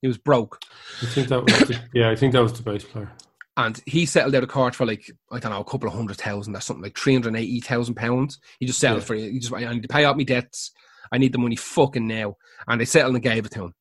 He 0.00 0.08
was 0.08 0.18
broke. 0.18 0.58
I 1.02 1.06
think 1.06 1.28
that 1.28 1.42
was 1.44 1.52
the, 1.68 1.80
yeah, 1.94 2.10
I 2.10 2.16
think 2.16 2.32
that 2.32 2.42
was 2.42 2.52
the 2.52 2.62
bass 2.62 2.84
player. 2.84 3.10
And 3.56 3.78
he 3.84 4.06
settled 4.06 4.34
out 4.34 4.42
of 4.42 4.48
court 4.48 4.74
for 4.74 4.86
like, 4.86 5.10
I 5.30 5.38
don't 5.38 5.52
know, 5.52 5.60
a 5.60 5.64
couple 5.64 5.86
of 5.86 5.94
hundred 5.94 6.16
thousand 6.16 6.56
or 6.56 6.60
something, 6.60 6.82
like 6.82 6.96
380,000 6.96 7.94
pounds. 7.94 8.38
He 8.58 8.64
just 8.66 8.78
settled 8.80 9.02
Yeah. 9.02 9.06
for 9.06 9.14
it. 9.14 9.30
He 9.30 9.40
just, 9.40 9.52
I 9.52 9.70
need 9.74 9.82
to 9.82 9.88
pay 9.88 10.06
out 10.06 10.16
my 10.16 10.22
debts. 10.24 10.70
I 11.12 11.18
need 11.18 11.32
the 11.32 11.38
money 11.38 11.56
fucking 11.56 12.06
now. 12.06 12.36
And 12.66 12.80
they 12.80 12.86
settled 12.86 13.14
and 13.14 13.22
gave 13.22 13.44
it 13.44 13.52
to 13.52 13.64
him. 13.64 13.74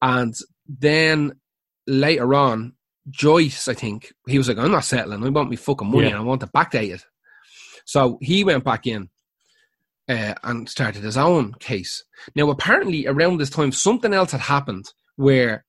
And 0.00 0.34
then 0.66 1.32
later 1.86 2.34
on, 2.34 2.72
Joyce, 3.10 3.68
I 3.68 3.74
think, 3.74 4.12
he 4.26 4.38
was 4.38 4.48
like, 4.48 4.56
I'm 4.56 4.70
not 4.72 4.84
settling. 4.84 5.22
I 5.22 5.28
want 5.28 5.50
me 5.50 5.56
fucking 5.56 5.90
money 5.90 6.04
Yeah. 6.04 6.12
and 6.12 6.18
I 6.20 6.22
want 6.22 6.40
to 6.40 6.46
backdate 6.46 6.94
it. 6.94 7.04
So 7.84 8.16
he 8.22 8.44
went 8.44 8.64
back 8.64 8.86
in 8.86 9.10
uh, 10.08 10.34
and 10.42 10.68
started 10.68 11.02
his 11.02 11.16
own 11.16 11.54
case. 11.54 12.04
Now, 12.34 12.50
apparently, 12.50 13.06
around 13.06 13.38
this 13.38 13.50
time, 13.50 13.72
something 13.72 14.12
else 14.12 14.32
had 14.32 14.40
happened 14.40 14.86
where 15.16 15.64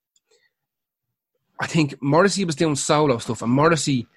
I 1.60 1.68
think 1.68 1.96
Morrissey 2.02 2.46
was 2.46 2.56
doing 2.56 2.76
solo 2.76 3.18
stuff, 3.18 3.42
and 3.42 3.52
Morrissey, 3.52 4.08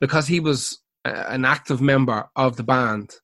because 0.00 0.26
he 0.26 0.40
was 0.40 0.78
uh, 1.04 1.24
an 1.28 1.44
active 1.44 1.80
member 1.80 2.28
of 2.36 2.56
the 2.56 2.62
band, 2.62 3.16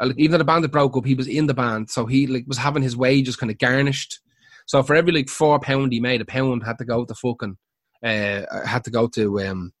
uh, 0.00 0.06
like, 0.06 0.18
even 0.18 0.32
though 0.32 0.38
the 0.38 0.44
band 0.44 0.64
had 0.64 0.72
broke 0.72 0.96
up, 0.96 1.06
he 1.06 1.14
was 1.14 1.28
in 1.28 1.46
the 1.46 1.54
band, 1.54 1.90
so 1.90 2.06
he 2.06 2.26
like 2.26 2.44
was 2.46 2.58
having 2.58 2.82
his 2.82 2.96
wages 2.96 3.36
kind 3.36 3.50
of 3.50 3.58
garnished. 3.58 4.20
So 4.66 4.82
for 4.82 4.94
every 4.94 5.12
like 5.12 5.28
four 5.28 5.58
pound 5.60 5.92
he 5.92 6.00
made, 6.00 6.20
a 6.20 6.24
pound 6.24 6.64
had 6.64 6.78
to 6.78 6.84
go 6.84 7.04
to 7.04 7.14
fucking 7.14 7.56
uh, 8.02 8.66
had 8.66 8.84
to 8.84 8.90
go 8.90 9.06
to 9.08 9.40
um, 9.42 9.72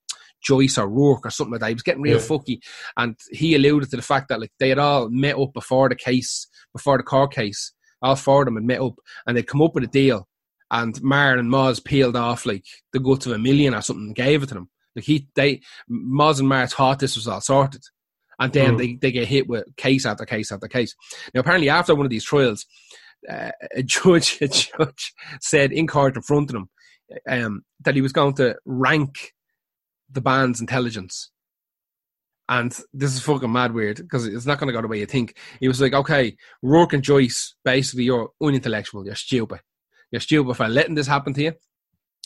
Joyce 0.42 0.78
or 0.78 0.88
Rourke 0.88 1.26
or 1.26 1.30
something 1.30 1.52
like 1.52 1.60
that. 1.60 1.68
He 1.68 1.74
was 1.74 1.82
getting 1.82 2.02
real 2.02 2.18
Yeah. 2.18 2.24
fucky, 2.24 2.58
and 2.96 3.16
he 3.30 3.54
alluded 3.54 3.90
to 3.90 3.96
the 3.96 4.02
fact 4.02 4.28
that 4.28 4.40
like 4.40 4.52
they 4.58 4.68
had 4.68 4.78
all 4.78 5.08
met 5.08 5.38
up 5.38 5.52
before 5.52 5.88
the 5.88 5.94
case, 5.96 6.46
before 6.72 6.96
the 6.96 7.02
court 7.04 7.32
case. 7.32 7.72
All 8.02 8.16
four 8.16 8.42
of 8.42 8.46
them 8.46 8.56
had 8.56 8.64
met 8.64 8.80
up, 8.80 8.94
and 9.26 9.36
they'd 9.36 9.46
come 9.46 9.62
up 9.62 9.74
with 9.74 9.84
a 9.84 9.88
deal. 9.88 10.28
And 10.70 11.00
Marr 11.02 11.36
and 11.36 11.50
Moz 11.50 11.84
peeled 11.84 12.16
off 12.16 12.46
like 12.46 12.64
the 12.92 12.98
guts 12.98 13.26
of 13.26 13.32
a 13.32 13.38
million 13.38 13.74
or 13.74 13.82
something, 13.82 14.06
and 14.06 14.14
gave 14.16 14.42
it 14.42 14.46
to 14.48 14.54
them. 14.54 14.70
Like 14.96 15.04
he, 15.04 15.28
they, 15.34 15.60
Moz 15.90 16.38
and 16.40 16.48
Marr 16.48 16.66
thought 16.66 16.98
this 16.98 17.14
was 17.16 17.28
all 17.28 17.40
sorted, 17.40 17.82
and 18.40 18.52
then 18.52 18.74
Mm. 18.74 18.78
they, 18.78 18.94
they 19.00 19.12
get 19.12 19.28
hit 19.28 19.48
with 19.48 19.64
case 19.76 20.04
after 20.04 20.24
case 20.24 20.50
after 20.50 20.66
case. 20.68 20.94
Now, 21.32 21.40
apparently, 21.40 21.68
after 21.68 21.94
one 21.94 22.06
of 22.06 22.10
these 22.10 22.24
trials, 22.24 22.66
uh, 23.30 23.52
a 23.76 23.82
judge, 23.84 24.38
a 24.40 24.48
judge 24.48 25.12
said 25.40 25.70
in 25.72 25.86
court 25.86 26.16
in 26.16 26.22
front 26.22 26.50
of 26.50 26.56
him 26.56 26.68
um, 27.28 27.62
that 27.84 27.94
he 27.94 28.00
was 28.00 28.12
going 28.12 28.34
to 28.34 28.56
rank 28.64 29.32
the 30.12 30.20
band's 30.20 30.60
intelligence. 30.60 31.30
And 32.48 32.76
this 32.92 33.14
is 33.14 33.22
fucking 33.22 33.52
mad 33.52 33.72
weird 33.72 33.96
because 33.96 34.26
it's 34.26 34.46
not 34.46 34.58
going 34.58 34.66
to 34.66 34.72
go 34.72 34.82
the 34.82 34.88
way 34.88 34.98
you 34.98 35.06
think. 35.06 35.38
He 35.60 35.68
was 35.68 35.80
like, 35.80 35.94
okay, 35.94 36.36
Rourke 36.60 36.92
and 36.92 37.02
Joyce, 37.02 37.54
basically, 37.64 38.04
you're 38.04 38.30
unintellectual, 38.42 39.06
you're 39.06 39.14
stupid. 39.14 39.60
You're 40.10 40.20
stupid 40.20 40.54
for 40.54 40.68
letting 40.68 40.94
this 40.94 41.06
happen 41.06 41.32
to 41.34 41.42
you. 41.42 41.52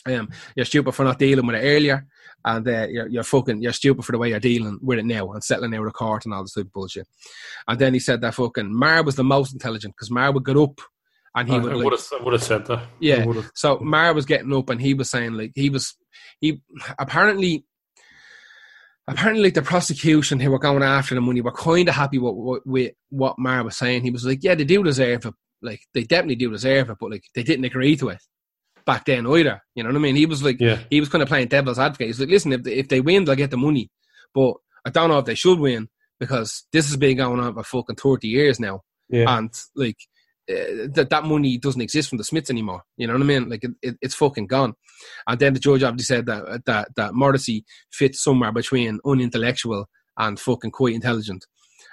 Um, 0.05 0.29
you're 0.55 0.65
stupid 0.65 0.93
for 0.93 1.03
not 1.03 1.19
dealing 1.19 1.45
with 1.45 1.55
it 1.55 1.65
earlier, 1.65 2.05
and 2.45 2.67
uh, 2.67 2.87
you're, 2.89 3.07
you're 3.07 3.23
fucking 3.23 3.61
you're 3.61 3.73
stupid 3.73 4.05
for 4.05 4.13
the 4.13 4.17
way 4.17 4.29
you're 4.29 4.39
dealing 4.39 4.79
with 4.81 4.99
it 4.99 5.05
now 5.05 5.31
and 5.31 5.43
settling 5.43 5.73
out 5.73 5.85
of 5.85 5.93
court 5.93 6.25
and 6.25 6.33
all 6.33 6.43
this 6.43 6.53
type 6.53 6.65
of 6.65 6.73
bullshit. 6.73 7.07
And 7.67 7.77
then 7.79 7.93
he 7.93 7.99
said 7.99 8.21
that 8.21 8.35
fucking 8.35 8.73
Marr 8.73 9.03
was 9.03 9.15
the 9.15 9.23
most 9.23 9.53
intelligent 9.53 9.95
because 9.95 10.11
Marr 10.11 10.31
would 10.31 10.45
get 10.45 10.57
up 10.57 10.79
and 11.35 11.49
he 11.49 11.55
I, 11.55 11.57
would 11.59 11.71
I 11.71 11.75
like, 11.75 11.83
would 11.85 11.93
have 11.93 12.07
I 12.19 12.23
would 12.23 12.33
have 12.33 12.43
said 12.43 12.65
that. 12.67 12.83
Yeah. 12.99 13.25
So 13.53 13.79
Marr 13.79 14.13
was 14.13 14.25
getting 14.25 14.53
up 14.53 14.69
and 14.69 14.81
he 14.81 14.93
was 14.93 15.09
saying 15.09 15.33
like 15.33 15.51
he 15.55 15.69
was 15.69 15.95
he 16.39 16.61
apparently 16.97 17.65
apparently 19.07 19.43
like 19.43 19.53
the 19.53 19.61
prosecution 19.61 20.39
who 20.39 20.51
were 20.51 20.59
going 20.59 20.83
after 20.83 21.15
them 21.15 21.27
when 21.27 21.35
he 21.35 21.41
were 21.41 21.51
kind 21.51 21.87
of 21.87 21.95
happy 21.95 22.17
with, 22.17 22.35
with, 22.35 22.61
with 22.65 22.93
what 23.09 23.39
Marr 23.39 23.63
was 23.63 23.77
saying. 23.77 24.03
He 24.03 24.11
was 24.11 24.25
like, 24.25 24.43
yeah, 24.43 24.55
they 24.55 24.65
do 24.65 24.83
deserve 24.83 25.25
it. 25.25 25.33
Like 25.61 25.81
they 25.93 26.03
definitely 26.03 26.35
do 26.35 26.51
deserve 26.51 26.89
it, 26.89 26.97
but 26.99 27.11
like 27.11 27.23
they 27.33 27.43
didn't 27.43 27.65
agree 27.65 27.95
to 27.97 28.09
it 28.09 28.21
back 28.85 29.05
then 29.05 29.25
either. 29.25 29.61
You 29.75 29.83
know 29.83 29.89
what 29.89 29.95
I 29.95 29.99
mean? 29.99 30.15
He 30.15 30.25
was 30.25 30.43
like 30.43 30.59
yeah, 30.59 30.79
he 30.89 30.99
was 30.99 31.09
kind 31.09 31.21
of 31.21 31.27
playing 31.27 31.47
devil's 31.47 31.79
advocate. 31.79 32.07
He's 32.07 32.19
like, 32.19 32.29
listen, 32.29 32.53
if 32.53 32.63
they, 32.63 32.73
if 32.73 32.89
they 32.89 33.01
win, 33.01 33.25
they'll 33.25 33.35
get 33.35 33.49
the 33.49 33.57
money, 33.57 33.89
but 34.33 34.53
I 34.85 34.91
don't 34.91 35.09
know 35.09 35.17
if 35.17 35.25
they 35.25 35.35
should 35.35 35.59
win 35.59 35.89
because 36.19 36.65
this 36.71 36.87
has 36.87 36.97
been 36.97 37.17
going 37.17 37.39
on 37.39 37.53
for 37.55 37.63
fucking 37.63 37.95
thirty 37.95 38.27
years 38.27 38.59
now 38.59 38.81
yeah. 39.09 39.37
and 39.37 39.51
like 39.75 39.97
uh, 40.49 40.87
that 40.93 41.09
that 41.09 41.25
money 41.25 41.57
doesn't 41.57 41.81
exist 41.81 42.09
from 42.09 42.17
the 42.17 42.23
Smiths 42.23 42.49
anymore. 42.49 42.83
You 42.95 43.07
know 43.07 43.13
what 43.13 43.21
I 43.21 43.25
mean? 43.25 43.49
Like 43.49 43.63
it, 43.63 43.71
it, 43.81 43.95
it's 44.01 44.15
fucking 44.15 44.47
gone. 44.47 44.73
And 45.27 45.39
then 45.39 45.53
the 45.53 45.59
judge 45.59 45.83
obviously 45.83 46.15
said 46.15 46.25
that 46.27 46.63
that 46.65 46.89
that 46.95 47.13
Morrissey 47.13 47.65
fits 47.91 48.23
somewhere 48.23 48.51
between 48.51 48.99
unintellectual 49.05 49.87
and 50.17 50.39
fucking 50.39 50.71
quite 50.71 50.95
intelligent. 50.95 51.45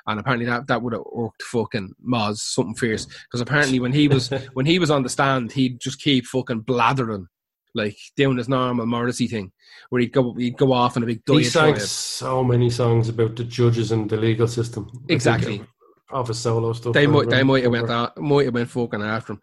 And 0.07 0.21
apparently 0.21 0.47
that, 0.47 0.67
that 0.67 0.83
would 0.83 0.93
have 0.93 1.03
worked 1.11 1.43
fucking 1.43 1.95
Moz 2.07 2.37
something 2.37 2.75
fierce 2.75 3.07
because 3.07 3.41
apparently 3.41 3.81
when 3.81 3.93
he 3.93 4.07
was 4.09 4.29
when 4.53 4.67
he 4.67 4.79
was 4.79 4.91
on 4.91 5.03
the 5.03 5.09
stand 5.09 5.53
he'd 5.53 5.81
just 5.81 6.01
keep 6.01 6.27
fucking 6.27 6.61
blathering 6.61 7.27
like 7.75 7.97
doing 8.17 8.37
his 8.37 8.49
normal 8.49 8.87
Morrissey 8.87 9.27
thing 9.27 9.51
where 9.89 10.01
he'd 10.01 10.13
go 10.13 10.35
he'd 10.35 10.57
go 10.57 10.73
off 10.73 10.97
on 10.97 11.03
a 11.03 11.07
big 11.07 11.23
he 11.27 11.45
sang 11.45 11.79
so 11.79 12.45
many 12.45 12.71
songs 12.71 13.09
about 13.09 13.37
the 13.37 13.45
judges 13.45 13.93
and 13.93 14.09
the 14.09 14.17
legal 14.17 14.47
system. 14.47 14.91
Exactly. 15.09 15.65
Off 16.13 16.29
his 16.29 16.39
solo 16.39 16.73
stuff. 16.75 16.93
They 16.93 17.07
might, 17.07 17.29
they 17.31 17.43
might 17.43 17.63
have 17.63 17.73
went, 17.73 17.91
out, 17.91 18.17
might 18.19 18.45
have 18.45 18.55
went 18.55 18.69
fucking 18.69 19.03
after 19.03 19.33
him. 19.33 19.41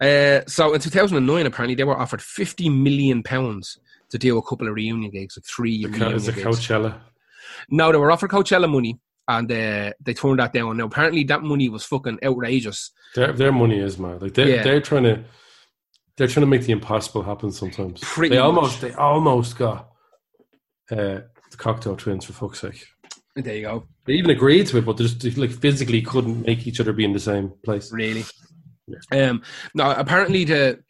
Uh, 0.00 0.40
so 0.46 0.72
in 0.72 0.80
2009, 0.80 1.46
apparently 1.46 1.74
they 1.74 1.84
were 1.84 1.98
offered 1.98 2.22
50 2.22 2.68
million 2.68 3.22
pounds 3.22 3.78
to 4.10 4.18
do 4.18 4.38
a 4.38 4.42
couple 4.42 4.68
of 4.68 4.74
reunion 4.74 5.10
gigs, 5.10 5.36
like 5.36 5.44
three 5.44 5.82
The, 5.82 5.88
reunion 5.88 6.18
gigs. 6.22 6.28
Coachella. 6.38 7.00
No, 7.68 7.90
they 7.90 7.98
were 7.98 8.12
offered 8.12 8.30
Coachella 8.30 8.70
money, 8.70 9.00
and 9.26 9.50
uh, 9.50 9.92
they 10.00 10.14
turned 10.14 10.38
that 10.38 10.52
down. 10.52 10.76
Now 10.76 10.84
apparently 10.86 11.24
that 11.24 11.42
money 11.42 11.68
was 11.68 11.84
fucking 11.84 12.20
outrageous. 12.24 12.92
Their 13.16 13.32
their 13.32 13.52
money 13.52 13.78
is 13.80 13.98
mad. 13.98 14.22
Like 14.22 14.34
they're 14.34 14.48
Yeah. 14.48 14.62
they're 14.62 14.80
trying 14.80 15.04
to 15.04 15.24
they're 16.16 16.28
trying 16.28 16.42
to 16.42 16.50
make 16.50 16.62
the 16.62 16.72
impossible 16.72 17.22
happen 17.22 17.50
sometimes. 17.50 18.00
Pretty 18.02 18.36
they 18.36 18.40
much. 18.40 18.46
almost 18.46 18.80
they 18.82 18.92
almost 18.92 19.58
got 19.58 19.88
uh, 20.90 21.20
the 21.50 21.56
Cocteau 21.56 21.96
Twins 21.98 22.24
for 22.24 22.32
fuck's 22.34 22.60
sake. 22.60 22.86
There 23.36 23.54
you 23.54 23.62
go. 23.62 23.84
They 24.04 24.14
even 24.14 24.30
agreed 24.30 24.66
to 24.68 24.78
it, 24.78 24.84
but 24.84 24.96
they 24.96 25.04
just 25.04 25.38
like 25.38 25.50
physically 25.50 26.02
couldn't 26.02 26.46
make 26.46 26.66
each 26.66 26.80
other 26.80 26.92
be 26.92 27.04
in 27.04 27.12
the 27.12 27.20
same 27.20 27.52
place. 27.64 27.92
Really. 27.92 28.24
Um, 29.10 29.42
now 29.74 29.92
apparently 29.92 30.44
the 30.44 30.80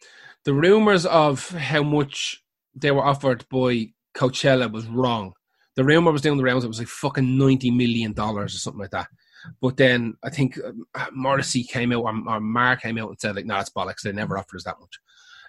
the 0.43 0.53
rumors 0.53 1.05
of 1.05 1.49
how 1.49 1.81
much 1.81 2.43
they 2.75 2.91
were 2.91 3.03
offered 3.03 3.45
by 3.49 3.87
Coachella 4.15 4.71
was 4.71 4.85
wrong. 4.87 5.33
The 5.75 5.83
rumor 5.83 6.11
was 6.11 6.21
down 6.21 6.37
the 6.37 6.43
rounds; 6.43 6.63
it 6.63 6.69
was 6.69 6.79
like 6.79 6.87
fucking 6.87 7.37
ninety 7.37 7.71
million 7.71 8.13
dollars 8.13 8.53
or 8.53 8.59
something 8.59 8.81
like 8.81 8.91
that. 8.91 9.07
But 9.61 9.77
then 9.77 10.15
I 10.23 10.29
think 10.29 10.59
um, 10.63 10.85
Morrissey 11.13 11.63
came 11.63 11.91
out 11.91 12.03
or, 12.03 12.13
or 12.27 12.39
Mark 12.39 12.81
came 12.81 12.97
out 12.97 13.09
and 13.09 13.19
said 13.19 13.35
like, 13.35 13.45
"No, 13.45 13.59
it's 13.59 13.69
bollocks. 13.69 14.01
They 14.03 14.11
never 14.11 14.37
offered 14.37 14.57
us 14.57 14.63
that 14.65 14.79
much." 14.79 14.99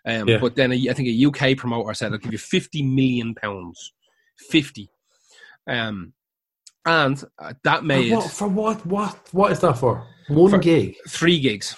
Um, 0.07 0.29
Yeah. 0.29 0.39
But 0.39 0.57
then 0.57 0.73
a, 0.73 0.89
I 0.89 0.93
think 0.93 1.09
a 1.09 1.27
UK 1.27 1.57
promoter 1.57 1.93
said, 1.95 2.13
"I'll 2.13 2.19
give 2.19 2.33
you 2.33 2.39
fifty 2.39 2.83
million 2.83 3.35
pounds, 3.35 3.93
50. 4.51 4.89
Um, 5.69 6.13
and 6.87 7.23
uh, 7.39 7.53
that 7.65 7.81
For 7.81 7.85
made 7.85 8.13
what, 8.13 8.31
for 8.31 8.49
what? 8.49 8.87
What? 8.87 9.29
What 9.33 9.53
is 9.53 9.61
that 9.61 9.79
for? 9.79 10.07
One 10.29 10.51
For- 10.51 10.59
gig, 10.59 10.97
three 11.09 11.39
gigs, 11.41 11.77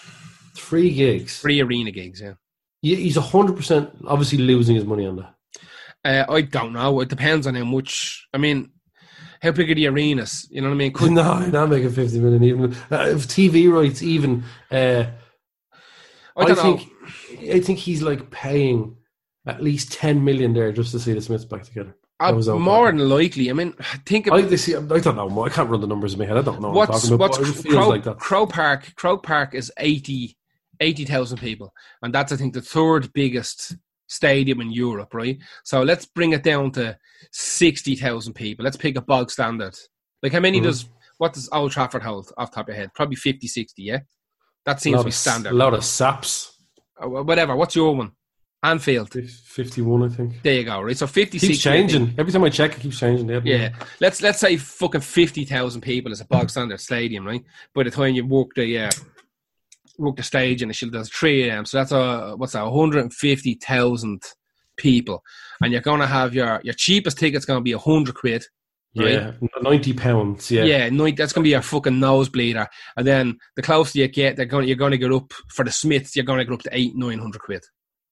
three 0.57 0.95
gigs. 0.95 1.41
three 1.41 1.61
arena 1.61 1.91
gigs. 1.91 2.21
Yeah. 2.21 2.35
Yeah, 2.81 2.97
he's 2.97 3.17
hundred 3.17 3.57
percent 3.57 3.91
obviously 4.07 4.39
losing 4.39 4.77
his 4.77 4.85
money 4.85 5.05
on 5.07 5.17
that. 5.17 5.35
Uh, 6.05 6.33
I 6.33 6.43
don't 6.43 6.73
know. 6.73 7.01
It 7.01 7.09
depends 7.09 7.47
on 7.47 7.57
how 7.57 7.65
much. 7.65 8.27
I 8.33 8.39
mean, 8.39 8.71
how 9.43 9.51
big 9.51 9.71
are 9.71 9.75
the 9.75 9.89
arenas? 9.89 10.47
You 10.51 10.61
know 10.61 10.69
what 10.69 10.75
I 10.75 10.79
mean? 10.79 10.93
Could, 10.93 11.11
no, 11.11 11.39
not 11.47 11.71
making 11.71 11.91
fifty 11.91 12.21
million 12.21 12.45
even. 12.45 12.73
Uh, 12.91 13.09
if 13.09 13.27
TV 13.27 13.71
rights, 13.73 14.03
even. 14.03 14.45
Uh, 14.71 15.07
I 16.37 16.45
know. 16.45 16.55
think 16.55 16.89
I 17.53 17.59
think 17.61 17.81
he's 17.81 18.01
like 18.01 18.31
paying 18.31 18.97
at 19.45 19.63
least 19.63 19.93
ten 19.93 20.25
million 20.25 20.55
there 20.55 20.71
just 20.71 20.93
to 20.93 21.01
see 21.01 21.13
the 21.15 21.21
Smiths 21.21 21.45
back 21.45 21.65
together. 21.65 21.97
Uh, 22.21 22.25
I 22.25 22.33
was 22.33 22.49
more 22.49 22.91
than 22.91 23.09
likely. 23.09 23.49
I 23.49 23.53
mean, 23.53 23.75
think 24.05 24.31
I, 24.31 24.41
of 24.41 24.51
they 24.51 24.57
see, 24.57 24.75
I 24.75 24.81
don't 24.81 25.15
know. 25.17 25.45
I 25.45 25.49
can't 25.51 25.69
run 25.71 25.81
the 25.81 25.87
numbers 25.87 26.15
in 26.15 26.19
my 26.19 26.27
head. 26.27 26.37
I 26.37 26.43
don't 26.43 26.61
know 26.61 26.71
what 26.71 26.89
what's 26.89 27.05
I'm 27.05 27.11
talking 27.11 27.15
about. 27.15 27.31
what's 27.31 27.39
but 27.39 27.49
it 27.49 27.63
feels 27.63 27.75
Croke, 27.75 27.89
like 27.89 28.05
that. 28.05 28.19
Croke 28.19 28.53
Park. 28.53 28.93
Croke 28.97 29.23
Park 29.23 29.55
is 29.55 29.73
80 29.79 30.37
80,000 30.81 31.39
people, 31.39 31.73
and 32.03 32.15
that's 32.15 32.33
I 32.33 32.37
think 32.37 32.55
the 32.55 32.61
third 32.63 33.13
biggest 33.13 33.77
stadium 34.09 34.61
in 34.61 34.71
Europe. 34.73 35.13
Right. 35.15 35.39
So 35.65 35.83
let's 35.83 36.07
bring 36.07 36.33
it 36.33 36.43
down 36.43 36.73
to 36.73 36.97
sixty 37.33 37.95
thousand 37.95 38.35
people. 38.35 38.65
Let's 38.65 38.77
pick 38.77 38.97
a 38.97 39.03
bog 39.03 39.31
standard. 39.31 39.77
Like 40.23 40.33
how 40.33 40.41
many 40.41 40.61
Mhm. 40.61 40.65
does 40.65 40.87
what 41.19 41.33
does 41.35 41.49
Old 41.53 41.73
Trafford 41.73 42.03
hold 42.03 42.33
off 42.39 42.51
the 42.51 42.57
top 42.57 42.69
of 42.69 42.75
your 42.75 42.81
head? 42.81 42.95
Probably 42.95 43.17
50, 43.17 43.47
60, 43.49 43.83
Yeah, 43.83 43.99
that 44.65 44.81
seems 44.81 44.99
to 45.01 45.05
be 45.05 45.11
standard. 45.11 45.53
A 45.53 45.55
lot 45.55 45.75
of 45.75 45.85
saps. 45.85 46.53
Uh, 47.01 47.09
whatever. 47.09 47.57
What's 47.57 47.75
your 47.77 47.95
one? 47.97 48.13
Anfield. 48.63 49.13
Fifty-one, 49.13 50.03
I 50.03 50.09
think. 50.09 50.43
There 50.43 50.55
you 50.55 50.65
go. 50.65 50.81
Right. 50.81 50.97
So 50.97 51.07
fifty. 51.07 51.39
Keeps 51.39 51.63
60, 51.63 51.69
I 51.69 51.73
changing 51.73 52.15
every 52.19 52.33
time 52.33 52.43
I 52.45 52.51
check. 52.51 52.77
It 52.77 52.81
keeps 52.81 52.99
changing. 52.99 53.29
Yeah, 53.29 53.41
Yeah, 53.45 53.69
let's 54.01 54.21
let's 54.21 54.41
say 54.41 54.57
fucking 54.57 55.03
fifty 55.03 55.45
thousand 55.45 55.83
people 55.83 56.11
is 56.11 56.21
a 56.21 56.25
bog 56.25 56.51
standard 56.51 56.81
stadium, 56.81 57.25
right? 57.25 57.45
By 57.75 57.85
the 57.85 57.91
time 57.91 58.15
you 58.15 58.27
walk 58.27 58.55
the 58.57 58.79
uh, 58.79 58.91
walk 59.97 60.17
the 60.17 60.25
stage 60.25 60.61
and 60.61 60.71
the 60.71 60.75
shit, 60.75 60.91
that's 60.91 61.09
three 61.09 61.49
a.m. 61.49 61.67
So 61.67 61.79
that's 61.79 61.93
a 61.93 62.35
what's 62.37 62.55
that? 62.55 62.65
One 62.65 62.75
hundred 62.77 63.03
and 63.03 63.15
fifty 63.15 63.55
thousand 63.55 64.23
people, 64.77 65.23
and 65.63 65.73
you're 65.73 65.81
gonna 65.81 66.09
have 66.09 66.35
your 66.35 66.61
your 66.65 66.75
cheapest 66.75 67.19
ticket's 67.19 67.45
gonna 67.45 67.61
be 67.61 67.73
a 67.73 67.79
hundred 67.79 68.17
quid. 68.17 68.45
Right. 68.97 69.13
yeah, 69.13 69.33
ninety 69.63 69.93
pounds. 69.93 70.51
Yeah, 70.51 70.65
Yeah, 70.65 70.89
no, 70.89 71.09
that's 71.13 71.33
gonna 71.33 71.45
be 71.45 71.51
your 71.51 71.63
fucking 71.63 71.93
nosebleeder, 71.93 72.67
and 72.97 73.07
then 73.07 73.39
the 73.55 73.63
closer 73.63 74.01
you 74.01 74.09
get, 74.09 74.35
they're 74.35 74.47
going 74.47 74.67
you're 74.67 74.77
gonna 74.77 74.97
get 74.97 75.13
up 75.13 75.33
for 75.55 75.65
the 75.65 75.71
Smiths. 75.71 76.17
You're 76.17 76.25
gonna 76.25 76.45
get 76.45 76.55
up 76.55 76.63
to 76.63 76.71
eight 76.73 76.97
nine 76.97 77.21
hundred 77.21 77.43
quid 77.43 77.65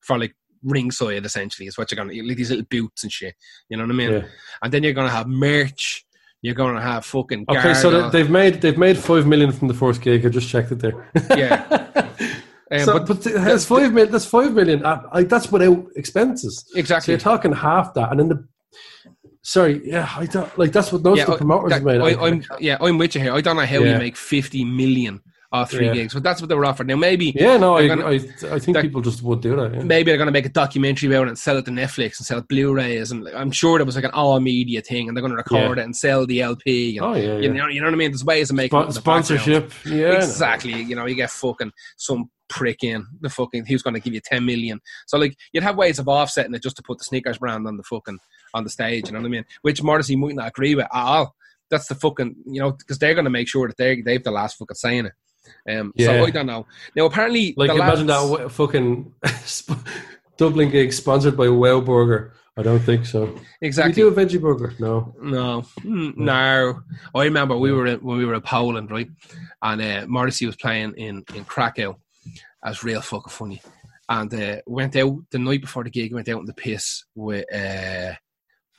for 0.06 0.18
like 0.18 0.34
ringside 0.62 1.24
essentially 1.24 1.66
is 1.68 1.76
what 1.76 1.90
you're 1.90 1.96
gonna 1.96 2.12
like 2.22 2.36
these 2.36 2.50
little 2.50 2.66
boots 2.70 3.02
and 3.02 3.12
shit. 3.12 3.34
You 3.68 3.76
know 3.76 3.84
what 3.84 3.90
I 3.92 3.94
mean? 3.94 4.12
Yeah. 4.12 4.24
And 4.62 4.72
then 4.72 4.82
you're 4.82 4.92
gonna 4.94 5.10
have 5.10 5.26
merch. 5.28 6.04
You're 6.42 6.54
gonna 6.54 6.80
have 6.80 7.04
fucking 7.04 7.46
Okay, 7.48 7.74
so 7.74 7.90
they- 7.90 8.10
they've 8.10 8.30
made 8.30 8.60
they've 8.60 8.78
made 8.78 8.96
five 8.98 9.26
million 9.26 9.52
from 9.52 9.68
the 9.68 9.74
first 9.74 10.00
gig. 10.00 10.24
I 10.24 10.28
just 10.28 10.48
checked 10.48 10.72
it 10.72 10.78
there. 10.78 11.10
Yeah. 11.30 11.82
Um, 12.68 12.80
so, 12.80 12.98
but 12.98 13.06
but, 13.06 13.22
that's 13.22 13.64
five 13.64 13.92
million. 13.92 14.10
That's 14.10 14.26
five 14.26 14.52
million. 14.52 14.84
uh, 14.84 15.00
like, 15.14 15.28
that's 15.28 15.52
without 15.52 15.86
expenses. 15.94 16.64
So 16.66 16.76
exactly. 16.76 17.12
you're 17.12 17.20
talking 17.20 17.52
half 17.52 17.94
that, 17.94 18.10
and 18.10 18.18
then 18.18 18.28
the. 18.28 18.48
Sorry, 19.42 19.80
yeah, 19.88 20.10
I 20.16 20.26
don't 20.26 20.58
like 20.58 20.72
that's 20.72 20.90
what 20.92 21.04
most 21.04 21.20
of 21.20 21.26
the 21.28 21.32
I- 21.34 21.36
promoters 21.36 21.70
that- 21.70 21.84
made. 21.84 22.00
I, 22.00 22.26
am 22.26 22.42
yeah, 22.58 22.76
I'm 22.80 22.98
with 22.98 23.14
you 23.14 23.20
here. 23.20 23.32
I 23.32 23.40
don't 23.40 23.54
know 23.54 23.64
how 23.64 23.78
you 23.78 23.86
Yeah. 23.90 23.98
make 23.98 24.16
50 24.16 24.64
million 24.64 25.20
off 25.52 25.70
three 25.70 25.86
Yeah. 25.86 25.92
gigs, 25.94 26.14
but 26.14 26.22
that's 26.22 26.40
what 26.40 26.48
they 26.48 26.54
were 26.54 26.64
offered. 26.64 26.86
Now 26.88 26.96
maybe 26.96 27.32
yeah, 27.36 27.56
no, 27.56 27.76
I, 27.76 27.86
gonna- 27.88 28.06
I, 28.06 28.14
I 28.54 28.58
think 28.58 28.78
people 28.80 29.00
just 29.00 29.22
would 29.22 29.40
do 29.40 29.56
that. 29.56 29.74
Yeah. 29.74 29.82
maybe 29.82 30.10
they're 30.10 30.18
going 30.18 30.26
to 30.26 30.32
make 30.32 30.46
a 30.46 30.50
documentary 30.50 31.08
about 31.08 31.26
it 31.26 31.28
and 31.28 31.38
sell 31.38 31.56
it 31.56 31.64
to 31.66 31.70
Netflix 31.70 32.18
and 32.18 32.26
sell 32.26 32.38
it 32.38 32.48
Blu-rays, 32.48 33.10
and 33.12 33.24
like, 33.24 33.34
I'm 33.34 33.50
sure 33.50 33.78
there 33.78 33.86
was 33.86 33.96
like 33.96 34.04
an 34.04 34.10
all 34.12 34.38
media 34.40 34.80
thing, 34.82 35.08
and 35.08 35.16
they're 35.16 35.22
going 35.22 35.30
to 35.32 35.36
record 35.36 35.76
Yeah. 35.78 35.82
it 35.82 35.86
and 35.86 35.96
sell 35.96 36.26
the 36.26 36.40
LP. 36.42 36.98
And, 36.98 37.06
Oh 37.06 37.14
yeah, 37.14 37.38
you 37.38 37.52
know, 37.52 37.68
you 37.68 37.80
know 37.80 37.86
what 37.86 37.94
I 37.94 37.96
mean? 37.96 38.10
There's 38.10 38.24
ways 38.24 38.50
of 38.50 38.56
making 38.56 38.76
background. 38.78 38.94
sponsorship. 38.94 39.72
Yeah, 39.84 40.10
no. 40.10 40.16
exactly. 40.16 40.82
You 40.82 40.96
know, 40.96 41.06
you 41.06 41.14
get 41.14 41.30
fucking 41.30 41.72
some 41.96 42.30
prick 42.48 42.84
in 42.84 43.04
the 43.22 43.28
fucking 43.28 43.66
who's 43.66 43.82
going 43.82 43.94
to 43.94 44.00
give 44.00 44.14
you 44.14 44.20
10 44.24 44.44
million. 44.44 44.80
So 45.06 45.18
like 45.18 45.36
you'd 45.52 45.64
have 45.64 45.76
ways 45.76 45.98
of 45.98 46.06
offsetting 46.06 46.54
it 46.54 46.62
just 46.62 46.76
to 46.76 46.82
put 46.82 46.98
the 46.98 47.04
sneakers 47.04 47.38
brand 47.38 47.66
on 47.66 47.76
the 47.76 47.82
fucking 47.82 48.18
on 48.54 48.62
the 48.62 48.70
stage. 48.70 49.06
You 49.06 49.12
know 49.14 49.18
what 49.20 49.26
I 49.26 49.30
mean? 49.30 49.44
Which 49.62 49.82
Morrissey 49.82 50.14
might 50.14 50.36
not 50.36 50.48
agree 50.48 50.74
with 50.76 50.84
at 50.84 50.90
all. 50.92 51.34
That's 51.70 51.88
the 51.88 51.96
fucking 51.96 52.36
you 52.46 52.60
know 52.60 52.70
because 52.70 52.98
they're 53.00 53.14
going 53.14 53.24
to 53.24 53.30
make 53.30 53.48
sure 53.48 53.66
that 53.66 53.76
they 53.76 54.00
they've 54.00 54.22
the 54.22 54.30
last 54.30 54.56
fucking 54.58 54.76
saying 54.76 55.06
it. 55.06 55.12
Um, 55.68 55.92
Yeah. 55.96 56.06
So 56.06 56.24
I 56.26 56.30
don't 56.30 56.46
know. 56.46 56.66
Now 56.94 57.06
apparently, 57.06 57.54
Like 57.56 57.70
the 57.70 57.76
imagine 57.76 58.06
lads- 58.06 58.30
that 58.38 58.50
fucking 58.52 59.12
Dublin 60.36 60.70
gig 60.70 60.92
sponsored 60.92 61.36
by 61.36 61.48
Wow 61.48 61.80
Burger. 61.80 62.32
I 62.58 62.62
don't 62.62 62.80
think 62.80 63.04
so. 63.04 63.38
Exactly. 63.60 64.02
we 64.02 64.10
do 64.10 64.18
a 64.20 64.24
veggie 64.24 64.40
burger? 64.40 64.72
No. 64.78 65.14
No, 65.20 65.62
Mm, 65.82 66.16
no. 66.16 66.80
I 67.14 67.24
remember 67.24 67.54
we 67.56 67.70
were 67.70 67.86
in, 67.86 67.98
when 68.00 68.16
we 68.16 68.24
were 68.24 68.34
in 68.34 68.40
Poland, 68.40 68.90
right? 68.90 69.08
And 69.60 69.82
uh, 69.82 70.06
Morrissey 70.08 70.46
was 70.46 70.56
playing 70.56 70.94
in 70.96 71.22
in 71.34 71.44
Krakow. 71.44 71.98
That's 72.62 72.82
real 72.82 73.02
fucking 73.02 73.30
funny. 73.30 73.60
And 74.08 74.32
uh, 74.32 74.56
went 74.66 74.96
out 74.96 75.18
the 75.30 75.38
night 75.38 75.60
before 75.60 75.84
the 75.84 75.90
gig. 75.90 76.14
Went 76.14 76.30
out 76.30 76.40
in 76.40 76.46
the 76.46 76.54
piss 76.54 77.04
with 77.14 77.44
uh, 77.54 78.14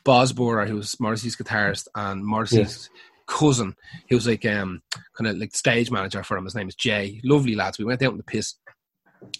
Boz 0.03 0.33
Boorer, 0.33 0.67
who 0.67 0.77
was 0.77 0.99
Morrissey's 0.99 1.35
guitarist, 1.35 1.87
and 1.93 2.25
Morrissey's 2.25 2.89
cousin, 3.27 3.75
who 4.09 4.15
was 4.15 4.27
like 4.27 4.45
um 4.45 4.81
kind 5.17 5.27
of 5.27 5.37
like 5.37 5.55
stage 5.55 5.91
manager 5.91 6.23
for 6.23 6.37
him. 6.37 6.45
His 6.45 6.55
name 6.55 6.67
is 6.67 6.75
Jay. 6.75 7.19
Lovely 7.23 7.55
lads. 7.55 7.77
We 7.77 7.85
went 7.85 8.01
out 8.01 8.11
in 8.11 8.17
the 8.17 8.23
piss. 8.23 8.55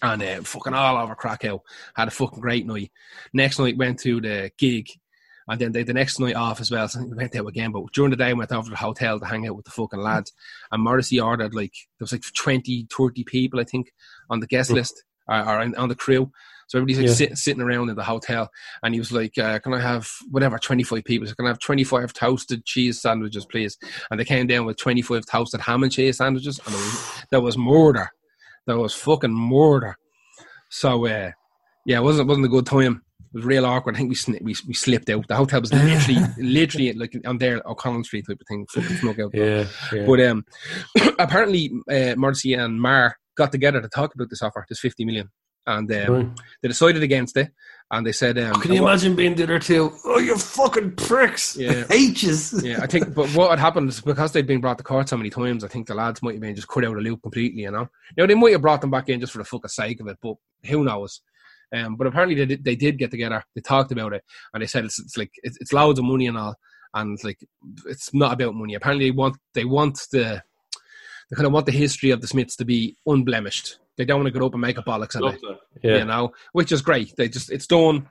And 0.02 0.24
uh, 0.24 0.42
fucking 0.42 0.74
all 0.74 0.98
over 0.98 1.14
Krakow. 1.16 1.62
Had 1.96 2.08
a 2.08 2.12
fucking 2.12 2.40
great 2.42 2.66
night. 2.66 2.92
Next 3.32 3.60
night 3.60 3.78
went 3.78 4.00
to 4.00 4.20
the 4.20 4.52
gig 4.58 4.90
and 5.48 5.62
then 5.62 5.72
they, 5.72 5.84
the 5.84 5.94
next 5.94 6.20
night 6.20 6.36
off 6.36 6.60
as 6.60 6.72
well. 6.72 6.88
So 6.88 7.04
we 7.04 7.16
went 7.16 7.36
out 7.36 7.48
again. 7.48 7.72
But 7.72 7.84
during 7.94 8.10
the 8.10 8.18
day, 8.18 8.34
we 8.34 8.40
went 8.40 8.52
over 8.52 8.64
to 8.66 8.70
the 8.72 8.76
hotel 8.76 9.20
to 9.20 9.26
hang 9.26 9.48
out 9.48 9.56
with 9.56 9.66
the 9.66 9.72
fucking 9.72 10.00
lads. 10.00 10.34
And 10.72 10.84
Morrissey 10.84 11.20
ordered 11.20 11.54
like, 11.54 11.74
there 12.00 12.04
was 12.04 12.12
like 12.12 12.24
20, 12.36 12.88
30 12.92 13.24
people, 13.24 13.60
I 13.60 13.64
think, 13.64 13.92
on 14.30 14.40
the 14.40 14.48
guest 14.48 14.72
Mm. 14.72 14.76
list 14.76 15.04
or, 15.28 15.40
or 15.40 15.62
on, 15.78 15.90
the 15.90 15.96
crew. 15.96 16.32
So 16.68 16.78
everybody's 16.78 16.98
like 17.00 17.08
Yeah. 17.08 17.14
sit, 17.14 17.38
sitting 17.38 17.62
around 17.62 17.90
in 17.90 17.96
the 17.96 18.04
hotel. 18.04 18.50
And 18.84 18.94
he 18.94 19.00
was 19.00 19.12
like, 19.12 19.38
uh, 19.38 19.60
Can 19.60 19.74
I 19.74 19.80
have 19.80 20.10
whatever, 20.30 20.58
25 20.60 21.04
people? 21.04 21.28
So 21.28 21.36
can 21.36 21.46
I 21.46 21.50
have 21.50 21.60
25 21.60 22.14
toasted 22.14 22.66
cheese 22.66 23.02
sandwiches, 23.02 23.46
please? 23.46 23.78
And 24.12 24.20
they 24.20 24.26
came 24.26 24.48
down 24.48 24.66
with 24.66 24.78
25 24.78 25.26
toasted 25.26 25.62
ham 25.62 25.84
and 25.84 25.92
cheese 25.92 26.18
sandwiches. 26.18 26.60
And 26.66 26.74
there 26.74 26.82
was, 26.82 27.24
there 27.32 27.42
was 27.42 27.58
murder. 27.58 28.10
There 28.66 28.78
was 28.78 28.94
fucking 28.94 29.34
murder. 29.34 29.98
So, 30.70 31.06
uh, 31.08 31.32
yeah, 31.86 32.00
it 32.00 32.04
wasn't, 32.04 32.28
wasn't 32.28 32.48
a 32.48 32.50
good 32.50 32.66
time. 32.66 33.02
It 33.34 33.38
was 33.38 33.46
real 33.46 33.66
awkward. 33.66 33.96
I 33.96 34.00
think 34.00 34.10
we 34.10 34.16
sni- 34.16 34.42
we, 34.42 34.56
we 34.68 34.74
slipped 34.74 35.10
out. 35.10 35.28
The 35.28 35.36
hotel 35.36 35.62
was 35.62 35.74
literally 35.74 36.22
literally 36.38 36.94
like 36.94 37.14
on 37.26 37.38
there 37.38 37.62
O'Connell 37.66 38.04
Street 38.04 38.26
type 38.28 38.40
of 38.42 38.48
thing. 38.48 38.66
Fucking 38.74 38.98
snuck 38.98 39.20
out. 39.20 39.32
Yeah. 39.34 39.66
yeah. 39.94 40.06
But 40.06 40.22
um, 40.22 40.46
apparently, 41.20 41.72
uh, 41.90 42.16
Morrissey 42.18 42.54
and 42.54 42.82
Marr 42.82 43.18
got 43.38 43.52
together 43.52 43.82
to 43.82 43.88
talk 43.90 44.14
about 44.16 44.30
this 44.30 44.42
offer, 44.42 44.66
this 44.68 44.80
fifty 44.80 45.06
million, 45.06 45.30
and 45.66 45.92
um, 45.92 46.14
Right. 46.14 46.28
they 46.62 46.68
decided 46.68 47.04
against 47.04 47.38
it. 47.38 47.52
And 47.90 48.06
they 48.06 48.12
said, 48.12 48.38
um, 48.38 48.60
Can 48.60 48.74
you 48.74 48.82
what- 48.84 48.90
imagine 48.90 49.16
being 49.16 49.42
other 49.42 49.60
two? 49.60 49.94
Oh, 50.04 50.20
you 50.20 50.36
fucking 50.38 50.96
pricks! 50.98 51.56
Yeah. 51.56 51.86
H's. 51.90 52.62
Yeah, 52.62 52.80
I 52.82 52.88
think, 52.88 53.16
but 53.16 53.30
what 53.30 53.50
had 53.52 53.60
happened 53.60 53.88
is 53.88 54.02
because 54.02 54.34
they'd 54.34 54.46
been 54.46 54.60
brought 54.60 54.78
to 54.80 54.84
court 54.84 55.08
so 55.08 55.16
many 55.16 55.30
times, 55.30 55.64
I 55.64 55.70
think 55.70 55.88
the 55.88 55.96
lads 55.96 56.22
might 56.22 56.34
have 56.34 56.42
been 56.42 56.54
just 56.56 56.68
cut 56.68 56.84
out 56.84 56.90
of 56.90 56.96
the 56.98 57.02
loop 57.10 57.22
completely, 57.22 57.62
you 57.62 57.72
know. 57.72 57.88
Now, 58.18 58.26
they 58.26 58.36
might 58.36 58.52
have 58.52 58.62
brought 58.62 58.82
them 58.82 58.92
back 58.92 59.08
in 59.08 59.22
just 59.22 59.32
for 59.32 59.38
the 59.38 59.46
fucking 59.46 59.70
sake 59.70 60.02
of 60.02 60.08
it, 60.08 60.18
but 60.22 60.36
who 60.66 60.84
knows? 60.84 61.22
Um, 61.74 61.96
but 61.96 62.08
apparently 62.08 62.36
they 62.36 62.46
did, 62.46 62.64
they 62.66 62.76
did 62.76 62.98
get 62.98 63.12
together, 63.12 63.42
they 63.56 63.62
talked 63.62 63.94
about 63.94 64.12
it, 64.12 64.24
and 64.54 64.62
they 64.62 64.68
said 64.68 64.84
it's, 64.84 65.00
it's 65.00 65.16
like, 65.18 65.32
it's, 65.44 65.58
it's 65.62 65.72
loads 65.72 65.98
of 66.00 66.04
money 66.04 66.28
and 66.28 66.38
all, 66.38 66.56
and 66.94 67.14
it's 67.14 67.24
like, 67.24 67.40
it's 67.86 68.14
not 68.14 68.34
about 68.34 68.54
money. 68.56 68.74
Apparently 68.74 69.06
they 69.06 69.12
want, 69.16 69.38
they 69.54 69.64
want 69.66 69.98
the, 70.12 70.44
they 71.30 71.36
kind 71.36 71.46
of 71.48 71.52
want 71.54 71.66
the 71.66 71.72
history 71.72 72.12
of 72.12 72.22
the 72.22 72.28
Smiths 72.28 72.56
to 72.58 72.66
be 72.66 72.96
unblemished. 73.06 73.80
They 73.98 74.06
don't 74.06 74.22
want 74.22 74.32
to 74.34 74.40
go 74.40 74.46
up 74.46 74.54
and 74.54 74.62
make 74.62 74.78
a 74.78 74.84
bollocks 74.84 75.16
of 75.16 75.34
it, 75.34 75.42
Yeah. 75.84 75.98
you 75.98 76.06
know, 76.06 76.32
which 76.54 76.72
is 76.72 76.82
great. 76.82 77.16
They 77.18 77.28
just, 77.30 77.52
it's 77.52 77.68
done. 77.68 78.08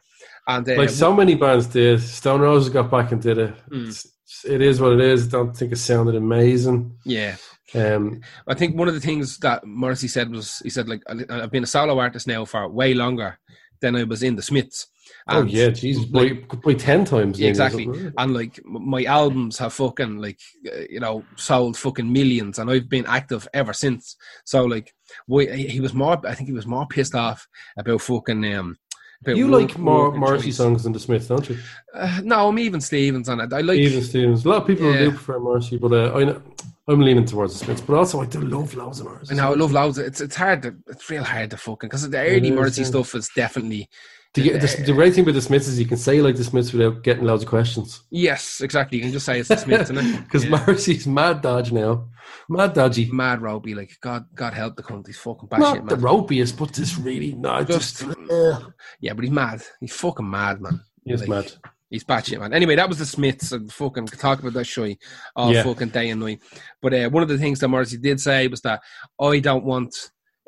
And 0.48 0.68
uh, 0.68 0.74
Like 0.76 0.90
so 0.90 1.14
many 1.14 1.34
bands 1.34 1.66
did. 1.66 2.00
Stone 2.02 2.40
Roses 2.40 2.72
got 2.72 2.90
back 2.90 3.12
and 3.12 3.20
did 3.22 3.38
it. 3.38 3.54
Mm. 3.70 3.88
It's- 3.88 4.80
what 4.80 4.92
it 4.92 5.00
is. 5.00 5.26
I 5.28 5.30
don't 5.30 5.56
think 5.56 5.72
it 5.72 5.76
sounded 5.76 6.14
amazing. 6.16 6.98
yeah, 7.04 7.36
Um, 7.74 8.20
I 8.46 8.54
think 8.54 8.76
one 8.76 8.88
of 8.88 8.94
the 8.94 9.00
things 9.00 9.38
that 9.38 9.64
Morrissey 9.64 10.08
said 10.08 10.30
was 10.30 10.58
he 10.60 10.68
said 10.70 10.88
like 10.88 11.02
I've 11.08 11.50
been 11.50 11.62
a 11.62 11.66
solo 11.66 11.98
artist 11.98 12.26
now 12.26 12.44
for 12.44 12.68
way 12.68 12.92
longer 12.92 13.38
than 13.80 13.94
I 13.96 14.02
was 14.02 14.22
in 14.22 14.36
the 14.36 14.42
Smiths. 14.42 14.88
Oh 15.28 15.40
And- 15.40 15.50
yeah, 15.50 15.68
Jesus, 15.68 16.04
by, 16.04 16.32
by 16.64 16.74
ten 16.74 17.04
times. 17.04 17.38
Yeah, 17.40 17.48
exactly. 17.48 17.88
And 18.18 18.34
like 18.34 18.60
my 18.64 19.04
albums 19.04 19.58
have 19.58 19.72
fucking 19.72 20.18
like 20.18 20.40
uh, 20.66 20.82
you 20.90 21.00
know 21.00 21.24
sold 21.36 21.76
fucking 21.76 22.12
millions, 22.12 22.58
and 22.58 22.70
I've 22.70 22.88
been 22.88 23.06
active 23.06 23.46
ever 23.54 23.72
since. 23.72 24.16
So 24.44 24.64
like, 24.64 24.94
why 25.26 25.46
he 25.54 25.80
was 25.80 25.94
more. 25.94 26.20
I 26.26 26.34
think 26.34 26.48
he 26.48 26.54
was 26.54 26.66
more 26.66 26.86
pissed 26.86 27.14
off 27.14 27.46
about 27.76 28.00
fucking 28.02 28.44
um. 28.54 28.76
About 29.22 29.36
You 29.36 29.48
work- 29.48 29.62
like 29.70 29.78
more 29.78 30.12
Morrissey 30.12 30.52
songs 30.52 30.82
than 30.84 30.92
the 30.92 31.00
Smiths, 31.00 31.26
don't 31.28 31.48
you? 31.48 31.56
Uh, 31.94 32.20
no, 32.22 32.48
I'm 32.48 32.58
even 32.58 32.82
Stevens 32.82 33.30
on 33.30 33.40
it. 33.40 33.50
I 33.52 33.62
like. 33.62 33.78
Even 33.78 34.02
Stevens. 34.02 34.44
A 34.44 34.48
lot 34.50 34.60
of 34.62 34.66
people 34.68 34.92
Yeah. 34.92 34.98
do 34.98 35.10
prefer 35.10 35.38
Morrissey, 35.40 35.78
but 35.78 35.92
uh, 35.92 36.12
I 36.14 36.24
know, 36.24 36.42
I'm 36.86 37.00
leaning 37.00 37.24
towards 37.24 37.58
the 37.58 37.64
Smiths. 37.64 37.80
But 37.80 37.96
also, 37.96 38.20
I 38.20 38.26
do 38.26 38.42
love 38.42 38.74
loads 38.74 39.00
of 39.00 39.06
Morrissey. 39.06 39.32
I 39.32 39.36
know 39.38 39.52
I 39.52 39.54
love 39.56 39.72
loads. 39.72 39.96
Of, 39.96 40.04
it's 40.06 40.20
it's 40.20 40.36
hard 40.36 40.60
to 40.62 40.76
it's 40.86 41.08
real 41.08 41.24
hard 41.24 41.50
to 41.52 41.56
fucking 41.56 41.88
because 41.88 42.08
the 42.10 42.18
early 42.18 42.50
Morrissey 42.50 42.84
stuff 42.84 43.14
is 43.14 43.30
definitely 43.34 43.88
The, 44.36 44.50
the, 44.58 44.82
the 44.86 44.92
great 44.92 45.14
thing 45.14 45.24
with 45.24 45.34
the 45.34 45.40
Smiths 45.42 45.66
is 45.68 45.78
you 45.80 45.86
can 45.86 45.96
say 45.96 46.20
like 46.20 46.36
the 46.36 46.44
Smiths 46.44 46.72
without 46.72 47.02
getting 47.02 47.24
loads 47.24 47.42
of 47.42 47.48
questions. 47.48 48.02
yes, 48.10 48.60
exactly. 48.60 48.98
You 48.98 49.04
can 49.04 49.12
just 49.12 49.26
say 49.26 49.40
it's 49.40 49.48
the 49.48 49.56
Smiths? 49.56 49.90
Because 49.90 50.44
Yeah. 50.48 50.50
Morrissey's 50.50 51.06
mad 51.06 51.42
dodge 51.42 51.72
now. 51.72 52.08
Mad 52.48 52.74
dodgy. 52.74 53.10
mad 53.10 53.42
Roby, 53.42 53.74
like 53.74 53.92
God, 54.00 54.26
God 54.34 54.52
help 54.54 54.76
the 54.76 54.82
cunt. 54.82 55.06
He's 55.06 55.18
fucking 55.18 55.48
Not 55.58 55.88
the 55.88 55.96
ropiest, 55.96 56.56
but 56.58 56.72
this 56.72 56.96
really 56.98 57.32
not 57.34 57.66
Just- 57.66 58.00
just. 58.04 58.18
Ugh. 58.30 58.72
yeah, 59.00 59.12
but 59.14 59.24
he's 59.24 59.32
mad. 59.32 59.62
He's 59.80 59.92
fucking 59.94 60.28
mad, 60.30 60.60
man. 60.60 60.80
He's 61.04 61.20
Like, 61.20 61.28
mad. 61.28 61.52
He's 61.88 62.02
batshit, 62.04 62.40
man. 62.40 62.52
Anyway, 62.52 62.74
that 62.74 62.88
was 62.88 62.98
the 62.98 63.06
Smiths 63.06 63.52
and 63.52 63.72
fucking 63.72 64.06
talk 64.08 64.40
about 64.40 64.54
that 64.54 64.64
shy 64.66 64.96
all 65.36 65.52
Yeah. 65.54 65.62
fucking 65.62 65.90
day 65.90 66.10
and 66.10 66.20
night. 66.20 66.40
But 66.82 66.94
uh, 66.94 67.08
one 67.10 67.22
of 67.22 67.28
the 67.28 67.38
things 67.38 67.60
that 67.60 67.68
Morrissey 67.68 67.96
did 67.98 68.20
say 68.20 68.48
was 68.48 68.60
that 68.62 68.80
I 69.20 69.38
don't 69.38 69.64
want 69.64 69.94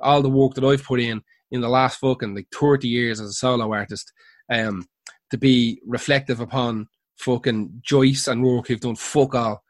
all 0.02 0.20
the 0.20 0.28
work 0.28 0.55
that 0.55 0.65
I've 0.65 0.82
put 0.82 0.98
in 1.01 1.23
in 1.51 1.61
the 1.61 1.69
last 1.69 1.99
fucking 1.99 2.35
like 2.35 2.49
thirty 2.53 2.89
years 2.89 3.20
as 3.20 3.31
a 3.31 3.33
solo 3.33 3.73
artist, 3.73 4.12
um, 4.51 4.87
to 5.31 5.39
be 5.39 5.81
reflective 5.87 6.41
upon 6.41 6.89
fucking 7.19 7.81
Joyce 7.83 8.29
and 8.29 8.43
Rourke 8.43 8.69
who've 8.69 8.81
done 8.81 8.97
fuck 8.97 9.35
all. 9.35 9.62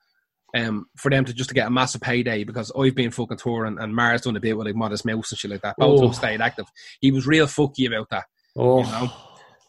Um, 0.57 0.87
for 0.97 1.11
them 1.11 1.27
to 1.27 1.35
just 1.35 1.51
to 1.51 1.55
get 1.55 1.67
a 1.67 1.71
massive 1.71 2.01
payday 2.01 2.43
because 2.43 2.73
I've 2.77 2.95
been 2.95 3.11
fucking 3.11 3.37
touring 3.37 3.79
and 3.79 3.95
Marr's 3.95 4.23
done 4.23 4.35
a 4.35 4.41
bit 4.41 4.57
with 4.57 4.67
like 4.67 4.77
Modest 4.77 5.05
Mouse 5.05 5.31
and 5.31 5.39
shit 5.39 5.51
like 5.51 5.61
that. 5.61 5.77
Both 5.77 5.97
of 5.97 6.01
them 6.01 6.09
Oh. 6.09 6.13
stayed 6.13 6.41
active. 6.41 6.65
He 7.03 7.11
was 7.13 7.27
real 7.27 7.45
fucky 7.47 7.87
about 7.87 8.09
that. 8.09 8.25
Oh. 8.57 8.79
You 8.79 8.85
know? 8.91 9.13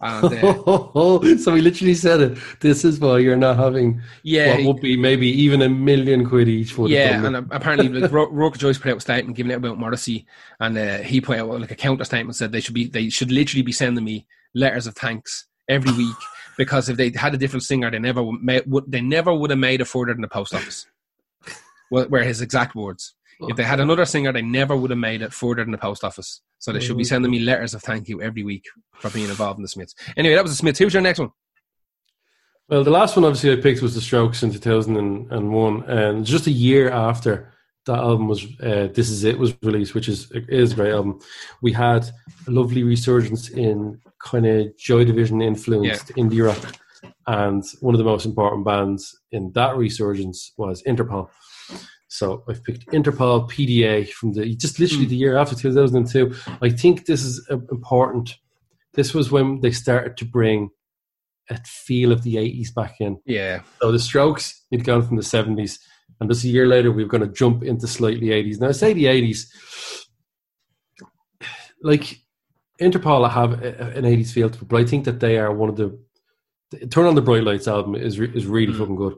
And 0.02 0.34
uh, 0.34 1.38
so 1.38 1.56
he 1.56 1.62
literally 1.62 1.94
said 1.94 2.22
it. 2.22 2.38
This 2.62 2.86
is 2.86 3.00
why 3.00 3.18
you're 3.20 3.36
not 3.36 3.58
having 3.58 4.02
yeah, 4.24 4.56
what 4.56 4.66
would 4.66 4.82
be 4.82 4.96
maybe 4.96 5.28
even 5.28 5.62
a 5.62 5.68
million 5.68 6.26
quid 6.26 6.48
each 6.48 6.72
for 6.72 6.88
Yeah, 6.88 7.26
and 7.26 7.36
apparently, 7.36 7.90
like 7.90 8.12
Ro- 8.12 8.30
Rourke 8.32 8.58
Joyce 8.58 8.78
put 8.78 8.92
out 8.92 8.98
a 8.98 9.02
statement 9.02 9.36
giving 9.36 9.52
it 9.52 9.56
about 9.56 9.78
Morrissey, 9.78 10.26
and 10.62 10.78
uh, 10.78 10.98
he 11.00 11.20
put 11.20 11.38
out 11.38 11.60
like 11.60 11.72
a 11.72 11.76
counter 11.76 12.06
statement 12.06 12.38
said 12.38 12.52
they 12.52 12.62
should 12.62 12.74
be 12.74 12.88
they 12.88 13.10
should 13.10 13.32
literally 13.32 13.62
be 13.62 13.74
sending 13.74 14.06
me 14.06 14.26
letters 14.56 14.88
of 14.88 14.96
thanks 14.96 15.48
every 15.68 15.92
week 15.92 16.16
because 16.58 16.88
if 16.88 16.96
they 16.96 17.12
had 17.12 17.34
a 17.34 17.38
different 17.38 17.64
singer, 17.64 17.92
they 17.92 18.00
never 18.00 18.24
would, 18.24 18.64
would 18.68 18.90
they 18.90 19.02
never 19.02 19.34
would 19.34 19.50
have 19.50 19.60
made 19.60 19.82
it 19.82 19.86
further 19.86 20.14
than 20.14 20.22
the 20.22 20.30
post 20.30 20.54
office. 20.54 20.88
well, 21.92 22.08
were 22.08 22.24
his 22.24 22.42
exact 22.42 22.74
words. 22.74 23.16
If 23.42 23.56
they 23.56 23.64
had 23.64 23.80
another 23.80 24.06
singer, 24.06 24.34
they 24.34 24.42
never 24.42 24.76
would 24.76 24.90
have 24.90 25.00
made 25.00 25.22
it 25.22 25.34
further 25.34 25.64
than 25.64 25.72
the 25.72 25.78
post 25.78 26.04
office. 26.04 26.42
So 26.58 26.74
they 26.74 26.82
should 26.82 26.98
be 26.98 27.06
sending 27.06 27.32
me 27.32 27.40
letters 27.40 27.74
of 27.74 27.82
thank 27.82 28.10
you 28.10 28.22
every 28.22 28.44
week 28.44 28.66
for 28.96 29.10
being 29.10 29.30
involved 29.30 29.60
in 29.60 29.62
the 29.62 29.70
Smiths. 29.70 29.96
Anyway, 30.18 30.36
that 30.36 30.44
was 30.44 30.52
the 30.52 30.58
Smiths. 30.58 30.80
Who's 30.80 30.94
your 30.94 31.02
next 31.02 31.20
one? 31.20 31.32
Well, 32.68 32.84
the 32.84 32.92
last 32.92 33.16
one 33.16 33.26
obviously 33.26 33.52
I 33.52 33.56
picked 33.56 33.82
was 33.82 33.96
the 33.96 34.02
Strokes 34.02 34.44
in 34.44 34.52
2001, 34.52 35.84
and 35.90 36.26
just 36.26 36.48
a 36.48 36.52
year 36.52 36.92
after 36.92 37.52
that 37.86 37.98
album 37.98 38.28
was 38.28 38.46
uh, 38.62 38.90
"This 38.94 39.10
Is 39.10 39.24
It" 39.24 39.40
was 39.40 39.56
released, 39.64 39.96
which 39.96 40.08
is 40.08 40.32
is 40.32 40.74
a 40.74 40.76
great 40.76 40.92
album. 40.92 41.20
We 41.62 41.72
had 41.72 42.06
a 42.48 42.52
lovely 42.52 42.84
resurgence 42.84 43.50
in 43.50 44.00
kind 44.24 44.46
of 44.46 44.78
Joy 44.78 45.04
Division 45.06 45.42
influenced 45.42 46.10
indie 46.10 46.46
rock, 46.46 46.76
and 47.26 47.64
one 47.80 47.96
of 47.96 48.00
the 48.00 48.04
most 48.04 48.28
important 48.28 48.66
bands 48.66 49.18
in 49.32 49.52
that 49.54 49.76
resurgence 49.76 50.54
was 50.58 50.84
Interpol. 50.84 51.30
So 52.12 52.44
I've 52.50 52.64
picked 52.64 52.88
Interpol 52.88 53.50
PDA 53.50 54.10
from 54.10 54.34
the 54.34 54.56
just 54.56 54.80
literally 54.80 55.06
the 55.06 55.16
year 55.16 55.38
after 55.38 55.56
2002. 55.56 56.34
I 56.62 56.70
think 56.70 57.06
this 57.06 57.24
is 57.24 57.48
uh, 57.52 57.58
important. 57.72 58.36
This 58.96 59.14
was 59.14 59.32
when 59.32 59.62
they 59.62 59.72
started 59.72 60.18
to 60.18 60.26
bring 60.26 60.70
a 61.52 61.58
feel 61.66 62.12
of 62.12 62.24
the 62.24 62.36
80s 62.36 62.74
back 62.74 62.96
in. 63.00 63.20
Yeah. 63.26 63.62
So 63.82 63.92
the 63.92 64.00
Strokes 64.00 64.66
had 64.72 64.84
gone 64.84 65.06
from 65.06 65.18
the 65.18 65.22
70s, 65.24 65.78
and 66.20 66.30
just 66.30 66.44
a 66.44 66.48
year 66.48 66.66
later, 66.68 66.92
we 66.92 67.04
are 67.04 67.08
going 67.08 67.22
to 67.28 67.32
jump 67.34 67.64
into 67.64 67.88
slightly 67.88 68.28
80s. 68.30 68.60
Now, 68.60 68.70
I 68.70 68.72
say 68.72 68.94
the 68.94 69.06
80s, 69.06 69.46
like 71.82 72.20
Interpol 72.82 73.30
have 73.30 73.62
a- 73.64 73.98
an 73.98 74.06
80s 74.06 74.32
feel 74.32 74.50
to 74.50 74.66
but 74.66 74.82
I 74.82 74.86
think 74.86 75.06
that 75.06 75.20
they 75.20 75.38
are 75.38 75.54
one 75.54 75.70
of 75.70 75.76
the. 75.76 76.00
Turn 76.92 77.06
on 77.08 77.16
the 77.16 77.22
Bright 77.22 77.44
Lights 77.44 77.68
album 77.68 77.96
is 77.96 78.20
is 78.20 78.46
really 78.46 78.74
Mm. 78.74 78.78
fucking 78.80 78.96
good, 78.96 79.16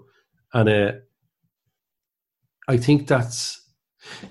and 0.53 0.69
uh, 0.69 0.91
I 2.71 2.77
think 2.77 3.07
that's 3.07 3.61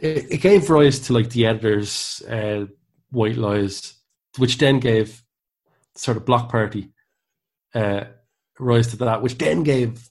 it, 0.00 0.32
it 0.32 0.40
gave 0.40 0.70
rise 0.70 0.98
to 1.00 1.12
like 1.12 1.30
the 1.30 1.46
editors' 1.46 2.22
uh, 2.28 2.66
White 3.10 3.36
Lies, 3.36 3.94
which 4.38 4.58
then 4.58 4.80
gave 4.80 5.22
sort 5.94 6.16
of 6.16 6.24
Bloc 6.24 6.50
Party 6.50 6.90
uh, 7.74 8.04
rise 8.58 8.88
to 8.88 8.96
that, 8.96 9.22
which 9.22 9.36
then 9.38 9.62
gave 9.62 10.08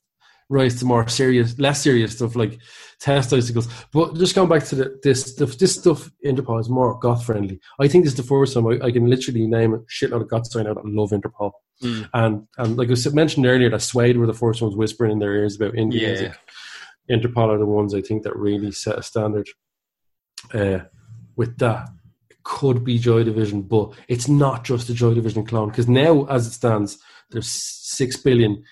rise 0.50 0.80
to 0.80 0.86
more 0.86 1.08
serious, 1.08 1.58
less 1.60 1.82
serious 1.82 2.14
stuff 2.14 2.36
like 2.36 2.60
test 3.00 3.34
icicles. 3.34 3.68
But 3.92 4.16
just 4.16 4.36
going 4.36 4.50
back 4.50 4.66
to 4.66 4.76
the, 4.76 5.00
this 5.04 5.34
stuff, 5.34 5.58
this 5.58 5.76
stuff 5.76 6.10
Interpol 6.26 6.60
is 6.60 6.70
more 6.70 7.00
goth 7.00 7.26
friendly. 7.26 7.60
I 7.80 7.88
think 7.88 8.04
this 8.04 8.14
is 8.14 8.18
the 8.18 8.24
first 8.24 8.54
time 8.54 8.68
I, 8.68 8.80
I 8.84 8.92
can 8.92 9.08
literally 9.10 9.48
name 9.48 9.74
a 9.74 9.80
shitload 9.80 10.22
of 10.22 10.30
goths 10.30 10.56
I 10.56 10.64
know 10.64 10.74
that 10.74 10.86
love 10.86 11.12
Interpol. 11.12 11.52
Mm. 11.84 12.10
And 12.14 12.48
and 12.58 12.78
like 12.78 12.90
I 12.92 13.10
mentioned 13.12 13.46
earlier, 13.46 13.70
that 13.70 13.82
Suede 13.82 14.18
were 14.18 14.28
the 14.28 14.34
first 14.34 14.62
ones 14.62 14.76
whispering 14.76 15.12
in 15.12 15.20
their 15.20 15.34
ears 15.34 15.56
about 15.56 15.74
indie 15.74 16.02
Yeah. 16.02 16.08
music. 16.10 16.38
Interpol 17.12 17.50
are 17.50 17.58
the 17.58 17.66
ones 17.66 17.94
I 17.94 18.02
think 18.02 18.24
that 18.24 18.36
really 18.36 18.72
set 18.72 19.00
a 19.00 19.04
standard. 19.04 19.48
Uh, 20.54 20.80
with 21.36 21.58
that, 21.58 21.90
it 22.30 22.38
could 22.44 22.84
be 22.84 22.98
Joy 23.00 23.24
Division, 23.24 23.62
but 23.64 23.92
it's 24.08 24.28
not 24.28 24.64
just 24.64 24.90
a 24.90 24.94
Joy 24.94 25.14
Division 25.14 25.46
clone 25.46 25.70
because 25.70 25.88
now, 25.88 26.26
as 26.26 26.48
it 26.48 26.52
stands, 26.52 26.98
there's 27.32 27.50
six 27.50 28.18
billion, 28.18 28.64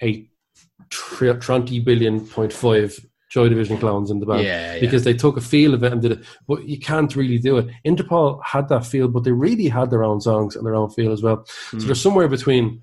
eight 0.00 0.30
twenty 0.90 1.80
billion 1.80 2.26
point 2.26 2.52
five 2.52 2.98
Joy 3.28 3.48
Division 3.48 3.76
clones 3.78 4.10
in 4.10 4.20
the 4.20 4.26
band 4.26 4.44
Yeah. 4.44 4.74
yeah. 4.74 4.80
because 4.80 5.04
they 5.04 5.14
took 5.14 5.36
a 5.36 5.40
feel 5.40 5.74
of 5.74 5.82
it 5.82 5.92
and 5.92 6.00
did 6.00 6.12
it. 6.12 6.24
But 6.46 6.68
you 6.68 6.78
can't 6.78 7.14
really 7.16 7.38
do 7.38 7.58
it. 7.58 7.66
Interpol 7.84 8.40
had 8.44 8.68
that 8.68 8.86
feel, 8.86 9.08
but 9.08 9.24
they 9.24 9.32
really 9.32 9.68
had 9.68 9.90
their 9.90 10.04
own 10.04 10.20
songs 10.20 10.54
and 10.54 10.64
their 10.64 10.76
own 10.76 10.90
feel 10.90 11.12
as 11.12 11.22
well. 11.22 11.44
So 11.72 11.78
they're 11.78 11.94
somewhere 11.96 12.28
between 12.28 12.82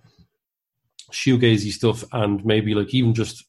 shoegazy 1.11 1.71
stuff 1.71 2.03
and 2.11 2.43
maybe 2.45 2.73
like 2.75 2.93
even 2.93 3.13
just 3.13 3.45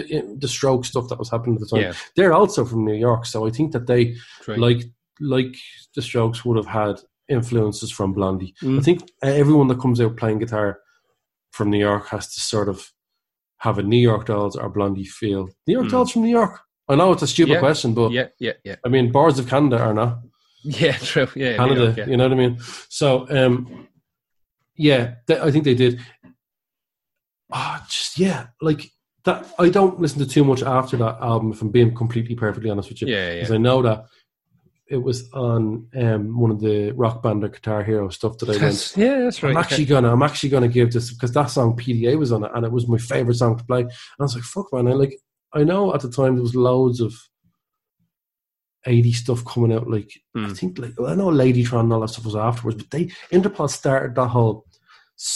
the, 0.00 0.36
the 0.40 0.48
stroke 0.48 0.84
stuff 0.84 1.08
that 1.08 1.18
was 1.18 1.30
happening 1.30 1.56
at 1.56 1.60
the 1.60 1.66
time. 1.66 1.80
Yeah. 1.82 1.92
They're 2.16 2.32
also 2.34 2.64
from 2.64 2.84
New 2.84 2.94
York, 2.94 3.26
so 3.26 3.46
I 3.46 3.50
think 3.50 3.72
that 3.72 3.86
they 3.86 4.16
Right. 4.48 4.58
like 4.58 4.82
like 5.20 5.56
the 5.94 6.02
Strokes 6.02 6.44
would 6.44 6.56
have 6.58 6.66
had 6.66 6.96
influences 7.28 7.90
from 7.90 8.12
Blondie. 8.12 8.54
Mm. 8.62 8.78
I 8.78 8.82
think 8.82 9.10
everyone 9.22 9.68
that 9.68 9.80
comes 9.80 10.00
out 10.00 10.16
playing 10.16 10.38
guitar 10.40 10.78
from 11.52 11.70
New 11.70 11.78
York 11.78 12.08
has 12.08 12.34
to 12.34 12.40
sort 12.40 12.68
of 12.68 12.92
have 13.58 13.78
a 13.78 13.82
New 13.82 13.96
York 14.10 14.26
Dolls 14.26 14.56
or 14.56 14.68
Blondie 14.68 15.06
feel. 15.06 15.48
New 15.66 15.72
York 15.74 15.86
Mm. 15.86 15.90
Dolls 15.90 16.12
from 16.12 16.22
New 16.22 16.30
York. 16.40 16.60
I 16.88 16.94
know 16.96 17.12
it's 17.12 17.22
a 17.22 17.26
stupid 17.26 17.52
Yeah. 17.54 17.58
question, 17.60 17.94
but 17.94 18.12
yeah, 18.12 18.28
yeah, 18.38 18.52
yeah. 18.64 18.76
I 18.84 18.88
mean, 18.88 19.10
Boards 19.10 19.38
of 19.38 19.48
Canada 19.48 19.78
are 19.78 19.94
not 19.94 20.18
Yeah, 20.62 20.92
true. 21.10 21.28
Yeah, 21.34 21.56
Canada. 21.56 21.84
York, 21.86 21.96
yeah. 21.96 22.06
You 22.06 22.16
know 22.18 22.24
what 22.28 22.32
I 22.32 22.36
mean? 22.36 22.58
So, 22.90 23.26
um, 23.30 23.88
yeah, 24.76 25.14
th- 25.26 25.40
I 25.40 25.50
think 25.50 25.64
they 25.64 25.74
did. 25.74 25.98
Ah, 27.52 27.84
just 27.88 28.18
yeah, 28.18 28.48
like 28.60 28.90
that. 29.26 29.46
I 29.58 29.68
don't 29.68 30.00
listen 30.00 30.18
to 30.20 30.26
too 30.26 30.42
much 30.44 30.62
after 30.62 30.96
that 30.96 31.18
album. 31.20 31.52
If 31.52 31.60
I'm 31.62 31.70
being 31.70 31.94
completely 31.94 32.34
perfectly 32.34 32.70
honest 32.70 32.88
with 32.88 33.02
you, 33.02 33.08
Yeah, 33.08 33.34
because 33.34 33.50
yeah. 33.50 33.54
I 33.56 33.58
know 33.58 33.82
that 33.82 34.06
it 34.88 34.96
was 34.96 35.28
on 35.32 35.88
um, 35.96 36.38
one 36.40 36.50
of 36.50 36.60
the 36.60 36.92
Rock 36.92 37.22
Band 37.22 37.44
or 37.44 37.48
Guitar 37.48 37.82
Hero 37.84 38.08
stuff 38.08 38.38
that 38.38 38.48
I 38.48 38.56
went. 38.62 38.94
Yeah, 38.96 39.18
that's 39.20 39.42
right. 39.42 39.50
I'm 39.50 39.56
actually 39.56 39.84
gonna, 39.84 40.12
I'm 40.12 40.22
actually 40.22 40.48
gonna 40.50 40.68
give 40.68 40.92
this 40.92 41.12
because 41.12 41.32
that 41.32 41.50
song 41.50 41.76
PDA 41.76 42.18
was 42.18 42.32
on 42.32 42.44
it, 42.44 42.50
and 42.54 42.64
it 42.64 42.72
was 42.72 42.88
my 42.88 42.98
favorite 42.98 43.34
song 43.36 43.58
to 43.58 43.64
play. 43.64 43.80
And 43.82 43.90
I 44.20 44.22
was 44.22 44.34
like, 44.34 44.44
"Fuck, 44.44 44.72
man!" 44.72 44.88
I 44.88 44.92
like, 44.92 45.18
I 45.52 45.64
know 45.64 45.94
at 45.94 46.00
the 46.02 46.10
time 46.10 46.34
there 46.34 46.42
was 46.42 46.54
loads 46.54 47.00
of 47.00 47.14
80 48.86 49.12
stuff 49.12 49.44
coming 49.44 49.72
out. 49.72 49.90
Like, 49.90 50.10
I 50.36 50.46
Hmm. 50.46 50.52
think, 50.54 50.78
like, 50.78 50.92
I 51.04 51.14
know 51.16 51.26
Ladytron 51.28 51.80
and 51.80 51.92
all 51.92 52.00
that 52.00 52.08
stuff 52.08 52.24
was 52.24 52.36
afterwards, 52.36 52.76
but 52.76 52.90
they 52.90 53.06
Interpol 53.32 53.68
started 53.68 54.14
that 54.14 54.28
whole 54.28 54.64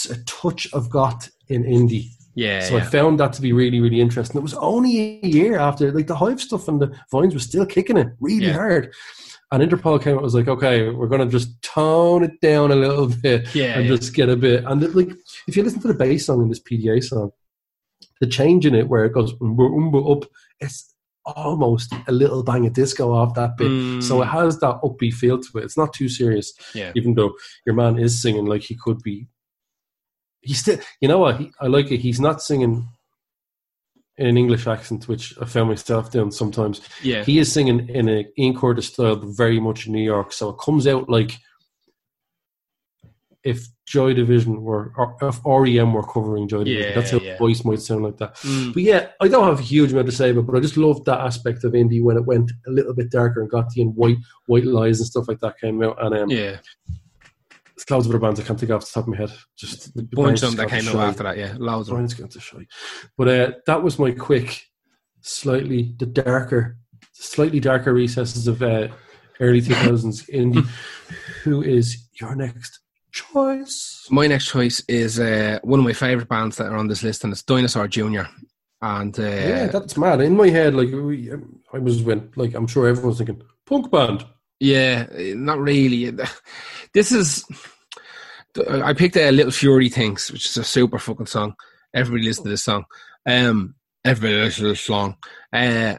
a 0.09 0.15
touch 0.25 0.71
of 0.73 0.89
goth 0.89 1.29
in 1.49 1.63
indie. 1.63 2.09
Yeah, 2.35 2.61
So 2.61 2.77
I 2.77 2.81
found 2.81 3.19
that 3.19 3.33
to 3.33 3.41
be 3.41 3.53
really, 3.53 3.79
really 3.79 3.99
interesting. 4.01 4.37
It 4.39 4.43
was 4.43 4.53
only 4.55 5.19
a 5.23 5.27
year 5.27 5.57
after, 5.59 5.91
like 5.91 6.07
the 6.07 6.15
Hive 6.15 6.41
stuff 6.41 6.67
and 6.67 6.81
the 6.81 6.95
Vines 7.11 7.33
were 7.33 7.39
still 7.39 7.65
kicking 7.65 7.97
it 7.97 8.09
really 8.19 8.45
Yeah. 8.47 8.53
hard. 8.53 8.93
And 9.53 9.61
Interpol 9.61 10.01
came 10.01 10.13
out 10.13 10.19
and 10.19 10.23
was 10.23 10.35
like, 10.35 10.47
okay, 10.47 10.89
we're 10.89 11.07
going 11.09 11.19
to 11.19 11.27
just 11.27 11.61
tone 11.61 12.23
it 12.23 12.39
down 12.41 12.71
a 12.71 12.75
little 12.75 13.07
bit 13.21 13.53
yeah, 13.53 13.77
and 13.79 13.83
yeah. 13.89 13.95
just 13.95 14.13
get 14.13 14.29
a 14.29 14.37
bit. 14.37 14.63
And 14.65 14.81
it, 14.81 14.95
like, 14.95 15.09
if 15.47 15.57
you 15.57 15.63
listen 15.63 15.81
to 15.81 15.89
the 15.89 15.93
bass 15.93 16.25
song 16.27 16.41
in 16.41 16.47
this 16.49 16.61
PDA 16.61 17.03
song, 17.03 17.31
the 18.21 18.27
change 18.27 18.65
in 18.65 18.75
it 18.75 18.87
where 18.87 19.03
it 19.03 19.13
goes 19.13 19.33
umba, 19.39 19.69
umba, 19.69 20.11
up, 20.23 20.29
it's 20.61 20.93
almost 21.25 21.93
a 22.07 22.11
little 22.11 22.43
bang 22.43 22.65
of 22.65 22.73
disco 22.73 23.13
off 23.13 23.33
that 23.35 23.57
bit. 23.57 23.67
Mm, 23.67 24.01
So 24.03 24.21
it 24.21 24.25
has 24.27 24.59
that 24.59 24.79
upbeat 24.83 25.13
feel 25.13 25.39
to 25.39 25.57
it. 25.59 25.63
It's 25.65 25.77
not 25.77 25.93
too 25.93 26.07
serious, 26.09 26.53
yeah. 26.73 26.91
even 26.95 27.15
though 27.15 27.33
your 27.65 27.75
man 27.75 27.99
is 27.99 28.21
singing 28.21 28.45
like 28.45 28.61
he 28.63 28.75
could 28.81 29.01
be. 29.03 29.27
He's 30.41 30.59
still, 30.59 30.79
you 30.99 31.07
know 31.07 31.19
what? 31.19 31.37
He, 31.39 31.51
I 31.59 31.67
like 31.67 31.91
it. 31.91 31.97
He's 31.99 32.19
not 32.19 32.41
singing 32.41 32.87
in 34.17 34.27
an 34.27 34.37
English 34.37 34.67
accent, 34.67 35.07
which 35.07 35.33
I 35.41 35.45
found 35.45 35.69
myself 35.69 36.11
doing 36.11 36.31
sometimes. 36.31 36.81
yeah. 37.01 37.23
He 37.23 37.39
is 37.39 37.51
singing 37.51 37.87
in 37.89 38.09
a 38.09 38.27
Ian 38.37 38.57
Curtis 38.57 38.87
style, 38.87 39.15
but 39.15 39.29
very 39.37 39.59
much 39.59 39.87
New 39.87 40.03
York. 40.03 40.33
So 40.33 40.49
it 40.49 40.57
comes 40.59 40.85
out 40.87 41.09
like 41.09 41.31
if 43.43 43.65
Joy 43.87 44.13
Division 44.13 44.61
were, 44.61 44.93
or 44.97 45.15
if 45.21 45.39
REM 45.45 45.93
were 45.93 46.03
covering 46.03 46.47
Joy 46.47 46.63
Division. 46.63 46.89
Yeah, 46.89 46.95
That's 46.95 47.11
how 47.11 47.17
yeah. 47.19 47.33
the 47.33 47.37
voice 47.39 47.65
might 47.65 47.81
sound 47.81 48.03
like 48.03 48.17
that. 48.17 48.35
Mm, 48.35 48.73
But 48.73 48.83
yeah, 48.83 49.07
I 49.19 49.27
don't 49.27 49.47
have 49.47 49.59
a 49.59 49.63
huge 49.63 49.91
amount 49.91 50.07
to 50.07 50.11
say 50.11 50.29
about 50.29 50.41
it, 50.41 50.47
but 50.47 50.55
I 50.57 50.59
just 50.59 50.77
loved 50.77 51.05
that 51.05 51.19
aspect 51.21 51.63
of 51.63 51.73
indie 51.73 52.03
when 52.03 52.17
it 52.17 52.25
went 52.25 52.51
a 52.67 52.71
little 52.71 52.93
bit 52.93 53.09
darker 53.09 53.41
and 53.41 53.49
got 53.49 53.69
the 53.71 53.81
in 53.81 53.89
white 53.89 54.17
white 54.45 54.65
lies 54.65 54.99
and 54.99 55.07
stuff 55.07 55.27
like 55.27 55.39
that 55.39 55.59
came 55.59 55.81
out. 55.83 55.97
And 56.03 56.15
um, 56.15 56.29
yeah. 56.29 56.57
Clouds 57.85 58.05
of 58.05 58.11
other 58.11 58.19
bands 58.19 58.39
I 58.39 58.43
can't 58.43 58.59
think 58.59 58.71
of 58.71 58.77
off 58.77 58.85
the 58.85 58.91
top 58.93 59.03
of 59.03 59.09
my 59.09 59.17
head. 59.17 59.33
Just 59.57 59.93
the 59.95 60.03
Bunch 60.03 60.43
of 60.43 60.55
them 60.55 60.57
that 60.57 60.69
came 60.69 60.87
out 60.87 61.07
after 61.07 61.23
that, 61.23 61.37
yeah. 61.37 61.55
Loads 61.57 61.89
of 61.89 61.97
them. 61.97 62.27
To 62.29 62.39
shy. 62.39 62.67
But 63.17 63.27
uh, 63.27 63.51
that 63.67 63.83
was 63.83 63.99
my 63.99 64.11
quick, 64.11 64.63
slightly 65.21 65.95
the 65.97 66.05
darker, 66.05 66.77
slightly 67.13 67.59
darker 67.59 67.93
recesses 67.93 68.47
of 68.47 68.61
uh, 68.61 68.89
early 69.39 69.61
2000s 69.61 70.29
indie. 70.29 70.67
Who 71.43 71.61
is 71.61 72.07
your 72.19 72.35
next 72.35 72.79
choice? 73.11 74.07
My 74.09 74.27
next 74.27 74.47
choice 74.47 74.83
is 74.87 75.19
uh, 75.19 75.59
one 75.63 75.79
of 75.79 75.85
my 75.85 75.93
favourite 75.93 76.29
bands 76.29 76.57
that 76.57 76.67
are 76.67 76.77
on 76.77 76.87
this 76.87 77.03
list, 77.03 77.23
and 77.23 77.33
it's 77.33 77.43
Dinosaur 77.43 77.87
Jr. 77.87 78.23
And 78.81 79.17
uh, 79.19 79.23
yeah, 79.23 79.67
that's 79.67 79.97
mad. 79.97 80.21
In 80.21 80.35
my 80.35 80.49
head, 80.49 80.73
like 80.73 80.89
we, 80.91 81.31
I 81.71 81.77
was 81.77 82.01
when, 82.01 82.31
like 82.35 82.55
I'm 82.55 82.67
sure 82.67 82.87
everyone's 82.87 83.19
thinking 83.19 83.41
punk 83.65 83.91
band. 83.91 84.25
Yeah, 84.59 85.07
not 85.35 85.59
really. 85.59 86.05
This 86.93 87.11
is. 87.11 87.45
I 88.69 88.93
picked 88.93 89.15
a 89.15 89.31
Little 89.31 89.51
Fury 89.51 89.89
Things, 89.89 90.31
which 90.31 90.45
is 90.45 90.57
a 90.57 90.63
super 90.63 90.99
fucking 90.99 91.27
song. 91.27 91.55
Everybody 91.93 92.27
listen 92.27 92.43
to 92.43 92.49
this 92.49 92.63
song. 92.63 92.83
Um, 93.25 93.75
everybody 94.03 94.41
listen 94.41 94.63
to 94.65 94.69
this 94.71 94.81
song. 94.81 95.15
Uh, 95.53 95.97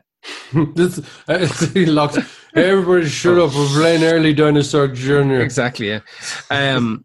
this 0.74 1.00
uh, 1.28 1.48
locked. 1.74 2.18
Everybody, 2.54 3.08
shut 3.08 3.38
up! 3.38 3.54
We're 3.54 3.66
playing 3.68 4.04
early 4.04 4.34
dinosaur 4.34 4.88
Junior. 4.88 5.40
exactly. 5.40 5.88
Yeah. 5.88 6.00
Um, 6.50 7.04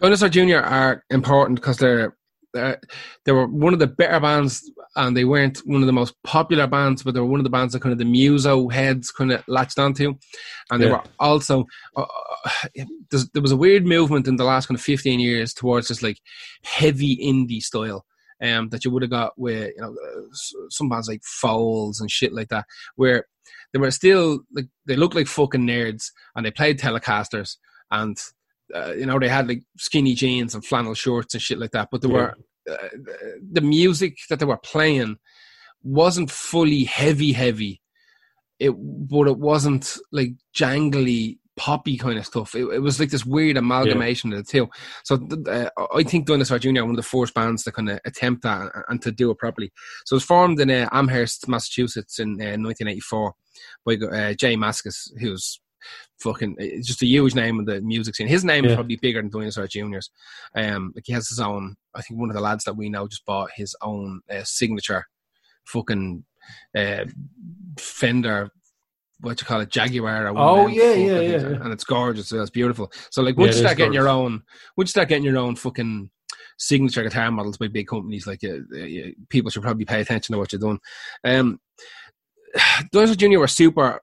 Dinosaur 0.00 0.28
Junior 0.28 0.60
are 0.60 1.04
important 1.10 1.60
because 1.60 1.78
they're, 1.78 2.14
they're 2.52 2.80
they 3.24 3.32
were 3.32 3.46
one 3.46 3.72
of 3.72 3.78
the 3.78 3.86
better 3.86 4.20
bands, 4.20 4.70
and 4.98 5.16
they 5.16 5.24
weren't 5.24 5.58
one 5.64 5.80
of 5.80 5.86
the 5.86 5.92
most 5.92 6.14
popular 6.24 6.66
bands, 6.66 7.02
but 7.02 7.14
they 7.14 7.20
were 7.20 7.26
one 7.26 7.40
of 7.40 7.44
the 7.44 7.50
bands 7.50 7.72
that 7.72 7.80
kind 7.80 7.92
of 7.92 7.98
the 7.98 8.04
muso 8.04 8.68
heads 8.68 9.10
kind 9.10 9.32
of 9.32 9.42
latched 9.48 9.78
onto, 9.78 10.14
and 10.70 10.82
they 10.82 10.86
Yeah. 10.86 10.92
were 10.92 11.02
also. 11.18 11.64
Uh, 11.96 12.04
there 13.32 13.42
was 13.42 13.52
a 13.52 13.56
weird 13.56 13.86
movement 13.86 14.28
in 14.28 14.36
the 14.36 14.44
last 14.44 14.66
kind 14.66 14.76
of 14.78 14.82
15 14.82 15.20
years 15.20 15.54
towards 15.54 15.88
this 15.88 16.02
like 16.02 16.18
heavy 16.64 17.16
indie 17.16 17.62
style. 17.62 18.04
Um, 18.40 18.68
that 18.68 18.84
you 18.84 18.92
would 18.92 19.02
have 19.02 19.10
got 19.10 19.32
with 19.36 19.72
you 19.74 19.82
know 19.82 19.90
uh, 19.92 20.68
some 20.70 20.88
bands 20.88 21.08
like 21.08 21.22
Foals 21.24 22.00
and 22.00 22.08
shit 22.08 22.32
like 22.32 22.48
that, 22.50 22.66
where 22.94 23.26
they 23.72 23.80
were 23.80 23.90
still 23.90 24.40
like 24.52 24.66
they 24.86 24.94
looked 24.94 25.16
like 25.16 25.26
fucking 25.26 25.66
nerds 25.66 26.12
and 26.36 26.46
they 26.46 26.52
played 26.52 26.78
Telecasters 26.78 27.56
and 27.90 28.16
uh, 28.72 28.92
you 28.92 29.06
know 29.06 29.18
they 29.18 29.28
had 29.28 29.48
like 29.48 29.62
skinny 29.76 30.14
jeans 30.14 30.54
and 30.54 30.64
flannel 30.64 30.94
shorts 30.94 31.34
and 31.34 31.42
shit 31.42 31.58
like 31.58 31.72
that. 31.72 31.88
But 31.90 32.02
they 32.02 32.08
Yeah. 32.08 32.14
were 32.14 32.34
the 33.52 33.60
music 33.60 34.18
that 34.28 34.38
they 34.38 34.46
were 34.46 34.58
playing 34.58 35.16
wasn't 35.82 36.30
fully 36.30 36.84
heavy, 36.84 37.32
heavy. 37.32 37.80
it 38.58 38.70
but 38.70 39.28
it 39.28 39.38
wasn't 39.38 39.96
like 40.12 40.32
jangly 40.54 41.38
poppy 41.58 41.98
kind 41.98 42.18
of 42.18 42.24
stuff. 42.24 42.54
It, 42.54 42.64
it 42.72 42.78
was 42.78 42.98
like 42.98 43.10
this 43.10 43.26
weird 43.26 43.56
amalgamation 43.58 44.32
of 44.32 44.38
the 44.38 44.50
two. 44.50 44.70
So 45.02 45.18
uh, 45.46 45.68
I 45.94 46.02
think 46.04 46.26
Dinosaur 46.26 46.58
Jr. 46.58 46.82
one 46.82 46.90
of 46.90 46.96
the 46.96 47.02
first 47.02 47.34
bands 47.34 47.64
to 47.64 47.72
kind 47.72 47.90
of 47.90 48.00
attempt 48.06 48.44
that 48.44 48.70
and 48.88 49.02
to 49.02 49.12
do 49.12 49.30
it 49.30 49.38
properly. 49.38 49.72
So 50.06 50.14
it 50.14 50.18
was 50.18 50.24
formed 50.24 50.60
in 50.60 50.70
uh, 50.70 50.88
Amherst, 50.92 51.48
Massachusetts 51.48 52.18
in 52.18 52.40
uh, 52.40 52.56
1984 52.56 53.34
by 53.84 53.94
uh, 53.94 54.34
Jay 54.34 54.56
Mascis, 54.56 55.10
who's 55.18 55.60
fucking 56.20 56.56
it's 56.58 56.86
just 56.86 57.02
a 57.02 57.06
huge 57.06 57.34
name 57.34 57.58
in 57.58 57.64
the 57.64 57.80
music 57.80 58.14
scene. 58.14 58.28
His 58.28 58.44
name 58.44 58.64
yeah. 58.64 58.70
is 58.70 58.76
probably 58.76 58.96
bigger 58.96 59.20
than 59.20 59.30
Dinosaur 59.30 59.66
Jr.'s. 59.66 60.10
Um, 60.54 60.92
like 60.94 61.04
he 61.06 61.12
has 61.12 61.28
his 61.28 61.40
own. 61.40 61.76
I 61.94 62.02
think 62.02 62.20
one 62.20 62.30
of 62.30 62.36
the 62.36 62.42
lads 62.42 62.64
that 62.64 62.76
we 62.76 62.88
know 62.88 63.08
just 63.08 63.26
bought 63.26 63.50
his 63.54 63.74
own 63.82 64.20
uh, 64.30 64.44
signature 64.44 65.06
fucking 65.64 66.24
uh, 66.76 67.04
Fender 67.78 68.50
what 69.20 69.40
you 69.40 69.46
call 69.46 69.60
it, 69.60 69.70
Jaguar. 69.70 70.28
oh 70.36 70.68
yeah, 70.68 70.92
yeah, 70.92 71.20
yeah, 71.20 71.36
and 71.36 71.72
it's 71.72 71.84
gorgeous. 71.84 72.30
It's 72.30 72.50
beautiful. 72.50 72.92
So 73.10 73.22
like, 73.22 73.36
once 73.36 73.56
yeah, 73.56 73.62
you 73.62 73.66
start 73.66 73.76
getting 73.78 73.92
gorgeous. 73.92 74.04
your 74.04 74.08
own, 74.08 74.42
once 74.76 74.88
you 74.88 74.92
start 74.92 75.08
getting 75.08 75.24
your 75.24 75.38
own 75.38 75.56
fucking 75.56 76.10
signature 76.56 77.02
guitar 77.02 77.30
models 77.30 77.56
by 77.56 77.68
big 77.68 77.88
companies, 77.88 78.26
like 78.26 78.44
uh, 78.44 78.58
people 79.28 79.50
should 79.50 79.62
probably 79.62 79.84
pay 79.84 80.00
attention 80.00 80.32
to 80.32 80.38
what 80.38 80.52
you're 80.52 80.60
doing. 80.60 80.78
Um, 81.24 81.58
Dinosaur 82.92 83.16
Jr. 83.16 83.38
were 83.38 83.48
super 83.48 84.00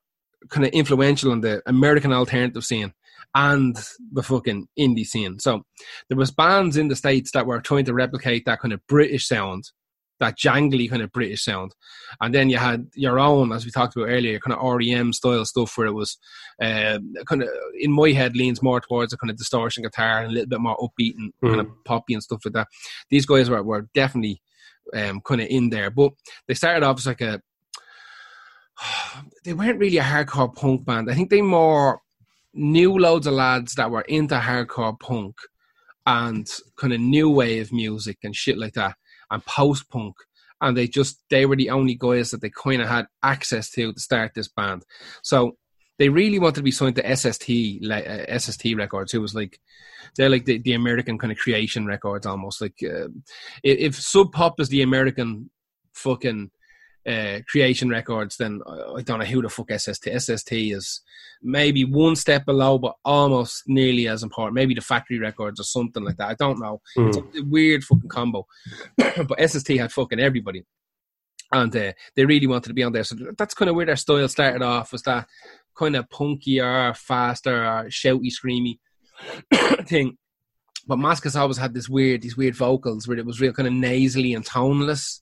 kind 0.50 0.66
of 0.66 0.72
influential 0.74 1.32
in 1.32 1.42
the 1.42 1.62
American 1.66 2.14
alternative 2.14 2.64
scene 2.64 2.94
and 3.34 3.76
the 4.12 4.24
fucking 4.24 4.68
indie 4.80 5.06
scene. 5.06 5.40
So 5.40 5.64
there 6.08 6.18
was 6.18 6.32
bands 6.32 6.78
in 6.78 6.88
the 6.88 6.96
states 6.96 7.32
that 7.32 7.46
were 7.46 7.60
trying 7.60 7.86
to 7.86 7.94
replicate 7.94 8.46
that 8.46 8.62
kind 8.62 8.74
of 8.74 8.86
British 8.88 9.28
sound 9.28 9.72
that 10.20 10.38
jangly 10.38 10.90
kind 10.90 11.02
of 11.02 11.12
British 11.12 11.44
sound. 11.44 11.74
And 12.22 12.34
then 12.34 12.50
you 12.50 12.58
had 12.58 12.88
your 12.96 13.20
own, 13.20 13.52
as 13.52 13.66
we 13.66 13.72
talked 13.72 13.96
about 13.96 14.08
earlier, 14.08 14.40
kind 14.40 14.58
of 14.58 14.78
REM 14.78 15.14
style 15.14 15.46
stuff 15.46 15.78
where 15.78 15.88
it 15.88 15.94
was 15.94 16.18
uh, 16.62 17.00
kind 17.26 17.44
of, 17.44 17.50
in 17.78 17.92
my 17.92 18.12
head, 18.12 18.36
leans 18.36 18.62
more 18.62 18.80
towards 18.80 19.14
a 19.14 19.18
kind 19.18 19.30
of 19.30 19.38
distortion 19.38 19.84
guitar 19.84 20.22
and 20.22 20.32
a 20.32 20.34
little 20.34 20.50
bit 20.50 20.62
more 20.62 20.78
upbeat 20.78 21.16
and 21.18 21.34
mm. 21.44 21.50
kind 21.50 21.62
of 21.62 21.68
poppy 21.84 22.14
and 22.14 22.24
stuff 22.24 22.42
like 22.46 22.54
that. 22.54 22.68
These 23.10 23.26
guys 23.26 23.50
were, 23.50 23.62
were 23.62 23.88
definitely 23.94 24.42
um, 24.94 25.22
kind 25.22 25.42
of 25.42 25.48
in 25.48 25.70
there. 25.70 25.90
But 25.90 26.14
they 26.48 26.54
started 26.54 26.84
off 26.84 27.00
as 27.00 27.08
like 27.08 27.22
a, 27.22 27.42
they 29.44 29.54
weren't 29.54 29.80
really 29.80 29.98
a 29.98 30.04
hardcore 30.04 30.54
punk 30.54 30.86
band. 30.86 31.10
I 31.10 31.14
think 31.14 31.30
they 31.30 31.42
more 31.42 32.02
knew 32.54 32.98
loads 32.98 33.28
of 33.28 33.34
lads 33.34 33.76
that 33.76 33.92
were 33.92 34.02
into 34.02 34.36
hardcore 34.36 35.00
punk 35.00 35.36
and 36.06 36.48
kind 36.78 36.94
of 36.94 37.00
new 37.00 37.30
wave 37.30 37.72
music 37.72 38.18
and 38.24 38.36
shit 38.36 38.58
like 38.58 38.74
that 38.74 38.96
and 39.32 39.46
post 39.46 39.90
punk. 39.90 40.16
And 40.62 40.76
they 40.78 40.88
just, 40.88 41.22
they 41.30 41.46
were 41.46 41.58
the 41.58 41.70
only 41.70 41.96
guys 41.96 42.32
that 42.32 42.42
they 42.42 42.50
kind 42.50 42.82
of 42.82 42.88
had 42.88 43.08
access 43.22 43.70
to 43.72 43.92
to 43.94 44.00
start 44.00 44.34
this 44.34 44.48
band. 44.48 44.84
So 45.22 45.58
they 46.00 46.10
really 46.10 46.40
wanted 46.40 46.56
to 46.56 46.64
be 46.64 46.72
signed 46.72 46.96
to 46.96 47.16
SST, 47.16 47.50
like, 47.82 48.08
uh, 48.08 48.38
SST 48.38 48.76
Records, 48.76 49.12
who 49.12 49.22
was 49.22 49.36
like, 49.36 49.60
they're 50.16 50.30
like 50.30 50.46
the, 50.46 50.60
the 50.60 50.74
American 50.74 51.18
kind 51.18 51.32
of 51.32 51.38
creation 51.38 51.86
records 51.86 52.26
almost. 52.26 52.62
Like, 52.62 52.76
uh, 52.84 53.08
if, 53.64 53.80
if 53.80 53.96
Sub 53.96 54.32
Pop 54.32 54.60
is 54.60 54.70
the 54.70 54.82
American 54.82 55.50
fucking 55.94 56.52
uh, 57.08 57.40
creation 57.48 57.90
records, 57.90 58.38
then 58.38 58.62
I 58.68 59.02
don't 59.02 59.20
know 59.20 59.26
who 59.26 59.42
the 59.42 59.50
fuck 59.50 59.72
SST. 59.72 60.08
SST 60.18 60.52
is 60.52 61.02
maybe 61.42 61.86
one 61.86 62.16
step 62.16 62.46
below, 62.46 62.78
but 62.78 62.96
almost 63.06 63.64
nearly 63.68 64.08
as 64.08 64.24
important. 64.24 64.56
Maybe 64.56 64.74
the 64.74 64.82
factory 64.82 65.20
records 65.20 65.60
or 65.60 65.64
something 65.64 66.04
like 66.04 66.18
that. 66.18 66.30
I 66.30 66.34
don't 66.34 66.60
know. 66.60 66.82
Mm. 66.98 67.08
It's 67.10 67.18
a 67.40 67.44
weird 67.44 67.84
fucking 67.84 68.10
combo. 68.10 68.48
but 68.98 69.50
SST 69.50 69.70
had 69.70 69.92
fucking 69.92 70.20
everybody. 70.20 70.66
And 71.52 71.76
uh, 71.76 71.94
they 72.16 72.26
really 72.26 72.48
wanted 72.48 72.70
to 72.70 72.74
be 72.74 72.84
on 72.84 72.92
there. 72.92 73.04
So 73.04 73.16
that's 73.38 73.54
kind 73.54 73.70
of 73.70 73.76
where 73.76 73.86
their 73.86 73.96
style 73.96 74.28
started 74.28 74.64
off, 74.64 74.92
was 74.92 75.04
that 75.04 75.28
kind 75.78 75.96
of 75.96 76.10
punkier, 76.10 76.98
faster, 76.98 77.86
shouty, 77.90 78.32
screamy 78.32 78.80
thing. 79.88 80.18
But 80.88 80.98
Mascis 80.98 81.40
always 81.40 81.58
had 81.58 81.74
this 81.74 81.88
weird, 81.88 82.24
these 82.24 82.38
weird 82.38 82.56
vocals 82.56 83.08
where 83.08 83.18
it 83.18 83.26
was 83.26 83.40
real 83.40 83.54
kind 83.54 83.68
of 83.68 83.74
nasally 83.74 84.34
and 84.34 84.46
toneless 84.46 85.22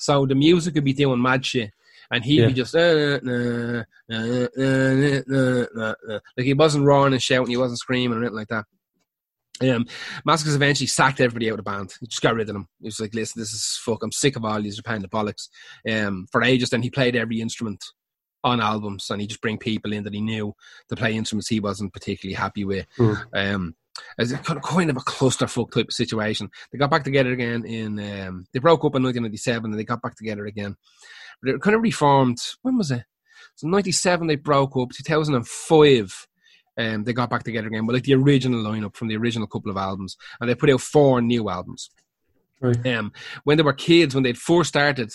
so 0.00 0.26
the 0.26 0.34
music 0.34 0.74
would 0.74 0.84
be 0.84 0.92
doing 0.92 1.20
mad 1.20 1.44
shit. 1.44 1.70
And 2.12 2.24
he'd 2.24 2.40
yeah. 2.40 2.46
be 2.48 2.52
just, 2.54 2.74
uh, 2.74 3.20
uh, 3.28 3.84
uh, 6.10 6.18
like 6.36 6.46
he 6.46 6.54
wasn't 6.54 6.84
roaring 6.84 7.12
and 7.12 7.22
shouting, 7.22 7.50
he 7.50 7.56
wasn't 7.56 7.78
screaming 7.78 8.18
or 8.18 8.22
anything 8.22 8.36
like 8.36 8.48
that. 8.48 8.64
Um, 9.62 9.86
Mascis 10.26 10.56
eventually 10.56 10.88
sacked 10.88 11.20
everybody 11.20 11.48
out 11.48 11.58
of 11.58 11.58
the 11.58 11.70
band. 11.70 11.94
He 12.00 12.06
just 12.06 12.22
got 12.22 12.34
rid 12.34 12.48
of 12.48 12.54
them. 12.54 12.66
He 12.80 12.86
was 12.86 12.98
like, 12.98 13.14
listen, 13.14 13.40
this 13.40 13.52
is 13.52 13.78
fuck, 13.84 14.02
I'm 14.02 14.10
sick 14.10 14.34
of 14.34 14.44
all 14.44 14.60
these, 14.60 14.80
are 14.84 14.98
the 14.98 15.06
bollocks. 15.06 15.48
Um, 15.88 16.26
for 16.32 16.42
ages, 16.42 16.70
then 16.70 16.82
he 16.82 16.90
played 16.90 17.14
every 17.14 17.40
instrument 17.40 17.84
on 18.42 18.60
albums 18.60 19.10
and 19.10 19.20
he 19.20 19.26
just 19.26 19.42
bring 19.42 19.58
people 19.58 19.92
in 19.92 20.02
that 20.04 20.14
he 20.14 20.20
knew 20.20 20.54
to 20.88 20.96
play 20.96 21.14
instruments 21.14 21.46
he 21.46 21.60
wasn't 21.60 21.92
particularly 21.92 22.34
happy 22.34 22.64
with. 22.64 22.86
Mm. 22.98 23.24
Um, 23.34 23.76
as 24.18 24.32
kind 24.32 24.90
of 24.90 24.96
a 24.96 25.00
clusterfuck 25.00 25.72
type 25.72 25.88
of 25.88 25.94
situation. 25.94 26.50
They 26.70 26.78
got 26.78 26.90
back 26.90 27.04
together 27.04 27.32
again 27.32 27.64
in. 27.64 27.98
Um, 27.98 28.46
they 28.52 28.60
broke 28.60 28.80
up 28.80 28.94
in 28.96 29.02
1997 29.02 29.70
and 29.70 29.78
they 29.78 29.84
got 29.84 30.02
back 30.02 30.16
together 30.16 30.46
again. 30.46 30.76
But 31.42 31.52
they 31.52 31.58
kind 31.58 31.76
of 31.76 31.82
reformed. 31.82 32.38
When 32.62 32.76
was 32.76 32.90
it? 32.90 33.04
So 33.56 33.68
97 33.68 34.26
they 34.26 34.36
broke 34.36 34.76
up. 34.76 34.90
2005 34.90 36.26
um, 36.78 37.04
they 37.04 37.12
got 37.12 37.30
back 37.30 37.42
together 37.42 37.68
again. 37.68 37.86
But 37.86 37.94
like 37.94 38.04
the 38.04 38.14
original 38.14 38.62
lineup 38.62 38.96
from 38.96 39.08
the 39.08 39.16
original 39.16 39.46
couple 39.46 39.70
of 39.70 39.76
albums, 39.76 40.16
and 40.40 40.48
they 40.48 40.54
put 40.54 40.70
out 40.70 40.80
four 40.80 41.20
new 41.20 41.48
albums. 41.48 41.90
Right. 42.60 42.86
Um, 42.86 43.12
when 43.44 43.56
they 43.56 43.62
were 43.62 43.72
kids, 43.72 44.14
when 44.14 44.24
they'd 44.24 44.38
first 44.38 44.68
started, 44.68 45.12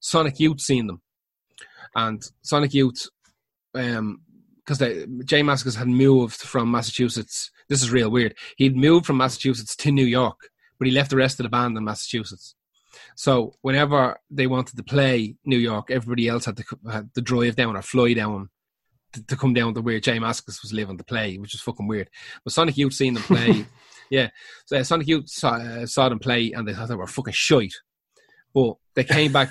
Sonic 0.00 0.38
Youth 0.38 0.60
seen 0.60 0.86
them, 0.86 1.00
and 1.94 2.22
Sonic 2.42 2.74
Youth, 2.74 3.08
um, 3.74 4.20
because 4.58 4.78
Jay 5.24 5.42
Mascis 5.42 5.76
had 5.76 5.88
moved 5.88 6.36
from 6.36 6.70
Massachusetts 6.70 7.50
this 7.68 7.82
is 7.82 7.90
real 7.90 8.10
weird. 8.10 8.34
He'd 8.56 8.76
moved 8.76 9.06
from 9.06 9.18
Massachusetts 9.18 9.76
to 9.76 9.92
New 9.92 10.06
York, 10.06 10.50
but 10.78 10.86
he 10.86 10.92
left 10.92 11.10
the 11.10 11.16
rest 11.16 11.38
of 11.40 11.44
the 11.44 11.50
band 11.50 11.76
in 11.76 11.84
Massachusetts. 11.84 12.54
So 13.16 13.54
whenever 13.62 14.18
they 14.30 14.46
wanted 14.46 14.76
to 14.76 14.82
play 14.82 15.36
New 15.44 15.58
York, 15.58 15.90
everybody 15.90 16.28
else 16.28 16.44
had 16.44 16.56
to, 16.56 16.64
had 16.90 17.14
to 17.14 17.20
drive 17.20 17.56
down 17.56 17.76
or 17.76 17.82
fly 17.82 18.14
down 18.14 18.48
to, 19.12 19.26
to 19.26 19.36
come 19.36 19.54
down 19.54 19.74
to 19.74 19.80
where 19.80 20.00
Jay 20.00 20.18
Mascis 20.18 20.62
was 20.62 20.72
living 20.72 20.98
to 20.98 21.04
play, 21.04 21.36
which 21.36 21.54
is 21.54 21.60
fucking 21.60 21.86
weird. 21.86 22.08
But 22.44 22.52
Sonic 22.52 22.76
Youth 22.76 22.94
seen 22.94 23.14
them 23.14 23.22
play. 23.22 23.66
yeah, 24.10 24.28
so 24.66 24.78
uh, 24.78 24.84
Sonic 24.84 25.08
Youth 25.08 25.28
saw, 25.28 25.54
uh, 25.54 25.86
saw 25.86 26.08
them 26.08 26.18
play 26.18 26.52
and 26.52 26.66
they 26.66 26.74
thought 26.74 26.88
they 26.88 26.94
were 26.94 27.06
fucking 27.06 27.34
shite. 27.34 27.74
But 28.54 28.74
they 28.94 29.04
came 29.04 29.32
back. 29.32 29.50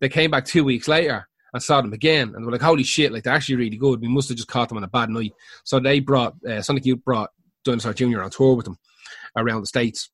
they 0.00 0.08
came 0.08 0.30
back 0.30 0.44
two 0.44 0.64
weeks 0.64 0.88
later 0.88 1.28
and 1.52 1.62
saw 1.62 1.80
them 1.80 1.92
again, 1.92 2.32
and 2.34 2.42
they 2.42 2.46
were 2.46 2.52
like, 2.52 2.62
"Holy 2.62 2.84
shit! 2.84 3.12
Like 3.12 3.24
they're 3.24 3.34
actually 3.34 3.56
really 3.56 3.76
good. 3.76 4.00
We 4.00 4.08
must 4.08 4.28
have 4.28 4.36
just 4.36 4.48
caught 4.48 4.68
them 4.68 4.78
on 4.78 4.84
a 4.84 4.88
bad 4.88 5.10
night." 5.10 5.32
So 5.64 5.78
they 5.78 6.00
brought 6.00 6.34
uh, 6.48 6.62
Sonic 6.62 6.86
Youth 6.86 7.04
brought 7.04 7.30
Dinosaur 7.64 7.94
Jr. 7.94 8.22
on 8.22 8.30
tour 8.30 8.56
with 8.56 8.64
them 8.64 8.76
around 9.36 9.60
the 9.60 9.66
States 9.66 10.10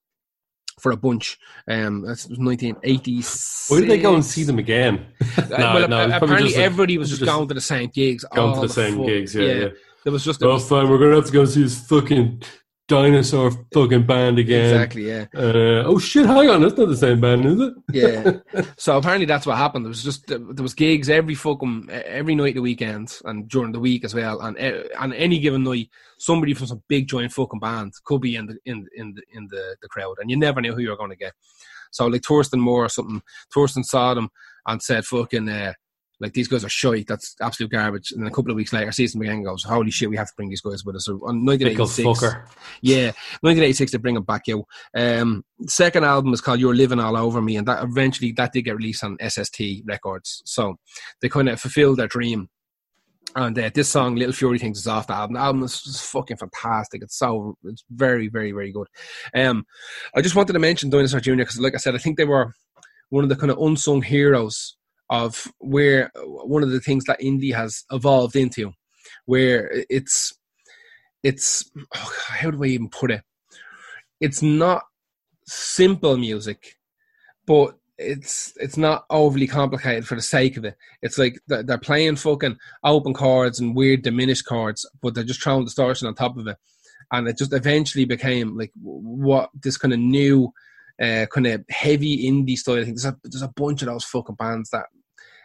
for 0.80 0.92
a 0.92 0.96
bunch. 0.96 1.38
Um, 1.68 2.02
that's 2.02 2.26
1986. 2.26 3.70
Why 3.70 3.80
did 3.80 3.90
they 3.90 3.98
go 3.98 4.14
and 4.14 4.24
see 4.24 4.44
them 4.44 4.58
again? 4.58 5.06
no, 5.50 5.56
well, 5.58 5.88
no, 5.88 6.16
apparently 6.16 6.54
everybody 6.56 6.98
was 6.98 7.08
just, 7.08 7.20
just, 7.20 7.30
going 7.30 7.48
to 7.48 7.54
the 7.54 7.60
same 7.60 7.90
gigs. 7.90 8.24
Going 8.34 8.54
to 8.54 8.60
the, 8.60 8.66
the 8.66 8.72
same 8.72 9.04
gigs, 9.04 9.34
yeah, 9.34 9.42
yeah, 9.42 9.54
yeah. 9.54 9.68
There 10.04 10.12
was 10.12 10.24
just 10.24 10.40
last 10.40 10.68
time 10.68 10.88
we're 10.88 10.98
gonna 10.98 11.16
have 11.16 11.26
to 11.26 11.32
go 11.32 11.44
see 11.46 11.64
this 11.64 11.84
fucking 11.88 12.42
dinosaur 12.88 13.50
fucking 13.72 14.06
band 14.06 14.38
again. 14.38 14.72
Exactly, 14.72 15.08
yeah. 15.08 15.26
Uh, 15.34 15.82
oh 15.84 15.98
shit, 15.98 16.26
hang 16.26 16.48
on, 16.48 16.62
that's 16.62 16.76
not 16.76 16.88
the 16.88 16.96
same 16.96 17.20
band, 17.20 17.44
is 17.44 17.60
it? 17.60 17.74
yeah. 17.92 18.62
So 18.76 18.96
apparently 18.96 19.26
that's 19.26 19.46
what 19.46 19.56
happened. 19.56 19.84
There 19.84 19.90
was 19.90 20.02
just 20.02 20.26
there 20.26 20.38
was 20.38 20.74
gigs 20.74 21.08
every 21.08 21.34
fucking 21.34 21.88
every 21.90 22.34
night 22.34 22.54
the 22.54 22.62
weekend 22.62 23.18
and 23.24 23.48
during 23.48 23.72
the 23.72 23.80
week 23.80 24.04
as 24.04 24.14
well. 24.14 24.40
And 24.40 24.56
and 24.56 25.14
any 25.14 25.38
given 25.38 25.64
night, 25.64 25.90
somebody 26.18 26.54
from 26.54 26.68
some 26.68 26.82
big 26.88 27.08
giant 27.08 27.32
fucking 27.32 27.60
band 27.60 27.92
could 28.04 28.20
be 28.20 28.36
in 28.36 28.46
the 28.46 28.56
in 28.64 28.86
in 28.94 29.14
the 29.14 29.22
in 29.32 29.48
the, 29.50 29.76
the 29.82 29.88
crowd, 29.88 30.16
and 30.20 30.30
you 30.30 30.36
never 30.36 30.60
knew 30.60 30.74
who 30.74 30.80
you 30.80 30.90
were 30.90 30.96
going 30.96 31.10
to 31.10 31.16
get. 31.16 31.32
So 31.90 32.06
like 32.06 32.24
Thurston 32.24 32.60
Moore 32.60 32.84
or 32.84 32.88
something, 32.88 33.22
Thurston 33.52 33.84
saw 33.84 34.14
them 34.14 34.30
and 34.66 34.82
said, 34.82 35.04
"Fucking." 35.04 35.48
Uh, 35.48 35.72
like 36.20 36.32
these 36.32 36.48
guys 36.48 36.64
are 36.64 36.68
shite. 36.68 37.06
That's 37.06 37.36
absolute 37.40 37.70
garbage. 37.70 38.12
And 38.12 38.22
then 38.22 38.28
a 38.28 38.34
couple 38.34 38.50
of 38.50 38.56
weeks 38.56 38.72
later, 38.72 38.90
season 38.92 39.20
again 39.20 39.42
goes, 39.42 39.62
holy 39.62 39.90
shit, 39.90 40.08
we 40.08 40.16
have 40.16 40.28
to 40.28 40.34
bring 40.36 40.48
these 40.48 40.60
guys 40.60 40.84
with 40.84 40.96
us. 40.96 41.04
So 41.04 41.14
on 41.14 41.44
1986, 41.44 42.22
yeah, 42.80 43.06
1986 43.40 43.92
they 43.92 43.98
bring 43.98 44.14
them 44.14 44.24
back 44.24 44.44
out. 44.48 44.64
Um, 44.94 45.44
second 45.66 46.04
album 46.04 46.32
is 46.32 46.40
called 46.40 46.60
You're 46.60 46.74
Living 46.74 47.00
All 47.00 47.16
Over 47.16 47.42
Me, 47.42 47.56
and 47.56 47.68
that 47.68 47.84
eventually 47.84 48.32
that 48.32 48.52
did 48.52 48.62
get 48.62 48.76
released 48.76 49.04
on 49.04 49.18
SST 49.26 49.60
Records. 49.84 50.42
So 50.44 50.76
they 51.20 51.28
kind 51.28 51.48
of 51.48 51.60
fulfilled 51.60 51.98
their 51.98 52.08
dream. 52.08 52.48
And 53.34 53.58
uh, 53.58 53.70
this 53.74 53.90
song, 53.90 54.14
Little 54.14 54.32
Fury 54.32 54.58
Things, 54.58 54.78
is 54.78 54.86
off 54.86 55.08
the 55.08 55.12
album. 55.12 55.34
The 55.34 55.40
album 55.40 55.62
is 55.64 56.00
fucking 56.00 56.38
fantastic. 56.38 57.02
It's 57.02 57.18
so, 57.18 57.58
it's 57.64 57.84
very, 57.90 58.28
very, 58.28 58.52
very 58.52 58.72
good. 58.72 58.86
Um, 59.34 59.66
I 60.14 60.22
just 60.22 60.34
wanted 60.34 60.54
to 60.54 60.58
mention 60.58 60.88
Dinosaur 60.88 61.20
Jr. 61.20 61.34
because, 61.36 61.60
like 61.60 61.74
I 61.74 61.78
said, 61.78 61.94
I 61.94 61.98
think 61.98 62.16
they 62.16 62.24
were 62.24 62.54
one 63.10 63.24
of 63.24 63.28
the 63.28 63.36
kind 63.36 63.50
of 63.50 63.58
unsung 63.58 64.00
heroes 64.00 64.76
of 65.10 65.50
where 65.58 66.10
one 66.24 66.62
of 66.62 66.70
the 66.70 66.80
things 66.80 67.04
that 67.04 67.20
indie 67.20 67.54
has 67.54 67.84
evolved 67.90 68.36
into, 68.36 68.72
where 69.26 69.70
it's 69.90 70.34
it's 71.22 71.70
oh, 71.94 72.12
how 72.28 72.50
do 72.50 72.62
I 72.62 72.68
even 72.68 72.88
put 72.88 73.10
it? 73.10 73.22
It's 74.20 74.42
not 74.42 74.84
simple 75.46 76.16
music, 76.16 76.76
but 77.46 77.76
it's 77.98 78.52
it's 78.56 78.76
not 78.76 79.04
overly 79.10 79.46
complicated 79.46 80.06
for 80.06 80.16
the 80.16 80.22
sake 80.22 80.56
of 80.56 80.64
it. 80.64 80.76
It's 81.02 81.18
like 81.18 81.38
they're, 81.46 81.78
playing 81.78 82.16
fucking 82.16 82.58
open 82.84 83.14
cards 83.14 83.58
and 83.58 83.74
weird 83.74 84.02
diminished 84.02 84.44
cards, 84.44 84.88
but 85.02 85.14
they're 85.14 85.24
just 85.24 85.42
throwing 85.42 85.64
distortion 85.64 86.06
on 86.06 86.14
top 86.14 86.36
of 86.36 86.46
it, 86.46 86.58
and 87.10 87.26
it 87.26 87.38
just 87.38 87.52
eventually 87.52 88.04
became 88.04 88.56
like 88.56 88.72
what 88.80 89.50
this 89.62 89.78
kind 89.78 89.94
of 89.94 90.00
new, 90.00 90.52
uh, 91.00 91.26
kind 91.32 91.46
of 91.46 91.64
heavy 91.70 92.30
indie 92.30 92.56
style. 92.56 92.78
I 92.78 92.84
think 92.84 93.00
there's 93.00 93.06
a 93.06 93.16
there's 93.24 93.42
a 93.42 93.52
bunch 93.56 93.82
of 93.82 93.88
those 93.88 94.04
fucking 94.04 94.34
bands 94.36 94.70
that 94.70 94.86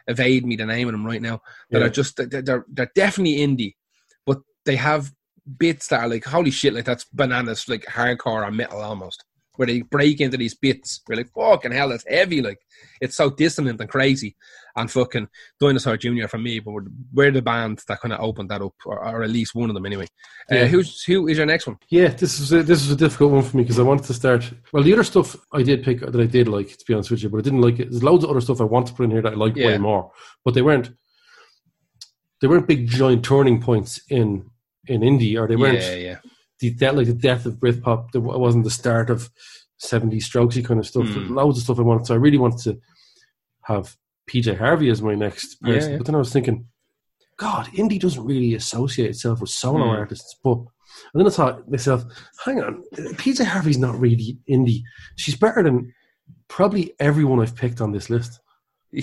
evade 0.08 0.46
me 0.46 0.56
the 0.56 0.66
name 0.66 0.88
of 0.88 0.94
them 0.94 1.06
right 1.06 1.22
now 1.22 1.42
that 1.70 1.80
Yeah. 1.80 1.86
are 1.86 1.90
just 1.90 2.18
they're, 2.18 2.42
they're 2.42 2.66
they're 2.72 2.92
definitely 2.96 3.38
indie, 3.38 3.76
but 4.26 4.40
they 4.66 4.76
have 4.76 5.12
bits 5.58 5.88
that 5.88 6.02
are 6.02 6.08
like 6.08 6.26
holy 6.26 6.52
shit, 6.52 6.74
like 6.74 6.86
that's 6.86 7.06
bananas, 7.06 7.68
like 7.68 7.86
hardcore 7.86 8.46
or 8.48 8.52
metal 8.52 8.82
almost. 8.82 9.24
Where 9.62 9.68
they 9.68 9.82
break 9.84 10.20
into 10.22 10.38
these 10.38 10.56
bits, 10.56 11.02
we're 11.08 11.18
like, 11.18 11.32
fucking 11.36 11.72
hell, 11.72 11.90
that's 11.90 12.04
heavy. 12.10 12.42
Like, 12.42 12.58
it's 13.00 13.16
so 13.16 13.30
dissonant 13.30 13.80
and 13.80 13.88
crazy. 13.88 14.36
And 14.76 14.90
fucking 14.90 15.28
Dinosaur 15.60 15.98
Jr. 15.98 16.26
for 16.28 16.40
me, 16.40 16.58
but 16.60 16.72
we're, 16.72 16.86
we're 17.14 17.30
the 17.30 17.44
band 17.44 17.80
that 17.88 18.00
kind 18.02 18.12
of 18.12 18.22
opened 18.22 18.50
that 18.50 18.64
up, 18.64 18.74
or, 18.88 18.98
or 18.98 19.22
at 19.22 19.30
least 19.30 19.54
one 19.54 19.70
of 19.70 19.76
them 19.76 19.86
anyway. 19.86 20.08
Uh, 20.52 20.56
Yeah. 20.56 20.66
who's 20.66 21.04
who 21.04 21.28
is 21.28 21.38
your 21.38 21.46
next 21.46 21.68
one? 21.68 21.78
Yeah, 21.92 22.08
this 22.08 22.40
is 22.40 22.52
a, 22.52 22.64
this 22.64 22.82
is 22.82 22.90
a 22.90 22.96
difficult 22.96 23.34
one 23.34 23.44
for 23.44 23.56
me 23.56 23.62
because 23.62 23.78
I 23.78 23.84
wanted 23.84 24.06
to 24.06 24.16
start. 24.16 24.52
Well, 24.74 24.82
the 24.82 24.94
other 24.94 25.04
stuff 25.04 25.36
I 25.54 25.62
did 25.62 25.84
pick 25.84 26.00
that 26.00 26.16
I 26.20 26.26
did 26.26 26.48
like, 26.48 26.76
to 26.76 26.84
be 26.88 26.96
honest 26.96 27.12
with 27.12 27.22
you, 27.22 27.30
but 27.30 27.38
I 27.38 27.42
didn't 27.42 27.62
like 27.62 27.80
it. 27.80 27.92
There's 27.92 28.02
loads 28.02 28.24
of 28.24 28.32
other 28.32 28.42
stuff 28.42 28.62
I 28.62 28.64
want 28.64 28.88
to 28.88 28.94
put 28.94 29.04
in 29.04 29.12
here 29.12 29.22
that 29.22 29.34
I 29.34 29.36
like 29.36 29.56
Yeah. 29.56 29.68
way 29.68 29.78
more, 29.78 30.12
but 30.44 30.56
they 30.56 30.64
weren't. 30.64 30.90
They 32.42 32.48
weren't 32.48 32.68
big 32.68 32.88
giant 32.88 33.24
turning 33.24 33.62
points 33.62 34.02
in 34.10 34.50
in 34.88 35.02
indie, 35.02 35.40
or 35.40 35.48
they 35.48 35.56
weren't 35.56 35.78
yeah, 35.82 35.96
yeah. 35.96 36.18
The 36.62 36.72
death, 36.72 36.96
like 36.96 37.08
the 37.08 37.14
death 37.14 37.46
of 37.46 37.56
Britpop. 37.56 38.16
Wa- 38.16 38.38
wasn't 38.38 38.64
the 38.64 38.70
start 38.72 39.10
of 39.10 39.30
70s 39.84 40.24
strokesy 40.24 40.64
kind 40.64 40.80
of 40.80 40.88
stuff. 40.88 41.04
Mm. 41.08 41.32
Loads 41.32 41.58
of 41.58 41.64
stuff 41.66 41.80
I 41.80 41.82
wanted. 41.82 42.06
So 42.08 42.14
I 42.14 42.18
really 42.18 42.38
wanted 42.38 42.60
to 42.64 42.80
have 43.64 43.98
PJ 44.30 44.58
Harvey 44.58 44.90
as 44.90 45.02
my 45.02 45.16
next 45.16 45.58
Yeah, 45.62 45.74
person. 45.74 45.92
yeah. 45.92 45.98
But 45.98 46.06
then 46.06 46.16
I 46.16 46.20
was 46.20 46.32
thinking, 46.32 46.68
God, 47.38 47.66
indie 47.76 48.00
doesn't 48.00 48.24
really 48.24 48.54
associate 48.54 49.10
itself 49.10 49.42
with 49.42 49.50
solo 49.50 49.86
Mm. 49.88 49.98
artists. 49.98 50.36
But 50.44 50.58
and 51.14 51.20
then 51.20 51.28
I 51.28 51.30
thought 51.30 51.66
to 51.66 51.72
myself, 51.72 52.04
hang 52.46 52.62
on, 52.62 52.84
PJ 53.16 53.44
Harvey's 53.46 53.78
not 53.78 54.00
really 54.00 54.38
indie. 54.50 54.82
She's 55.18 55.36
better 55.38 55.64
than 55.64 55.94
probably 56.50 56.94
everyone 57.00 57.40
I've 57.40 57.56
picked 57.56 57.80
on 57.82 57.94
this 57.94 58.10
list. 58.10 58.41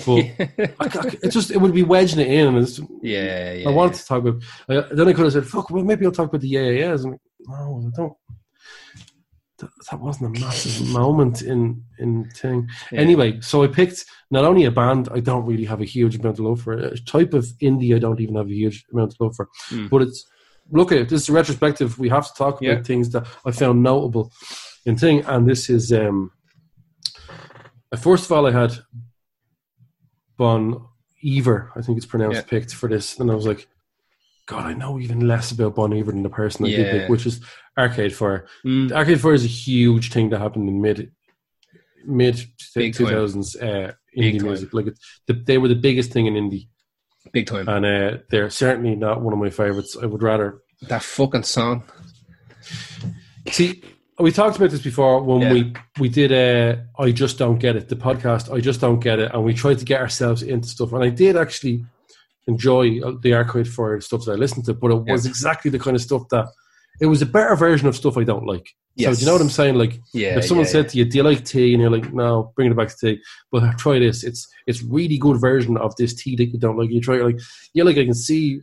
Well, 0.05 0.17
I, 0.39 0.65
I, 0.79 1.17
it 1.23 1.29
just 1.31 1.51
it 1.51 1.57
would 1.59 1.73
be 1.73 1.83
wedging 1.83 2.19
it 2.19 2.27
in, 2.27 2.47
and 2.47 2.57
it's, 2.59 2.79
yeah, 3.01 3.53
yeah. 3.53 3.69
I 3.69 3.71
wanted 3.71 3.95
to 3.95 4.05
talk 4.05 4.19
about. 4.25 4.43
I, 4.69 4.81
then 4.93 5.07
I 5.07 5.13
could 5.13 5.23
have 5.25 5.33
said, 5.33 5.47
"Fuck, 5.47 5.69
well, 5.71 5.83
maybe 5.83 6.05
I'll 6.05 6.11
talk 6.11 6.29
about 6.29 6.41
the 6.41 6.53
AAS." 6.53 7.05
And 7.05 7.17
no, 7.47 7.81
I 7.87 7.97
don't. 7.97 8.13
That, 9.59 9.69
that 9.91 9.99
wasn't 9.99 10.37
a 10.37 10.39
massive 10.39 10.87
moment 11.01 11.41
in 11.41 11.83
in 11.97 12.29
thing. 12.35 12.69
Yeah. 12.91 13.01
Anyway, 13.01 13.41
so 13.41 13.63
I 13.63 13.67
picked 13.67 14.05
not 14.31 14.45
only 14.45 14.65
a 14.65 14.71
band 14.71 15.09
I 15.11 15.19
don't 15.19 15.45
really 15.45 15.65
have 15.65 15.81
a 15.81 15.85
huge 15.85 16.15
amount 16.17 16.39
of 16.39 16.45
love 16.45 16.61
for, 16.61 16.73
a 16.73 16.97
type 16.99 17.33
of 17.33 17.45
indie 17.61 17.95
I 17.95 17.99
don't 17.99 18.21
even 18.21 18.35
have 18.35 18.47
a 18.49 18.53
huge 18.53 18.85
amount 18.93 19.13
of 19.13 19.19
love 19.19 19.35
for, 19.35 19.49
Mm. 19.71 19.89
but 19.89 20.01
it's 20.03 20.23
look 20.71 20.91
at 20.91 20.99
it. 20.99 21.09
This 21.09 21.23
is 21.23 21.29
a 21.29 21.33
retrospective. 21.33 21.97
We 21.99 22.09
have 22.09 22.27
to 22.27 22.33
talk 22.37 22.61
about 22.61 22.63
Yeah. 22.77 22.83
things 22.83 23.09
that 23.09 23.25
I 23.45 23.51
found 23.51 23.81
notable 23.83 24.31
in 24.85 24.95
thing, 24.97 25.25
and 25.25 25.49
this 25.49 25.69
is 25.69 25.91
um. 25.91 26.31
uh, 27.91 27.97
First 27.97 28.25
of 28.25 28.31
all, 28.31 28.45
I 28.47 28.51
had 28.51 28.71
Bon 30.39 30.85
Iver, 31.23 31.71
I 31.75 31.81
think 31.81 31.97
it's 31.97 32.05
pronounced, 32.07 32.37
Yeah. 32.37 32.41
picked 32.49 32.73
for 32.73 32.87
this, 32.89 33.19
and 33.19 33.29
I 33.29 33.35
was 33.35 33.45
like, 33.45 33.67
God, 34.47 34.65
I 34.65 34.73
know 34.73 34.97
even 34.99 35.27
less 35.27 35.51
about 35.51 35.75
Bon 35.75 35.93
Iver 35.93 36.11
than 36.13 36.23
the 36.23 36.29
person 36.29 36.65
I 36.65 36.69
did 36.69 36.91
pick, 36.91 37.09
which 37.09 37.25
is 37.27 37.41
Arcade 37.77 38.15
Fire. 38.15 38.47
Mm, 38.65 38.91
Arcade 38.91 39.19
Fire 39.21 39.33
is 39.33 39.43
a 39.43 39.47
huge 39.47 40.11
thing 40.11 40.29
that 40.29 40.39
happened 40.39 40.67
in 40.69 40.81
mid 40.81 41.11
mid 42.05 42.43
Big 42.73 42.95
two 42.95 43.03
time. 43.05 43.13
thousands 43.13 43.55
uh, 43.57 43.91
Big 44.15 44.35
indie 44.35 44.39
time. 44.39 44.47
music. 44.47 44.73
Like 44.73 44.87
it, 44.87 44.97
the, 45.27 45.33
they 45.33 45.57
were 45.59 45.67
the 45.67 45.75
biggest 45.75 46.11
thing 46.13 46.25
in 46.25 46.33
indie, 46.35 46.67
big 47.33 47.45
time. 47.45 47.67
and 47.67 47.85
uh, 47.85 48.17
they're 48.31 48.49
certainly 48.49 48.95
not 48.95 49.21
one 49.21 49.33
of 49.33 49.39
my 49.39 49.49
favorites. 49.51 49.97
I 50.01 50.05
would 50.07 50.23
rather 50.23 50.61
that 50.87 51.03
fucking 51.03 51.43
song. 51.43 51.83
see. 53.51 53.83
We 54.19 54.31
talked 54.33 54.57
about 54.57 54.71
this 54.71 54.81
before 54.81 55.23
when 55.23 55.41
Yeah. 55.41 55.53
we 55.53 55.73
we 55.99 56.09
did. 56.09 56.31
Uh, 56.31 56.81
I 57.01 57.11
just 57.11 57.37
don't 57.37 57.57
get 57.59 57.75
it. 57.77 57.87
The 57.87 57.95
podcast. 57.95 58.53
I 58.53 58.59
just 58.59 58.81
don't 58.81 58.99
get 58.99 59.19
it, 59.19 59.31
and 59.33 59.43
we 59.45 59.53
tried 59.53 59.79
to 59.79 59.85
get 59.85 60.01
ourselves 60.01 60.43
into 60.43 60.67
stuff. 60.67 60.91
And 60.93 61.03
I 61.03 61.09
did 61.09 61.37
actually 61.37 61.85
enjoy 62.47 62.99
uh, 63.01 63.13
the 63.21 63.33
Arcade 63.33 63.67
Fire 63.67 64.01
stuff 64.01 64.25
that 64.25 64.33
I 64.33 64.35
listened 64.35 64.65
to, 64.65 64.73
but 64.73 64.91
it 64.91 65.03
was 65.05 65.25
exactly 65.25 65.71
the 65.71 65.79
kind 65.79 65.95
of 65.95 66.01
stuff 66.01 66.23
that 66.31 66.47
it 66.99 67.05
was 67.05 67.21
a 67.21 67.25
better 67.25 67.55
version 67.55 67.87
of 67.87 67.95
stuff 67.95 68.17
I 68.17 68.25
don't 68.25 68.45
like. 68.45 68.67
So 68.97 69.03
Yes. 69.03 69.17
do 69.17 69.21
you 69.21 69.27
know 69.27 69.33
what 69.33 69.41
I'm 69.41 69.49
saying? 69.49 69.75
Like 69.75 70.01
Yeah. 70.13 70.37
if 70.39 70.45
someone 70.45 70.65
yeah, 70.65 70.71
said 70.73 70.89
to 70.89 70.97
you, 70.97 71.05
"Do 71.05 71.17
you 71.19 71.23
like 71.23 71.45
tea?" 71.45 71.73
and 71.73 71.81
you're 71.81 71.91
like, 71.97 72.11
"No, 72.13 72.51
bring 72.57 72.69
it 72.69 72.75
back 72.75 72.89
to 72.89 72.97
tea," 73.01 73.21
but 73.51 73.77
try 73.77 73.99
this. 73.99 74.25
It's 74.25 74.45
it's 74.67 74.81
really 74.83 75.17
good 75.17 75.39
version 75.39 75.77
of 75.77 75.95
this 75.95 76.13
tea 76.13 76.35
that 76.35 76.47
you 76.51 76.59
don't 76.59 76.77
like. 76.77 76.89
You 76.91 76.99
try 76.99 77.15
it, 77.19 77.23
like, 77.23 77.39
yeah, 77.73 77.85
like 77.85 77.97
I 77.97 78.03
can 78.03 78.13
see 78.13 78.59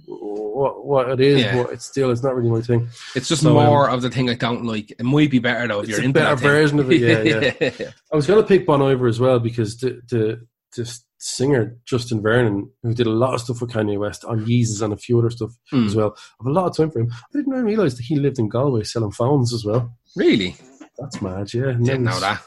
what 0.56 0.84
what 0.84 1.10
it 1.10 1.20
is, 1.20 1.40
Yeah. 1.42 1.62
but 1.62 1.72
it's 1.74 1.84
still 1.86 2.10
it's 2.10 2.22
not 2.22 2.34
really 2.36 2.50
my 2.50 2.60
thing. 2.60 2.88
It's 3.14 3.28
just 3.28 3.42
So, 3.42 3.58
um, 3.58 3.66
more 3.66 3.88
of 3.90 4.00
the 4.02 4.10
thing 4.10 4.28
I 4.30 4.34
don't 4.34 4.64
like. 4.64 4.90
It 4.90 5.04
might 5.04 5.30
be 5.30 5.38
better 5.38 5.66
though 5.68 5.80
if 5.80 5.88
It's 5.88 5.90
you're 5.98 6.00
a 6.02 6.04
into 6.04 6.20
better 6.20 6.36
thing. 6.36 6.48
version 6.48 6.78
of 6.80 6.90
it, 6.90 7.00
yeah, 7.00 7.70
yeah. 7.78 7.90
I 8.12 8.16
was 8.16 8.26
gonna 8.26 8.42
pick 8.42 8.66
Bon 8.66 8.80
Iver 8.82 9.06
as 9.06 9.20
well 9.20 9.38
because 9.38 9.76
the 9.78 10.00
the 10.10 10.46
the 10.76 11.00
singer 11.18 11.76
Justin 11.86 12.20
Vernon, 12.20 12.70
who 12.82 12.92
did 12.94 13.06
a 13.06 13.10
lot 13.24 13.34
of 13.34 13.40
stuff 13.40 13.60
with 13.60 13.70
Kanye 13.70 13.98
West 13.98 14.24
on 14.24 14.44
Yeezus 14.46 14.82
and 14.82 14.92
a 14.92 14.96
few 14.96 15.18
other 15.18 15.30
stuff 15.30 15.52
Hmm. 15.70 15.86
as 15.86 15.94
well. 15.96 16.14
I 16.16 16.44
have 16.44 16.46
a 16.46 16.52
lot 16.52 16.66
of 16.70 16.76
time 16.76 16.90
for 16.90 17.00
him. 17.00 17.10
I 17.12 17.38
didn't 17.38 17.64
realize 17.64 17.96
that 17.96 18.04
he 18.04 18.16
lived 18.16 18.38
in 18.38 18.48
Galway 18.48 18.82
selling 18.84 19.12
phones 19.12 19.52
as 19.54 19.64
well. 19.64 19.96
Really? 20.16 20.56
That's 20.98 21.20
mad, 21.22 21.52
yeah. 21.54 21.68
And 21.70 21.84
Didn't 21.84 22.04
know 22.04 22.20
that. 22.20 22.42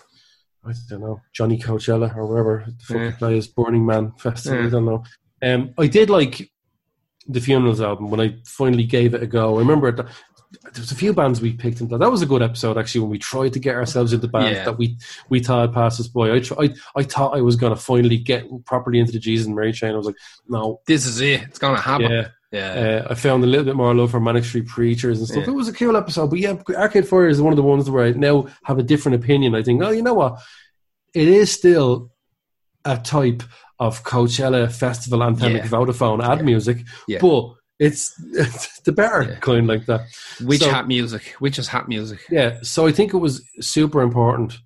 I 0.65 0.73
don't 0.89 1.01
know, 1.01 1.21
Johnny 1.33 1.57
Coachella 1.57 2.15
or 2.15 2.25
wherever 2.27 2.65
the 2.67 2.83
fuck 2.83 2.97
Yeah. 2.97 3.11
plays, 3.17 3.47
Burning 3.47 3.85
Man 3.85 4.11
Festival. 4.19 4.59
Yeah. 4.59 4.67
I 4.67 4.69
don't 4.69 4.85
know. 4.85 5.03
Um, 5.41 5.73
I 5.77 5.87
did 5.87 6.09
like 6.09 6.51
the 7.29 7.39
Funerals 7.39 7.79
album 7.79 8.09
when 8.09 8.19
I 8.19 8.35
finally 8.45 8.83
gave 8.85 9.13
it 9.13 9.23
a 9.23 9.27
go. 9.27 9.55
I 9.55 9.59
remember 9.59 9.91
that 9.91 10.07
there 10.73 10.81
was 10.81 10.91
a 10.91 10.95
few 10.95 11.13
bands 11.13 11.39
we 11.39 11.53
picked 11.53 11.79
and 11.79 11.89
That 11.91 12.09
was 12.09 12.23
a 12.23 12.25
good 12.25 12.41
episode 12.41 12.75
actually 12.77 13.01
when 13.01 13.11
we 13.11 13.19
tried 13.19 13.53
to 13.53 13.59
get 13.59 13.75
ourselves 13.75 14.13
into 14.13 14.27
bands 14.27 14.57
Yeah. 14.57 14.65
that 14.65 14.77
we 14.79 14.97
we 15.29 15.39
thought 15.39 15.61
had 15.61 15.73
passed 15.73 15.99
us 15.99 16.07
by. 16.07 16.31
I, 16.31 16.41
I 16.59 16.73
I 16.95 17.03
thought 17.03 17.37
I 17.37 17.41
was 17.41 17.55
going 17.55 17.73
to 17.75 17.79
finally 17.79 18.17
get 18.17 18.45
properly 18.65 18.99
into 18.99 19.11
the 19.11 19.19
Jesus 19.19 19.45
and 19.45 19.55
Mary 19.55 19.71
chain. 19.71 19.93
I 19.93 19.97
was 19.97 20.07
like, 20.07 20.15
no, 20.47 20.81
This 20.87 21.05
is 21.05 21.21
it. 21.21 21.43
It's 21.43 21.59
gonna 21.59 21.79
happen. 21.79 22.11
yeah. 22.11 22.27
Yeah. 22.51 23.03
Uh, 23.07 23.11
I 23.11 23.13
found 23.13 23.43
a 23.43 23.47
little 23.47 23.63
bit 23.65 23.75
more 23.75 23.93
love 23.93 24.09
for 24.09 24.19
Manic 24.19 24.43
Street 24.43 24.65
Preachers 24.65 25.19
and 25.19 25.27
stuff. 25.27 25.43
Yeah. 25.43 25.51
It 25.51 25.55
was 25.55 25.67
a 25.67 25.73
cool 25.73 25.95
episode, 25.95 26.31
but 26.31 26.39
yeah, 26.39 26.55
Arcade 26.75 27.07
Fire 27.07 27.27
is 27.27 27.39
one 27.39 27.53
of 27.53 27.57
the 27.57 27.61
ones 27.61 27.87
where 27.91 28.05
I 28.05 28.11
now 28.13 28.47
have 28.63 28.79
a 28.79 28.83
different 28.83 29.23
opinion. 29.23 29.53
I 29.53 29.61
think, 29.61 29.83
oh, 29.83 29.91
you 29.91 30.01
know 30.01 30.15
what? 30.15 30.39
It 31.13 31.27
is 31.27 31.51
still 31.51 32.09
a 32.85 32.97
type 32.97 33.43
of 33.79 34.03
Coachella 34.03 34.71
festival 34.71 35.19
anthemic 35.19 35.63
Yeah. 35.63 35.67
Vodafone 35.67 36.23
ad 36.23 36.39
Yeah. 36.39 36.43
music, 36.45 36.77
Yeah. 37.07 37.19
but 37.21 37.53
it's, 37.79 38.13
it's 38.33 38.79
the 38.85 38.91
better 38.91 39.23
Yeah. 39.23 39.35
kind 39.39 39.67
like 39.67 39.85
that. 39.85 40.01
Witch 40.41 40.61
so- 40.61 40.69
hat 40.69 40.87
music. 40.87 41.35
Witch 41.39 41.57
is 41.59 41.67
hat 41.69 41.87
music. 41.87 42.19
Yeah, 42.29 42.59
so 42.61 42.87
I 42.87 42.91
think 42.91 43.13
it 43.13 43.17
was 43.17 43.41
super 43.61 44.01
important. 44.01 44.57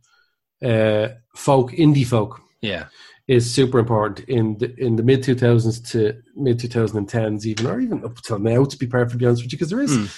Uh, 0.63 1.09
folk, 1.35 1.71
indie 1.73 2.05
folk, 2.05 2.39
Yeah. 2.61 2.85
is 3.27 3.51
super 3.53 3.79
important 3.79 4.21
in 4.29 4.57
the 4.59 4.73
in 4.77 4.95
the 4.95 5.03
mid 5.03 5.21
two 5.23 5.35
thousands 5.35 5.79
to 5.91 6.13
mid 6.35 6.59
two 6.59 6.67
thousand 6.69 6.97
and 6.97 7.09
tens, 7.09 7.45
even 7.45 7.65
or 7.67 7.79
even 7.81 8.03
up 8.05 8.17
till 8.21 8.39
now. 8.39 8.63
To 8.65 8.77
be 8.77 8.87
perfectly 8.87 9.27
honest 9.27 9.43
with 9.43 9.51
you, 9.51 9.57
because 9.57 9.69
there 9.69 9.81
is 9.81 9.95
Mm. 9.97 10.09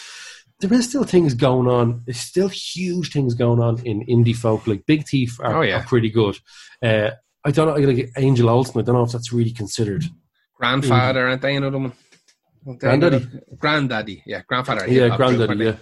there 0.61 0.73
is 0.73 0.87
still 0.87 1.03
things 1.03 1.33
going 1.33 1.67
on. 1.67 2.01
There's 2.05 2.19
still 2.19 2.47
huge 2.47 3.11
things 3.11 3.33
going 3.33 3.59
on 3.59 3.79
in 3.85 4.05
indie 4.05 4.35
folk. 4.35 4.67
Like 4.67 4.85
Big 4.85 5.07
Thief 5.07 5.39
are, 5.39 5.57
Oh, 5.57 5.61
yeah. 5.61 5.79
are 5.79 5.83
pretty 5.85 6.09
good. 6.11 6.37
Uh, 6.81 7.11
I 7.45 7.51
don't 7.51 7.67
know, 7.67 7.87
like 7.87 8.09
Angel 8.17 8.49
Olsen. 8.49 8.81
I 8.81 8.83
don't 8.83 8.95
know 8.95 9.03
if 9.03 9.11
that's 9.11 9.31
really 9.31 9.51
considered. 9.51 10.03
Grandfather, 10.55 11.27
aren't 11.27 11.41
they 11.41 11.55
another 11.55 11.77
one? 11.77 11.93
Granddaddy? 12.79 13.27
Granddaddy. 13.57 14.23
Yeah. 14.25 14.41
Grandfather. 14.47 14.87
Yeah, 14.87 15.03
hip-hop 15.03 15.17
group, 15.19 15.37
Granddaddy. 15.47 15.65
Yeah, 15.65 15.75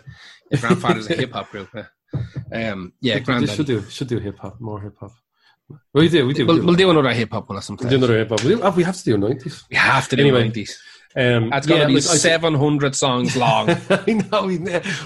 Yeah, 0.52 0.60
Grandfather's 0.60 1.10
a 1.10 1.15
hip 1.22 1.31
hop 1.31 1.49
group. 1.52 1.69
Yeah. 1.73 2.72
Um, 2.72 2.94
yeah, 2.99 3.19
Granddaddy. 3.19 3.56
should 3.56 3.65
do 3.65 3.81
should 3.90 4.07
do 4.07 4.19
hip 4.19 4.38
hop 4.38 4.60
more 4.60 4.81
hip 4.81 4.95
hop. 4.99 5.11
We 5.94 6.10
do, 6.10 6.27
we 6.27 6.34
do. 6.34 6.45
We'll, 6.45 6.56
we 6.56 6.61
do. 6.61 6.65
we'll 6.68 6.76
do 6.76 6.90
another 6.91 7.14
hip 7.14 7.31
hop 7.31 7.48
one 7.48 7.57
at 7.57 7.64
some 7.64 7.77
We'll 7.80 7.90
do 7.90 7.95
another 7.95 8.18
hip 8.18 8.30
hop. 8.30 8.44
We, 8.44 8.61
oh, 8.61 8.72
we 8.72 8.84
have 8.84 8.98
to 8.98 9.03
do 9.03 9.18
nineties. 9.18 9.64
We 9.69 9.77
have 9.77 10.10
to 10.10 10.15
do 10.18 10.23
Anyway, 10.23 10.49
90s. 10.49 10.72
Um, 11.15 11.49
That's 11.52 11.68
going 11.68 11.80
to 11.80 11.84
yeah, 11.84 11.88
be 11.88 11.94
like, 12.02 12.10
I- 12.10 12.18
700 12.18 12.95
songs 12.95 13.38
long. 13.38 13.69
I 13.90 14.14
know. 14.14 14.49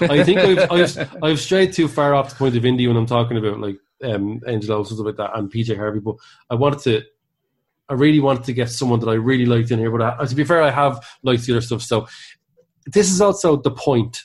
I 0.00 0.24
think 0.24 0.38
I've, 0.40 0.72
I've, 0.72 1.22
I've 1.22 1.38
strayed 1.38 1.74
too 1.74 1.86
far 1.86 2.14
off 2.14 2.30
the 2.30 2.36
point 2.36 2.56
of 2.56 2.62
indie 2.62 2.88
when 2.88 2.96
I'm 2.96 3.04
talking 3.06 3.36
about 3.36 3.60
like 3.60 3.76
um, 4.04 4.40
Angel 4.46 4.76
Olsen 4.76 4.96
stuff 4.96 5.06
like 5.06 5.16
that 5.16 5.36
and 5.36 5.50
PJ 5.52 5.76
Harvey. 5.76 6.00
But 6.00 6.16
I 6.50 6.54
wanted 6.54 6.80
to, 6.80 7.02
I 7.88 7.94
really 7.94 8.20
wanted 8.20 8.44
to 8.44 8.52
get 8.52 8.70
someone 8.70 9.00
that 9.00 9.08
I 9.08 9.14
really 9.14 9.46
liked 9.46 9.70
in 9.70 9.78
here. 9.78 9.90
But 9.90 10.20
I, 10.20 10.24
to 10.24 10.34
be 10.34 10.44
fair, 10.44 10.62
I 10.62 10.70
have 10.70 11.04
liked 11.22 11.44
the 11.46 11.52
other 11.54 11.60
stuff. 11.60 11.82
So 11.82 12.06
this 12.86 13.10
is 13.10 13.20
also 13.20 13.56
the 13.56 13.70
point, 13.70 14.24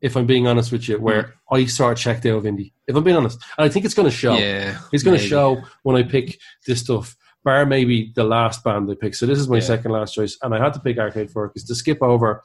if 0.00 0.16
I'm 0.16 0.26
being 0.26 0.46
honest 0.46 0.72
with 0.72 0.88
you, 0.88 0.98
where 0.98 1.34
I 1.50 1.64
sort 1.66 1.92
of 1.92 1.98
checked 1.98 2.26
out 2.26 2.38
of 2.38 2.44
indie. 2.44 2.72
If 2.86 2.96
I'm 2.96 3.04
being 3.04 3.16
honest, 3.16 3.38
and 3.56 3.64
I 3.64 3.68
think 3.68 3.84
it's 3.84 3.94
going 3.94 4.10
to 4.10 4.14
show. 4.16 4.36
yeah. 4.36 4.78
It's 4.92 5.02
going 5.04 5.16
to 5.18 5.22
show 5.24 5.62
when 5.82 5.96
I 5.96 6.02
pick 6.02 6.38
this 6.66 6.80
stuff. 6.80 7.16
Bar 7.44 7.66
maybe 7.66 8.12
the 8.14 8.22
last 8.22 8.62
band 8.62 8.88
I 8.90 8.94
picked. 8.94 9.16
So 9.16 9.26
this 9.26 9.38
is 9.38 9.48
my 9.48 9.56
Yeah. 9.56 9.62
second 9.62 9.90
last 9.90 10.14
choice, 10.14 10.38
and 10.42 10.54
I 10.54 10.62
had 10.62 10.72
to 10.74 10.80
pick 10.80 10.98
Arcade 10.98 11.30
Fire 11.30 11.48
because 11.48 11.64
to 11.64 11.74
skip 11.74 12.00
over 12.00 12.40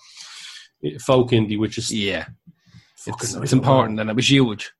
folk 0.99 1.29
indie, 1.31 1.57
which 1.59 1.77
is 1.77 1.91
Yeah. 1.93 2.25
It's, 3.05 3.35
it's 3.35 3.53
important 3.53 3.99
and 3.99 4.09
it 4.09 4.15
was 4.15 4.29
huge. 4.29 4.71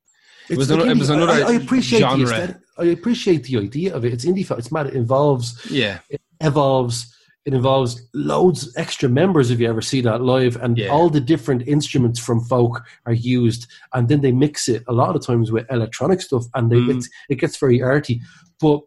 It's 0.50 0.58
was 0.58 0.70
like 0.70 0.78
another- 0.80 0.92
it 0.92 0.98
was 0.98 1.10
another 1.10 1.32
I, 1.34 1.42
I 1.42 1.54
appreciate 1.54 2.00
genre. 2.00 2.26
the 2.26 2.34
aesthetic. 2.34 2.58
I 2.80 2.84
appreciate 2.86 3.44
the 3.44 3.58
idea 3.58 3.96
of 3.96 4.06
it. 4.06 4.14
It's 4.14 4.26
indie 4.26 4.46
folk. 4.46 4.60
It's 4.60 4.72
mad. 4.72 4.88
It 4.88 4.94
involves 4.94 5.60
Yeah, 5.70 6.00
it 6.10 6.22
evolves. 6.42 7.14
It 7.46 7.54
involves 7.54 8.02
loads 8.14 8.74
extra 8.76 9.08
members 9.08 9.52
if 9.52 9.60
you 9.62 9.70
ever 9.70 9.82
see 9.82 10.02
that 10.02 10.22
live, 10.22 10.58
and 10.58 10.78
Yeah. 10.78 10.88
all 10.90 11.10
the 11.10 11.22
different 11.22 11.66
instruments 11.66 12.20
from 12.20 12.42
folk 12.42 12.84
are 13.06 13.14
used, 13.14 13.68
and 13.94 14.10
then 14.10 14.20
they 14.20 14.34
mix 14.34 14.68
it 14.68 14.84
a 14.90 14.94
lot 14.94 15.16
of 15.16 15.26
times 15.26 15.50
with 15.50 15.66
electronic 15.72 16.22
stuff, 16.22 16.44
and 16.56 16.70
they, 16.70 16.76
Mm. 16.76 16.98
it, 17.00 17.06
it 17.30 17.36
gets 17.36 17.56
very 17.58 17.82
arty. 17.82 18.22
But 18.60 18.82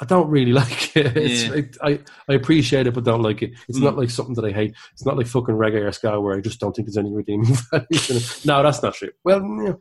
I 0.00 0.04
don't 0.06 0.28
really 0.30 0.52
like 0.62 0.96
it. 0.96 1.16
It's, 1.16 1.44
Yeah. 1.44 1.54
it 1.54 1.76
I 1.82 2.00
I 2.28 2.34
appreciate 2.34 2.86
it, 2.86 2.94
but 2.94 3.04
don't 3.04 3.22
like 3.22 3.42
it. 3.42 3.52
It's 3.68 3.78
Mm. 3.78 3.82
not 3.84 3.96
like 3.98 4.10
something 4.10 4.34
that 4.36 4.44
I 4.44 4.50
hate. 4.52 4.74
It's 4.92 5.04
not 5.04 5.16
like 5.16 5.26
fucking 5.26 5.54
reggae 5.54 5.86
or 5.86 5.92
ska 5.92 6.20
where 6.20 6.36
I 6.36 6.40
just 6.40 6.58
don't 6.60 6.74
think 6.74 6.86
there's 6.88 6.96
any 6.96 7.12
redeeming 7.12 7.54
value. 7.70 8.20
No, 8.44 8.62
that's 8.62 8.82
not 8.82 8.94
true. 8.94 9.10
Well, 9.24 9.76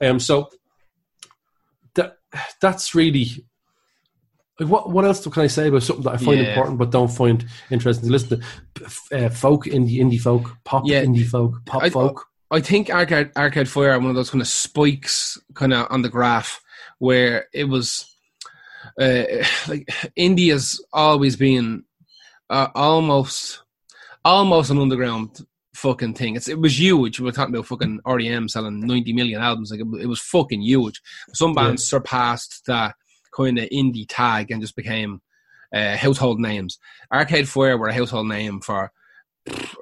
yeah. 0.00 0.08
um, 0.10 0.20
so 0.20 0.48
that 1.94 2.18
that's 2.60 2.94
really 2.94 3.26
like 4.60 4.68
what 4.68 4.90
what 4.90 5.04
else 5.04 5.26
can 5.26 5.42
I 5.42 5.46
say 5.48 5.68
about 5.68 5.82
something 5.82 6.04
that 6.04 6.14
I 6.14 6.16
find 6.18 6.38
Yeah. 6.40 6.48
important 6.50 6.78
but 6.78 6.90
don't 6.90 7.10
find 7.10 7.44
interesting 7.70 8.06
to 8.08 8.12
listen 8.12 8.40
to? 9.10 9.26
Uh, 9.26 9.28
folk, 9.28 9.64
indie, 9.66 9.98
indie 9.98 10.20
folk, 10.20 10.56
pop, 10.64 10.84
Yeah. 10.86 11.02
indie 11.04 11.26
folk, 11.26 11.64
pop 11.66 11.82
I- 11.82 11.90
folk. 11.90 12.26
I 12.50 12.60
think 12.60 12.90
Arcade 12.90 13.32
Arcade 13.36 13.68
Fire 13.68 13.90
are 13.92 13.98
one 13.98 14.10
of 14.10 14.14
those 14.14 14.30
kind 14.30 14.40
of 14.42 14.46
spikes 14.46 15.36
kind 15.54 15.72
of 15.72 15.88
on 15.90 16.02
the 16.02 16.08
graph 16.08 16.60
where 16.98 17.46
it 17.52 17.64
was 17.64 18.13
uh, 19.00 19.24
like 19.68 19.88
India's 20.16 20.84
always 20.92 21.36
been 21.36 21.84
uh, 22.50 22.68
almost 22.74 23.62
almost 24.24 24.70
an 24.70 24.78
underground 24.78 25.44
fucking 25.74 26.14
thing. 26.14 26.36
It's, 26.36 26.48
it 26.48 26.58
was 26.58 26.78
huge. 26.78 27.20
We 27.20 27.28
are 27.28 27.32
talking 27.32 27.54
about 27.54 27.66
fucking 27.66 28.00
REM 28.06 28.48
selling 28.48 28.80
90 28.80 29.12
million 29.12 29.42
albums. 29.42 29.70
Like 29.70 29.80
it, 29.80 30.02
it 30.02 30.06
was 30.06 30.20
fucking 30.20 30.62
huge. 30.62 31.00
Some 31.34 31.54
bands 31.54 31.84
surpassed 31.84 32.64
that 32.66 32.94
kind 33.36 33.58
of 33.58 33.68
indie 33.70 34.06
tag 34.08 34.50
and 34.50 34.62
just 34.62 34.76
became 34.76 35.20
uh, 35.74 35.96
household 35.96 36.40
names. 36.40 36.78
Arcade 37.12 37.48
Fire 37.48 37.76
were 37.76 37.88
a 37.88 37.94
household 37.94 38.28
name 38.28 38.60
for 38.60 38.92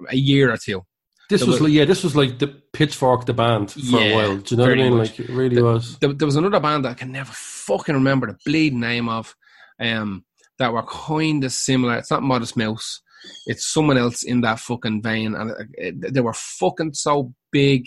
a 0.09 0.17
year 0.17 0.53
or 0.53 0.57
two. 0.57 0.85
This 1.33 1.41
there 1.41 1.51
was 1.51 1.61
like 1.61 1.73
yeah, 1.73 1.85
this 1.85 2.05
was 2.05 2.15
like 2.15 2.39
the 2.39 2.49
Pitchfork 2.49 3.27
the 3.27 3.35
band 3.35 3.73
for 3.73 3.81
Yeah, 3.81 3.99
a 4.01 4.15
while. 4.15 4.37
Do 4.39 4.55
you 4.55 4.57
know 4.59 4.69
what 4.69 4.73
I 4.73 4.83
mean? 4.83 4.97
much. 4.97 5.19
Like 5.19 5.21
it 5.29 5.33
really 5.33 5.63
was. 5.63 5.99
there, 5.99 6.13
there 6.13 6.27
was 6.27 6.37
another 6.37 6.61
band 6.61 6.85
that 6.85 6.91
I 6.91 6.95
can 6.95 7.13
never 7.13 7.33
fucking 7.33 7.95
remember 7.95 8.27
the 8.29 8.39
bleed 8.47 8.75
name 8.75 9.09
of 9.09 9.35
um, 9.81 10.25
that 10.59 10.73
were 10.73 10.83
kind 10.85 11.43
of 11.45 11.53
similar. 11.53 11.97
It's 11.97 12.11
not 12.11 12.23
Modest 12.23 12.57
Mouse. 12.57 13.03
It's 13.47 13.65
someone 13.73 13.99
else 13.99 14.23
in 14.25 14.41
that 14.43 14.59
fucking 14.59 15.03
vein, 15.03 15.35
and 15.35 15.51
it, 15.75 15.95
it- 16.05 16.15
they 16.15 16.21
were 16.21 16.35
fucking 16.35 16.95
so 16.95 17.35
big 17.51 17.87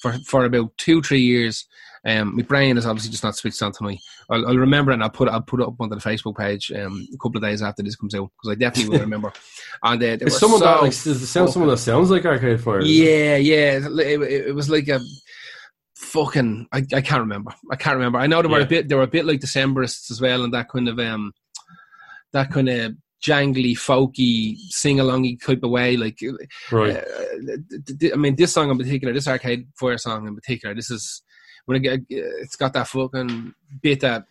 for 0.00 0.12
for 0.26 0.44
about 0.44 0.76
two 0.78 1.02
three 1.02 1.20
years. 1.22 1.66
Um, 2.06 2.36
my 2.36 2.42
brain 2.42 2.78
is 2.78 2.86
obviously 2.86 3.10
just 3.10 3.24
not 3.24 3.34
switched 3.34 3.60
on 3.62 3.72
to 3.72 3.84
me. 3.84 3.98
I'll, 4.30 4.46
I'll 4.46 4.56
remember 4.56 4.92
and 4.92 5.02
I'll 5.02 5.10
put 5.10 5.28
I'll 5.28 5.42
put 5.42 5.60
it 5.60 5.66
up 5.66 5.74
onto 5.80 5.96
the 5.96 6.00
Facebook 6.00 6.36
page 6.36 6.70
um, 6.70 7.06
a 7.12 7.16
couple 7.18 7.38
of 7.38 7.42
days 7.42 7.62
after 7.62 7.82
this 7.82 7.96
comes 7.96 8.14
out 8.14 8.30
because 8.36 8.52
I 8.52 8.58
definitely 8.58 8.90
will 8.96 9.00
remember. 9.04 9.32
And 9.82 10.00
uh, 10.02 10.06
It's 10.20 10.38
someone 10.38 10.60
that 10.60 10.82
like 10.82 10.92
does 10.92 11.06
it 11.22 11.26
sound 11.26 11.50
someone 11.50 11.70
that 11.70 11.78
sounds 11.78 12.10
like 12.10 12.24
Arcade 12.24 12.60
Fire. 12.60 12.80
yeah, 12.82 13.36
yeah. 13.36 13.78
It, 13.86 14.22
it, 14.22 14.46
it 14.48 14.54
was 14.54 14.70
like 14.70 14.86
a 14.88 15.00
fucking. 15.96 16.68
I, 16.72 16.78
I 16.94 17.00
can't 17.00 17.20
remember. 17.22 17.52
I 17.70 17.76
can't 17.76 17.96
remember. 17.96 18.18
I 18.18 18.26
know 18.26 18.42
they 18.42 18.48
were 18.48 18.58
Yeah. 18.58 18.64
a 18.64 18.68
bit. 18.68 18.88
They 18.88 18.94
were 18.94 19.02
a 19.02 19.06
bit 19.08 19.24
like 19.24 19.40
Decemberists 19.40 20.10
as 20.10 20.20
well, 20.20 20.44
and 20.44 20.52
that 20.54 20.68
kind 20.68 20.88
of 20.88 20.98
um, 20.98 21.32
that 22.32 22.50
kind 22.50 22.68
of 22.68 22.92
jangly, 23.24 23.72
folky, 23.72 24.56
sing 24.68 24.98
alongy 24.98 25.42
type 25.44 25.62
of 25.62 25.70
way. 25.70 25.96
Like, 25.96 26.18
right. 26.70 26.96
uh, 26.98 27.02
th- 27.86 27.98
th- 27.98 28.12
I 28.12 28.16
mean, 28.16 28.36
this 28.36 28.52
song 28.52 28.70
in 28.70 28.78
particular, 28.78 29.12
this 29.12 29.26
Arcade 29.26 29.66
Fire 29.78 29.98
song 29.98 30.28
in 30.28 30.34
particular, 30.34 30.74
this 30.74 30.90
is 30.90 31.22
when 31.66 31.76
it, 31.76 31.80
get- 31.80 32.00
it's 32.08 32.56
got 32.56 32.72
that 32.72 32.88
fucking 32.88 33.54
bit 33.82 34.00
that 34.00 34.24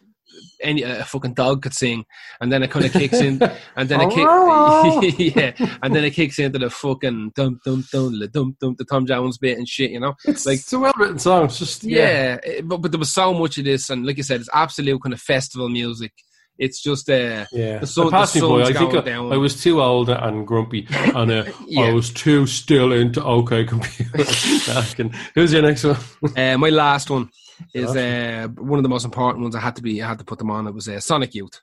any 0.61 0.81
a 0.81 1.05
fucking 1.05 1.33
dog 1.33 1.61
could 1.61 1.73
sing, 1.73 2.03
and 2.41 2.51
then 2.51 2.61
it 2.63 2.69
kind 2.71 2.85
of 2.85 2.91
kicks 2.91 3.21
in, 3.21 3.39
and 3.77 3.87
then 3.87 4.01
it 4.01 4.09
kick, 4.09 4.25
yeah, 5.35 5.69
and 5.81 5.95
then 5.95 6.03
it 6.03 6.11
kicks 6.11 6.39
into 6.39 6.59
the 6.59 6.69
fucking 6.69 7.31
dum 7.35 7.59
dum 7.63 7.85
dum 7.91 8.11
la 8.19 8.27
dum 8.27 8.55
dum 8.59 8.75
the 8.77 8.83
Tom 8.83 9.05
Jones 9.05 9.37
bit 9.37 9.57
and 9.57 9.67
shit, 9.67 9.91
you 9.91 9.99
know. 9.99 10.13
It's 10.25 10.45
like- 10.45 10.53
like 10.53 10.59
it's 10.59 10.73
a 10.73 10.79
well 10.79 10.93
written 10.97 11.19
song. 11.19 11.45
It's 11.45 11.59
just 11.59 11.83
yeah. 11.83 11.99
Yeah, 11.99 12.39
it- 12.43 12.67
but 12.67 12.81
but 12.81 12.91
there 12.91 12.99
was 12.99 13.13
so 13.13 13.33
much 13.33 13.57
of 13.59 13.63
this, 13.65 13.89
and 13.89 14.05
like 14.05 14.17
you 14.17 14.23
said, 14.23 14.41
it's 14.41 14.49
absolute 14.53 15.01
kind 15.01 15.13
of 15.13 15.21
festival 15.21 15.69
music. 15.69 16.11
It's 16.57 16.81
just 16.81 17.09
uh, 17.09 17.45
Yeah, 17.51 17.79
The 17.79 17.87
sun- 17.87 18.05
the 18.05 18.11
by. 18.11 18.61
I 18.63 18.73
think 18.73 18.93
I, 18.93 19.01
down. 19.01 19.33
I 19.33 19.37
was 19.37 19.61
too 19.61 19.81
old 19.81 20.09
and 20.09 20.47
grumpy, 20.47 20.87
and 20.89 21.31
uh, 21.31 21.45
I 21.77 21.91
was 21.91 22.11
too 22.11 22.47
still 22.47 22.91
into 22.93 23.23
OK 23.23 23.65
Computer. 23.65 24.23
Who's 25.35 25.53
your 25.53 25.61
next 25.61 25.83
one? 25.83 25.97
uh, 26.37 26.57
my 26.57 26.69
last 26.69 27.09
one 27.09 27.29
is 27.73 27.95
uh, 27.95 28.47
one 28.57 28.79
of 28.79 28.83
the 28.83 28.89
most 28.89 29.05
important 29.05 29.41
ones. 29.43 29.55
I 29.55 29.59
had 29.59 29.75
to 29.77 29.81
be, 29.81 30.01
I 30.01 30.07
had 30.07 30.19
to 30.19 30.25
put 30.25 30.39
them 30.39 30.49
on. 30.51 30.67
It 30.67 30.73
was 30.73 30.87
uh, 30.87 30.99
Sonic 30.99 31.35
Youth. 31.35 31.61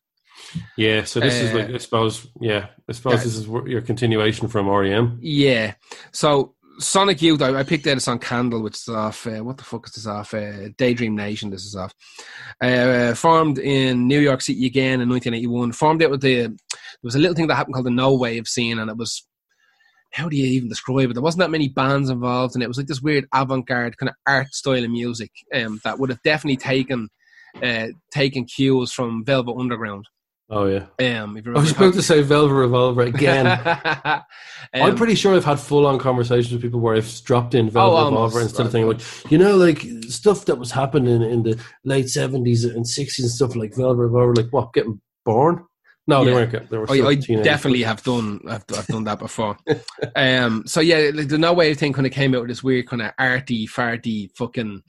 Yeah, 0.76 1.04
so 1.04 1.20
this 1.20 1.34
is 1.34 1.52
Uh, 1.54 1.58
like 1.58 1.70
I 1.70 1.78
suppose. 1.78 2.26
Yeah, 2.40 2.66
I 2.88 2.92
suppose 2.92 3.14
yeah. 3.20 3.24
this 3.24 3.36
is 3.36 3.46
your 3.46 3.80
continuation 3.80 4.48
from 4.48 4.68
REM. 4.68 5.18
Yeah. 5.22 5.74
So 6.12 6.54
Sonic 6.82 7.22
Youth, 7.22 7.40
I, 7.40 7.54
I 7.54 7.62
picked 7.62 7.86
out 7.86 7.96
a 7.96 8.00
song 8.00 8.18
"Candle," 8.18 8.62
which 8.62 8.76
is 8.76 8.88
off. 8.88 9.26
Uh, 9.26 9.42
what 9.42 9.56
the 9.56 9.64
fuck 9.64 9.86
is 9.86 9.94
this 9.94 10.06
off? 10.06 10.34
Uh, 10.34 10.68
Daydream 10.76 11.16
Nation. 11.16 11.50
This 11.50 11.64
is 11.64 11.76
off. 11.76 11.94
Uh, 12.60 13.14
formed 13.14 13.58
in 13.58 14.06
New 14.06 14.20
York 14.20 14.42
City 14.42 14.66
again 14.66 15.00
in 15.00 15.08
1981. 15.08 15.72
Formed 15.72 16.02
out 16.02 16.10
with 16.10 16.20
the. 16.20 16.48
There 16.48 16.56
was 17.02 17.14
a 17.14 17.18
little 17.18 17.34
thing 17.34 17.46
that 17.46 17.54
happened 17.54 17.74
called 17.74 17.86
the 17.86 17.90
No 17.90 18.14
Wave 18.14 18.46
scene, 18.46 18.78
and 18.78 18.90
it 18.90 18.96
was. 18.96 19.26
How 20.12 20.28
do 20.28 20.36
you 20.36 20.44
even 20.44 20.68
describe 20.68 21.08
it? 21.08 21.14
There 21.14 21.22
wasn't 21.22 21.40
that 21.40 21.50
many 21.50 21.68
bands 21.68 22.10
involved, 22.10 22.54
and 22.54 22.62
it 22.62 22.68
was 22.68 22.76
like 22.76 22.86
this 22.86 23.00
weird 23.00 23.26
avant-garde 23.32 23.96
kind 23.96 24.10
of 24.10 24.16
art 24.26 24.52
style 24.52 24.84
of 24.84 24.90
music 24.90 25.30
um, 25.54 25.80
that 25.84 25.98
would 25.98 26.10
have 26.10 26.22
definitely 26.22 26.58
taken 26.58 27.08
uh, 27.62 27.88
taken 28.10 28.44
cues 28.44 28.92
from 28.92 29.24
Velvet 29.24 29.56
Underground. 29.58 30.06
Oh 30.54 30.66
yeah, 30.66 30.84
Um, 31.22 31.38
if 31.38 31.46
you 31.46 31.52
I 31.56 31.60
was 31.60 31.72
remember 31.72 31.84
about 31.86 31.94
to 31.94 32.02
say 32.02 32.20
Velvet 32.20 32.52
Revolver 32.52 33.00
again. 33.02 33.46
Um, 33.46 34.22
I'm 34.74 34.96
pretty 34.96 35.14
sure 35.14 35.34
I've 35.34 35.46
had 35.46 35.58
full 35.58 35.86
on 35.86 35.98
conversations 35.98 36.52
with 36.52 36.60
people 36.60 36.78
where 36.80 36.94
I've 36.94 37.22
dropped 37.24 37.54
in 37.54 37.70
Velvet 37.70 37.94
Oh, 37.94 37.96
almost. 37.96 38.34
Revolver 38.34 38.40
instead 38.42 38.66
of 38.66 38.72
thinking 38.72 38.88
like, 38.92 39.32
you 39.32 39.38
know, 39.38 39.56
like 39.56 39.82
stuff 40.10 40.44
that 40.44 40.58
was 40.58 40.70
happening 40.70 41.22
in 41.22 41.42
the 41.42 41.58
late 41.84 42.10
seventies 42.10 42.66
and 42.66 42.86
sixties 42.86 43.24
and 43.24 43.32
stuff 43.32 43.56
like 43.56 43.74
Velvet 43.74 44.02
Revolver, 44.02 44.34
like 44.34 44.52
what, 44.52 44.74
getting 44.74 45.00
born? 45.24 45.64
No, 46.06 46.22
they 46.22 46.34
weren't. 46.34 46.52
Getting, 46.52 46.68
they 46.68 46.76
were. 46.76 46.90
I, 46.90 47.08
I 47.08 47.14
definitely 47.14 47.82
have 47.84 48.02
done 48.02 48.40
I've, 48.46 48.64
I've 48.76 48.86
done 48.88 49.04
that 49.04 49.20
before. 49.20 49.56
um, 50.16 50.64
so 50.66 50.80
yeah, 50.82 51.10
like 51.14 51.28
the 51.28 51.38
No 51.38 51.54
Wave 51.54 51.78
thing 51.78 51.94
kind 51.94 52.06
of 52.06 52.12
came 52.12 52.34
out 52.34 52.42
with 52.42 52.50
this 52.50 52.62
weird 52.62 52.88
kind 52.88 53.00
of 53.00 53.12
arty, 53.18 53.66
farty, 53.66 54.30
fucking 54.36 54.82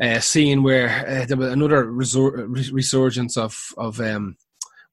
uh, 0.00 0.20
scene 0.20 0.62
where 0.62 0.88
uh, 1.06 1.26
there 1.26 1.36
was 1.36 1.52
another 1.52 1.84
resor- 1.84 2.72
resurgence 2.72 3.36
of 3.36 3.60
of 3.76 4.00
um, 4.00 4.36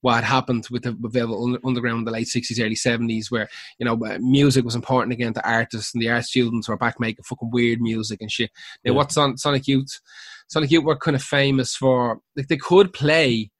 what 0.01 0.15
had 0.15 0.23
happened 0.23 0.67
with 0.69 0.83
the 0.83 0.95
Velvet 0.99 1.59
Underground 1.63 1.99
in 1.99 2.05
the 2.05 2.11
late 2.11 2.27
sixties, 2.27 2.59
early 2.59 2.75
seventies, 2.75 3.31
where 3.31 3.47
you 3.79 3.85
know 3.85 3.95
music 4.19 4.65
was 4.65 4.75
important 4.75 5.13
again 5.13 5.33
to 5.33 5.47
artists 5.49 5.93
and 5.93 6.01
the 6.01 6.09
art 6.09 6.25
students 6.25 6.67
were 6.67 6.77
back 6.77 6.99
making 6.99 7.23
fucking 7.23 7.51
weird 7.51 7.79
music 7.81 8.19
and 8.21 8.31
shit. 8.31 8.51
Now, 8.83 8.91
Yeah. 8.91 8.97
what's 8.97 9.17
on 9.17 9.37
Sonic 9.37 9.67
Youth? 9.67 9.99
Sonic 10.47 10.71
Youth 10.71 10.83
were 10.83 10.97
kind 10.97 11.15
of 11.15 11.23
famous 11.23 11.75
for 11.75 12.19
like 12.35 12.47
they 12.47 12.57
could 12.57 12.93
play, 12.93 13.51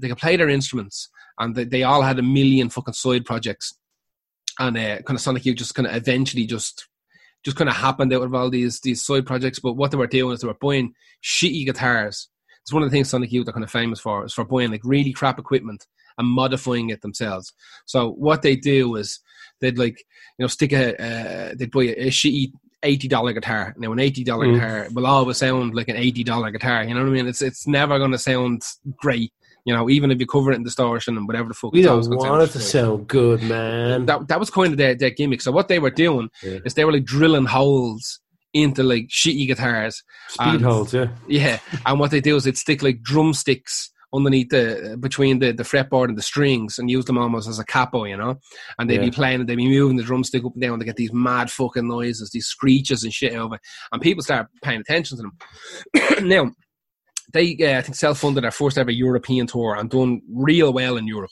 they 0.00 0.08
could 0.08 0.18
play 0.18 0.36
their 0.36 0.48
instruments, 0.48 1.08
and 1.38 1.54
they, 1.56 1.64
they 1.64 1.82
all 1.82 2.02
had 2.02 2.18
a 2.18 2.22
million 2.22 2.68
fucking 2.68 2.94
side 2.94 3.24
projects, 3.24 3.74
and 4.58 4.76
uh, 4.76 5.02
kind 5.02 5.16
of 5.16 5.20
Sonic 5.20 5.44
Youth 5.44 5.56
just 5.56 5.74
kind 5.74 5.88
of 5.88 5.96
eventually 5.96 6.46
just 6.46 6.88
just 7.44 7.56
kind 7.56 7.70
of 7.70 7.76
happened 7.76 8.12
out 8.12 8.22
of 8.22 8.34
all 8.34 8.50
these 8.50 8.80
these 8.80 9.04
side 9.04 9.24
projects. 9.26 9.60
But 9.60 9.74
what 9.74 9.90
they 9.90 9.96
were 9.96 10.06
doing 10.06 10.34
is 10.34 10.40
they 10.40 10.48
were 10.48 10.54
buying 10.60 10.92
shitty 11.24 11.64
guitars. 11.64 12.28
It's 12.66 12.72
one 12.72 12.82
of 12.82 12.90
the 12.90 12.94
things 12.96 13.08
Sonic 13.08 13.30
Youth 13.30 13.48
are 13.48 13.52
kind 13.52 13.62
of 13.62 13.70
famous 13.70 14.00
for 14.00 14.24
is 14.24 14.34
for 14.34 14.44
buying 14.44 14.72
like 14.72 14.80
really 14.82 15.12
crap 15.12 15.38
equipment 15.38 15.86
and 16.18 16.26
modifying 16.26 16.90
it 16.90 17.00
themselves. 17.00 17.52
So 17.84 18.10
what 18.14 18.42
they 18.42 18.56
do 18.56 18.96
is 18.96 19.20
they'd 19.60 19.78
like 19.78 19.96
you 20.36 20.42
know 20.42 20.48
stick 20.48 20.72
a 20.72 20.96
uh, 21.00 21.54
they'd 21.56 21.70
buy 21.70 21.84
a, 21.84 21.92
a 21.92 22.06
shitty 22.08 22.50
eighty 22.82 23.06
dollar 23.06 23.32
guitar. 23.32 23.72
Now 23.78 23.92
an 23.92 24.00
eighty 24.00 24.24
dollar 24.24 24.46
Mm. 24.46 24.54
guitar 24.54 24.88
will 24.92 25.06
always 25.06 25.36
sound 25.36 25.76
like 25.76 25.88
an 25.88 25.96
eighty 25.96 26.24
dollar 26.24 26.50
guitar. 26.50 26.82
You 26.82 26.94
know 26.94 27.02
what 27.02 27.10
I 27.10 27.12
mean? 27.12 27.28
It's 27.28 27.40
it's 27.40 27.68
never 27.68 27.98
going 28.00 28.10
to 28.10 28.18
sound 28.18 28.62
great. 28.96 29.32
You 29.64 29.72
know, 29.72 29.88
even 29.88 30.10
if 30.10 30.18
you 30.18 30.26
cover 30.26 30.50
it 30.50 30.56
in 30.56 30.64
distortion 30.64 31.16
and 31.16 31.28
whatever 31.28 31.48
the 31.48 31.54
fuck. 31.54 31.72
We 31.72 31.80
it's 31.80 31.86
don't 32.08 32.16
want 32.18 32.42
it 32.42 32.50
to 32.50 32.60
sound 32.60 33.06
good, 33.06 33.42
man. 33.44 34.06
that 34.06 34.26
that 34.26 34.40
was 34.40 34.50
kind 34.50 34.72
of 34.72 34.78
their, 34.78 34.96
their 34.96 35.10
gimmick. 35.10 35.40
So 35.40 35.52
what 35.52 35.68
they 35.68 35.78
were 35.78 35.90
doing 35.90 36.30
Yeah. 36.42 36.58
is 36.64 36.74
they 36.74 36.84
were 36.84 36.92
like 36.92 37.04
drilling 37.04 37.46
holes 37.46 38.18
into 38.62 38.82
like 38.82 39.08
shitty 39.08 39.46
guitars. 39.46 40.02
Speed 40.28 40.46
and- 40.46 40.64
holds, 40.64 40.92
yeah. 40.94 41.08
Yeah, 41.28 41.58
and 41.84 41.98
what 41.98 42.10
they 42.10 42.20
do 42.20 42.36
is 42.36 42.44
they'd 42.44 42.56
stick 42.56 42.82
like 42.82 43.02
drumsticks 43.02 43.90
underneath 44.14 44.48
the 44.48 44.96
between 44.98 45.38
the, 45.40 45.52
the 45.52 45.62
fretboard 45.62 46.08
and 46.08 46.16
the 46.16 46.22
strings 46.22 46.78
and 46.78 46.90
use 46.90 47.04
them 47.04 47.18
almost 47.18 47.48
as 47.48 47.58
a 47.58 47.64
capo, 47.64 48.04
you 48.04 48.16
know. 48.16 48.38
And 48.78 48.88
they'd 48.88 49.00
be 49.00 49.10
playing 49.10 49.40
and 49.40 49.48
they'd 49.48 49.56
be 49.56 49.68
moving 49.68 49.96
the 49.96 50.02
drumstick 50.02 50.44
up 50.44 50.54
and 50.54 50.62
down 50.62 50.78
to 50.78 50.84
get 50.84 50.96
these 50.96 51.12
mad 51.12 51.50
fucking 51.50 51.86
noises, 51.86 52.30
these 52.30 52.46
screeches 52.46 53.04
and 53.04 53.12
shit 53.12 53.34
over. 53.34 53.58
And 53.92 54.00
people 54.00 54.22
start 54.22 54.48
paying 54.62 54.80
attention 54.80 55.18
to 55.18 55.22
them. 55.22 56.26
now, 56.28 56.50
they 57.32 57.56
uh, 57.60 57.78
I 57.78 57.82
think 57.82 57.96
self-funded 57.96 58.44
their 58.44 58.50
first 58.50 58.78
ever 58.78 58.90
European 58.90 59.46
tour 59.46 59.76
and 59.76 59.90
done 59.90 60.22
real 60.32 60.72
well 60.72 60.96
in 60.96 61.06
Europe. 61.06 61.30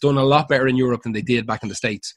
Done 0.00 0.16
a 0.16 0.24
lot 0.24 0.48
better 0.48 0.66
in 0.66 0.76
Europe 0.76 1.02
than 1.02 1.12
they 1.12 1.22
did 1.22 1.46
back 1.46 1.62
in 1.62 1.68
the 1.68 1.74
States. 1.74 2.14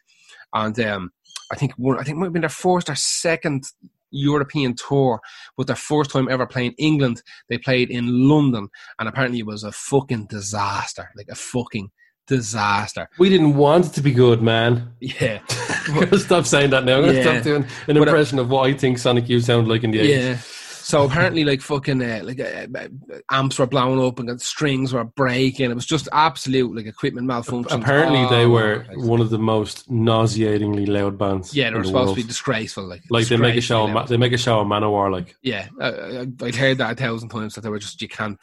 And 0.53 0.80
um, 0.80 1.11
I 1.52 1.56
think 1.56 1.73
one, 1.77 1.99
I 1.99 2.03
think 2.03 2.15
it 2.15 2.19
might 2.19 2.27
have 2.27 2.34
been 2.34 2.41
their 2.41 2.49
first 2.49 2.90
or 2.90 2.95
second 2.95 3.65
European 4.11 4.76
tour, 4.76 5.19
but 5.57 5.68
their 5.68 5.76
first 5.76 6.11
time 6.11 6.27
ever 6.30 6.45
playing 6.45 6.73
England, 6.77 7.22
they 7.49 7.57
played 7.57 7.90
in 7.90 8.27
London, 8.27 8.68
and 8.99 9.10
apparently 9.10 9.40
it 9.40 9.45
was 9.45 9.64
a 9.64 9.72
fucking 9.72 10.27
disaster, 10.27 11.10
like 11.18 11.27
a 11.30 11.36
fucking 11.36 11.90
disaster. 12.27 13.07
We 13.19 13.30
didn't 13.30 13.56
want 13.56 13.86
it 13.88 13.94
to 13.94 14.02
be 14.02 14.11
good, 14.11 14.41
man. 14.41 14.94
Yeah, 14.99 15.40
I'm 15.88 16.06
gonna 16.06 16.19
stop 16.19 16.45
saying 16.45 16.72
that 16.72 16.84
now. 16.86 16.98
I'm 16.98 17.02
gonna 17.06 17.14
Yeah. 17.14 17.22
stop 17.34 17.44
doing 17.44 17.65
an 17.88 17.98
uh, 17.98 18.02
impression 18.02 18.40
of 18.40 18.49
what 18.49 18.68
I 18.69 18.73
think 18.73 18.98
Sonic 18.98 19.30
Youth 19.30 19.45
sounded 19.45 19.69
like 19.69 19.84
in 19.84 19.91
the 19.91 19.99
80s. 19.99 20.10
yeah. 20.10 20.38
So 20.85 21.03
apparently, 21.03 21.43
like 21.45 21.61
fucking, 21.61 21.99
uh, 21.99 22.21
like 22.23 22.39
uh, 22.39 22.67
uh, 22.77 22.87
amps 23.31 23.57
were 23.57 23.65
blown 23.65 23.97
up 24.05 24.19
and 24.19 24.39
strings 24.39 24.93
were 24.93 25.03
breaking. 25.03 25.71
It 25.71 25.73
was 25.73 25.87
just 25.87 26.07
absolute 26.11 26.75
like 26.75 26.85
equipment 26.85 27.25
malfunction. 27.25 27.81
Apparently, 27.81 28.23
they 28.29 28.45
were 28.45 28.85
the 28.93 28.99
one 29.07 29.19
of 29.19 29.31
the 29.31 29.39
most 29.39 29.89
nauseatingly 29.89 30.85
loud 30.85 31.17
bands. 31.17 31.55
Yeah, 31.55 31.71
they 31.71 31.77
were 31.77 31.81
the 31.81 31.87
supposed 31.87 32.05
world. 32.09 32.17
to 32.17 32.23
be 32.23 32.27
disgraceful. 32.27 32.83
Like, 32.83 33.01
like 33.09 33.25
they 33.27 33.35
make 33.37 33.55
a 33.55 33.61
show. 33.61 33.85
Of, 33.85 33.93
Ma- 33.93 34.05
they 34.05 34.17
make 34.17 34.31
a 34.33 34.37
show 34.37 34.59
of 34.59 34.67
Manowar. 34.67 35.11
Like, 35.11 35.35
Yeah, 35.41 35.69
uh, 35.81 35.83
uh, 35.83 36.25
I'd 36.43 36.55
heard 36.55 36.77
that 36.77 36.91
a 36.91 36.95
thousand 36.95 37.29
times 37.29 37.55
that 37.55 37.61
they 37.61 37.69
were 37.69 37.79
just 37.79 37.99
you 37.99 38.07
can't. 38.07 38.37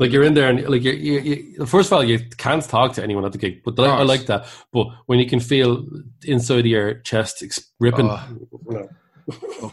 like 0.00 0.10
you're 0.10 0.24
in 0.24 0.34
there 0.34 0.48
and 0.50 0.68
like 0.68 0.82
you, 0.82 0.92
you, 0.94 1.20
you, 1.20 1.64
first 1.66 1.90
of 1.90 1.92
all, 1.92 2.02
you 2.02 2.18
can't 2.38 2.64
talk 2.64 2.94
to 2.94 3.04
anyone 3.04 3.24
at 3.24 3.30
the 3.30 3.38
gig, 3.38 3.62
but 3.64 3.78
I, 3.78 3.98
I 3.98 4.02
like 4.02 4.26
that. 4.26 4.48
But 4.72 4.88
when 5.06 5.20
you 5.20 5.26
can 5.26 5.38
feel 5.38 5.86
inside 6.24 6.58
of 6.58 6.66
your 6.66 6.94
chest 7.02 7.44
ripping, 7.78 8.08
Oh. 8.10 8.88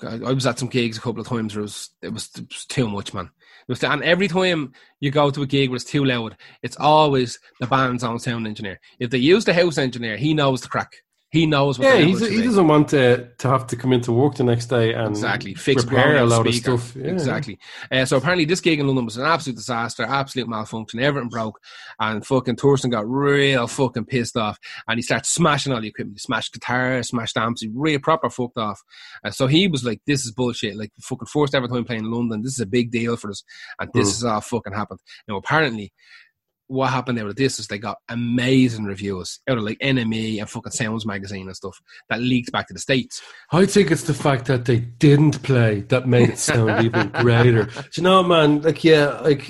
I, 0.04 0.20
I 0.26 0.34
was 0.34 0.46
at 0.46 0.60
some 0.60 0.68
gigs 0.68 0.98
a 0.98 1.02
couple 1.02 1.22
of 1.22 1.28
times 1.28 1.56
where 1.56 1.62
it 1.62 1.64
was 1.64 1.90
it 2.02 2.14
was, 2.14 2.30
it 2.38 2.50
was 2.50 2.66
too 2.66 2.90
much, 2.90 3.14
man. 3.14 3.30
Was, 3.68 3.84
and 3.84 4.04
every 4.04 4.28
time 4.28 4.74
you 5.00 5.12
go 5.12 5.32
to 5.32 5.42
a 5.42 5.48
gig 5.48 5.70
where 5.70 5.76
it's 5.76 5.86
too 5.86 6.06
loud, 6.06 6.36
it's 6.62 6.78
always 6.78 7.40
the 7.60 7.68
band's 7.68 8.04
own 8.04 8.20
sound 8.20 8.48
engineer. 8.48 8.80
If 9.00 9.10
they 9.10 9.18
use 9.18 9.46
the 9.46 9.54
house 9.54 9.78
engineer, 9.78 10.18
he 10.18 10.34
knows 10.34 10.62
the 10.62 10.68
crack. 10.68 10.94
He 11.32 11.46
knows 11.46 11.78
what. 11.78 11.88
yeah, 11.88 11.98
the 11.98 12.06
he's, 12.06 12.22
level 12.22 12.38
he 12.38 12.44
doesn't 12.44 12.68
want 12.68 12.88
to, 12.90 13.28
to 13.40 13.48
have 13.50 13.68
to 13.68 13.76
come 13.76 13.92
into 13.92 14.14
work 14.14 14.36
the 14.36 14.44
next 14.46 14.68
day 14.68 14.94
and 14.94 15.10
Exactly. 15.10 15.54
Fix 15.54 15.84
repair 15.84 16.16
a 16.18 16.26
load 16.26 16.48
of 16.48 16.56
stuff. 16.56 16.96
Yeah. 16.96 17.08
Exactly. 17.12 17.60
Uh, 17.92 18.06
so 18.06 18.16
apparently 18.18 18.46
this 18.46 18.62
gig 18.62 18.80
in 18.80 18.88
London 18.88 19.04
was 19.04 19.18
an 19.18 19.26
absolute 19.26 19.58
disaster, 19.58 20.04
absolute 20.04 20.48
malfunction. 20.48 21.02
Everything 21.02 21.28
broke, 21.28 21.60
and 22.00 22.26
fucking 22.26 22.56
Thurston 22.56 22.90
got 22.92 23.10
real 23.10 23.68
fucking 23.68 24.06
pissed 24.06 24.38
off, 24.38 24.58
and 24.88 24.98
he 24.98 25.02
started 25.02 25.26
smashing 25.26 25.74
all 25.74 25.82
the 25.82 25.90
equipment. 25.90 26.16
He 26.18 26.20
smashed 26.22 26.54
guitars, 26.54 27.10
smashed 27.10 27.36
amps. 27.36 27.62
He 27.62 27.70
real 27.74 28.00
proper 28.00 28.30
fucked 28.30 28.58
off. 28.58 28.82
Uh, 29.24 29.32
so 29.32 29.48
he 29.48 29.68
was 29.68 29.84
like, 29.84 30.00
"This 30.08 30.24
is 30.26 30.32
bullshit. 30.32 30.78
Like 30.78 30.92
fucking 31.02 31.28
first 31.28 31.54
ever 31.54 31.68
time 31.68 31.84
playing 31.84 32.06
in 32.06 32.12
London. 32.12 32.44
This 32.44 32.54
is 32.54 32.62
a 32.62 32.66
big 32.66 32.92
deal 32.92 33.18
for 33.18 33.32
us, 33.32 33.44
and 33.80 33.90
this 33.94 34.08
Mm. 34.08 34.12
is 34.14 34.24
all 34.24 34.42
fucking 34.42 34.74
happened." 34.74 35.00
Now 35.28 35.36
apparently. 35.38 35.92
What 36.68 36.90
happened 36.90 37.20
out 37.20 37.28
of 37.28 37.36
this 37.36 37.60
is 37.60 37.68
they 37.68 37.78
got 37.78 37.98
amazing 38.10 38.86
reviews 38.86 39.40
out 39.48 39.58
of 39.58 39.64
like 39.64 39.78
NME 39.80 40.40
and 40.40 40.50
fucking 40.50 40.72
Sounds 40.72 41.06
magazine 41.06 41.48
and 41.48 41.56
stuff 41.56 41.80
that 42.10 42.22
leaked 42.22 42.52
back 42.52 42.68
to 42.68 42.74
the 42.74 42.80
states. 42.80 43.22
I 43.52 43.66
think 43.66 43.92
it's 43.92 44.04
the 44.04 44.14
fact 44.14 44.46
that 44.46 44.66
they 44.66 44.80
didn't 44.80 45.44
play 45.44 45.82
that 45.90 46.08
made 46.08 46.30
it 46.30 46.40
sound 46.40 46.86
even 46.86 47.10
greater. 47.10 47.66
Do 47.66 47.82
you 47.98 48.04
know, 48.04 48.24
man? 48.24 48.62
Like, 48.62 48.84
yeah, 48.84 49.20
like 49.20 49.48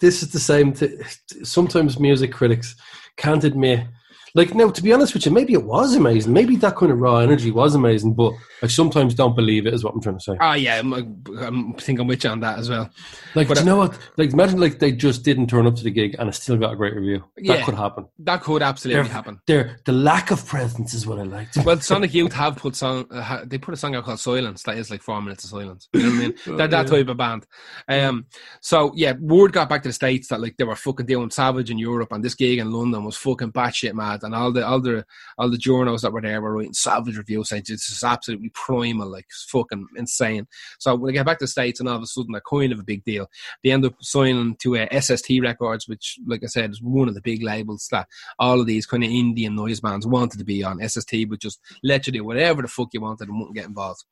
this 0.00 0.22
is 0.22 0.32
the 0.32 0.40
same. 0.40 0.72
thing. 0.72 1.00
sometimes 1.42 1.98
music 1.98 2.32
critics 2.32 2.76
can't 3.16 3.44
admit. 3.44 3.86
Like, 4.34 4.54
now, 4.54 4.70
to 4.70 4.82
be 4.82 4.92
honest 4.92 5.14
with 5.14 5.26
you, 5.26 5.32
maybe 5.32 5.52
it 5.54 5.64
was 5.64 5.94
amazing. 5.94 6.32
Maybe 6.32 6.56
that 6.56 6.76
kind 6.76 6.92
of 6.92 6.98
raw 7.00 7.18
energy 7.18 7.50
was 7.50 7.74
amazing, 7.74 8.14
but 8.14 8.32
I 8.62 8.66
sometimes 8.66 9.14
don't 9.14 9.34
believe 9.34 9.66
it. 9.66 9.74
Is 9.74 9.82
what 9.84 9.94
I'm 9.94 10.00
trying 10.00 10.18
to 10.18 10.22
say. 10.22 10.36
Oh 10.40 10.52
yeah, 10.52 10.78
I'm, 10.78 10.92
I'm, 10.92 11.74
I 11.76 11.80
think 11.80 11.98
I'm 11.98 12.06
with 12.06 12.22
you 12.24 12.30
on 12.30 12.40
that 12.40 12.58
as 12.58 12.68
well. 12.70 12.90
Like, 13.34 13.48
but 13.48 13.54
do 13.54 13.60
you 13.60 13.66
know 13.66 13.76
what? 13.76 13.98
Like, 14.16 14.32
imagine 14.32 14.60
like 14.60 14.78
they 14.78 14.92
just 14.92 15.24
didn't 15.24 15.48
turn 15.48 15.66
up 15.66 15.76
to 15.76 15.84
the 15.84 15.90
gig 15.90 16.16
and 16.18 16.28
it 16.28 16.34
still 16.34 16.56
got 16.56 16.72
a 16.72 16.76
great 16.76 16.94
review. 16.94 17.24
Yeah. 17.38 17.56
That 17.56 17.64
could 17.66 17.74
happen. 17.74 18.06
That 18.18 18.42
could 18.42 18.62
absolutely 18.62 19.02
They're- 19.04 19.12
happen. 19.12 19.40
They're, 19.46 19.78
the 19.84 19.92
lack 19.92 20.30
of 20.30 20.44
presence 20.46 20.94
is 20.94 21.06
what 21.06 21.18
I 21.18 21.22
liked. 21.22 21.56
Well, 21.64 21.80
Sonic 21.80 22.14
Youth 22.14 22.32
have 22.34 22.56
put 22.56 22.76
song. 22.76 23.06
Uh, 23.10 23.44
they 23.44 23.58
put 23.58 23.74
a 23.74 23.76
song 23.76 23.94
out 23.94 24.04
called 24.04 24.20
Silence. 24.20 24.62
That 24.64 24.78
is 24.78 24.90
like 24.90 25.02
four 25.02 25.20
minutes 25.22 25.44
of 25.44 25.50
silence. 25.50 25.88
You 25.92 26.02
know 26.02 26.08
what 26.10 26.14
I 26.14 26.18
mean? 26.18 26.34
They're 26.58 26.68
that 26.68 26.86
type 26.86 27.08
of 27.08 27.16
band. 27.16 27.46
Um. 27.88 28.26
So 28.60 28.92
yeah, 28.94 29.14
word 29.20 29.52
got 29.52 29.68
back 29.68 29.82
to 29.82 29.88
the 29.88 29.92
states 29.92 30.28
that 30.28 30.40
like 30.40 30.56
they 30.56 30.64
were 30.64 30.76
fucking 30.76 31.06
doing 31.06 31.30
Savage 31.30 31.70
in 31.70 31.78
Europe, 31.78 32.12
and 32.12 32.22
this 32.22 32.34
gig 32.34 32.58
in 32.58 32.70
London 32.70 33.04
was 33.04 33.16
fucking 33.16 33.52
batshit 33.52 33.94
mad, 33.94 34.19
and 34.22 34.34
all 34.34 34.52
the 34.52 34.66
all 34.66 34.80
the 34.80 35.04
all 35.38 35.50
the 35.50 35.58
journals 35.58 36.02
that 36.02 36.12
were 36.12 36.20
there 36.20 36.40
were 36.40 36.54
writing 36.54 36.72
Savage 36.72 37.16
reviews 37.16 37.48
saying 37.48 37.64
this 37.66 37.90
is 37.90 38.04
absolutely 38.04 38.50
primal, 38.50 39.08
like 39.08 39.26
fucking 39.48 39.86
insane. 39.96 40.46
So 40.78 40.94
when 40.94 41.08
they 41.08 41.18
get 41.18 41.26
back 41.26 41.38
to 41.38 41.44
the 41.44 41.48
states, 41.48 41.80
and 41.80 41.88
all 41.88 41.96
of 41.96 42.02
a 42.02 42.06
sudden 42.06 42.32
they're 42.32 42.42
kind 42.48 42.72
of 42.72 42.78
a 42.78 42.84
big 42.84 43.04
deal. 43.04 43.28
They 43.62 43.70
end 43.70 43.84
up 43.84 43.94
signing 44.00 44.56
to 44.56 44.78
uh, 44.78 45.00
SST 45.00 45.30
Records, 45.42 45.88
which, 45.88 46.18
like 46.26 46.42
I 46.42 46.46
said, 46.46 46.70
is 46.70 46.82
one 46.82 47.08
of 47.08 47.14
the 47.14 47.20
big 47.20 47.42
labels 47.42 47.88
that 47.90 48.08
all 48.38 48.60
of 48.60 48.66
these 48.66 48.86
kind 48.86 49.04
of 49.04 49.10
Indian 49.10 49.54
noise 49.54 49.80
bands 49.80 50.06
wanted 50.06 50.38
to 50.38 50.44
be 50.44 50.62
on. 50.64 50.86
SST 50.86 51.14
would 51.28 51.40
just 51.40 51.60
let 51.82 52.06
you 52.06 52.12
do 52.12 52.24
whatever 52.24 52.62
the 52.62 52.68
fuck 52.68 52.88
you 52.92 53.00
wanted 53.00 53.28
and 53.28 53.38
wouldn't 53.38 53.56
get 53.56 53.66
involved. 53.66 54.04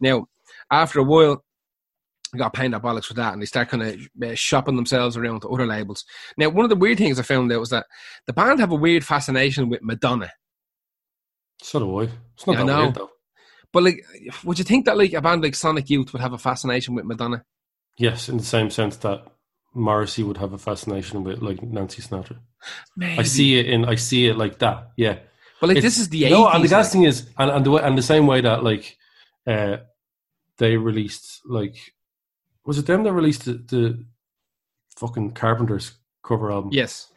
Now, 0.00 0.28
after 0.70 1.00
a 1.00 1.04
while, 1.04 1.32
I 1.32 1.36
got 2.36 2.52
pain 2.54 2.70
their 2.72 2.80
bollocks 2.80 3.04
for 3.06 3.14
that, 3.14 3.32
and 3.32 3.40
they 3.42 3.46
start 3.46 3.68
kind 3.68 3.82
of 3.82 4.00
uh, 4.22 4.34
shopping 4.34 4.76
themselves 4.76 5.16
around 5.16 5.40
to 5.40 5.48
other 5.48 5.66
labels. 5.66 6.04
Now, 6.36 6.48
one 6.48 6.64
of 6.64 6.70
the 6.70 6.76
weird 6.76 6.98
things 6.98 7.18
I 7.18 7.22
found 7.22 7.52
out 7.52 7.60
was 7.60 7.70
that 7.70 7.86
the 8.26 8.32
band 8.32 8.60
have 8.60 8.72
a 8.72 8.76
weird 8.76 9.04
fascination 9.04 9.68
with 9.68 9.82
Madonna. 9.82 10.30
So 11.62 11.78
do 11.78 12.00
I. 12.00 12.08
It's 12.34 12.46
not 12.46 12.58
Yeah, 12.58 12.64
that 12.64 12.78
weird 12.82 12.94
though. 12.94 13.10
But 13.72 13.82
like, 13.84 14.04
would 14.44 14.58
you 14.58 14.64
think 14.64 14.86
that 14.86 14.96
like 14.96 15.12
a 15.12 15.20
band 15.20 15.42
like 15.42 15.54
Sonic 15.54 15.90
Youth 15.90 16.12
would 16.12 16.22
have 16.22 16.32
a 16.32 16.38
fascination 16.38 16.94
with 16.94 17.04
Madonna? 17.04 17.44
Yes, 17.98 18.28
in 18.28 18.36
the 18.38 18.44
same 18.44 18.70
sense 18.70 18.96
that 18.98 19.26
Morrissey 19.74 20.22
would 20.22 20.36
have 20.38 20.52
a 20.52 20.58
fascination 20.58 21.24
with 21.24 21.42
like 21.42 21.62
Nancy 21.62 22.02
Sinatra. 22.02 22.38
Maybe. 22.96 23.18
I 23.18 23.22
see 23.22 23.58
it 23.58 23.66
in 23.66 23.84
I 23.84 23.96
see 23.96 24.26
it 24.26 24.36
like 24.36 24.58
that. 24.60 24.90
Yeah. 24.96 25.18
But 25.60 25.68
like, 25.68 25.78
It's- 25.78 25.94
this 25.94 25.98
is 26.02 26.08
the 26.10 26.28
No, 26.30 26.44
80s. 26.46 26.54
and 26.54 26.64
the 26.64 26.76
like- 26.76 26.86
thing 26.86 27.02
is, 27.04 27.26
and, 27.38 27.50
and 27.50 27.64
the 27.66 27.70
way, 27.70 27.82
and 27.82 27.96
the 27.96 28.02
same 28.02 28.26
way 28.26 28.40
that 28.42 28.62
like, 28.62 28.96
uh, 29.46 29.78
they 30.58 30.76
released 30.76 31.40
like, 31.46 31.76
was 32.66 32.78
it 32.78 32.86
them 32.86 33.04
that 33.04 33.12
released 33.12 33.44
the, 33.44 33.52
the 33.54 34.04
fucking 34.96 35.32
Carpenters 35.32 35.92
cover 36.22 36.50
album? 36.50 36.70
yes. 36.72 37.12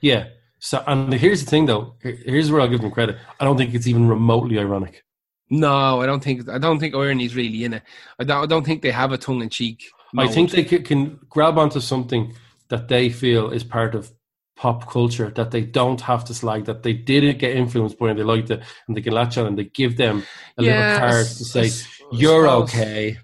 Yeah. 0.00 0.28
So, 0.58 0.82
and 0.86 1.12
here's 1.12 1.44
the 1.44 1.50
thing 1.50 1.66
though. 1.66 1.94
Here's 2.00 2.50
where 2.50 2.60
I'll 2.60 2.68
give 2.68 2.80
them 2.80 2.90
credit. 2.90 3.18
I 3.38 3.44
don't 3.44 3.58
think 3.58 3.74
it's 3.74 3.86
even 3.86 4.08
remotely 4.08 4.58
ironic. 4.58 5.04
No, 5.50 6.00
I 6.00 6.06
don't 6.06 6.24
think. 6.24 6.48
I 6.48 6.58
don't 6.58 6.80
think 6.80 6.94
irony's 6.94 7.36
really 7.36 7.64
in 7.64 7.74
it. 7.74 7.82
I 8.18 8.24
don't. 8.24 8.42
I 8.42 8.46
don't 8.46 8.64
think 8.64 8.82
they 8.82 8.90
have 8.90 9.12
a 9.12 9.18
tongue 9.18 9.42
in 9.42 9.48
cheek. 9.48 9.84
I 10.18 10.28
think 10.28 10.50
they 10.50 10.64
can, 10.64 10.82
can 10.82 11.20
grab 11.28 11.58
onto 11.58 11.80
something 11.80 12.34
that 12.68 12.88
they 12.88 13.10
feel 13.10 13.50
is 13.50 13.62
part 13.62 13.94
of 13.94 14.10
pop 14.56 14.90
culture 14.90 15.30
that 15.36 15.50
they 15.50 15.60
don't 15.60 16.00
have 16.00 16.24
to 16.24 16.34
slag 16.34 16.64
that 16.64 16.82
they 16.82 16.94
didn't 16.94 17.38
get 17.38 17.54
influenced 17.54 17.98
by 17.98 18.08
and 18.08 18.18
they 18.18 18.22
liked 18.22 18.50
it 18.50 18.62
and 18.88 18.96
they 18.96 19.02
can 19.02 19.12
latch 19.12 19.36
on 19.36 19.46
and 19.46 19.58
they 19.58 19.64
give 19.64 19.98
them 19.98 20.22
a 20.56 20.62
little 20.62 20.98
card 20.98 21.26
to 21.26 21.44
say 21.44 21.70
you're 22.10 22.48
okay 22.48 23.18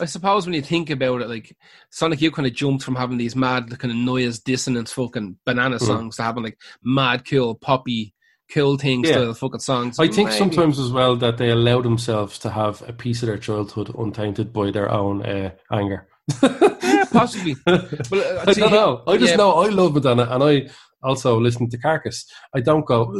I 0.00 0.06
suppose 0.06 0.46
when 0.46 0.54
you 0.54 0.62
think 0.62 0.90
about 0.90 1.20
it, 1.22 1.28
like 1.28 1.56
Sonic 1.90 2.20
you 2.22 2.30
kind 2.30 2.46
of 2.46 2.54
jumped 2.54 2.82
from 2.84 2.96
having 2.96 3.18
these 3.18 3.36
mad 3.36 3.78
kind 3.78 3.92
of 3.92 3.98
noise 3.98 4.38
dissonance 4.38 4.92
fucking 4.92 5.36
banana 5.44 5.76
Mm. 5.76 5.86
songs 5.86 6.16
to 6.16 6.22
having 6.22 6.42
like 6.44 6.58
mad 6.82 7.24
cool 7.28 7.54
poppy 7.54 8.14
cool 8.52 8.76
things 8.76 9.08
Yeah. 9.08 9.14
style 9.14 9.34
fucking 9.34 9.60
songs. 9.60 9.98
I 10.00 10.08
think 10.08 10.30
Maybe. 10.30 10.38
sometimes 10.38 10.78
as 10.80 10.90
well 10.90 11.14
that 11.16 11.36
they 11.38 11.50
allow 11.50 11.82
themselves 11.82 12.38
to 12.40 12.50
have 12.50 12.82
a 12.88 12.92
piece 12.92 13.22
of 13.22 13.28
their 13.28 13.38
childhood 13.38 13.94
untainted 13.96 14.52
by 14.52 14.70
their 14.72 14.90
own 14.90 15.22
uh, 15.24 15.50
anger. 15.70 16.08
yeah, 16.42 17.04
possibly. 17.12 17.54
But 17.66 18.12
uh, 18.12 18.44
I 18.46 18.52
see, 18.52 18.60
don't 18.60 18.72
know. 18.72 19.02
I 19.06 19.16
just 19.18 19.30
yeah, 19.32 19.36
know 19.36 19.52
I 19.52 19.68
love 19.68 19.94
Madonna, 19.94 20.26
and 20.30 20.42
I 20.42 20.68
also 21.02 21.40
listen 21.40 21.68
to 21.70 21.78
Carcass. 21.78 22.26
I 22.54 22.60
don't 22.60 22.84
go. 22.84 23.12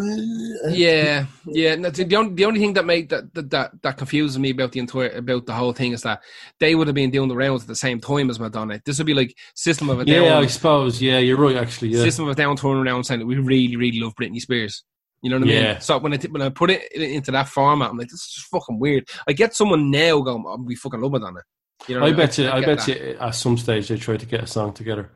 Yeah, 0.68 1.26
yeah. 1.46 1.74
No, 1.76 1.90
the, 1.90 2.16
only, 2.16 2.34
the 2.34 2.44
only 2.44 2.60
thing 2.60 2.74
that 2.74 2.84
made 2.84 3.08
that, 3.10 3.32
that 3.34 3.82
that 3.82 3.96
confuses 3.96 4.38
me 4.38 4.50
about 4.50 4.72
the 4.72 4.80
entire 4.80 5.10
about 5.10 5.46
the 5.46 5.54
whole 5.54 5.72
thing 5.72 5.92
is 5.92 6.02
that 6.02 6.22
they 6.58 6.74
would 6.74 6.86
have 6.86 6.94
been 6.94 7.10
doing 7.10 7.28
the 7.28 7.36
rounds 7.36 7.62
at 7.62 7.68
the 7.68 7.76
same 7.76 8.00
time 8.00 8.30
as 8.30 8.40
Madonna. 8.40 8.80
This 8.84 8.98
would 8.98 9.06
be 9.06 9.14
like 9.14 9.36
System 9.54 9.90
of 9.90 10.00
a 10.00 10.04
Down. 10.04 10.24
Yeah, 10.24 10.38
I 10.38 10.46
suppose. 10.46 11.00
Yeah, 11.00 11.18
you're 11.18 11.38
right. 11.38 11.56
Actually, 11.56 11.90
yeah. 11.90 12.02
System 12.02 12.26
of 12.26 12.32
a 12.32 12.34
Down 12.34 12.56
turning 12.56 12.86
around 12.86 13.04
saying 13.04 13.20
that 13.20 13.26
we 13.26 13.36
really, 13.36 13.76
really 13.76 14.00
love 14.00 14.14
Britney 14.14 14.40
Spears. 14.40 14.84
You 15.22 15.30
know 15.30 15.36
what 15.36 15.48
I 15.48 15.48
mean? 15.48 15.62
Yeah. 15.62 15.78
So 15.80 15.98
when 15.98 16.14
I 16.14 16.16
when 16.16 16.42
I 16.42 16.48
put 16.48 16.70
it 16.70 16.92
into 16.92 17.30
that 17.32 17.48
format, 17.48 17.90
I'm 17.90 17.98
like, 17.98 18.08
this 18.08 18.20
is 18.20 18.46
fucking 18.50 18.78
weird. 18.78 19.08
I 19.28 19.32
get 19.32 19.54
someone 19.54 19.90
now 19.90 20.20
going, 20.20 20.44
oh, 20.46 20.62
we 20.64 20.76
fucking 20.76 21.00
love 21.00 21.12
Madonna. 21.12 21.42
You 21.88 21.98
know, 21.98 22.06
I 22.06 22.12
bet 22.12 22.38
you. 22.38 22.48
I 22.48 22.60
get 22.60 22.66
bet 22.66 22.86
that. 22.86 23.00
you. 23.00 23.16
At 23.20 23.34
some 23.34 23.56
stage, 23.58 23.88
they 23.88 23.96
tried 23.96 24.20
to 24.20 24.26
get 24.26 24.42
a 24.42 24.46
song 24.46 24.72
together. 24.72 25.10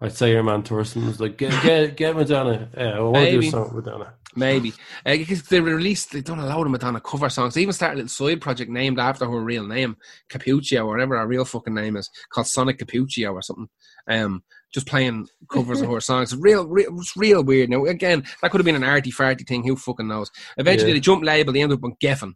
I'd 0.00 0.12
say 0.12 0.30
your 0.30 0.42
man 0.44 0.62
Thurston 0.62 1.06
was 1.06 1.20
like, 1.20 1.36
"Get, 1.38 1.50
get, 1.62 1.96
get 1.96 2.16
Madonna. 2.16 2.68
Yeah, 2.76 2.90
I 2.90 3.00
want 3.00 3.16
to 3.16 3.30
do 3.30 3.38
Maybe. 3.38 3.50
song 3.50 3.74
with 3.74 3.84
Madonna." 3.84 4.14
Maybe 4.36 4.70
uh, 5.04 5.16
because 5.16 5.42
they 5.44 5.58
released, 5.58 6.12
they 6.12 6.20
done 6.20 6.38
a 6.38 6.46
load 6.46 6.66
of 6.66 6.70
Madonna 6.70 7.00
cover 7.00 7.28
songs. 7.28 7.54
They 7.54 7.62
even 7.62 7.72
started 7.72 7.94
a 7.94 8.02
little 8.02 8.08
side 8.08 8.40
project 8.40 8.70
named 8.70 9.00
after 9.00 9.26
her 9.26 9.40
real 9.40 9.66
name, 9.66 9.96
Capuccio, 10.30 10.82
or 10.84 10.90
whatever 10.90 11.18
her 11.18 11.26
real 11.26 11.44
fucking 11.44 11.74
name 11.74 11.96
is, 11.96 12.08
called 12.30 12.46
Sonic 12.46 12.78
Capuccio 12.78 13.32
or 13.32 13.42
something. 13.42 13.68
Um, 14.06 14.44
just 14.72 14.86
playing 14.86 15.26
covers 15.50 15.80
of 15.80 15.90
her 15.90 16.00
songs. 16.10 16.36
Real, 16.36 16.68
real, 16.68 16.96
it's 17.00 17.16
real 17.16 17.42
weird. 17.42 17.70
Now 17.70 17.84
again, 17.86 18.22
that 18.42 18.50
could 18.52 18.60
have 18.60 18.66
been 18.66 18.76
an 18.76 18.84
arty 18.84 19.10
farty 19.10 19.44
thing. 19.48 19.66
Who 19.66 19.74
fucking 19.74 20.06
knows? 20.06 20.30
Eventually, 20.58 20.90
Yeah. 20.90 20.94
they 20.96 21.00
jump 21.00 21.24
label. 21.24 21.52
They 21.52 21.62
end 21.62 21.72
up 21.72 21.82
on 21.82 21.96
Geffen. 22.00 22.34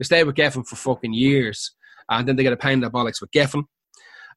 They 0.00 0.04
stay 0.04 0.24
with 0.24 0.34
Geffen 0.34 0.66
for 0.66 0.74
fucking 0.76 1.12
years, 1.12 1.72
and 2.08 2.26
then 2.26 2.34
they 2.34 2.42
get 2.42 2.52
a 2.54 2.56
pound 2.56 2.82
of 2.84 2.90
bollocks 2.92 3.20
with 3.20 3.30
Geffen. 3.30 3.64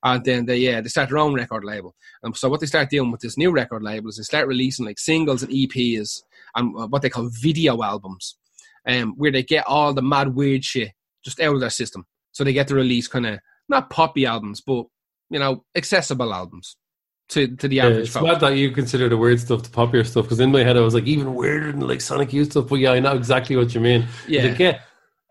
And 0.04 0.24
then 0.24 0.46
they 0.46 0.58
yeah 0.58 0.82
they 0.82 0.90
start 0.90 1.10
their 1.10 1.18
own 1.18 1.34
record 1.34 1.64
label. 1.64 1.96
And 2.24 2.36
so 2.36 2.50
what 2.50 2.60
they 2.60 2.66
start 2.68 2.90
doing 2.90 3.12
with 3.12 3.22
this 3.22 3.38
new 3.38 3.52
record 3.52 3.84
label 3.84 4.10
is 4.10 4.18
they 4.18 4.24
start 4.24 4.48
releasing 4.48 4.86
like 4.86 5.00
singles 5.00 5.44
and 5.44 5.52
EPs 5.52 6.22
and 6.56 6.76
uh, 6.78 6.88
what 6.88 7.02
they 7.02 7.10
call 7.10 7.30
video 7.42 7.82
albums, 7.84 8.38
um, 8.88 9.14
where 9.18 9.32
they 9.32 9.44
get 9.44 9.66
all 9.68 9.94
the 9.94 10.02
mad 10.02 10.36
weird 10.36 10.64
shit 10.64 10.92
just 11.24 11.40
out 11.40 11.54
of 11.56 11.60
their 11.62 11.70
system. 11.70 12.06
so 12.32 12.44
they 12.44 12.54
get 12.54 12.68
to 12.68 12.76
release 12.76 13.08
kind 13.08 13.26
of 13.26 13.40
not 13.70 13.90
poppy 13.90 14.26
albums, 14.26 14.62
but 14.62 14.86
you 15.30 15.40
know, 15.40 15.66
accessible 15.76 16.34
albums 16.34 16.78
to 17.30 17.48
to 17.58 17.68
the 17.68 17.76
Yeah, 17.78 17.86
average 17.88 18.06
it's 18.06 18.14
folk. 18.14 18.24
mad 18.24 18.40
that 18.40 18.56
you 18.56 18.72
consider 18.72 19.10
the 19.10 19.18
weird 19.18 19.40
stuff 19.40 19.62
the 19.64 19.70
popular 19.70 20.06
stuff 20.06 20.24
because 20.26 20.40
in 20.40 20.52
my 20.52 20.64
head 20.64 20.78
I 20.78 20.82
was 20.82 20.94
like 20.94 21.04
even 21.06 21.36
weirder 21.36 21.72
than 21.74 21.82
like 21.86 22.00
Sonic 22.00 22.32
Youth 22.32 22.52
stuff. 22.52 22.68
But 22.70 22.76
yeah, 22.76 22.92
I 22.92 23.00
know 23.02 23.16
exactly 23.16 23.58
what 23.58 23.74
you 23.76 23.82
mean. 23.82 24.06
Yeah. 24.28 24.44
they 24.44 24.56
get 24.56 24.82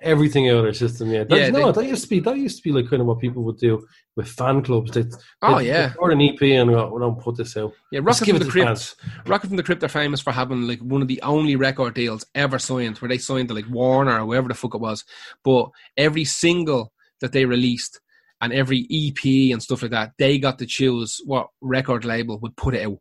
everything 0.03 0.49
out 0.51 0.59
of 0.59 0.63
their 0.65 0.73
system. 0.75 1.11
Yeah, 1.11 1.25
Yeah, 1.29 1.49
no, 1.51 1.73
they- 1.73 1.83
that 1.83 1.89
used 1.89 2.03
to 2.05 2.09
be 2.09 2.21
that 2.21 2.37
used 2.37 2.59
to 2.59 2.63
be 2.63 2.73
like 2.73 2.89
kind 2.91 3.01
of 3.01 3.07
what 3.09 3.21
people 3.21 3.43
would 3.45 3.59
do 3.59 3.87
with 4.17 4.29
fan 4.29 4.63
clubs. 4.63 4.91
They, 4.93 5.05
Oh, 5.43 5.59
they'd 5.59 5.67
yeah. 5.67 5.87
record 5.89 6.13
an 6.13 6.21
EP 6.23 6.43
and 6.43 6.71
go, 6.71 6.89
well, 6.91 6.99
don't 7.01 7.21
put 7.21 7.37
this 7.37 7.57
out. 7.57 7.73
Yeah, 7.93 8.01
Rocket 8.03 8.27
from 8.29 8.39
the 8.39 8.45
Crypt. 8.47 8.67
fans. 8.69 8.95
Rocket 9.27 9.49
from 9.49 9.57
the 9.57 9.63
Crypt 9.63 9.83
are 9.85 9.89
famous 9.89 10.21
for 10.21 10.33
having 10.33 10.67
like 10.67 10.81
one 10.81 11.03
of 11.03 11.09
the 11.09 11.21
only 11.23 11.57
record 11.57 11.95
deals 11.95 12.25
ever 12.35 12.59
signed, 12.59 12.99
where 12.99 13.09
they 13.09 13.19
signed 13.19 13.49
to 13.49 13.55
like 13.55 13.69
Warner 13.71 14.21
or 14.21 14.27
whoever 14.27 14.49
the 14.49 14.55
fuck 14.55 14.75
it 14.75 14.81
was. 14.81 15.05
But 15.45 15.71
every 15.97 16.25
single 16.25 16.93
that 17.21 17.33
they 17.33 17.45
released 17.45 18.01
and 18.41 18.53
every 18.53 18.87
EP 18.91 19.53
and 19.53 19.63
stuff 19.63 19.83
like 19.83 19.91
that, 19.93 20.13
they 20.19 20.39
got 20.39 20.59
to 20.59 20.67
choose 20.67 21.21
what 21.25 21.49
record 21.63 22.05
label 22.05 22.39
would 22.41 22.57
put 22.57 22.75
it 22.75 22.87
out. 22.87 22.99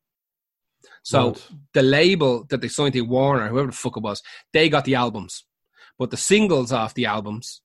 So 1.04 1.32
Mad. 1.32 1.42
the 1.74 1.82
label 1.84 2.46
that 2.50 2.62
they 2.62 2.68
signed 2.68 2.94
to 2.94 3.02
Warner, 3.02 3.48
whoever 3.50 3.68
the 3.68 3.74
fuck 3.74 3.98
it 3.98 4.04
was, 4.04 4.22
they 4.54 4.70
got 4.70 4.86
the 4.86 4.96
albums, 4.96 5.44
but 5.98 6.12
the 6.12 6.18
singles 6.18 6.72
off 6.72 6.94
the 6.94 7.06
albums, 7.06 7.62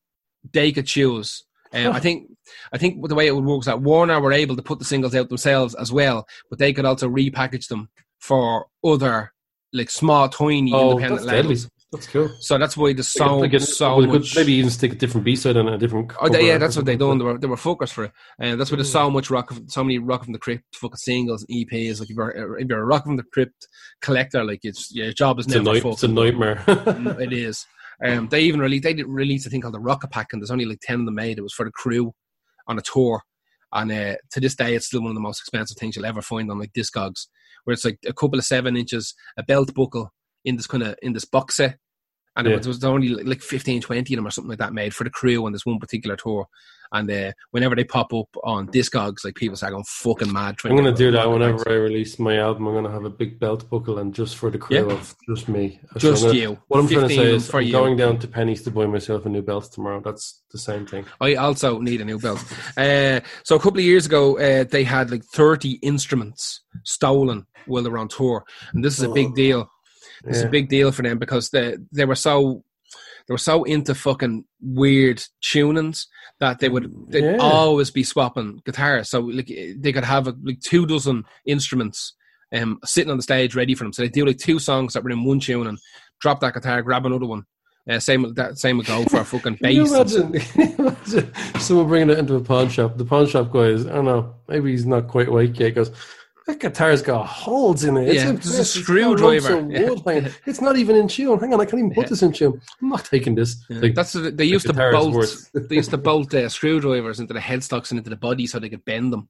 they 0.52 0.72
could 0.72 0.86
choose. 0.86 1.44
Um, 1.72 1.92
I 1.92 2.00
think 2.00 2.28
I 2.72 2.78
think 2.78 3.06
the 3.08 3.14
way 3.14 3.26
it 3.26 3.34
would 3.34 3.44
work 3.44 3.60
is 3.60 3.66
that 3.66 3.80
Warner 3.80 4.20
were 4.20 4.32
able 4.32 4.56
to 4.56 4.62
put 4.62 4.78
the 4.78 4.84
singles 4.84 5.14
out 5.14 5.28
themselves 5.28 5.74
as 5.76 5.92
well, 5.92 6.26
but 6.48 6.58
they 6.58 6.72
could 6.72 6.84
also 6.84 7.08
repackage 7.08 7.68
them 7.68 7.88
for 8.18 8.66
other 8.84 9.32
like 9.72 9.90
small, 9.90 10.28
tiny 10.28 10.72
oh, 10.72 10.90
independent 10.90 11.20
that's 11.20 11.26
deadly. 11.26 11.54
labels. 11.54 11.70
That's 11.92 12.06
cool. 12.06 12.30
So 12.38 12.56
that's 12.56 12.76
why 12.76 12.92
the 12.92 13.02
so 13.02 13.38
Like, 13.38 13.60
so 13.60 13.96
well, 13.96 14.06
much. 14.06 14.36
maybe 14.36 14.52
even 14.52 14.70
stick 14.70 14.92
a 14.92 14.94
different 14.94 15.24
B 15.24 15.34
side 15.34 15.56
on 15.56 15.68
a 15.68 15.76
different. 15.76 16.12
Oh, 16.20 16.28
they, 16.28 16.46
yeah, 16.46 16.56
that's 16.56 16.76
what 16.76 16.84
they 16.84 16.96
done. 16.96 17.18
They 17.18 17.24
were, 17.24 17.36
they 17.36 17.48
were 17.48 17.56
focused 17.56 17.94
for 17.94 18.04
it, 18.04 18.12
and 18.38 18.60
that's 18.60 18.70
why 18.70 18.76
there's 18.76 18.92
so 18.92 19.10
much 19.10 19.28
rock, 19.28 19.52
so 19.66 19.82
many 19.82 19.98
rock 19.98 20.22
from 20.22 20.32
the 20.32 20.38
crypt 20.38 20.76
fucking 20.76 20.96
singles 20.96 21.44
and 21.48 21.58
EPs. 21.66 21.98
Like 21.98 22.10
if 22.10 22.16
you're 22.16 22.58
if 22.58 22.68
you're 22.68 22.82
a 22.82 22.86
rock 22.86 23.04
from 23.04 23.16
the 23.16 23.24
crypt 23.24 23.66
collector, 24.00 24.44
like 24.44 24.60
it's 24.62 24.94
your 24.94 25.12
job 25.12 25.40
is. 25.40 25.46
It's 25.46 25.56
a, 25.56 25.62
night, 25.62 25.84
it's 25.84 26.02
a 26.04 26.08
nightmare. 26.08 26.62
It 26.68 27.32
is. 27.32 27.66
Um, 28.04 28.28
they 28.28 28.42
even 28.42 28.60
released 28.60 28.84
they 28.84 28.94
didn't 28.94 29.12
release 29.12 29.46
a 29.46 29.50
thing 29.50 29.60
called 29.60 29.74
the 29.74 29.80
Rocket 29.80 30.10
Pack, 30.10 30.28
and 30.32 30.40
there's 30.40 30.50
only 30.50 30.64
like 30.64 30.80
ten 30.80 31.00
of 31.00 31.06
them 31.06 31.14
made. 31.14 31.38
It 31.38 31.42
was 31.42 31.52
for 31.52 31.64
the 31.64 31.70
crew 31.70 32.12
on 32.66 32.78
a 32.78 32.82
tour, 32.82 33.22
and 33.72 33.92
uh, 33.92 34.16
to 34.32 34.40
this 34.40 34.54
day, 34.54 34.74
it's 34.74 34.86
still 34.86 35.02
one 35.02 35.10
of 35.10 35.14
the 35.16 35.20
most 35.20 35.40
expensive 35.40 35.76
things 35.76 35.96
you'll 35.96 36.06
ever 36.06 36.22
find 36.22 36.50
on 36.50 36.58
like 36.58 36.72
Discogs, 36.72 37.26
where 37.64 37.74
it's 37.74 37.84
like 37.84 37.98
a 38.06 38.12
couple 38.12 38.38
of 38.38 38.44
seven 38.44 38.76
inches, 38.76 39.14
a 39.36 39.42
belt 39.42 39.74
buckle 39.74 40.12
in 40.44 40.56
this 40.56 40.66
kind 40.66 40.82
of 40.82 40.94
in 41.02 41.12
this 41.12 41.26
box 41.26 41.56
set, 41.56 41.78
and 42.36 42.46
Yeah. 42.46 42.54
it 42.54 42.56
was, 42.56 42.66
there 42.66 42.70
was 42.70 42.84
only 42.84 43.08
like, 43.10 43.26
like 43.26 43.42
15, 43.42 43.82
20 43.82 44.14
of 44.14 44.16
them 44.16 44.26
or 44.26 44.30
something 44.30 44.48
like 44.48 44.58
that 44.60 44.72
made 44.72 44.94
for 44.94 45.04
the 45.04 45.10
crew 45.10 45.44
on 45.44 45.52
this 45.52 45.66
one 45.66 45.78
particular 45.78 46.16
tour. 46.16 46.46
And 46.92 47.10
uh, 47.10 47.32
whenever 47.52 47.76
they 47.76 47.84
pop 47.84 48.12
up 48.12 48.28
on 48.42 48.66
Discogs, 48.68 49.24
like 49.24 49.34
people 49.36 49.56
start 49.56 49.72
going 49.72 49.84
fucking 49.86 50.32
mad. 50.32 50.56
I'm 50.64 50.76
gonna 50.76 50.92
do 50.94 51.10
that 51.12 51.30
whenever. 51.30 51.68
I 51.68 51.74
release 51.74 52.18
my 52.18 52.38
album. 52.38 52.66
I'm 52.66 52.74
gonna 52.74 52.90
have 52.90 53.04
a 53.04 53.10
big 53.10 53.38
belt 53.38 53.68
buckle 53.70 53.98
and 53.98 54.14
just 54.14 54.36
for 54.36 54.50
the 54.50 54.58
crew 54.58 54.76
Yeah. 54.76 54.92
of 54.92 55.14
just 55.28 55.48
me. 55.48 55.80
Just 55.98 56.24
gonna- 56.24 56.34
you. 56.38 56.58
What 56.68 56.80
I'm 56.80 56.88
trying 56.88 57.08
to 57.08 57.14
say 57.14 57.34
is, 57.34 57.54
I'm 57.54 57.62
you. 57.62 57.72
going 57.72 57.96
down 57.96 58.18
to 58.18 58.28
Penny's 58.28 58.62
to 58.62 58.70
buy 58.70 58.86
myself 58.86 59.24
a 59.26 59.28
new 59.28 59.42
belt 59.42 59.70
tomorrow. 59.72 60.00
That's 60.04 60.42
the 60.50 60.58
same 60.58 60.86
thing. 60.86 61.04
I 61.20 61.34
also 61.34 61.78
need 61.78 62.00
a 62.00 62.04
new 62.04 62.18
belt. 62.18 62.44
Uh, 62.76 63.20
so 63.44 63.56
a 63.56 63.60
couple 63.60 63.78
of 63.78 63.84
years 63.84 64.06
ago, 64.06 64.38
uh, 64.38 64.64
they 64.64 64.84
had 64.84 65.10
like 65.10 65.24
30 65.24 65.78
instruments 65.82 66.62
stolen 66.84 67.46
while 67.66 67.82
they 67.82 67.90
were 67.90 67.98
on 67.98 68.08
tour, 68.08 68.44
and 68.72 68.84
this 68.84 68.98
is 68.98 69.04
a 69.04 69.08
big 69.10 69.34
deal. 69.34 69.70
It's 70.26 70.40
Yeah. 70.40 70.46
a 70.48 70.50
big 70.50 70.68
deal 70.68 70.92
for 70.92 71.02
them 71.02 71.18
because 71.18 71.50
they 71.50 71.76
they 71.92 72.04
were 72.04 72.14
so 72.14 72.62
they 73.26 73.32
were 73.34 73.38
so 73.38 73.64
into 73.64 73.94
fucking 73.94 74.44
weird 74.60 75.22
tunings 75.42 76.06
that 76.40 76.58
they 76.58 76.68
would 76.68 76.92
they'd 77.08 77.24
Yeah. 77.24 77.36
always 77.38 77.90
be 77.90 78.02
swapping 78.02 78.60
guitars. 78.64 79.08
So 79.10 79.20
like 79.20 79.50
they 79.78 79.92
could 79.92 80.04
have 80.04 80.26
like 80.42 80.60
two 80.60 80.86
dozen 80.86 81.24
instruments 81.46 82.14
um 82.52 82.78
sitting 82.84 83.10
on 83.10 83.16
the 83.16 83.22
stage 83.22 83.54
ready 83.54 83.74
for 83.74 83.84
them. 83.84 83.92
So 83.92 84.02
they 84.02 84.08
do 84.08 84.24
like 84.26 84.38
two 84.38 84.58
songs 84.58 84.92
that 84.94 85.04
were 85.04 85.10
in 85.10 85.24
one 85.24 85.40
tune 85.40 85.66
and 85.66 85.78
drop 86.20 86.40
that 86.40 86.54
guitar, 86.54 86.82
grab 86.82 87.06
another 87.06 87.26
one. 87.26 87.44
Uh, 87.88 87.98
same 87.98 88.22
with 88.22 88.36
that 88.36 88.58
same 88.58 88.76
would 88.76 88.86
go 88.86 89.04
for 89.04 89.20
a 89.20 89.24
fucking 89.24 89.58
bass. 89.62 89.90
imagine, 89.90 90.34
imagine 90.78 91.32
someone 91.58 91.88
bringing 91.88 92.10
it 92.10 92.18
into 92.18 92.34
a 92.36 92.40
pawn 92.40 92.68
shop? 92.68 92.96
The 92.98 93.04
pawn 93.04 93.26
shop 93.26 93.50
guy 93.50 93.60
is, 93.66 93.86
I 93.86 93.92
don't 93.94 94.04
know, 94.04 94.34
maybe 94.48 94.70
he's 94.70 94.86
not 94.86 95.08
quite 95.08 95.28
awake 95.28 95.58
yet. 95.58 95.74
Goes, 95.74 95.90
that 96.46 96.60
guitar's 96.60 97.02
got 97.02 97.26
holes 97.26 97.84
in 97.84 97.96
it. 97.96 98.08
It's 98.08 98.24
Yeah, 98.24 98.30
a, 98.30 98.32
there's 98.32 98.58
a 98.58 98.64
screwdriver. 98.64 99.66
Yeah. 99.70 100.28
It's 100.46 100.60
not 100.60 100.76
even 100.76 100.96
in 100.96 101.08
tune. 101.08 101.38
Hang 101.38 101.52
on, 101.54 101.60
I 101.60 101.64
can't 101.64 101.78
even 101.78 101.92
put 101.92 102.04
Yeah. 102.04 102.08
this 102.08 102.22
in 102.22 102.32
tune. 102.32 102.60
I'm 102.80 102.88
not 102.88 103.04
taking 103.04 103.34
this. 103.34 103.64
Yeah. 103.68 103.80
Like, 103.80 103.94
That's 103.94 104.12
the, 104.12 104.30
they 104.30 104.44
used 104.44 104.66
to 104.66 104.72
bolt. 104.72 105.50
they 105.54 105.76
used 105.76 105.90
to 105.90 105.98
bolt 105.98 106.34
uh, 106.34 106.48
screwdrivers 106.48 107.20
into 107.20 107.34
the 107.34 107.40
headstocks 107.40 107.90
and 107.90 107.98
into 107.98 108.10
the 108.10 108.16
body 108.16 108.46
so 108.46 108.58
they 108.58 108.68
could 108.68 108.84
bend 108.84 109.12
them, 109.12 109.28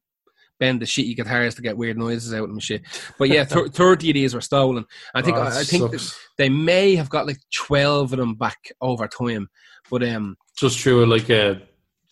bend 0.59 0.81
the 0.81 0.87
shitty 0.87 1.17
guitars 1.17 1.55
to 1.57 1.63
get 1.63 1.77
weird 1.77 1.99
noises 1.99 2.33
out 2.33 2.43
of 2.43 2.49
them 2.49 2.57
and 2.57 2.63
shit. 2.63 2.83
But 3.19 3.29
yeah, 3.29 3.45
thir- 3.45 3.69
thirty 3.73 4.11
of 4.11 4.15
these 4.15 4.35
were 4.35 4.41
stolen. 4.41 4.85
I 5.15 5.23
think 5.23 5.37
oh, 5.37 5.43
I, 5.43 5.65
think 5.65 5.93
they 6.39 6.49
may 6.49 6.97
have 6.97 7.11
got 7.11 7.27
like 7.27 7.39
twelve 7.55 8.13
of 8.13 8.19
them 8.19 8.35
back 8.35 8.73
over 8.81 9.09
time, 9.09 9.49
but 9.91 10.03
um, 10.03 10.37
just 10.57 10.81
through 10.81 11.07
like 11.07 11.29
a 11.31 11.51
uh, 11.51 11.59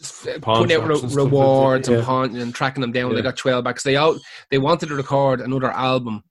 putting 0.00 0.42
out 0.42 0.42
shops 0.42 0.70
re- 0.70 0.74
and 0.74 0.98
stuff 0.98 1.02
like 1.02 1.10
that, 1.12 1.16
rewards 1.24 1.88
yeah. 1.88 1.96
and 1.96 2.04
pawn 2.04 2.36
and 2.36 2.54
tracking 2.54 2.80
them 2.82 2.92
down. 2.92 3.14
They 3.14 3.22
got 3.22 3.36
twelve 3.36 3.64
back. 3.64 3.76
'cause 3.76 3.82
they 3.82 3.96
out 3.96 4.16
they 4.50 4.58
wanted 4.58 4.88
to 4.88 4.94
record 4.94 5.40
another 5.40 5.70
album. 5.70 6.22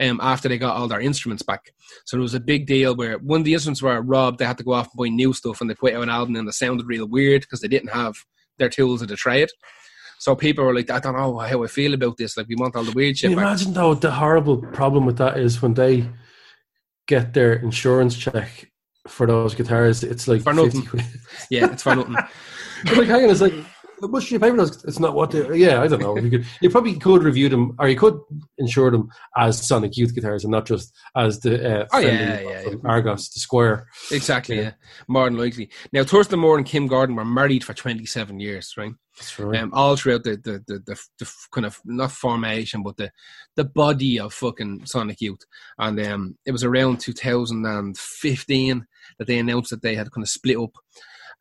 Um, 0.00 0.18
after 0.20 0.48
they 0.48 0.58
got 0.58 0.74
all 0.76 0.88
their 0.88 1.00
instruments 1.00 1.44
back, 1.44 1.70
so 2.06 2.16
there 2.16 2.22
was 2.22 2.34
a 2.34 2.40
big 2.40 2.66
deal 2.66 2.96
where 2.96 3.18
when 3.18 3.44
the 3.44 3.52
instruments 3.54 3.82
were 3.82 4.00
robbed, 4.02 4.38
they 4.40 4.44
had 4.44 4.58
to 4.58 4.64
go 4.64 4.72
off 4.72 4.88
and 4.92 4.98
buy 4.98 5.08
new 5.08 5.32
stuff, 5.32 5.60
and 5.60 5.70
they 5.70 5.74
put 5.76 5.94
out 5.94 6.02
an 6.02 6.08
album 6.08 6.34
and 6.34 6.48
it 6.48 6.52
sounded 6.54 6.86
real 6.88 7.06
weird 7.06 7.42
because 7.42 7.60
they 7.60 7.68
didn't 7.68 7.90
have 7.92 8.14
their 8.58 8.68
tools 8.68 9.06
to 9.06 9.14
try 9.16 9.36
it. 9.36 9.52
So 10.18 10.34
people 10.34 10.64
were 10.64 10.74
like, 10.74 10.90
"I 10.90 10.98
don't 10.98 11.14
know 11.16 11.38
how 11.38 11.62
I 11.62 11.66
feel 11.68 11.94
about 11.94 12.16
this. 12.16 12.36
Like, 12.36 12.48
we 12.48 12.56
want 12.56 12.74
all 12.74 12.82
the 12.82 12.90
weird 12.92 13.10
Can 13.14 13.16
shit 13.16 13.30
you 13.30 13.36
back." 13.36 13.44
imagine 13.46 13.74
though 13.74 13.94
the 13.94 14.10
horrible 14.10 14.56
problem 14.58 15.06
with 15.06 15.18
that 15.18 15.36
is 15.38 15.62
when 15.62 15.74
they 15.74 16.08
get 17.06 17.32
their 17.34 17.52
insurance 17.54 18.16
check 18.16 18.70
for 19.06 19.26
those 19.28 19.54
guitars, 19.54 20.02
it's 20.02 20.26
like 20.26 20.42
For 20.42 20.52
50 20.54 20.64
nothing. 20.78 20.86
quid. 20.90 21.04
Yeah, 21.50 21.70
it's 21.72 21.82
for 21.84 21.94
nothing. 21.94 22.16
But 22.84 22.96
like 22.98 23.08
hang 23.08 23.24
on, 23.24 23.30
it's 23.30 23.40
like 23.40 23.54
how 24.02 24.08
much 24.08 24.28
do 24.28 24.34
you 24.34 24.40
pay? 24.40 24.50
It's 24.50 24.98
not 24.98 25.14
what 25.14 25.30
they 25.30 25.56
yeah, 25.58 25.80
I 25.80 25.86
don't 25.86 26.00
know. 26.00 26.16
You 26.18 26.28
could 26.30 26.46
you 26.60 26.70
probably 26.70 26.98
could 26.98 27.22
review 27.22 27.48
them 27.48 27.76
or 27.78 27.88
you 27.88 27.96
could 27.96 28.18
insure 28.58 28.90
them 28.90 29.08
as 29.36 29.64
Sonic 29.64 29.96
Youth 29.96 30.14
guitars 30.14 30.42
and 30.44 30.50
not 30.50 30.66
just 30.66 30.92
as 31.16 31.38
the 31.40 31.82
uh, 31.82 31.86
Oh, 31.92 32.02
Fender 32.02 32.42
yeah, 32.42 32.62
yeah, 32.66 32.74
Argos, 32.84 33.28
the 33.30 33.38
Squier. 33.40 33.84
Exactly. 34.10 34.56
Yeah. 34.56 34.62
Yeah. 34.62 34.72
more 35.06 35.24
than 35.30 35.38
likely. 35.38 35.70
Now, 35.92 36.02
Thurston 36.02 36.40
Moore 36.40 36.56
and 36.56 36.66
Kim 36.66 36.88
Gordon 36.88 37.14
were 37.14 37.24
married 37.24 37.62
for 37.62 37.74
twenty-seven 37.74 38.40
years, 38.40 38.74
right? 38.76 38.92
That's 39.18 39.38
right. 39.38 39.60
um, 39.60 39.70
all 39.72 39.94
throughout 39.96 40.24
the 40.24 40.36
the, 40.36 40.64
the 40.66 40.78
the 40.84 41.00
the 41.20 41.32
kind 41.52 41.66
of 41.66 41.78
not 41.84 42.10
formation, 42.10 42.82
but 42.82 42.96
the 42.96 43.12
the 43.54 43.64
body 43.64 44.18
of 44.18 44.32
fucking 44.34 44.86
Sonic 44.86 45.20
Youth. 45.20 45.40
And 45.78 46.00
um, 46.00 46.36
it 46.44 46.50
was 46.50 46.64
around 46.64 46.98
2015 47.00 48.86
that 49.18 49.26
they 49.26 49.38
announced 49.38 49.70
that 49.70 49.82
they 49.82 49.94
had 49.94 50.10
kind 50.10 50.24
of 50.24 50.28
split 50.28 50.56
up. 50.58 50.72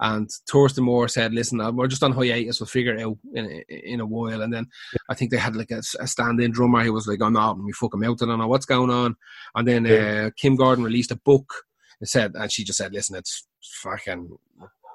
And 0.01 0.29
Thurston 0.51 0.83
Moore 0.83 1.07
said, 1.07 1.33
"Listen, 1.33 1.59
we're 1.75 1.87
just 1.87 2.01
on 2.03 2.11
hiatus. 2.11 2.59
We'll 2.59 2.67
figure 2.67 2.95
it 2.95 3.01
out 3.01 3.17
in 3.35 3.45
a, 3.45 3.63
in 3.93 3.99
a 3.99 4.05
while." 4.05 4.41
And 4.41 4.51
then 4.51 4.65
I 5.09 5.13
think 5.13 5.29
they 5.31 5.37
had 5.37 5.55
like 5.55 5.71
a, 5.71 5.81
a 5.99 6.07
stand-in 6.07 6.51
drummer 6.51 6.83
who 6.83 6.91
was 6.93 7.07
like, 7.07 7.21
"Oh 7.21 7.29
no, 7.29 7.53
we 7.63 7.71
fuck 7.71 7.93
him 7.93 8.03
out. 8.03 8.21
I 8.21 8.25
don't 8.25 8.39
know 8.39 8.47
what's 8.47 8.65
going 8.65 8.89
on." 8.89 9.15
And 9.55 9.67
then 9.67 9.85
Yeah. 9.85 10.25
uh, 10.27 10.29
Kim 10.35 10.55
Gordon 10.55 10.83
released 10.83 11.11
a 11.11 11.15
book. 11.17 11.53
and 11.99 12.09
said, 12.09 12.31
and 12.33 12.51
she 12.51 12.63
just 12.63 12.79
said, 12.79 12.93
"Listen, 12.93 13.15
it's 13.15 13.47
fucking 13.83 14.35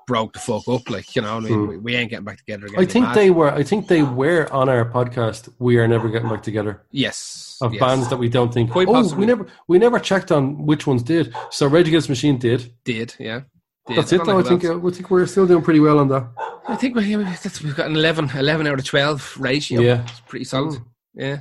broke 0.09 0.33
the 0.33 0.39
fuck 0.39 0.67
up. 0.69 0.89
Like 0.91 1.15
you 1.17 1.23
know, 1.23 1.37
I 1.37 1.41
mean, 1.41 1.53
Hmm. 1.55 1.67
we, 1.69 1.77
we 1.79 1.95
ain't 1.97 2.11
getting 2.11 2.25
back 2.25 2.39
together 2.39 2.67
again." 2.67 2.81
I 2.81 2.85
think 2.87 3.13
they 3.15 3.31
were 3.31 3.53
I 3.53 3.63
think 3.63 3.87
they 3.87 4.03
were 4.03 4.53
on 4.53 4.69
our 4.69 4.85
podcast, 4.91 5.53
We 5.61 5.79
Are 5.79 5.87
Never 5.87 6.09
Getting 6.09 6.29
Back 6.29 6.43
Together. 6.43 6.83
Yes. 6.91 7.59
Of 7.61 7.75
yes. 7.75 7.81
bands 7.81 8.09
that 8.09 8.17
we 8.19 8.29
don't 8.29 8.53
think 8.53 8.71
Quite 8.73 8.89
oh, 8.89 8.93
possibly. 8.95 9.21
we 9.21 9.27
never 9.27 9.47
we 9.69 9.79
never 9.79 9.99
checked 10.01 10.33
on 10.33 10.67
which 10.67 10.85
ones 10.87 11.03
did. 11.05 11.33
So 11.51 11.67
Rage 11.69 11.87
Against 11.89 12.09
Machine 12.09 12.39
did. 12.39 12.73
did, 12.85 13.15
yeah. 13.21 13.43
Did. 13.87 13.99
That's 13.99 14.13
I 14.13 14.17
it 14.17 14.25
though. 14.25 14.39
I 14.39 14.43
think 14.43 14.65
uh, 14.65 14.85
I 14.85 14.91
think 14.91 15.11
we're 15.11 15.27
still 15.27 15.47
doing 15.47 15.63
pretty 15.63 15.81
well 15.81 15.99
on 15.99 16.09
that. 16.09 16.27
I 16.69 16.75
think 16.77 16.97
we, 16.97 17.15
that's, 17.15 17.63
we've 17.63 17.77
got 17.77 17.87
an 17.87 17.97
11, 17.97 18.31
11 18.35 18.67
out 18.67 18.79
of 18.79 18.85
12 18.85 19.37
ratio. 19.39 19.81
Yeah. 19.81 20.03
It's 20.03 20.21
pretty 20.21 20.45
solid. 20.45 20.75
Mm. 20.75 20.85
Yeah. 21.15 21.39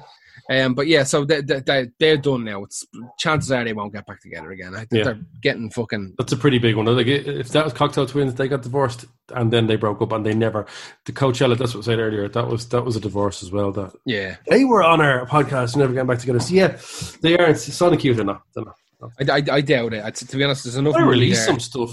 Um, 0.47 0.75
but 0.75 0.85
yeah, 0.85 1.03
so 1.03 1.25
they, 1.25 1.41
they, 1.41 1.59
they, 1.61 1.89
they're 1.99 2.17
done 2.17 2.43
now. 2.43 2.63
It's 2.63 2.85
chances 3.17 3.51
are 3.51 3.63
they 3.63 3.73
won't 3.73 3.93
get 3.93 4.05
back 4.05 4.21
together 4.21 4.51
again. 4.51 4.75
I 4.75 4.79
think 4.79 4.89
Yeah. 4.91 5.03
they're 5.05 5.19
getting 5.41 5.71
fucking 5.71 6.15
That's 6.19 6.33
a 6.33 6.37
pretty 6.37 6.59
big 6.59 6.75
one. 6.75 6.85
Like 6.85 7.07
if 7.07 7.49
that 7.49 7.63
was 7.63 7.73
Cocteau 7.73 8.07
Twins, 8.07 8.35
they 8.35 8.47
got 8.47 8.61
divorced 8.61 9.05
and 9.33 9.51
then 9.51 9.65
they 9.65 9.75
broke 9.75 10.03
up 10.03 10.11
and 10.11 10.23
they 10.23 10.35
never. 10.35 10.67
The 11.05 11.13
Coachella, 11.13 11.57
that's 11.57 11.73
what 11.73 11.83
I 11.83 11.85
said 11.85 11.99
earlier. 11.99 12.29
That 12.29 12.47
was 12.47 12.69
that 12.69 12.83
was 12.83 12.95
a 12.95 12.99
divorce 12.99 13.41
as 13.41 13.51
well. 13.51 13.71
That 13.71 13.93
yeah. 14.05 14.35
they 14.47 14.65
were 14.65 14.83
on 14.83 15.01
our 15.01 15.25
podcast, 15.25 15.75
never 15.75 15.93
getting 15.93 16.07
back 16.07 16.19
together. 16.19 16.39
So 16.39 16.53
yeah, 16.53 16.77
they 17.21 17.37
are. 17.39 17.49
It's 17.49 17.73
Sonic 17.73 18.03
Youth 18.03 18.19
or 18.19 18.23
not? 18.23 18.43
They're 18.53 18.65
not. 18.65 18.75
I, 19.19 19.37
I, 19.37 19.55
I 19.57 19.61
doubt 19.61 19.93
it. 19.93 20.03
I, 20.03 20.11
to 20.11 20.37
be 20.37 20.43
honest, 20.43 20.63
there's 20.63 20.75
enough. 20.75 20.93
They 20.93 20.99
money 20.99 21.11
release 21.11 21.37
there. 21.37 21.47
some 21.47 21.59
stuff. 21.59 21.89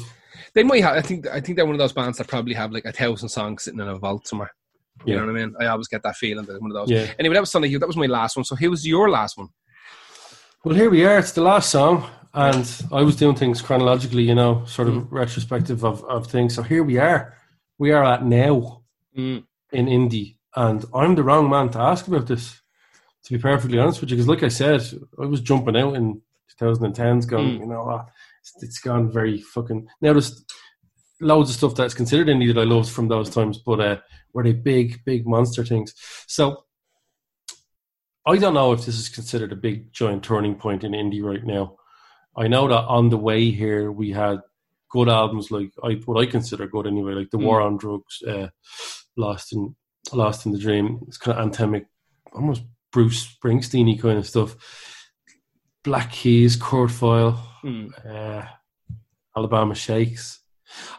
They 0.54 0.62
might 0.62 0.82
have. 0.82 0.96
I 0.96 1.00
think. 1.02 1.26
I 1.28 1.40
think 1.40 1.56
they're 1.56 1.64
one 1.66 1.74
of 1.74 1.78
those 1.78 1.92
bands 1.92 2.18
that 2.18 2.28
probably 2.28 2.54
have 2.54 2.72
like 2.72 2.84
a 2.84 2.92
thousand 2.92 3.28
songs 3.30 3.64
sitting 3.64 3.80
in 3.80 3.88
a 3.88 3.96
vault 3.96 4.26
somewhere. 4.28 4.52
You 5.06 5.14
Yeah. 5.14 5.20
know 5.20 5.26
what 5.32 5.36
I 5.36 5.44
mean? 5.46 5.54
I 5.60 5.66
always 5.66 5.88
get 5.88 6.02
that 6.02 6.16
feeling 6.16 6.44
that 6.46 6.60
one 6.60 6.70
of 6.70 6.74
those. 6.74 6.90
Yeah. 6.90 7.10
Anyway, 7.18 7.34
that 7.34 7.40
was 7.40 7.50
Sonic 7.50 7.70
Youth. 7.70 7.80
That 7.80 7.86
was 7.86 7.96
my 7.96 8.06
last 8.06 8.36
one. 8.36 8.44
So, 8.44 8.54
who 8.56 8.70
was 8.70 8.86
your 8.86 9.08
last 9.10 9.38
one? 9.38 9.48
Well, 10.64 10.74
here 10.74 10.90
we 10.90 11.04
are. 11.04 11.18
It's 11.18 11.32
the 11.32 11.42
last 11.42 11.70
song, 11.70 12.08
and 12.34 12.70
I 12.92 13.02
was 13.02 13.16
doing 13.16 13.34
things 13.34 13.60
chronologically, 13.62 14.22
you 14.22 14.34
know, 14.34 14.64
sort 14.66 14.88
of 14.88 14.94
Mm. 14.94 15.06
retrospective 15.10 15.84
of, 15.84 16.04
of 16.04 16.26
things. 16.28 16.54
So 16.54 16.62
here 16.62 16.82
we 16.84 16.98
are. 16.98 17.34
we 17.78 17.90
are 17.90 18.04
at 18.04 18.24
now 18.24 18.82
Mm. 19.18 19.42
in 19.72 19.86
indie, 19.86 20.36
and 20.54 20.84
I'm 20.94 21.16
the 21.16 21.24
wrong 21.24 21.50
man 21.50 21.68
to 21.70 21.80
ask 21.80 22.06
about 22.06 22.26
this. 22.28 22.60
To 23.24 23.32
be 23.32 23.38
perfectly 23.40 23.78
honest 23.78 24.00
with 24.00 24.10
you, 24.10 24.16
because 24.16 24.28
like 24.28 24.42
I 24.44 24.48
said, 24.48 24.82
I 25.20 25.26
was 25.26 25.40
jumping 25.40 25.76
out 25.76 25.94
in 25.94 26.20
2010s, 26.60 27.24
going, 27.26 27.56
Mm. 27.56 27.60
you 27.60 27.66
know, 27.66 27.88
ah, 27.88 28.04
it's, 28.42 28.62
it's 28.62 28.78
gone 28.80 29.10
very 29.10 29.40
fucking. 29.40 29.86
Now 30.00 30.12
there's 30.12 30.44
loads 31.20 31.50
of 31.50 31.56
stuff 31.56 31.74
that's 31.76 31.94
considered 31.94 32.26
indie 32.26 32.52
that 32.52 32.60
I 32.60 32.64
loved 32.64 32.90
from 32.90 33.08
those 33.08 33.30
times, 33.30 33.58
but 33.58 33.80
uh, 33.80 33.96
were 34.32 34.42
they 34.42 34.52
big, 34.52 35.04
big 35.04 35.26
monster 35.26 35.64
things? 35.64 35.94
So 36.26 36.64
I 38.26 38.36
don't 38.36 38.54
know 38.54 38.72
if 38.72 38.84
this 38.84 38.98
is 38.98 39.08
considered 39.08 39.52
a 39.52 39.56
big 39.56 39.92
giant 39.92 40.24
turning 40.24 40.56
point 40.56 40.84
in 40.84 40.92
indie 40.92 41.22
right 41.22 41.44
now. 41.44 41.76
I 42.36 42.48
know 42.48 42.68
that 42.68 42.84
on 42.84 43.10
the 43.10 43.18
way 43.18 43.50
here 43.50 43.92
we 43.92 44.10
had 44.10 44.40
good 44.90 45.08
albums 45.08 45.50
like 45.50 45.70
I, 45.82 46.00
what 46.04 46.20
I 46.20 46.26
consider 46.26 46.66
good 46.66 46.86
anyway, 46.86 47.12
like 47.12 47.30
the 47.30 47.38
Mm. 47.38 47.44
War 47.44 47.60
on 47.60 47.76
Drugs, 47.76 48.22
uh, 48.22 48.48
Lost 49.16 49.52
in 49.52 49.74
Lost 50.12 50.46
in 50.46 50.52
the 50.52 50.58
Dream. 50.58 51.00
It's 51.06 51.18
kind 51.18 51.38
of 51.38 51.50
anthemic, 51.50 51.86
almost 52.32 52.62
Bruce 52.90 53.36
Springsteen 53.36 54.00
kind 54.00 54.18
of 54.18 54.26
stuff. 54.26 54.56
Black 55.84 56.12
Keys, 56.12 56.56
Court 56.56 56.90
File, 56.90 57.48
Mm. 57.64 57.92
uh, 58.06 58.44
Alabama 59.36 59.74
Shakes. 59.74 60.40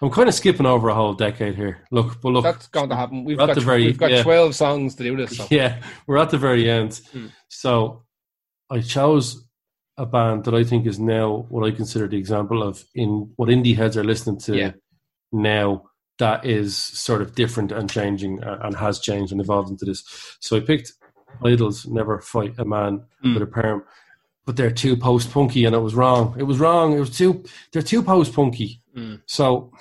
I'm 0.02 0.10
kind 0.12 0.30
of 0.30 0.36
skipping 0.36 0.66
over 0.66 0.90
a 0.90 0.94
whole 0.94 1.14
decade 1.14 1.56
here. 1.56 1.86
Look, 1.92 2.22
but 2.22 2.30
look, 2.30 2.44
That's 2.44 2.68
going 2.68 2.90
to 2.90 2.96
happen. 2.96 3.24
We've 3.24 3.38
got 3.38 3.56
the 3.56 3.62
very- 3.62 3.86
we've 3.86 3.98
got 3.98 4.12
yeah. 4.12 4.24
twelve 4.24 4.56
songs 4.56 4.96
to 4.96 5.04
do 5.04 5.18
this. 5.18 5.38
So. 5.38 5.48
yeah, 5.50 5.82
we're 6.08 6.18
at 6.18 6.30
the 6.30 6.38
very 6.38 6.70
end. 6.70 6.92
Mm. 7.14 7.32
So 7.50 8.04
I 8.70 8.82
chose 8.82 9.46
a 9.98 10.06
band 10.06 10.44
that 10.46 10.54
I 10.54 10.64
think 10.64 10.86
is 10.86 11.00
now 11.00 11.46
what 11.50 11.66
I 11.68 11.72
consider 11.76 12.08
the 12.08 12.18
example 12.18 12.64
of 12.64 12.84
in 12.96 13.32
what 13.36 13.50
indie 13.50 13.76
heads 13.76 13.98
are 13.98 14.04
listening 14.04 14.40
to 14.42 14.56
Yeah. 14.58 14.72
now 15.32 15.84
that 16.20 16.46
is 16.46 16.76
sort 16.78 17.22
of 17.22 17.36
different 17.36 17.72
and 17.72 17.90
changing 17.90 18.44
uh, 18.44 18.60
and 18.64 18.76
has 18.76 19.00
changed 19.00 19.32
and 19.32 19.42
evolved 19.42 19.70
into 19.70 19.86
this. 19.86 20.04
So 20.40 20.56
I 20.58 20.60
picked 20.62 20.94
Idles 21.44 21.88
Never 21.88 22.22
Fight 22.22 22.54
a 22.60 22.66
Man 22.66 23.04
Mm. 23.24 23.34
with 23.34 23.44
a 23.44 23.48
Perm. 23.48 23.84
But 24.46 24.58
they're 24.58 24.72
too 24.72 24.98
post 24.98 25.32
punky 25.32 25.66
and 25.66 25.76
it 25.76 25.80
was 25.80 25.96
wrong. 25.96 26.36
It 26.38 26.44
was 26.44 26.60
wrong. 26.60 26.94
It 26.94 27.00
was 27.00 27.18
too 27.18 27.44
they're 27.72 27.82
too 27.82 28.04
post 28.04 28.34
punky. 28.34 28.82
Mm. 28.96 29.22
So 29.26 29.72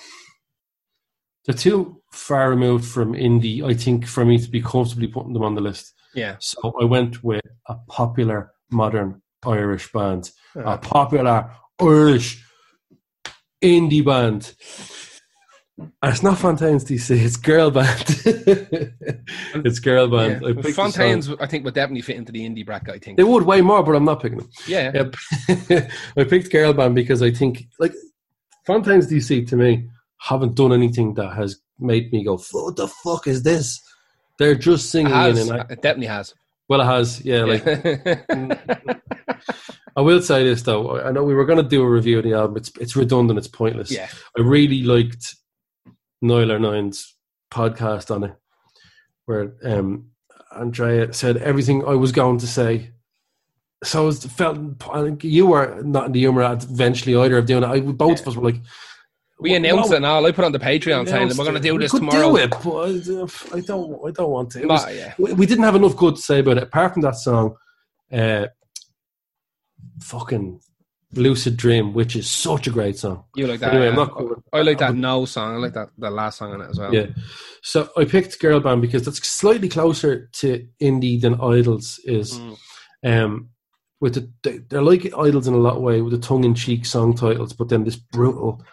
they're 1.45 1.55
too 1.55 2.01
far 2.13 2.51
removed 2.51 2.85
from 2.85 3.15
indie, 3.15 3.65
I 3.65 3.75
think, 3.75 4.07
for 4.07 4.25
me 4.25 4.39
to 4.39 4.49
be 4.49 4.63
comfortably 4.63 5.09
putting 5.09 5.33
them 5.33 5.43
on 5.43 5.55
the 5.57 5.61
list. 5.61 5.95
Yeah. 6.15 6.37
So 6.39 6.75
I 6.81 6.85
went 6.85 7.25
with 7.25 7.43
a 7.67 7.75
popular 7.89 8.53
modern 8.71 9.23
Irish 9.45 9.91
band, 9.93 10.31
a 10.55 10.61
Uh, 10.61 10.77
popular 10.79 11.51
Irish 11.81 12.45
indie 13.61 14.05
band. 14.05 14.55
And 15.79 15.91
it's 16.03 16.23
not 16.23 16.39
Fontaines 16.39 16.85
DC, 16.85 17.11
it's 17.19 17.37
girl 17.37 17.71
band. 17.71 18.05
it's 19.65 19.79
girl 19.79 20.07
band. 20.09 20.43
yeah. 20.43 20.53
I 20.65 20.73
Fontaines. 20.73 21.31
I 21.41 21.47
think, 21.47 21.65
would 21.65 21.75
definitely 21.75 22.03
fit 22.03 22.17
into 22.17 22.31
the 22.31 22.41
indie 22.47 22.65
bracket. 22.65 22.95
I 22.95 22.99
think. 22.99 23.17
They 23.17 23.25
would 23.25 23.45
way 23.45 23.63
more, 23.63 23.83
but 23.83 23.97
I'm 23.97 24.05
not 24.05 24.21
picking 24.21 24.39
them. 24.39 24.51
yeah. 24.67 24.93
I 26.17 26.25
picked 26.25 26.53
girl 26.53 26.73
band 26.75 26.95
because 26.95 27.23
I 27.23 27.31
think 27.31 27.67
like 27.79 27.95
Fontaines 28.67 29.11
DC 29.11 29.49
to 29.49 29.57
me 29.57 29.89
haven't 30.19 30.55
done 30.55 30.73
anything 30.73 31.15
that 31.15 31.33
has 31.35 31.59
made 31.79 32.13
me 32.13 32.23
go, 32.25 32.37
what 32.53 32.77
the 32.77 32.87
fuck 32.89 33.27
is 33.27 33.43
this? 33.43 33.81
They're 34.39 34.55
just 34.55 34.85
It, 34.87 34.89
singing 34.89 35.13
has. 35.13 35.39
in 35.49 35.53
and 35.53 35.63
I, 35.63 35.65
it 35.73 35.83
definitely 35.83 36.07
has. 36.07 36.35
well 36.69 36.81
it 36.81 36.85
has, 36.85 37.25
yeah, 37.25 37.45
like. 37.45 37.67
I 39.97 40.01
will 40.01 40.23
say 40.23 40.45
this 40.45 40.63
though. 40.63 41.01
I 41.01 41.11
know 41.13 41.25
we 41.25 41.35
were 41.35 41.45
going 41.45 41.63
to 41.63 41.69
do 41.69 41.83
a 41.83 41.89
review 41.89 42.19
of 42.19 42.25
the 42.25 42.33
album. 42.35 42.57
It's 42.57 42.71
it's 42.81 42.97
redundant. 42.97 43.39
It's 43.39 43.49
pointless. 43.49 43.91
yeah. 43.91 44.09
I 44.39 44.41
really 44.43 44.83
liked 44.85 45.35
Nialler9's 46.23 47.15
podcast 47.51 48.15
on 48.15 48.25
it, 48.25 48.35
where 49.27 49.55
um, 49.65 50.11
Andrea 50.57 51.13
said 51.13 51.37
everything 51.39 51.85
I 51.87 51.95
was 51.95 52.13
going 52.13 52.39
to 52.39 52.47
say. 52.47 52.91
So 53.85 54.03
I 54.03 54.07
was 54.07 54.25
felt 54.25 54.59
I 54.93 55.03
think 55.03 55.25
you 55.25 55.47
were 55.47 55.83
not 55.83 56.07
in 56.07 56.13
the 56.13 56.21
humor 56.21 56.43
at 56.43 56.63
eventually 56.65 57.17
either 57.17 57.39
of 57.39 57.47
doing 57.47 57.65
it. 57.65 57.67
I, 57.67 57.81
both 57.81 58.21
of 58.21 58.29
us 58.29 58.37
were 58.37 58.45
like, 58.45 58.61
We 59.41 59.55
announced 59.55 59.89
what- 59.91 59.95
it 59.95 59.97
and 59.97 60.07
all. 60.07 60.25
I 60.25 60.31
put 60.31 60.45
on 60.45 60.53
the 60.53 60.61
Patreon 60.61 61.09
saying 61.09 61.29
we're 61.37 61.45
going 61.45 61.55
to 61.55 61.61
do 61.61 61.77
this 61.79 61.91
tomorrow. 61.91 62.31
Do 62.31 62.37
it, 62.37 62.51
but 62.51 63.55
I, 63.55 63.57
I 63.57 63.61
don't. 63.61 64.07
I 64.07 64.11
don't 64.13 64.31
want 64.31 64.51
to. 64.53 64.61
It 64.63 64.69
was- 64.69 64.85
Ma- 64.87 64.91
yeah. 64.93 65.15
we, 65.19 65.33
we 65.33 65.47
didn't 65.47 65.65
have 65.65 65.75
enough 65.75 65.97
good 65.97 66.15
to 66.17 66.23
say 66.23 66.39
about 66.39 66.59
it. 66.59 66.63
Apart 66.65 66.93
from 66.93 67.03
that 67.03 67.17
song, 67.17 67.57
uh, 68.13 68.47
fucking 70.01 70.61
"Lucid 71.15 71.57
Dream," 71.57 71.93
which 71.95 72.17
is 72.17 72.31
such 72.31 72.67
a 72.67 72.71
great 72.71 72.99
song. 72.99 73.25
You 73.37 73.47
like 73.47 73.61
that? 73.61 73.73
Anyway, 73.75 73.89
yeah. 73.91 73.95
not 73.95 74.13
I 74.53 74.63
like 74.63 74.79
that 74.79 74.95
No 74.95 75.25
song. 75.25 75.55
I 75.55 75.59
like 75.59 75.75
that 75.75 75.91
the 75.99 76.11
last 76.11 76.39
song 76.39 76.53
on 76.53 76.61
it 76.63 76.71
as 76.71 76.79
well. 76.79 76.95
Yeah. 76.95 77.07
So 77.63 77.91
I 77.97 78.05
picked 78.05 78.39
girl 78.41 78.61
band 78.61 78.83
because 78.83 79.05
that's 79.05 79.27
slightly 79.27 79.69
closer 79.69 80.29
to 80.41 80.67
indie 80.81 81.21
than 81.21 81.41
Idles 81.41 82.01
is. 82.05 82.39
Mm. 82.39 82.57
Um, 83.05 83.49
with 84.01 84.15
the 84.15 84.31
they- 84.43 84.59
they're 84.69 84.83
like 84.83 85.13
Idles 85.17 85.47
in 85.47 85.55
a 85.55 85.59
lot 85.59 85.77
of 85.77 85.83
way 85.83 86.01
with 86.03 86.13
the 86.13 86.19
tongue 86.27 86.45
in 86.45 86.55
cheek 86.55 86.85
song 86.87 87.15
titles, 87.15 87.53
but 87.53 87.69
then 87.69 87.85
this 87.85 87.97
brutal, 87.97 88.65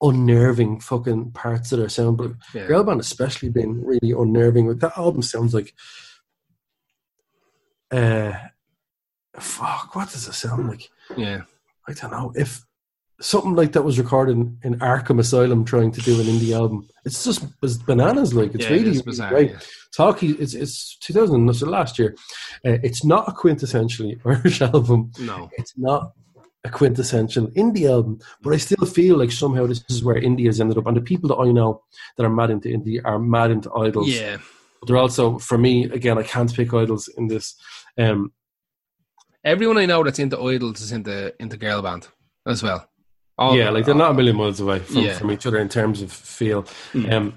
unnerving 0.00 0.78
fucking 0.80 1.32
parts 1.32 1.72
of 1.72 1.78
their 1.80 1.88
sound. 1.88 2.16
But 2.18 2.32
Yeah. 2.54 2.66
girl 2.68 2.84
band 2.84 3.00
especially 3.00 3.48
been 3.50 3.84
really 3.84 4.12
unnerving. 4.12 4.68
Like 4.68 4.78
that 4.78 4.96
album 4.96 5.22
sounds 5.22 5.52
like. 5.52 5.74
Uh, 7.90 8.32
fuck. 9.38 9.94
What 9.94 10.10
does 10.10 10.28
it 10.28 10.32
sound 10.34 10.68
like? 10.68 10.88
yeah. 11.16 11.42
I 11.88 11.92
don't 11.92 12.10
know 12.10 12.32
if 12.36 12.64
something 13.20 13.54
like 13.56 13.72
that 13.72 13.82
was 13.82 13.98
recorded 13.98 14.36
in, 14.36 14.58
in 14.62 14.78
Arkham 14.78 15.18
Asylum 15.18 15.64
trying 15.64 15.90
to 15.92 16.00
do 16.02 16.20
an 16.20 16.26
indie 16.26 16.54
album. 16.54 16.88
It's 17.04 17.24
just 17.24 17.44
it's 17.62 17.76
bananas. 17.76 18.34
Like 18.34 18.54
it's 18.54 18.64
Yeah, 18.64 18.70
really, 18.72 18.82
it 18.82 18.86
is 18.88 18.96
really 18.98 19.04
bizarre, 19.06 19.30
great. 19.30 19.50
yeah. 19.52 19.58
Talkie, 19.96 20.30
it's 20.32 20.54
it's 20.54 20.96
2000, 20.98 21.54
so 21.54 21.66
last 21.66 21.98
year. 21.98 22.14
Uh, 22.64 22.78
it's 22.82 23.04
not 23.04 23.28
a 23.28 23.32
quintessentially 23.32 24.20
Irish 24.24 24.60
album. 24.60 25.10
No. 25.18 25.50
It's 25.58 25.76
not 25.76 26.12
a 26.64 26.70
quintessential 26.70 27.46
indie 27.48 27.88
album, 27.88 28.18
but 28.42 28.52
I 28.52 28.58
still 28.58 28.86
feel 28.86 29.16
like 29.16 29.32
somehow 29.32 29.66
this 29.66 29.82
is 29.88 30.04
where 30.04 30.20
indie 30.20 30.46
has 30.46 30.60
ended 30.60 30.76
up. 30.78 30.86
And 30.86 30.96
the 30.96 31.00
people 31.00 31.28
that 31.30 31.36
I 31.36 31.50
know 31.50 31.82
that 32.16 32.26
are 32.26 32.30
mad 32.30 32.50
into 32.50 32.68
indie 32.68 33.00
are 33.04 33.18
mad 33.18 33.50
into 33.50 33.72
Idles. 33.74 34.08
Yeah. 34.08 34.36
But 34.80 34.88
they're 34.88 34.96
also, 34.96 35.38
for 35.38 35.56
me, 35.58 35.84
again, 35.84 36.18
I 36.18 36.22
can't 36.22 36.54
pick 36.54 36.72
Idles 36.74 37.08
in 37.16 37.28
this. 37.28 37.56
Um, 37.96 38.32
Everyone 39.44 39.78
I 39.78 39.86
know 39.86 40.02
that's 40.02 40.18
into 40.18 40.40
Idles 40.40 40.80
is 40.80 40.92
into 40.92 41.34
into 41.40 41.56
girl 41.56 41.80
band 41.82 42.08
as 42.46 42.62
well. 42.62 42.88
All- 43.38 43.56
yeah, 43.56 43.70
like 43.70 43.84
they're 43.84 43.94
not 43.94 44.10
a 44.10 44.14
million 44.14 44.36
miles 44.36 44.60
away 44.60 44.80
from, 44.80 44.96
Yeah. 44.96 45.16
from 45.16 45.30
each 45.30 45.46
other 45.46 45.58
in 45.58 45.68
terms 45.68 46.02
of 46.02 46.10
feel. 46.12 46.64
Mm. 46.92 47.12
Um, 47.12 47.34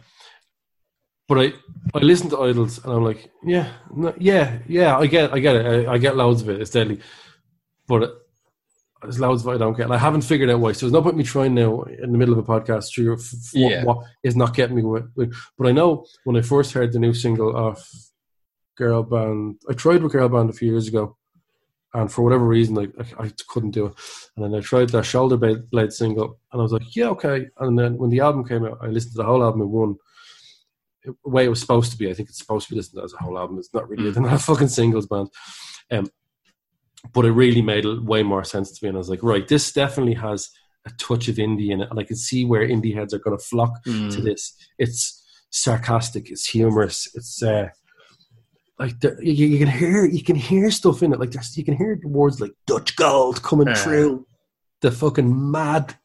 but 1.27 1.37
I 1.39 1.53
I 1.93 1.99
listen 1.99 2.29
to 2.31 2.39
Idles 2.41 2.83
and 2.83 2.91
I'm 2.93 3.03
like, 3.03 3.29
yeah, 3.43 3.71
no, 3.95 4.13
yeah, 4.17 4.59
yeah, 4.67 4.97
I 4.97 5.05
get, 5.07 5.31
I 5.33 5.39
get 5.39 5.55
it, 5.55 5.87
I, 5.87 5.93
I 5.93 5.97
get 5.99 6.17
loads 6.17 6.41
of 6.41 6.49
it. 6.49 6.59
It's 6.59 6.71
deadly, 6.71 6.99
but 7.87 8.03
it, 8.03 8.09
there's 9.03 9.19
loads 9.19 9.41
of 9.43 9.47
it 9.47 9.55
I 9.55 9.57
don't 9.57 9.77
get. 9.77 9.85
And 9.85 9.93
I 9.93 9.97
haven't 9.97 10.21
figured 10.21 10.49
out 10.49 10.59
why. 10.59 10.73
So 10.73 10.81
there's 10.85 10.93
no 10.93 11.01
point 11.01 11.17
me 11.17 11.23
trying 11.23 11.53
now 11.55 11.83
in 11.83 12.11
the 12.11 12.17
middle 12.17 12.37
of 12.37 12.39
a 12.39 12.43
podcast 12.61 12.91
to 12.93 13.13
f- 13.13 13.19
f- 13.33 13.51
Yeah. 13.53 13.83
what, 13.83 13.97
what 13.97 14.05
is 14.23 14.35
not 14.35 14.55
getting 14.55 14.75
me 14.75 14.83
with, 14.83 15.09
with. 15.15 15.33
But 15.57 15.67
I 15.67 15.71
know 15.71 16.05
when 16.23 16.35
I 16.35 16.41
first 16.41 16.73
heard 16.73 16.91
the 16.91 16.99
new 16.99 17.13
single 17.13 17.55
of 17.55 17.83
Girl 18.77 19.01
Band, 19.03 19.55
I 19.69 19.73
tried 19.73 20.03
with 20.03 20.11
Girl 20.11 20.29
Band 20.29 20.49
a 20.49 20.53
few 20.53 20.69
years 20.71 20.87
ago. 20.87 21.17
And 21.93 22.11
for 22.11 22.21
whatever 22.23 22.45
reason, 22.45 22.75
like 22.75 22.91
I, 23.19 23.25
I 23.25 23.31
couldn't 23.49 23.71
do 23.71 23.87
it. 23.87 23.93
And 24.35 24.45
then 24.45 24.55
I 24.55 24.61
tried 24.61 24.89
their 24.89 25.03
Shoulder 25.03 25.37
Blade, 25.37 25.91
single, 25.91 26.39
and 26.51 26.59
I 26.61 26.63
was 26.63 26.71
like, 26.71 26.95
"Yeah, 26.95 27.09
okay." 27.09 27.47
And 27.59 27.77
then 27.77 27.97
when 27.97 28.09
the 28.09 28.21
album 28.21 28.45
came 28.45 28.65
out, 28.65 28.77
I 28.81 28.87
listened 28.87 29.13
to 29.13 29.17
the 29.17 29.25
whole 29.25 29.43
album 29.43 29.61
in 29.61 29.69
one 29.71 29.95
way 31.25 31.45
it 31.45 31.49
was 31.49 31.59
supposed 31.59 31.91
to 31.91 31.97
be. 31.97 32.09
I 32.09 32.13
think 32.13 32.29
it's 32.29 32.37
supposed 32.37 32.67
to 32.67 32.73
be 32.73 32.77
listened 32.77 32.99
to 32.99 33.03
as 33.03 33.13
a 33.13 33.17
whole 33.23 33.37
album. 33.37 33.57
It's 33.59 33.73
not 33.73 33.89
really. 33.89 34.09
Mm. 34.09 34.13
They're 34.13 34.23
not 34.23 34.33
a 34.33 34.39
fucking 34.49 34.69
singles 34.69 35.07
band. 35.07 35.29
Um, 35.91 36.09
but 37.13 37.25
it 37.25 37.31
really 37.31 37.61
made 37.63 37.85
way 37.85 38.23
more 38.23 38.43
sense 38.43 38.71
to 38.71 38.85
me, 38.85 38.89
and 38.89 38.97
I 38.97 38.99
was 38.99 39.09
like, 39.09 39.23
right, 39.23 39.47
this 39.47 39.71
definitely 39.73 40.13
has 40.13 40.49
a 40.85 40.91
touch 40.91 41.27
of 41.27 41.35
indie 41.35 41.69
in 41.71 41.81
it, 41.81 41.89
and 41.89 41.99
I 41.99 42.03
can 42.03 42.15
see 42.15 42.45
where 42.45 42.65
indie 42.67 42.95
heads 42.95 43.13
are 43.13 43.19
going 43.19 43.37
to 43.37 43.43
flock 43.43 43.83
Mm. 43.85 44.13
to 44.15 44.21
this. 44.21 44.55
It's 44.77 45.21
sarcastic, 45.49 46.29
it's 46.31 46.47
humorous, 46.47 47.09
it's 47.15 47.41
uh, 47.43 47.69
like 48.79 48.95
you, 49.21 49.33
you 49.45 49.57
can 49.59 49.67
hear 49.67 50.05
you 50.05 50.23
can 50.23 50.35
hear 50.35 50.71
stuff 50.71 51.03
in 51.03 51.13
it. 51.13 51.19
Like 51.19 51.31
there's 51.31 51.55
you 51.57 51.63
can 51.63 51.75
hear 51.77 51.99
words 52.03 52.41
like 52.41 52.51
Dutch 52.65 52.95
gold 52.95 53.43
coming 53.43 53.67
Yeah. 53.67 53.75
through 53.75 54.25
the 54.81 54.91
fucking 54.91 55.51
mad 55.51 55.95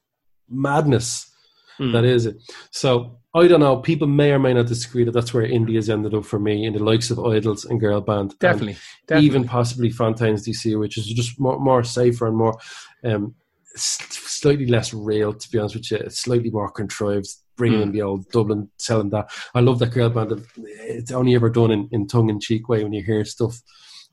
madness 0.48 1.30
Mm. 1.78 1.92
that 1.92 2.04
is 2.06 2.24
it. 2.24 2.36
So 2.70 3.18
I 3.34 3.46
don't 3.48 3.60
know. 3.60 3.76
People 3.76 4.06
may 4.06 4.32
or 4.32 4.38
may 4.38 4.54
not 4.54 4.66
disagree 4.66 5.04
that 5.04 5.10
that's 5.12 5.34
where 5.34 5.46
indie's 5.46 5.90
ended 5.90 6.14
up 6.14 6.24
for 6.24 6.38
me 6.38 6.64
in 6.64 6.72
the 6.72 6.82
likes 6.82 7.10
of 7.10 7.18
Idles 7.22 7.66
and 7.66 7.78
Girl 7.78 8.00
Band, 8.00 8.30
and 8.30 8.38
Definitely. 8.38 8.76
definitely. 9.06 9.26
even 9.26 9.44
possibly 9.44 9.90
Fontaines 9.90 10.46
DC, 10.46 10.78
which 10.78 10.96
is 10.96 11.06
just 11.06 11.38
more, 11.38 11.58
more 11.60 11.84
safer 11.84 12.28
and 12.28 12.36
more 12.38 12.56
um, 13.04 13.34
slightly 13.74 14.66
less 14.66 14.94
real. 14.94 15.34
To 15.34 15.50
be 15.50 15.58
honest 15.58 15.74
with 15.76 15.90
you, 15.90 15.98
it's 15.98 16.18
slightly 16.20 16.48
more 16.50 16.70
contrived. 16.70 17.28
Bringing 17.56 17.80
in 17.82 17.88
Mm. 17.90 17.92
the 17.92 18.02
old 18.02 18.28
Dublin, 18.30 18.70
selling 18.78 19.10
that. 19.10 19.30
I 19.54 19.60
love 19.60 19.78
that 19.78 19.92
Girl 19.92 20.10
Band. 20.10 20.44
It's 20.56 21.10
only 21.12 21.34
ever 21.34 21.48
done 21.50 21.70
in, 21.70 21.88
in 21.90 22.06
tongue 22.06 22.28
in 22.30 22.38
cheek 22.40 22.68
way 22.68 22.82
when 22.84 22.92
you 22.92 23.02
hear 23.02 23.24
stuff 23.24 23.60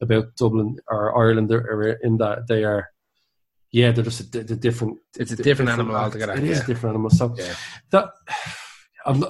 about 0.01 0.35
Dublin 0.37 0.77
or 0.87 1.17
Ireland 1.17 1.51
or, 1.51 1.97
in 2.01 2.17
that 2.17 2.47
they 2.47 2.63
are. 2.63 2.87
Yeah, 3.71 3.91
they're 3.91 4.03
just 4.03 4.19
a, 4.21 4.29
di- 4.31 4.43
di- 4.43 4.55
different. 4.55 4.97
It's 5.17 5.31
a 5.31 5.35
di- 5.35 5.43
different 5.43 5.71
animal 5.71 5.95
altogether, 5.95 6.33
It 6.33 6.43
is 6.43 6.59
yeah. 6.59 6.63
a 6.63 6.67
different 6.67 6.93
animal. 6.93 7.09
So 7.09 7.35
Yeah. 7.37 7.53
that 7.91 8.11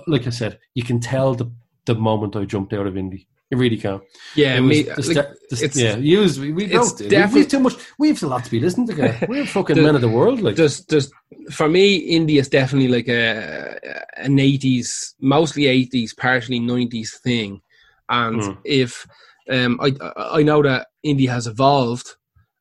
like 0.08 0.28
I 0.28 0.32
said, 0.32 0.60
you 0.76 0.84
can 0.84 1.00
tell 1.00 1.34
the 1.36 1.52
the 1.86 1.96
moment 1.96 2.36
I 2.36 2.46
jumped 2.46 2.74
out 2.74 2.88
of 2.88 2.94
indie. 2.94 3.28
You 3.54 3.60
really 3.60 3.78
can. 3.78 4.02
Yeah, 4.36 4.58
It 4.58 4.62
me, 4.62 4.84
like, 4.84 4.96
the- 4.96 5.38
it's- 5.62 5.76
yeah, 5.76 5.96
use 5.98 6.40
we, 6.40 6.52
we 6.52 6.64
it's 6.66 6.74
don't. 6.94 7.10
Definitely- 7.10 7.42
we've 7.42 7.48
too 7.50 7.60
much. 7.60 7.76
We've 8.00 8.24
a 8.24 8.28
lot 8.28 8.44
to 8.46 8.52
be 8.52 8.60
listening 8.60 8.88
to. 8.88 9.26
We're 9.30 9.46
fucking 9.58 9.76
The- 9.76 9.82
men 9.84 9.96
of 9.96 10.02
the 10.02 10.10
world. 10.10 10.42
Like 10.42 10.56
there's 10.56 10.78
there's 10.86 11.12
for 11.52 11.68
me 11.70 11.86
indie 12.18 12.40
is 12.40 12.50
definitely 12.50 12.88
like 12.98 13.08
a 13.08 13.78
an 14.18 14.38
80s 14.38 15.14
mostly 15.20 15.64
80s 15.64 16.12
partially 16.18 16.60
90s 16.60 17.10
thing 17.24 17.62
and 18.10 18.42
Mm. 18.42 18.58
if 18.66 19.06
um 19.56 19.80
I 19.82 19.90
I 20.40 20.42
know 20.50 20.62
that 20.64 20.88
indie 21.06 21.30
has 21.30 21.46
evolved 21.48 22.08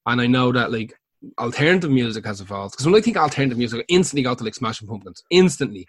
and 0.08 0.20
I 0.20 0.26
know 0.26 0.52
that 0.52 0.72
like 0.72 0.92
alternative 1.38 1.90
music 1.90 2.24
has 2.26 2.40
evolved 2.40 2.72
because 2.72 2.86
when 2.86 2.96
I 2.96 3.00
think 3.00 3.16
alternative 3.16 3.56
music 3.58 3.80
I 3.80 3.84
instantly 3.88 4.24
go 4.24 4.34
to 4.34 4.44
like 4.44 4.54
Smashing 4.56 4.88
Pumpkins 4.88 5.22
instantly 5.30 5.86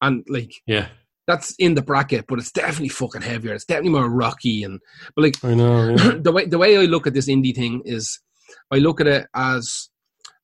and 0.00 0.24
like 0.28 0.52
yeah, 0.66 0.86
that's 1.26 1.54
in 1.58 1.74
the 1.74 1.82
bracket 1.82 2.24
but 2.28 2.38
it's 2.38 2.52
definitely 2.52 2.88
fucking 2.88 3.22
heavier 3.22 3.52
it's 3.54 3.64
definitely 3.64 3.90
more 3.98 4.08
rocky 4.08 4.62
and 4.62 4.80
but 5.14 5.22
like 5.22 5.44
I 5.44 5.54
know. 5.54 5.90
Yeah. 5.90 6.12
the 6.20 6.32
way 6.32 6.46
the 6.46 6.58
way 6.58 6.76
I 6.78 6.82
look 6.82 7.06
at 7.06 7.14
this 7.14 7.28
indie 7.28 7.54
thing 7.54 7.82
is 7.84 8.20
I 8.70 8.76
look 8.78 9.00
at 9.00 9.06
it 9.06 9.26
as 9.34 9.88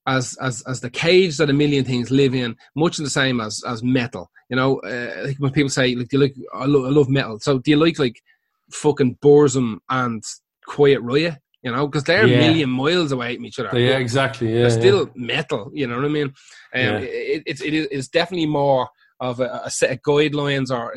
as 0.06 0.36
as 0.40 0.62
as 0.66 0.80
the 0.80 0.90
cage 0.90 1.36
that 1.36 1.50
a 1.50 1.52
million 1.52 1.84
things 1.84 2.10
live 2.10 2.34
in, 2.34 2.56
much 2.74 2.96
the 2.96 3.08
same 3.08 3.40
as 3.40 3.62
as 3.66 3.82
metal. 3.84 4.30
You 4.50 4.56
know, 4.56 4.80
uh, 4.80 5.22
like 5.26 5.36
when 5.38 5.52
people 5.52 5.70
say 5.70 5.94
like, 5.94 6.08
do 6.08 6.16
you 6.18 6.22
like 6.24 6.34
I, 6.52 6.64
lo- 6.66 6.84
I 6.86 6.90
love 6.90 7.08
metal. 7.08 7.38
So 7.38 7.58
do 7.58 7.70
you 7.70 7.76
like 7.76 7.98
like 8.00 8.20
fucking 8.72 9.18
Burzum 9.22 9.78
and 9.88 10.22
Quiet 10.66 11.00
Riot? 11.02 11.36
You 11.62 11.70
know, 11.70 11.86
because 11.86 12.02
they're 12.02 12.26
Yeah. 12.26 12.38
a 12.38 12.40
million 12.48 12.70
miles 12.70 13.12
away 13.12 13.36
from 13.36 13.46
each 13.46 13.60
other. 13.60 13.78
yeah, 13.78 13.98
exactly. 13.98 14.48
Yeah, 14.48 14.54
They're 14.54 14.62
yeah. 14.70 14.78
still 14.80 15.10
metal. 15.14 15.70
You 15.72 15.86
know 15.86 15.96
what 15.96 16.04
I 16.04 16.08
mean? 16.08 16.26
Um, 16.26 16.32
Yeah. 16.74 16.98
it, 16.98 17.42
it's 17.46 17.60
it 17.62 17.72
is 17.72 17.86
it's 17.92 18.08
definitely 18.08 18.46
more 18.46 18.88
of 19.22 19.40
a, 19.40 19.62
a 19.64 19.70
set 19.70 19.90
of 19.92 19.98
guidelines 20.06 20.70
or 20.70 20.94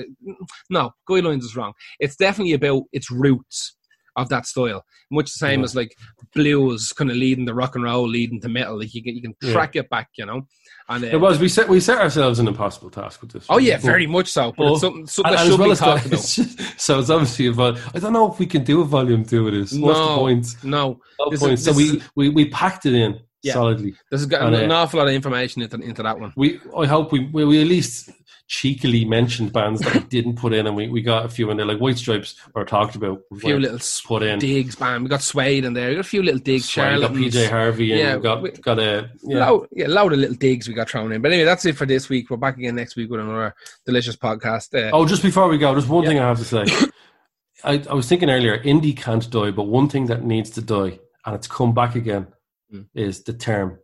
no 0.70 0.92
guidelines 1.10 1.44
is 1.44 1.56
wrong 1.56 1.74
it's 2.00 2.16
definitely 2.16 2.54
about 2.54 2.82
its 2.92 3.10
roots 3.12 3.76
of 4.18 4.30
that 4.30 4.46
style 4.46 4.82
much 5.12 5.26
the 5.26 5.40
same 5.46 5.60
Yeah. 5.60 5.66
as 5.66 5.76
like 5.76 5.94
blues 6.34 6.92
kind 6.94 7.12
of 7.12 7.18
leading 7.18 7.46
the 7.46 7.54
rock 7.54 7.76
and 7.76 7.84
roll 7.84 8.08
leading 8.08 8.40
to 8.42 8.50
metal 8.50 8.80
like 8.80 8.94
you 8.94 9.04
can, 9.04 9.16
you 9.16 9.22
can 9.22 9.36
Yeah. 9.42 9.52
track 9.54 9.76
it 9.76 9.90
back 9.90 10.08
you 10.18 10.26
know 10.26 10.42
and 10.88 11.04
uh, 11.04 11.08
It 11.08 11.18
was 11.20 11.38
we 11.40 11.50
set 11.50 11.68
we 11.70 11.80
set 11.80 11.98
ourselves 12.00 12.40
an 12.40 12.48
impossible 12.48 12.90
task 12.90 13.22
with 13.22 13.32
this. 13.34 13.46
oh 13.50 13.58
yeah 13.60 13.78
very 13.78 14.08
much 14.08 14.30
so 14.32 14.52
but 14.58 14.64
Well, 14.64 14.72
it's 14.74 14.82
something, 14.82 15.06
something 15.08 15.34
and, 15.34 15.40
that 15.40 15.48
should 15.52 15.60
well 15.60 15.70
be 15.70 15.76
talked 15.76 16.06
about 16.08 16.20
so 16.88 17.00
it's 17.00 17.10
obviously 17.10 17.48
a 17.48 17.52
I 17.96 18.00
don't 18.00 18.14
know 18.14 18.32
if 18.32 18.40
we 18.40 18.46
can 18.46 18.64
do 18.64 18.82
a 18.82 18.86
volume 18.86 19.24
two 19.26 19.48
of 19.48 19.54
this. 19.54 19.74
What's 19.74 20.00
the 20.00 20.06
No. 20.06 20.18
point? 20.18 20.48
no 20.64 21.00
No 21.20 21.30
This 21.30 21.44
is- 21.44 21.64
so 21.66 21.74
we, 21.74 21.84
is- 21.98 22.04
we 22.16 22.30
we 22.30 22.50
packed 22.50 22.86
it 22.86 22.94
in 22.96 23.20
Yeah. 23.46 23.54
solidly. 23.54 23.92
this 24.12 24.22
has 24.22 24.26
got 24.26 24.42
And, 24.42 24.56
an 24.56 24.72
uh, 24.72 24.76
awful 24.76 24.98
lot 25.00 25.08
of 25.08 25.14
information 25.14 25.62
into, 25.62 25.78
into 25.78 26.04
that 26.04 26.20
one 26.20 26.34
We 26.36 26.60
I 26.78 26.86
hope 26.86 27.12
we 27.12 27.20
we, 27.32 27.46
we 27.46 27.62
at 27.62 27.68
least 27.68 28.10
cheekily 28.48 29.06
mentioned 29.06 29.52
bands 29.52 29.82
that 29.82 29.94
we 29.96 30.00
didn't 30.16 30.36
put 30.36 30.54
in, 30.54 30.68
and 30.68 30.76
we, 30.76 30.88
we 30.88 31.02
got 31.02 31.26
a 31.26 31.30
few 31.30 31.50
in 31.50 31.58
there 31.58 31.66
like 31.66 31.80
White 31.80 31.98
Stripes 31.98 32.36
or 32.54 32.64
talked 32.64 32.96
about. 32.96 33.20
a 33.34 33.36
few 33.38 33.58
little 33.60 33.80
put 34.06 34.22
in. 34.22 34.38
digs 34.40 34.76
bam 34.76 35.04
we 35.04 35.10
got 35.10 35.22
Suede 35.24 35.66
in 35.66 35.74
there 35.74 35.90
we 35.90 35.96
got 35.96 36.02
a 36.02 36.04
few 36.16 36.22
little 36.22 36.40
digs 36.40 36.76
we 36.76 36.82
got 36.84 37.12
PJ 37.12 37.50
Harvey 37.50 37.92
and 37.94 38.00
Yeah, 38.02 38.16
we 38.18 38.22
got 38.22 38.42
we- 38.44 38.52
got 38.52 38.78
a 38.80 39.10
yeah. 39.24 39.40
Loud, 39.40 39.68
yeah, 39.72 39.88
loud 39.88 40.14
of 40.14 40.20
little 40.20 40.36
digs 40.36 40.68
we 40.68 40.74
got 40.76 40.90
thrown 40.90 41.12
in. 41.12 41.22
But 41.22 41.32
anyway, 41.32 41.46
that's 41.46 41.66
it 41.66 41.76
for 41.76 41.86
this 41.88 42.08
week. 42.10 42.30
We're 42.30 42.38
back 42.38 42.58
again 42.58 42.76
next 42.76 42.96
week 42.96 43.10
with 43.10 43.20
another 43.20 43.56
delicious 43.86 44.16
podcast. 44.16 44.74
Uh, 44.76 44.92
Oh, 44.96 45.06
just 45.08 45.24
before 45.24 45.48
we 45.48 45.58
go, 45.58 45.72
there's 45.74 45.88
one 45.88 46.04
Yeah. 46.04 46.10
thing 46.10 46.20
I 46.20 46.28
have 46.28 46.40
to 46.40 46.46
say. 46.46 46.66
I, 47.64 47.84
I 47.90 47.94
was 47.96 48.08
thinking 48.08 48.30
earlier, 48.30 48.60
indie 48.60 48.96
can't 48.96 49.28
die, 49.32 49.50
but 49.52 49.64
one 49.64 49.90
thing 49.90 50.06
that 50.08 50.24
needs 50.24 50.52
to 50.52 50.62
die, 50.62 51.00
and 51.26 51.34
it's 51.34 51.48
come 51.48 51.74
back 51.74 51.96
again, 51.96 52.28
Mm. 52.74 52.88
is 52.96 53.24
the 53.24 53.34
term 53.34 53.80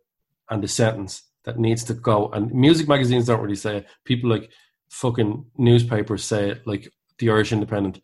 and 0.49 0.63
the 0.63 0.67
sentence 0.67 1.23
that 1.45 1.59
needs 1.59 1.83
to 1.85 1.93
go. 1.93 2.29
And 2.29 2.51
music 2.53 2.87
magazines 2.87 3.27
don't 3.27 3.39
really 3.41 3.55
say 3.55 3.77
it. 3.77 3.87
People 4.05 4.29
like 4.29 4.49
fucking 4.89 5.45
newspapers 5.57 6.23
say 6.23 6.49
it, 6.51 6.65
like 6.67 6.91
the 7.19 7.29
Irish 7.29 7.51
Independent. 7.53 8.01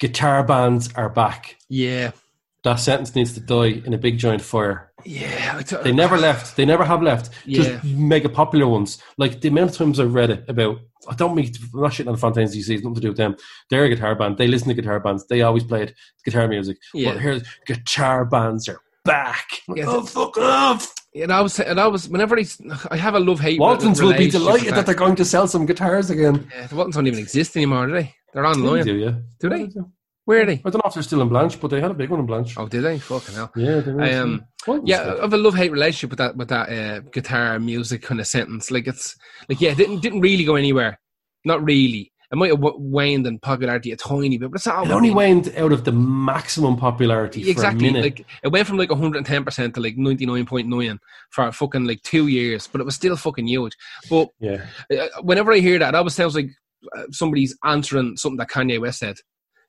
Guitar 0.00 0.42
bands 0.44 0.92
are 0.94 1.08
back. 1.08 1.56
yeah, 1.68 2.10
That 2.64 2.76
sentence 2.76 3.14
needs 3.14 3.32
to 3.34 3.40
die 3.40 3.82
in 3.86 3.94
a 3.94 3.98
big 3.98 4.18
giant 4.18 4.42
fire. 4.42 4.92
yeah. 5.04 5.60
They 5.82 5.92
never 5.92 6.16
left. 6.18 6.56
They 6.56 6.64
never 6.64 6.84
have 6.84 7.02
left. 7.02 7.30
Yeah. 7.46 7.62
Just 7.62 7.84
mega 7.84 8.28
popular 8.28 8.66
ones. 8.66 9.00
Like 9.18 9.40
the 9.40 9.48
amount 9.48 9.70
of 9.70 9.76
times 9.76 10.00
I've 10.00 10.14
read 10.14 10.30
it 10.30 10.44
about. 10.48 10.78
I 11.08 11.14
don't 11.14 11.34
mean 11.34 11.52
I'm 11.74 11.80
not 11.82 11.92
shitting 11.92 12.06
on 12.06 12.14
the 12.14 12.18
Fontaines 12.18 12.56
DC. 12.56 12.70
It's 12.74 12.82
nothing 12.82 12.94
to 12.94 13.00
do 13.02 13.08
with 13.08 13.18
them. 13.18 13.36
They're 13.68 13.84
a 13.84 13.88
guitar 13.90 14.14
band. 14.14 14.38
They 14.38 14.46
listen 14.48 14.68
to 14.68 14.74
guitar 14.74 14.98
bands. 15.00 15.26
They 15.26 15.42
always 15.42 15.62
played 15.64 15.94
guitar 16.24 16.48
music. 16.48 16.78
Yeah. 16.94 17.12
But 17.12 17.20
here's 17.20 17.42
guitar 17.66 18.24
bands 18.24 18.68
are 18.68 18.80
back. 19.04 19.46
Yeah. 19.74 19.84
oh 19.88 20.02
fuck 20.04 20.36
off! 20.38 20.92
And 21.14 21.32
I 21.32 21.40
was, 21.40 21.60
and 21.60 21.78
I 21.80 21.86
was, 21.86 22.08
whenever 22.08 22.38
I, 22.38 22.44
I 22.90 22.96
have 22.96 23.14
a 23.14 23.20
love 23.20 23.40
hate. 23.40 23.60
Waltons 23.60 24.02
will 24.02 24.16
be 24.16 24.28
delighted 24.28 24.74
that 24.74 24.86
they're 24.86 24.94
going 24.94 25.16
to 25.16 25.24
sell 25.24 25.46
some 25.46 25.66
guitars 25.66 26.10
again. 26.10 26.48
Yeah, 26.54 26.66
the 26.66 26.74
Waltons 26.76 26.96
don't 26.96 27.06
even 27.06 27.20
exist 27.20 27.56
anymore, 27.56 27.86
do 27.86 27.92
they? 27.92 28.14
They're 28.32 28.42
They 28.42 28.48
online. 28.48 28.84
do, 28.84 28.96
yeah. 28.96 29.12
Do 29.38 29.48
they? 29.48 29.68
Where 30.24 30.42
are 30.42 30.46
they? 30.46 30.54
I 30.64 30.70
don't 30.70 30.76
know 30.76 30.82
if 30.86 30.94
they're 30.94 31.02
still 31.02 31.20
in 31.20 31.28
Blanche, 31.28 31.60
but 31.60 31.68
they 31.68 31.80
had 31.82 31.90
a 31.90 31.94
big 31.94 32.08
one 32.08 32.18
in 32.18 32.26
Blanche. 32.26 32.54
Oh, 32.56 32.66
did 32.66 32.82
they? 32.82 32.98
Fucking 32.98 33.34
hell. 33.34 33.52
Yeah, 33.54 33.80
they 33.80 33.92
were. 33.92 34.02
Um, 34.02 34.46
Yeah. 34.84 35.16
I 35.18 35.20
have 35.20 35.34
a 35.34 35.36
love 35.36 35.54
hate 35.54 35.70
relationship 35.70 36.10
with 36.10 36.18
that 36.18 36.34
with 36.36 36.48
that 36.48 36.68
uh, 36.70 37.00
guitar 37.12 37.58
music 37.60 38.02
kind 38.02 38.20
of 38.20 38.26
sentence. 38.26 38.70
Like 38.70 38.86
it's 38.86 39.14
like 39.50 39.60
yeah, 39.60 39.72
it 39.72 39.76
didn't 39.76 40.00
didn't 40.00 40.22
really 40.22 40.44
go 40.44 40.56
anywhere. 40.56 40.98
Not 41.44 41.62
really. 41.62 42.10
It 42.34 42.36
might 42.36 42.50
have 42.50 42.60
waned 42.60 43.28
in 43.28 43.38
popularity 43.38 43.92
a 43.92 43.96
tiny 43.96 44.38
bit, 44.38 44.50
but 44.50 44.56
it's 44.56 44.66
not. 44.66 44.86
It 44.86 44.90
only 44.90 45.12
waned 45.12 45.54
out 45.56 45.70
of 45.70 45.84
the 45.84 45.92
maximum 45.92 46.76
popularity 46.76 47.48
exactly 47.48 47.84
for 47.84 47.90
a 47.90 47.92
minute. 47.92 48.02
like 48.02 48.26
it 48.42 48.48
went 48.48 48.66
from 48.66 48.76
like 48.76 48.90
110 48.90 49.44
percent 49.44 49.76
to 49.76 49.80
like 49.80 49.96
99.9 49.96 50.98
for 51.30 51.52
fucking 51.52 51.84
like 51.84 52.02
two 52.02 52.26
years, 52.26 52.66
but 52.66 52.80
it 52.80 52.84
was 52.84 52.96
still 52.96 53.16
fucking 53.16 53.46
huge. 53.46 53.76
But 54.10 54.30
yeah. 54.40 54.66
uh, 54.90 55.06
whenever 55.22 55.52
I 55.52 55.60
hear 55.60 55.78
that, 55.78 55.94
it 55.94 55.96
always 55.96 56.16
sounds 56.16 56.34
like 56.34 56.50
uh, 56.96 57.04
somebody's 57.12 57.56
answering 57.62 58.16
something 58.16 58.38
that 58.38 58.50
Kanye 58.50 58.80
West 58.80 58.98
said. 58.98 59.18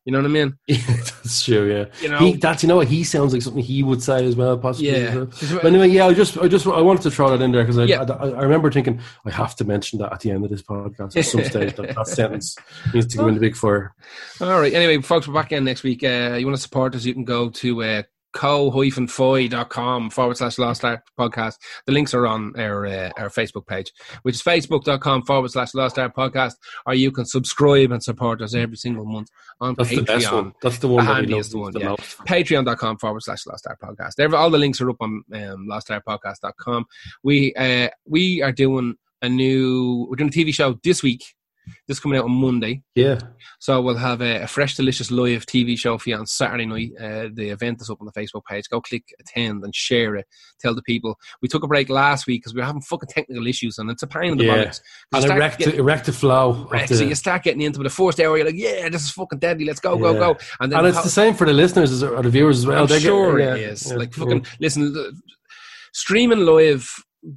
You 0.06 0.12
know 0.12 0.20
what 0.20 0.26
I 0.26 0.30
mean? 0.30 0.58
Yeah, 0.68 0.78
that's 0.88 1.44
true. 1.44 1.68
Yeah, 1.68 1.86
You 2.00 2.10
know, 2.10 2.20
he, 2.20 2.34
that's 2.36 2.62
you 2.62 2.70
know 2.70 2.76
what 2.76 2.88
he 2.88 3.04
sounds 3.04 3.34
like 3.34 3.42
something 3.42 3.64
he 3.64 3.82
would 3.82 4.04
say 4.04 4.24
as 4.26 4.36
well, 4.36 4.56
possibly. 4.58 4.92
yeah. 4.92 5.16
well. 5.16 5.26
But 5.54 5.66
anyway, 5.66 5.88
yeah, 5.90 6.06
I 6.06 6.14
just, 6.14 6.38
I 6.38 6.48
just, 6.48 6.68
I 6.68 6.80
wanted 6.80 7.02
to 7.04 7.12
throw 7.12 7.36
that 7.36 7.44
in 7.44 7.52
there 7.52 7.64
because 7.64 7.80
I, 7.80 7.86
Yeah. 7.86 8.04
I, 8.04 8.28
I 8.30 8.42
remember 8.44 8.72
thinking 8.72 9.02
I 9.26 9.32
have 9.32 9.56
to 9.56 9.66
mention 9.66 9.98
that 10.00 10.14
at 10.14 10.20
the 10.20 10.30
end 10.30 10.44
of 10.44 10.52
this 10.52 10.62
podcast 10.62 11.18
at 11.18 11.26
some 11.26 11.44
stage. 11.44 11.76
That, 11.76 11.96
that 11.96 12.08
sentence 12.20 12.56
needs 12.94 13.08
to 13.08 13.18
go 13.18 13.28
in 13.28 13.34
the 13.34 13.40
big 13.40 13.56
four. 13.56 13.96
All 14.42 14.60
right. 14.62 14.74
Anyway, 14.74 15.02
folks, 15.02 15.28
we're 15.28 15.34
back 15.34 15.48
again 15.48 15.64
next 15.64 15.82
week. 15.82 16.04
Uh, 16.04 16.36
you 16.40 16.46
want 16.46 16.56
to 16.56 16.62
support 16.62 16.94
us, 16.94 17.04
you 17.04 17.14
can 17.16 17.26
go 17.26 17.50
to 17.50 17.84
uh, 17.84 18.04
ko-fi.com 18.36 20.10
forward 20.10 20.38
slash 20.38 20.58
Lost 20.58 20.84
Art 20.84 21.02
podcast. 21.18 21.56
The 21.86 21.94
links 21.94 22.14
are 22.14 22.28
on 22.28 22.54
our 22.60 22.86
uh, 22.86 23.10
our 23.18 23.30
Facebook 23.30 23.66
page, 23.66 23.92
which 24.24 24.36
is 24.36 24.42
facebook.com 24.42 25.24
forward 25.24 25.52
slash 25.52 25.74
Lost 25.74 25.98
Art 25.98 26.14
podcast, 26.16 26.56
or 26.86 26.94
you 26.94 27.12
can 27.12 27.26
subscribe 27.26 27.92
and 27.92 28.04
support 28.04 28.42
us 28.42 28.54
every 28.54 28.76
single 28.76 29.06
month 29.06 29.30
on 29.62 29.76
That's 29.78 29.90
the 29.90 30.02
best 30.02 30.32
one. 30.32 30.54
That's 30.62 30.80
the 30.80 30.90
one 30.90 31.06
The 31.06 31.12
that 31.14 31.22
we 31.22 31.22
love 31.22 31.30
handiest 31.30 31.56
one, 31.56 31.72
the 31.72 31.80
yeah. 31.80 31.90
most. 31.90 32.18
Patreon.com 32.20 32.98
forward 32.98 33.24
slash 33.24 33.46
Lost 33.48 33.68
Art 33.68 33.80
Podcast. 33.82 34.20
Every, 34.20 34.38
all 34.38 34.50
the 34.50 34.58
links 34.58 34.82
are 34.82 34.90
up 34.90 34.98
on 35.00 35.24
um, 35.34 35.68
lostartpodcast.com. 35.72 36.86
We 37.24 37.54
uh, 37.56 37.90
we 38.06 38.42
are 38.42 38.52
doing 38.52 38.96
a 39.22 39.30
new 39.30 40.08
we're 40.10 40.18
doing 40.18 40.30
a 40.30 40.34
TV 40.34 40.54
show 40.54 40.78
this 40.84 41.02
week. 41.02 41.35
This 41.88 42.00
coming 42.00 42.18
out 42.18 42.26
on 42.26 42.32
Monday. 42.32 42.82
Yeah, 42.96 43.20
So 43.60 43.82
we'll 43.82 43.96
have 43.98 44.22
a, 44.22 44.42
a 44.44 44.48
fresh, 44.48 44.76
delicious 44.76 45.12
live 45.12 45.46
TV 45.46 45.78
show 45.78 45.98
for 45.98 46.10
you 46.10 46.16
on 46.18 46.26
Saturday 46.26 46.66
night. 46.66 46.92
Uh, 47.00 47.30
the 47.34 47.50
event 47.50 47.82
is 47.82 47.90
up 47.90 48.00
on 48.02 48.08
the 48.08 48.12
Facebook 48.20 48.44
page. 48.46 48.70
Go 48.70 48.82
click 48.82 49.04
attend 49.20 49.64
and 49.64 49.76
share 49.76 50.16
it. 50.16 50.26
Tell 50.60 50.74
the 50.74 50.82
people. 50.82 51.16
We 51.42 51.48
took 51.48 51.64
a 51.64 51.68
break 51.68 51.90
last 51.90 52.26
week 52.28 52.42
because 52.42 52.54
we 52.54 52.62
were 52.62 52.66
having 52.66 52.82
fucking 52.82 53.10
technical 53.10 53.46
issues 53.48 53.78
and 53.78 53.90
it's 53.92 54.04
a 54.04 54.08
pain 54.08 54.32
in 54.34 54.38
the 54.38 54.46
Yeah. 54.46 54.54
and 54.56 54.74
start 55.24 55.38
erect, 55.38 55.60
getting- 55.60 55.76
erect 55.80 56.06
the 56.06 56.14
flow. 56.14 56.68
wrecked, 56.72 56.90
the- 56.90 56.96
so 56.96 57.04
you 57.04 57.16
start 57.16 57.44
getting 57.44 57.62
into 57.62 57.84
the 57.84 57.90
first 57.90 58.20
hour. 58.20 58.36
You're 58.38 58.46
like, 58.48 58.56
yeah, 58.56 58.90
this 58.90 59.04
is 59.04 59.12
fucking 59.12 59.40
deadly. 59.40 59.66
Let's 59.66 59.80
go, 59.80 59.98
go, 59.98 60.14
Yeah. 60.14 60.20
go. 60.20 60.38
And 60.60 60.72
then 60.72 60.80
and 60.80 60.88
it's 60.88 60.98
how- 60.98 61.04
the 61.04 61.10
same 61.10 61.34
for 61.36 61.46
the 61.46 61.54
listeners 61.54 61.92
as, 61.92 62.04
or 62.04 62.22
the 62.24 62.30
viewers 62.30 62.60
as 62.60 62.66
well. 62.66 62.82
I'm 62.84 62.88
They 62.88 62.96
get- 62.96 63.04
sure 63.04 63.40
yeah, 63.40 63.56
it 63.56 63.62
is. 63.62 63.90
yeah, 63.90 63.98
like 63.98 64.14
fucking 64.14 64.46
listen, 64.60 64.94
streaming 65.94 66.40
live 66.40 66.90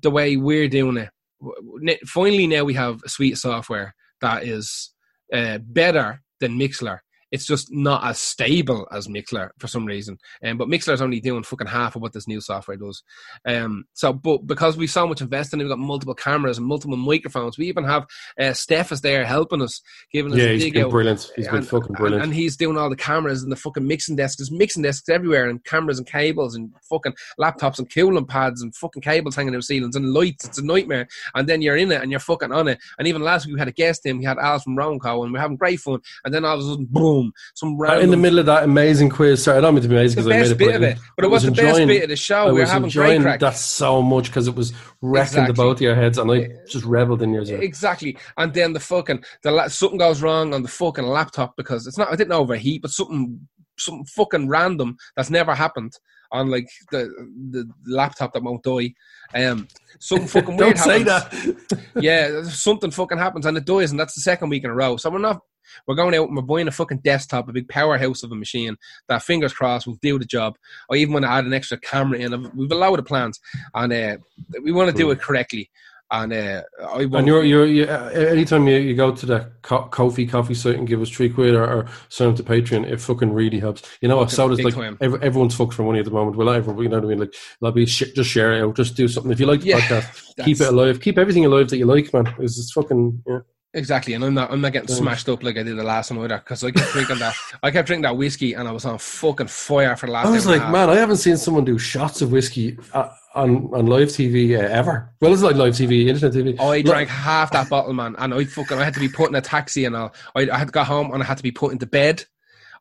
the 0.03 0.11
way 0.11 0.37
we're 0.37 0.69
doing 0.69 0.97
it. 0.99 1.11
w- 1.41 1.55
w- 1.63 1.79
ne- 1.85 1.99
Finally, 2.07 2.47
now 2.47 2.65
we 2.65 2.75
have 2.75 3.01
a 3.05 3.09
suite 3.09 3.33
of 3.35 3.39
software 3.39 3.95
that 4.21 4.45
is 4.45 4.91
uh, 5.33 5.59
better 5.59 6.23
than 6.41 6.59
Mixlr. 6.59 7.01
It's 7.31 7.47
just 7.47 7.69
not 7.71 8.05
as 8.05 8.19
stable 8.19 8.87
as 8.93 9.09
Mixlr 9.09 9.51
for 9.59 9.67
some 9.69 9.85
reason. 9.85 10.19
Um, 10.45 10.59
but 10.59 10.69
Mixlr's 10.69 11.03
only 11.03 11.21
doing 11.21 11.43
fucking 11.43 11.67
half 11.67 11.97
of 11.97 12.03
what 12.03 12.13
this 12.13 12.29
new 12.29 12.41
software 12.41 12.77
does. 12.77 13.03
Um, 13.47 13.85
so, 13.95 14.13
but 14.13 14.47
because 14.47 14.77
we've 14.77 14.91
so 14.91 15.07
much 15.07 15.21
invested 15.21 15.57
in 15.57 15.61
it, 15.61 15.65
we've 15.65 15.71
got 15.71 15.79
multiple 15.79 16.15
cameras 16.15 16.59
and 16.59 16.67
multiple 16.67 16.97
microphones. 16.97 17.59
We 17.59 17.67
even 17.67 17.85
have 17.85 18.07
uh, 18.39 18.53
Steph 18.53 18.93
is 18.93 19.01
there 19.01 19.25
helping 19.25 19.63
us, 19.63 19.81
giving 20.13 20.33
us 20.33 20.39
Yeah, 20.39 20.45
a 20.47 20.53
he's 20.55 20.73
been 20.73 20.85
out 20.85 20.91
brilliant. 20.91 21.31
He's 21.37 21.49
been 21.49 21.63
fucking 21.63 21.95
brilliant. 21.95 22.23
And, 22.23 22.33
and 22.33 22.35
he's 22.35 22.57
doing 22.57 22.77
all 22.77 22.91
the 22.91 22.97
cameras 22.97 23.43
and 23.43 23.53
the 23.53 23.57
fucking 23.57 23.87
mixing 23.87 24.17
desks. 24.17 24.37
There's 24.37 24.51
mixing 24.51 24.83
desks 24.83 25.09
everywhere 25.09 25.49
and 25.49 25.63
cameras 25.65 25.99
and 25.99 26.07
cables 26.07 26.55
and 26.55 26.71
fucking 26.89 27.15
laptops 27.41 27.79
and 27.79 27.93
cooling 27.93 28.27
pads 28.27 28.63
and 28.63 28.75
fucking 28.75 29.03
cables 29.03 29.37
hanging 29.37 29.55
out 29.55 29.65
ceilings 29.65 29.97
and 29.97 30.13
lights. 30.13 30.45
It's 30.45 30.59
a 30.59 30.65
nightmare. 30.65 31.09
And 31.35 31.49
then 31.49 31.63
you're 31.63 31.77
in 31.77 31.93
it 31.93 32.03
and 32.03 32.11
you're 32.11 32.21
fucking 32.21 32.53
on 32.53 32.69
it. 32.69 32.79
And 32.99 33.07
even 33.09 33.23
last 33.23 33.47
week 33.47 33.55
we 33.55 33.61
had 33.61 33.69
a 33.69 33.73
guest 33.73 34.07
in. 34.07 34.19
We 34.19 34.25
had 34.25 34.39
Al 34.39 34.59
from 34.59 34.77
Ronco 34.77 35.25
and 35.25 35.33
we're 35.33 35.41
having 35.41 35.57
great 35.57 35.81
fun. 35.81 36.01
And 36.25 36.33
then 36.33 36.45
all 36.45 36.55
of 36.55 36.61
a 36.61 36.69
sudden, 36.69 36.87
boom, 36.91 37.18
boom, 37.23 37.33
some 37.55 37.79
random. 37.79 38.05
in 38.05 38.11
the 38.11 38.17
middle 38.17 38.39
of 38.39 38.47
that 38.47 38.65
amazing 38.65 39.09
quiz. 39.11 39.43
Sorry, 39.43 39.59
I 39.59 39.61
don't 39.61 39.75
mean 39.75 39.83
to 39.83 39.89
be 39.89 39.95
amazing 39.97 40.23
the 40.23 40.29
because 40.29 40.33
I 40.33 40.37
made 40.37 40.43
best 40.43 40.53
it, 40.53 40.59
bit 40.59 40.75
of 40.77 40.83
it, 40.83 40.99
but 41.17 41.25
it 41.25 41.29
was, 41.29 41.43
the 41.43 41.51
best 41.51 41.61
enjoying- 41.63 41.89
bit 41.89 42.03
of 42.05 42.09
the 42.09 42.17
show. 42.17 42.43
I 42.43 42.47
we 42.47 42.53
were 42.53 42.61
was 42.61 42.71
having 42.71 42.91
great 42.91 43.05
enjoying 43.17 43.23
crack. 43.23 43.41
that 43.41 43.57
so 43.57 44.03
much 44.03 44.27
because 44.27 44.49
it 44.49 44.55
was 44.55 44.73
wrecking 45.03 45.23
Exactly. 45.41 45.47
the 45.53 45.57
both 45.57 45.77
of 45.79 45.83
your 45.83 45.95
heads, 45.95 46.19
and 46.19 46.31
I 46.31 46.49
just 46.69 46.85
reveled 46.85 47.23
in 47.23 47.33
yours. 47.35 47.51
Exactly, 47.51 48.17
and 48.37 48.53
then 48.55 48.73
the 48.73 48.81
fucking 48.81 49.25
the 49.43 49.51
la- 49.51 49.69
something 49.69 49.99
goes 49.99 50.23
wrong 50.23 50.55
on 50.55 50.63
the 50.63 50.69
fucking 50.69 51.05
laptop 51.07 51.55
because 51.57 51.87
it's 51.87 51.99
not. 51.99 52.13
I 52.13 52.17
didn't 52.17 52.33
overheat, 52.33 52.83
but 52.83 52.91
something 52.91 53.41
something 53.79 54.05
fucking 54.07 54.49
random 54.49 54.97
that's 55.17 55.31
never 55.31 55.55
happened 55.55 55.93
on 56.33 56.51
like 56.51 56.69
the 56.91 57.09
the 57.51 57.67
laptop 57.87 58.33
that 58.33 58.43
won't 58.43 58.63
die. 58.63 58.93
Um, 59.35 59.69
something 60.01 60.27
fucking 60.29 60.57
weird 60.59 60.77
Don't 60.77 60.85
say 60.85 61.03
happens. 61.05 61.55
that. 61.69 61.81
yeah, 62.03 62.43
something 62.45 62.91
fucking 62.91 63.19
happens 63.19 63.47
and 63.47 63.57
it 63.57 63.65
dies, 63.65 63.91
and 63.91 64.01
that's 64.01 64.15
the 64.15 64.21
second 64.21 64.49
week 64.51 64.65
in 64.65 64.71
a 64.71 64.75
row. 64.75 64.97
So 64.97 65.11
we're 65.11 65.19
not. 65.19 65.41
We're 65.87 65.95
going 65.95 66.15
out 66.15 66.29
and 66.29 66.37
we're 66.37 66.43
buying 66.43 66.69
a 66.69 66.73
fucking 66.73 66.99
desktop, 66.99 67.49
a 67.49 67.53
big 67.53 67.69
powerhouse 67.69 68.23
of 68.23 68.33
a 68.33 68.37
machine 68.37 68.77
that, 69.09 69.23
fingers 69.23 69.53
crossed, 69.53 69.87
will 69.87 69.99
do 70.01 70.19
the 70.19 70.25
job. 70.25 70.57
Or 70.89 70.97
even 70.97 71.13
want 71.13 71.25
to 71.25 71.31
add 71.31 71.45
an 71.45 71.53
extra 71.53 71.79
camera 71.79 72.19
in. 72.19 72.51
We've 72.57 72.71
a 72.71 72.75
load 72.75 72.99
of 72.99 73.07
plans, 73.07 73.41
and 73.75 73.93
uh, 73.93 74.17
we 74.63 74.73
want 74.73 74.91
to 74.91 74.97
do 74.97 75.11
it 75.11 75.21
correctly. 75.21 75.71
And 76.11 76.33
uh, 76.33 76.63
I 76.81 77.05
want 77.05 77.17
And 77.17 77.27
you're, 77.27 77.45
you're, 77.45 77.67
you 77.67 77.85
uh, 77.85 78.09
anytime 78.15 78.67
you, 78.67 78.79
you 78.79 78.95
go 78.95 79.15
to 79.15 79.27
the 79.27 79.53
co- 79.61 79.91
Kofi 79.91 80.29
coffee 80.29 80.55
site 80.55 80.77
and 80.77 80.89
give 80.89 81.03
us 81.03 81.11
three 81.11 81.29
quid 81.29 81.55
or, 81.55 81.71
or 81.71 81.87
sign 82.09 82.31
up 82.31 82.37
to 82.37 82.43
Patreon, 82.43 82.91
it 82.91 82.99
fucking 82.99 83.31
really 83.31 83.61
helps. 83.61 83.83
You 84.01 84.09
know 84.09 84.17
what? 84.17 84.31
So 84.31 84.49
does 84.49 84.63
like 84.63 84.97
every, 85.03 85.21
everyone's 85.21 85.55
fucked 85.55 85.75
for 85.75 85.83
money 85.83 85.99
at 85.99 86.07
the 86.07 86.11
moment. 86.11 86.37
Well, 86.37 86.49
everyone, 86.49 86.83
you 86.83 86.89
know 86.89 86.97
what 86.97 87.05
I 87.05 87.09
mean? 87.09 87.19
Like, 87.19 87.35
that'll 87.61 87.75
be 87.75 87.85
sh- 87.85 88.13
just 88.15 88.31
share 88.31 88.55
it 88.55 88.63
out, 88.63 88.75
just 88.75 88.97
do 88.97 89.07
something. 89.07 89.31
If 89.33 89.39
you 89.39 89.45
like 89.45 89.61
the 89.61 89.67
Yeah, 89.67 89.81
podcast, 89.81 90.35
keep 90.45 90.59
it 90.59 90.69
alive, 90.69 90.99
keep 90.99 91.19
everything 91.19 91.45
alive 91.45 91.69
that 91.69 91.77
you 91.77 91.85
like, 91.85 92.11
man. 92.15 92.35
It's, 92.39 92.59
it's 92.59 92.73
fucking 92.73 93.23
yeah. 93.27 93.41
Exactly, 93.75 94.15
and 94.15 94.25
I'm 94.25 94.33
not 94.33 94.51
I'm 94.51 94.63
not 94.63 94.73
getting 94.73 94.89
smashed 94.89 95.29
up 95.29 95.43
like 95.43 95.59
I 95.59 95.63
did 95.63 95.77
the 95.77 95.83
last 95.83 96.11
one 96.11 96.25
either 96.25 96.39
because 96.39 96.65
I 96.65 96.71
kept 96.71 96.91
drinking 96.93 97.19
that 97.19 97.35
I 97.63 97.71
kept 97.71 97.87
drinking 97.87 98.05
that 98.05 98.17
whiskey 98.17 98.55
and 98.55 98.67
I 98.67 98.73
was 98.73 98.87
on 98.87 98.97
fucking 98.97 99.49
fire 99.49 99.95
for 99.95 100.07
the 100.07 100.13
last. 100.13 100.27
I 100.27 100.31
was 100.31 100.47
like, 100.47 100.63
man, 100.71 100.89
I 100.89 100.95
haven't 100.95 101.19
seen 101.19 101.37
someone 101.37 101.67
do 101.67 101.79
shots 101.79 102.23
of 102.23 102.33
whiskey 102.33 102.79
uh, 102.95 103.11
on 103.35 103.69
on 103.75 103.85
live 103.85 104.09
TV 104.09 104.59
uh, 104.59 104.63
ever. 104.63 105.13
Well, 105.21 105.35
it's 105.35 105.43
like 105.43 105.57
live 105.57 105.75
TV, 105.75 106.07
internet 106.07 106.33
TV. 106.35 106.59
I 106.59 106.79
Look, 106.79 106.87
drank 106.87 107.11
half 107.11 107.53
that 107.53 107.69
bottle, 107.69 107.93
man, 107.93 108.17
and 108.19 108.33
I 108.33 108.45
fucking 108.45 108.79
I 108.79 108.85
had 108.85 108.95
to 108.95 109.01
be 109.01 109.09
put 109.09 109.29
in 109.29 109.35
a 109.35 109.43
taxi 109.43 109.85
and 109.85 109.95
all. 109.95 110.15
I, 110.35 110.49
I 110.51 110.57
had 110.57 110.69
to 110.69 110.73
go 110.73 110.83
home 110.83 111.13
and 111.13 111.23
I 111.23 111.27
had 111.27 111.37
to 111.37 111.43
be 111.43 111.53
put 111.53 111.73
into 111.73 111.85
bed. 111.85 112.25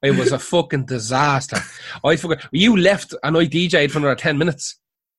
It 0.01 0.11
was 0.11 0.31
a 0.31 0.39
fucking 0.39 0.85
disaster. 0.85 1.57
I 2.03 2.15
fucking 2.15 2.39
you 2.51 2.77
left 2.77 3.13
and 3.23 3.35
I 3.35 3.45
DJ'd 3.45 3.91
for 3.91 3.97
another 3.97 4.15
ten 4.15 4.37
minutes. 4.37 4.75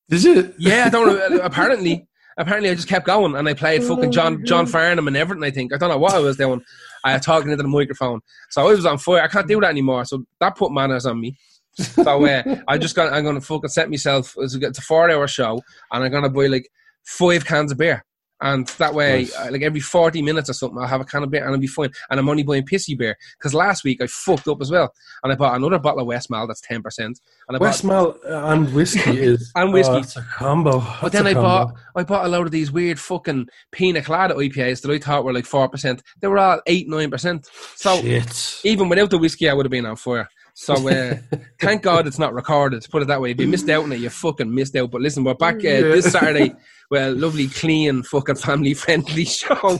Did 0.08 0.24
you? 0.24 0.54
Yeah, 0.58 0.84
I 0.86 0.88
don't. 0.88 1.40
Apparently, 1.40 2.08
apparently, 2.38 2.70
I 2.70 2.74
just 2.74 2.88
kept 2.88 3.06
going 3.06 3.36
and 3.36 3.48
I 3.48 3.54
played 3.54 3.84
fucking 3.84 4.12
John 4.12 4.44
John 4.44 4.66
Farnham 4.66 5.08
and 5.08 5.16
everything. 5.16 5.44
I 5.44 5.50
think 5.50 5.74
I 5.74 5.76
don't 5.76 5.90
know 5.90 5.98
what 5.98 6.14
I 6.14 6.20
was 6.20 6.36
doing. 6.36 6.62
I 7.04 7.14
was 7.14 7.24
talking 7.24 7.50
into 7.50 7.62
the 7.62 7.68
microphone, 7.68 8.20
so 8.50 8.62
I 8.62 8.72
was 8.72 8.86
on 8.86 8.98
fire. 8.98 9.22
I 9.22 9.28
can't 9.28 9.46
do 9.46 9.60
that 9.60 9.70
anymore. 9.70 10.04
So 10.04 10.24
that 10.40 10.56
put 10.56 10.72
manners 10.72 11.06
on 11.06 11.20
me. 11.20 11.36
So 11.74 12.24
uh, 12.24 12.56
I 12.66 12.78
just 12.78 12.96
got. 12.96 13.12
I'm 13.12 13.24
gonna 13.24 13.40
fucking 13.40 13.70
set 13.70 13.90
myself. 13.90 14.34
It's 14.38 14.56
a, 14.56 14.60
it's 14.66 14.78
a 14.78 14.82
four 14.82 15.10
hour 15.10 15.28
show, 15.28 15.60
and 15.92 16.04
I'm 16.04 16.10
gonna 16.10 16.30
buy 16.30 16.46
like 16.46 16.68
five 17.04 17.44
cans 17.44 17.72
of 17.72 17.78
beer. 17.78 18.04
And 18.40 18.68
that 18.78 18.94
way, 18.94 19.22
Nice. 19.22 19.36
uh, 19.36 19.48
like 19.50 19.62
every 19.62 19.80
40 19.80 20.22
minutes 20.22 20.48
or 20.48 20.52
something, 20.52 20.78
I'll 20.78 20.86
have 20.86 21.00
a 21.00 21.04
can 21.04 21.24
of 21.24 21.30
beer 21.30 21.44
and 21.44 21.52
I'll 21.52 21.58
be 21.60 21.66
fine. 21.66 21.90
And 22.08 22.20
I'm 22.20 22.28
only 22.28 22.44
buying 22.44 22.64
pissy 22.64 22.96
beer. 22.96 23.16
Because 23.38 23.52
last 23.52 23.82
week 23.82 24.00
I 24.00 24.06
fucked 24.06 24.46
up 24.46 24.60
as 24.60 24.70
well. 24.70 24.92
And 25.24 25.32
I 25.32 25.36
bought 25.36 25.56
another 25.56 25.78
bottle 25.80 26.00
of 26.02 26.06
Westmalle 26.06 26.46
that's 26.46 26.60
10%. 26.60 26.80
And 26.98 27.16
I 27.50 27.58
bought 27.58 27.74
Westmalle 27.74 28.16
and 28.52 28.72
whiskey 28.72 29.00
is 29.20 29.50
And 29.56 29.72
whiskey. 29.72 29.92
Oh, 29.94 29.98
it's 29.98 30.16
a 30.16 30.22
combo. 30.22 30.84
But 31.02 31.10
then 31.12 31.26
I 31.26 31.32
combo. 31.34 31.48
bought 31.48 31.74
I 31.96 32.02
bought 32.04 32.26
a 32.26 32.28
load 32.28 32.46
of 32.46 32.52
these 32.52 32.70
weird 32.70 33.00
fucking 33.00 33.48
pina 33.72 34.02
colada 34.02 34.34
IPAs 34.34 34.82
that 34.82 34.90
I 34.92 34.98
thought 34.98 35.24
were 35.24 35.32
like 35.32 35.46
four 35.46 35.68
percent. 35.68 36.02
They 36.20 36.28
were 36.28 36.38
all 36.38 36.60
eight 36.66 36.88
nine 36.88 37.10
percent. 37.10 37.48
So 37.74 38.00
Shit. 38.00 38.60
even 38.64 38.88
without 38.88 39.10
the 39.10 39.18
whiskey, 39.18 39.48
I 39.48 39.52
would 39.54 39.66
have 39.66 39.70
been 39.72 39.86
on 39.86 39.96
fire. 39.96 40.28
So 40.60 40.88
uh, 40.88 41.14
thank 41.60 41.82
God 41.82 42.08
it's 42.08 42.18
not 42.18 42.34
recorded. 42.34 42.84
Put 42.90 43.02
it 43.02 43.04
that 43.06 43.20
way. 43.20 43.30
If 43.30 43.40
you 43.40 43.46
missed 43.46 43.68
out 43.70 43.84
on 43.84 43.92
it, 43.92 44.00
you 44.00 44.10
fucking 44.10 44.52
missed 44.52 44.74
out. 44.74 44.90
But 44.90 45.00
listen, 45.02 45.22
we're 45.22 45.34
back 45.34 45.54
uh, 45.56 45.58
Yeah. 45.68 45.80
this 45.82 46.10
Saturday. 46.12 46.52
Well, 46.90 47.12
lovely, 47.14 47.48
clean, 47.48 48.02
fucking 48.02 48.36
family 48.36 48.72
friendly 48.72 49.24
show. 49.26 49.78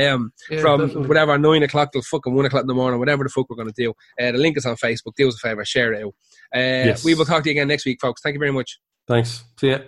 Um, 0.00 0.32
Yeah, 0.50 0.60
from 0.62 0.80
definitely. 0.86 1.06
whatever 1.08 1.36
nine 1.36 1.62
o'clock 1.62 1.92
till 1.92 2.00
fucking 2.00 2.34
one 2.34 2.46
o'clock 2.46 2.62
in 2.62 2.66
the 2.66 2.72
morning, 2.72 2.98
whatever 2.98 3.24
the 3.24 3.28
fuck 3.28 3.50
we're 3.50 3.56
going 3.56 3.70
to 3.70 3.74
do. 3.76 3.90
Uh, 4.18 4.32
the 4.32 4.38
link 4.38 4.56
is 4.56 4.64
on 4.64 4.74
Facebook. 4.76 5.12
Do 5.18 5.28
us 5.28 5.34
a 5.34 5.38
favor, 5.38 5.66
share 5.66 5.92
it 5.92 6.02
out. 6.02 6.14
Uh, 6.54 6.88
Yes. 6.88 7.04
We 7.04 7.14
will 7.14 7.26
talk 7.26 7.42
to 7.42 7.50
you 7.50 7.52
again 7.52 7.68
next 7.68 7.84
week, 7.84 7.98
folks. 8.00 8.22
Thank 8.22 8.34
you 8.34 8.40
very 8.40 8.52
much. 8.52 8.80
Thanks. 9.06 9.44
See 9.60 9.68
ya. 9.68 9.80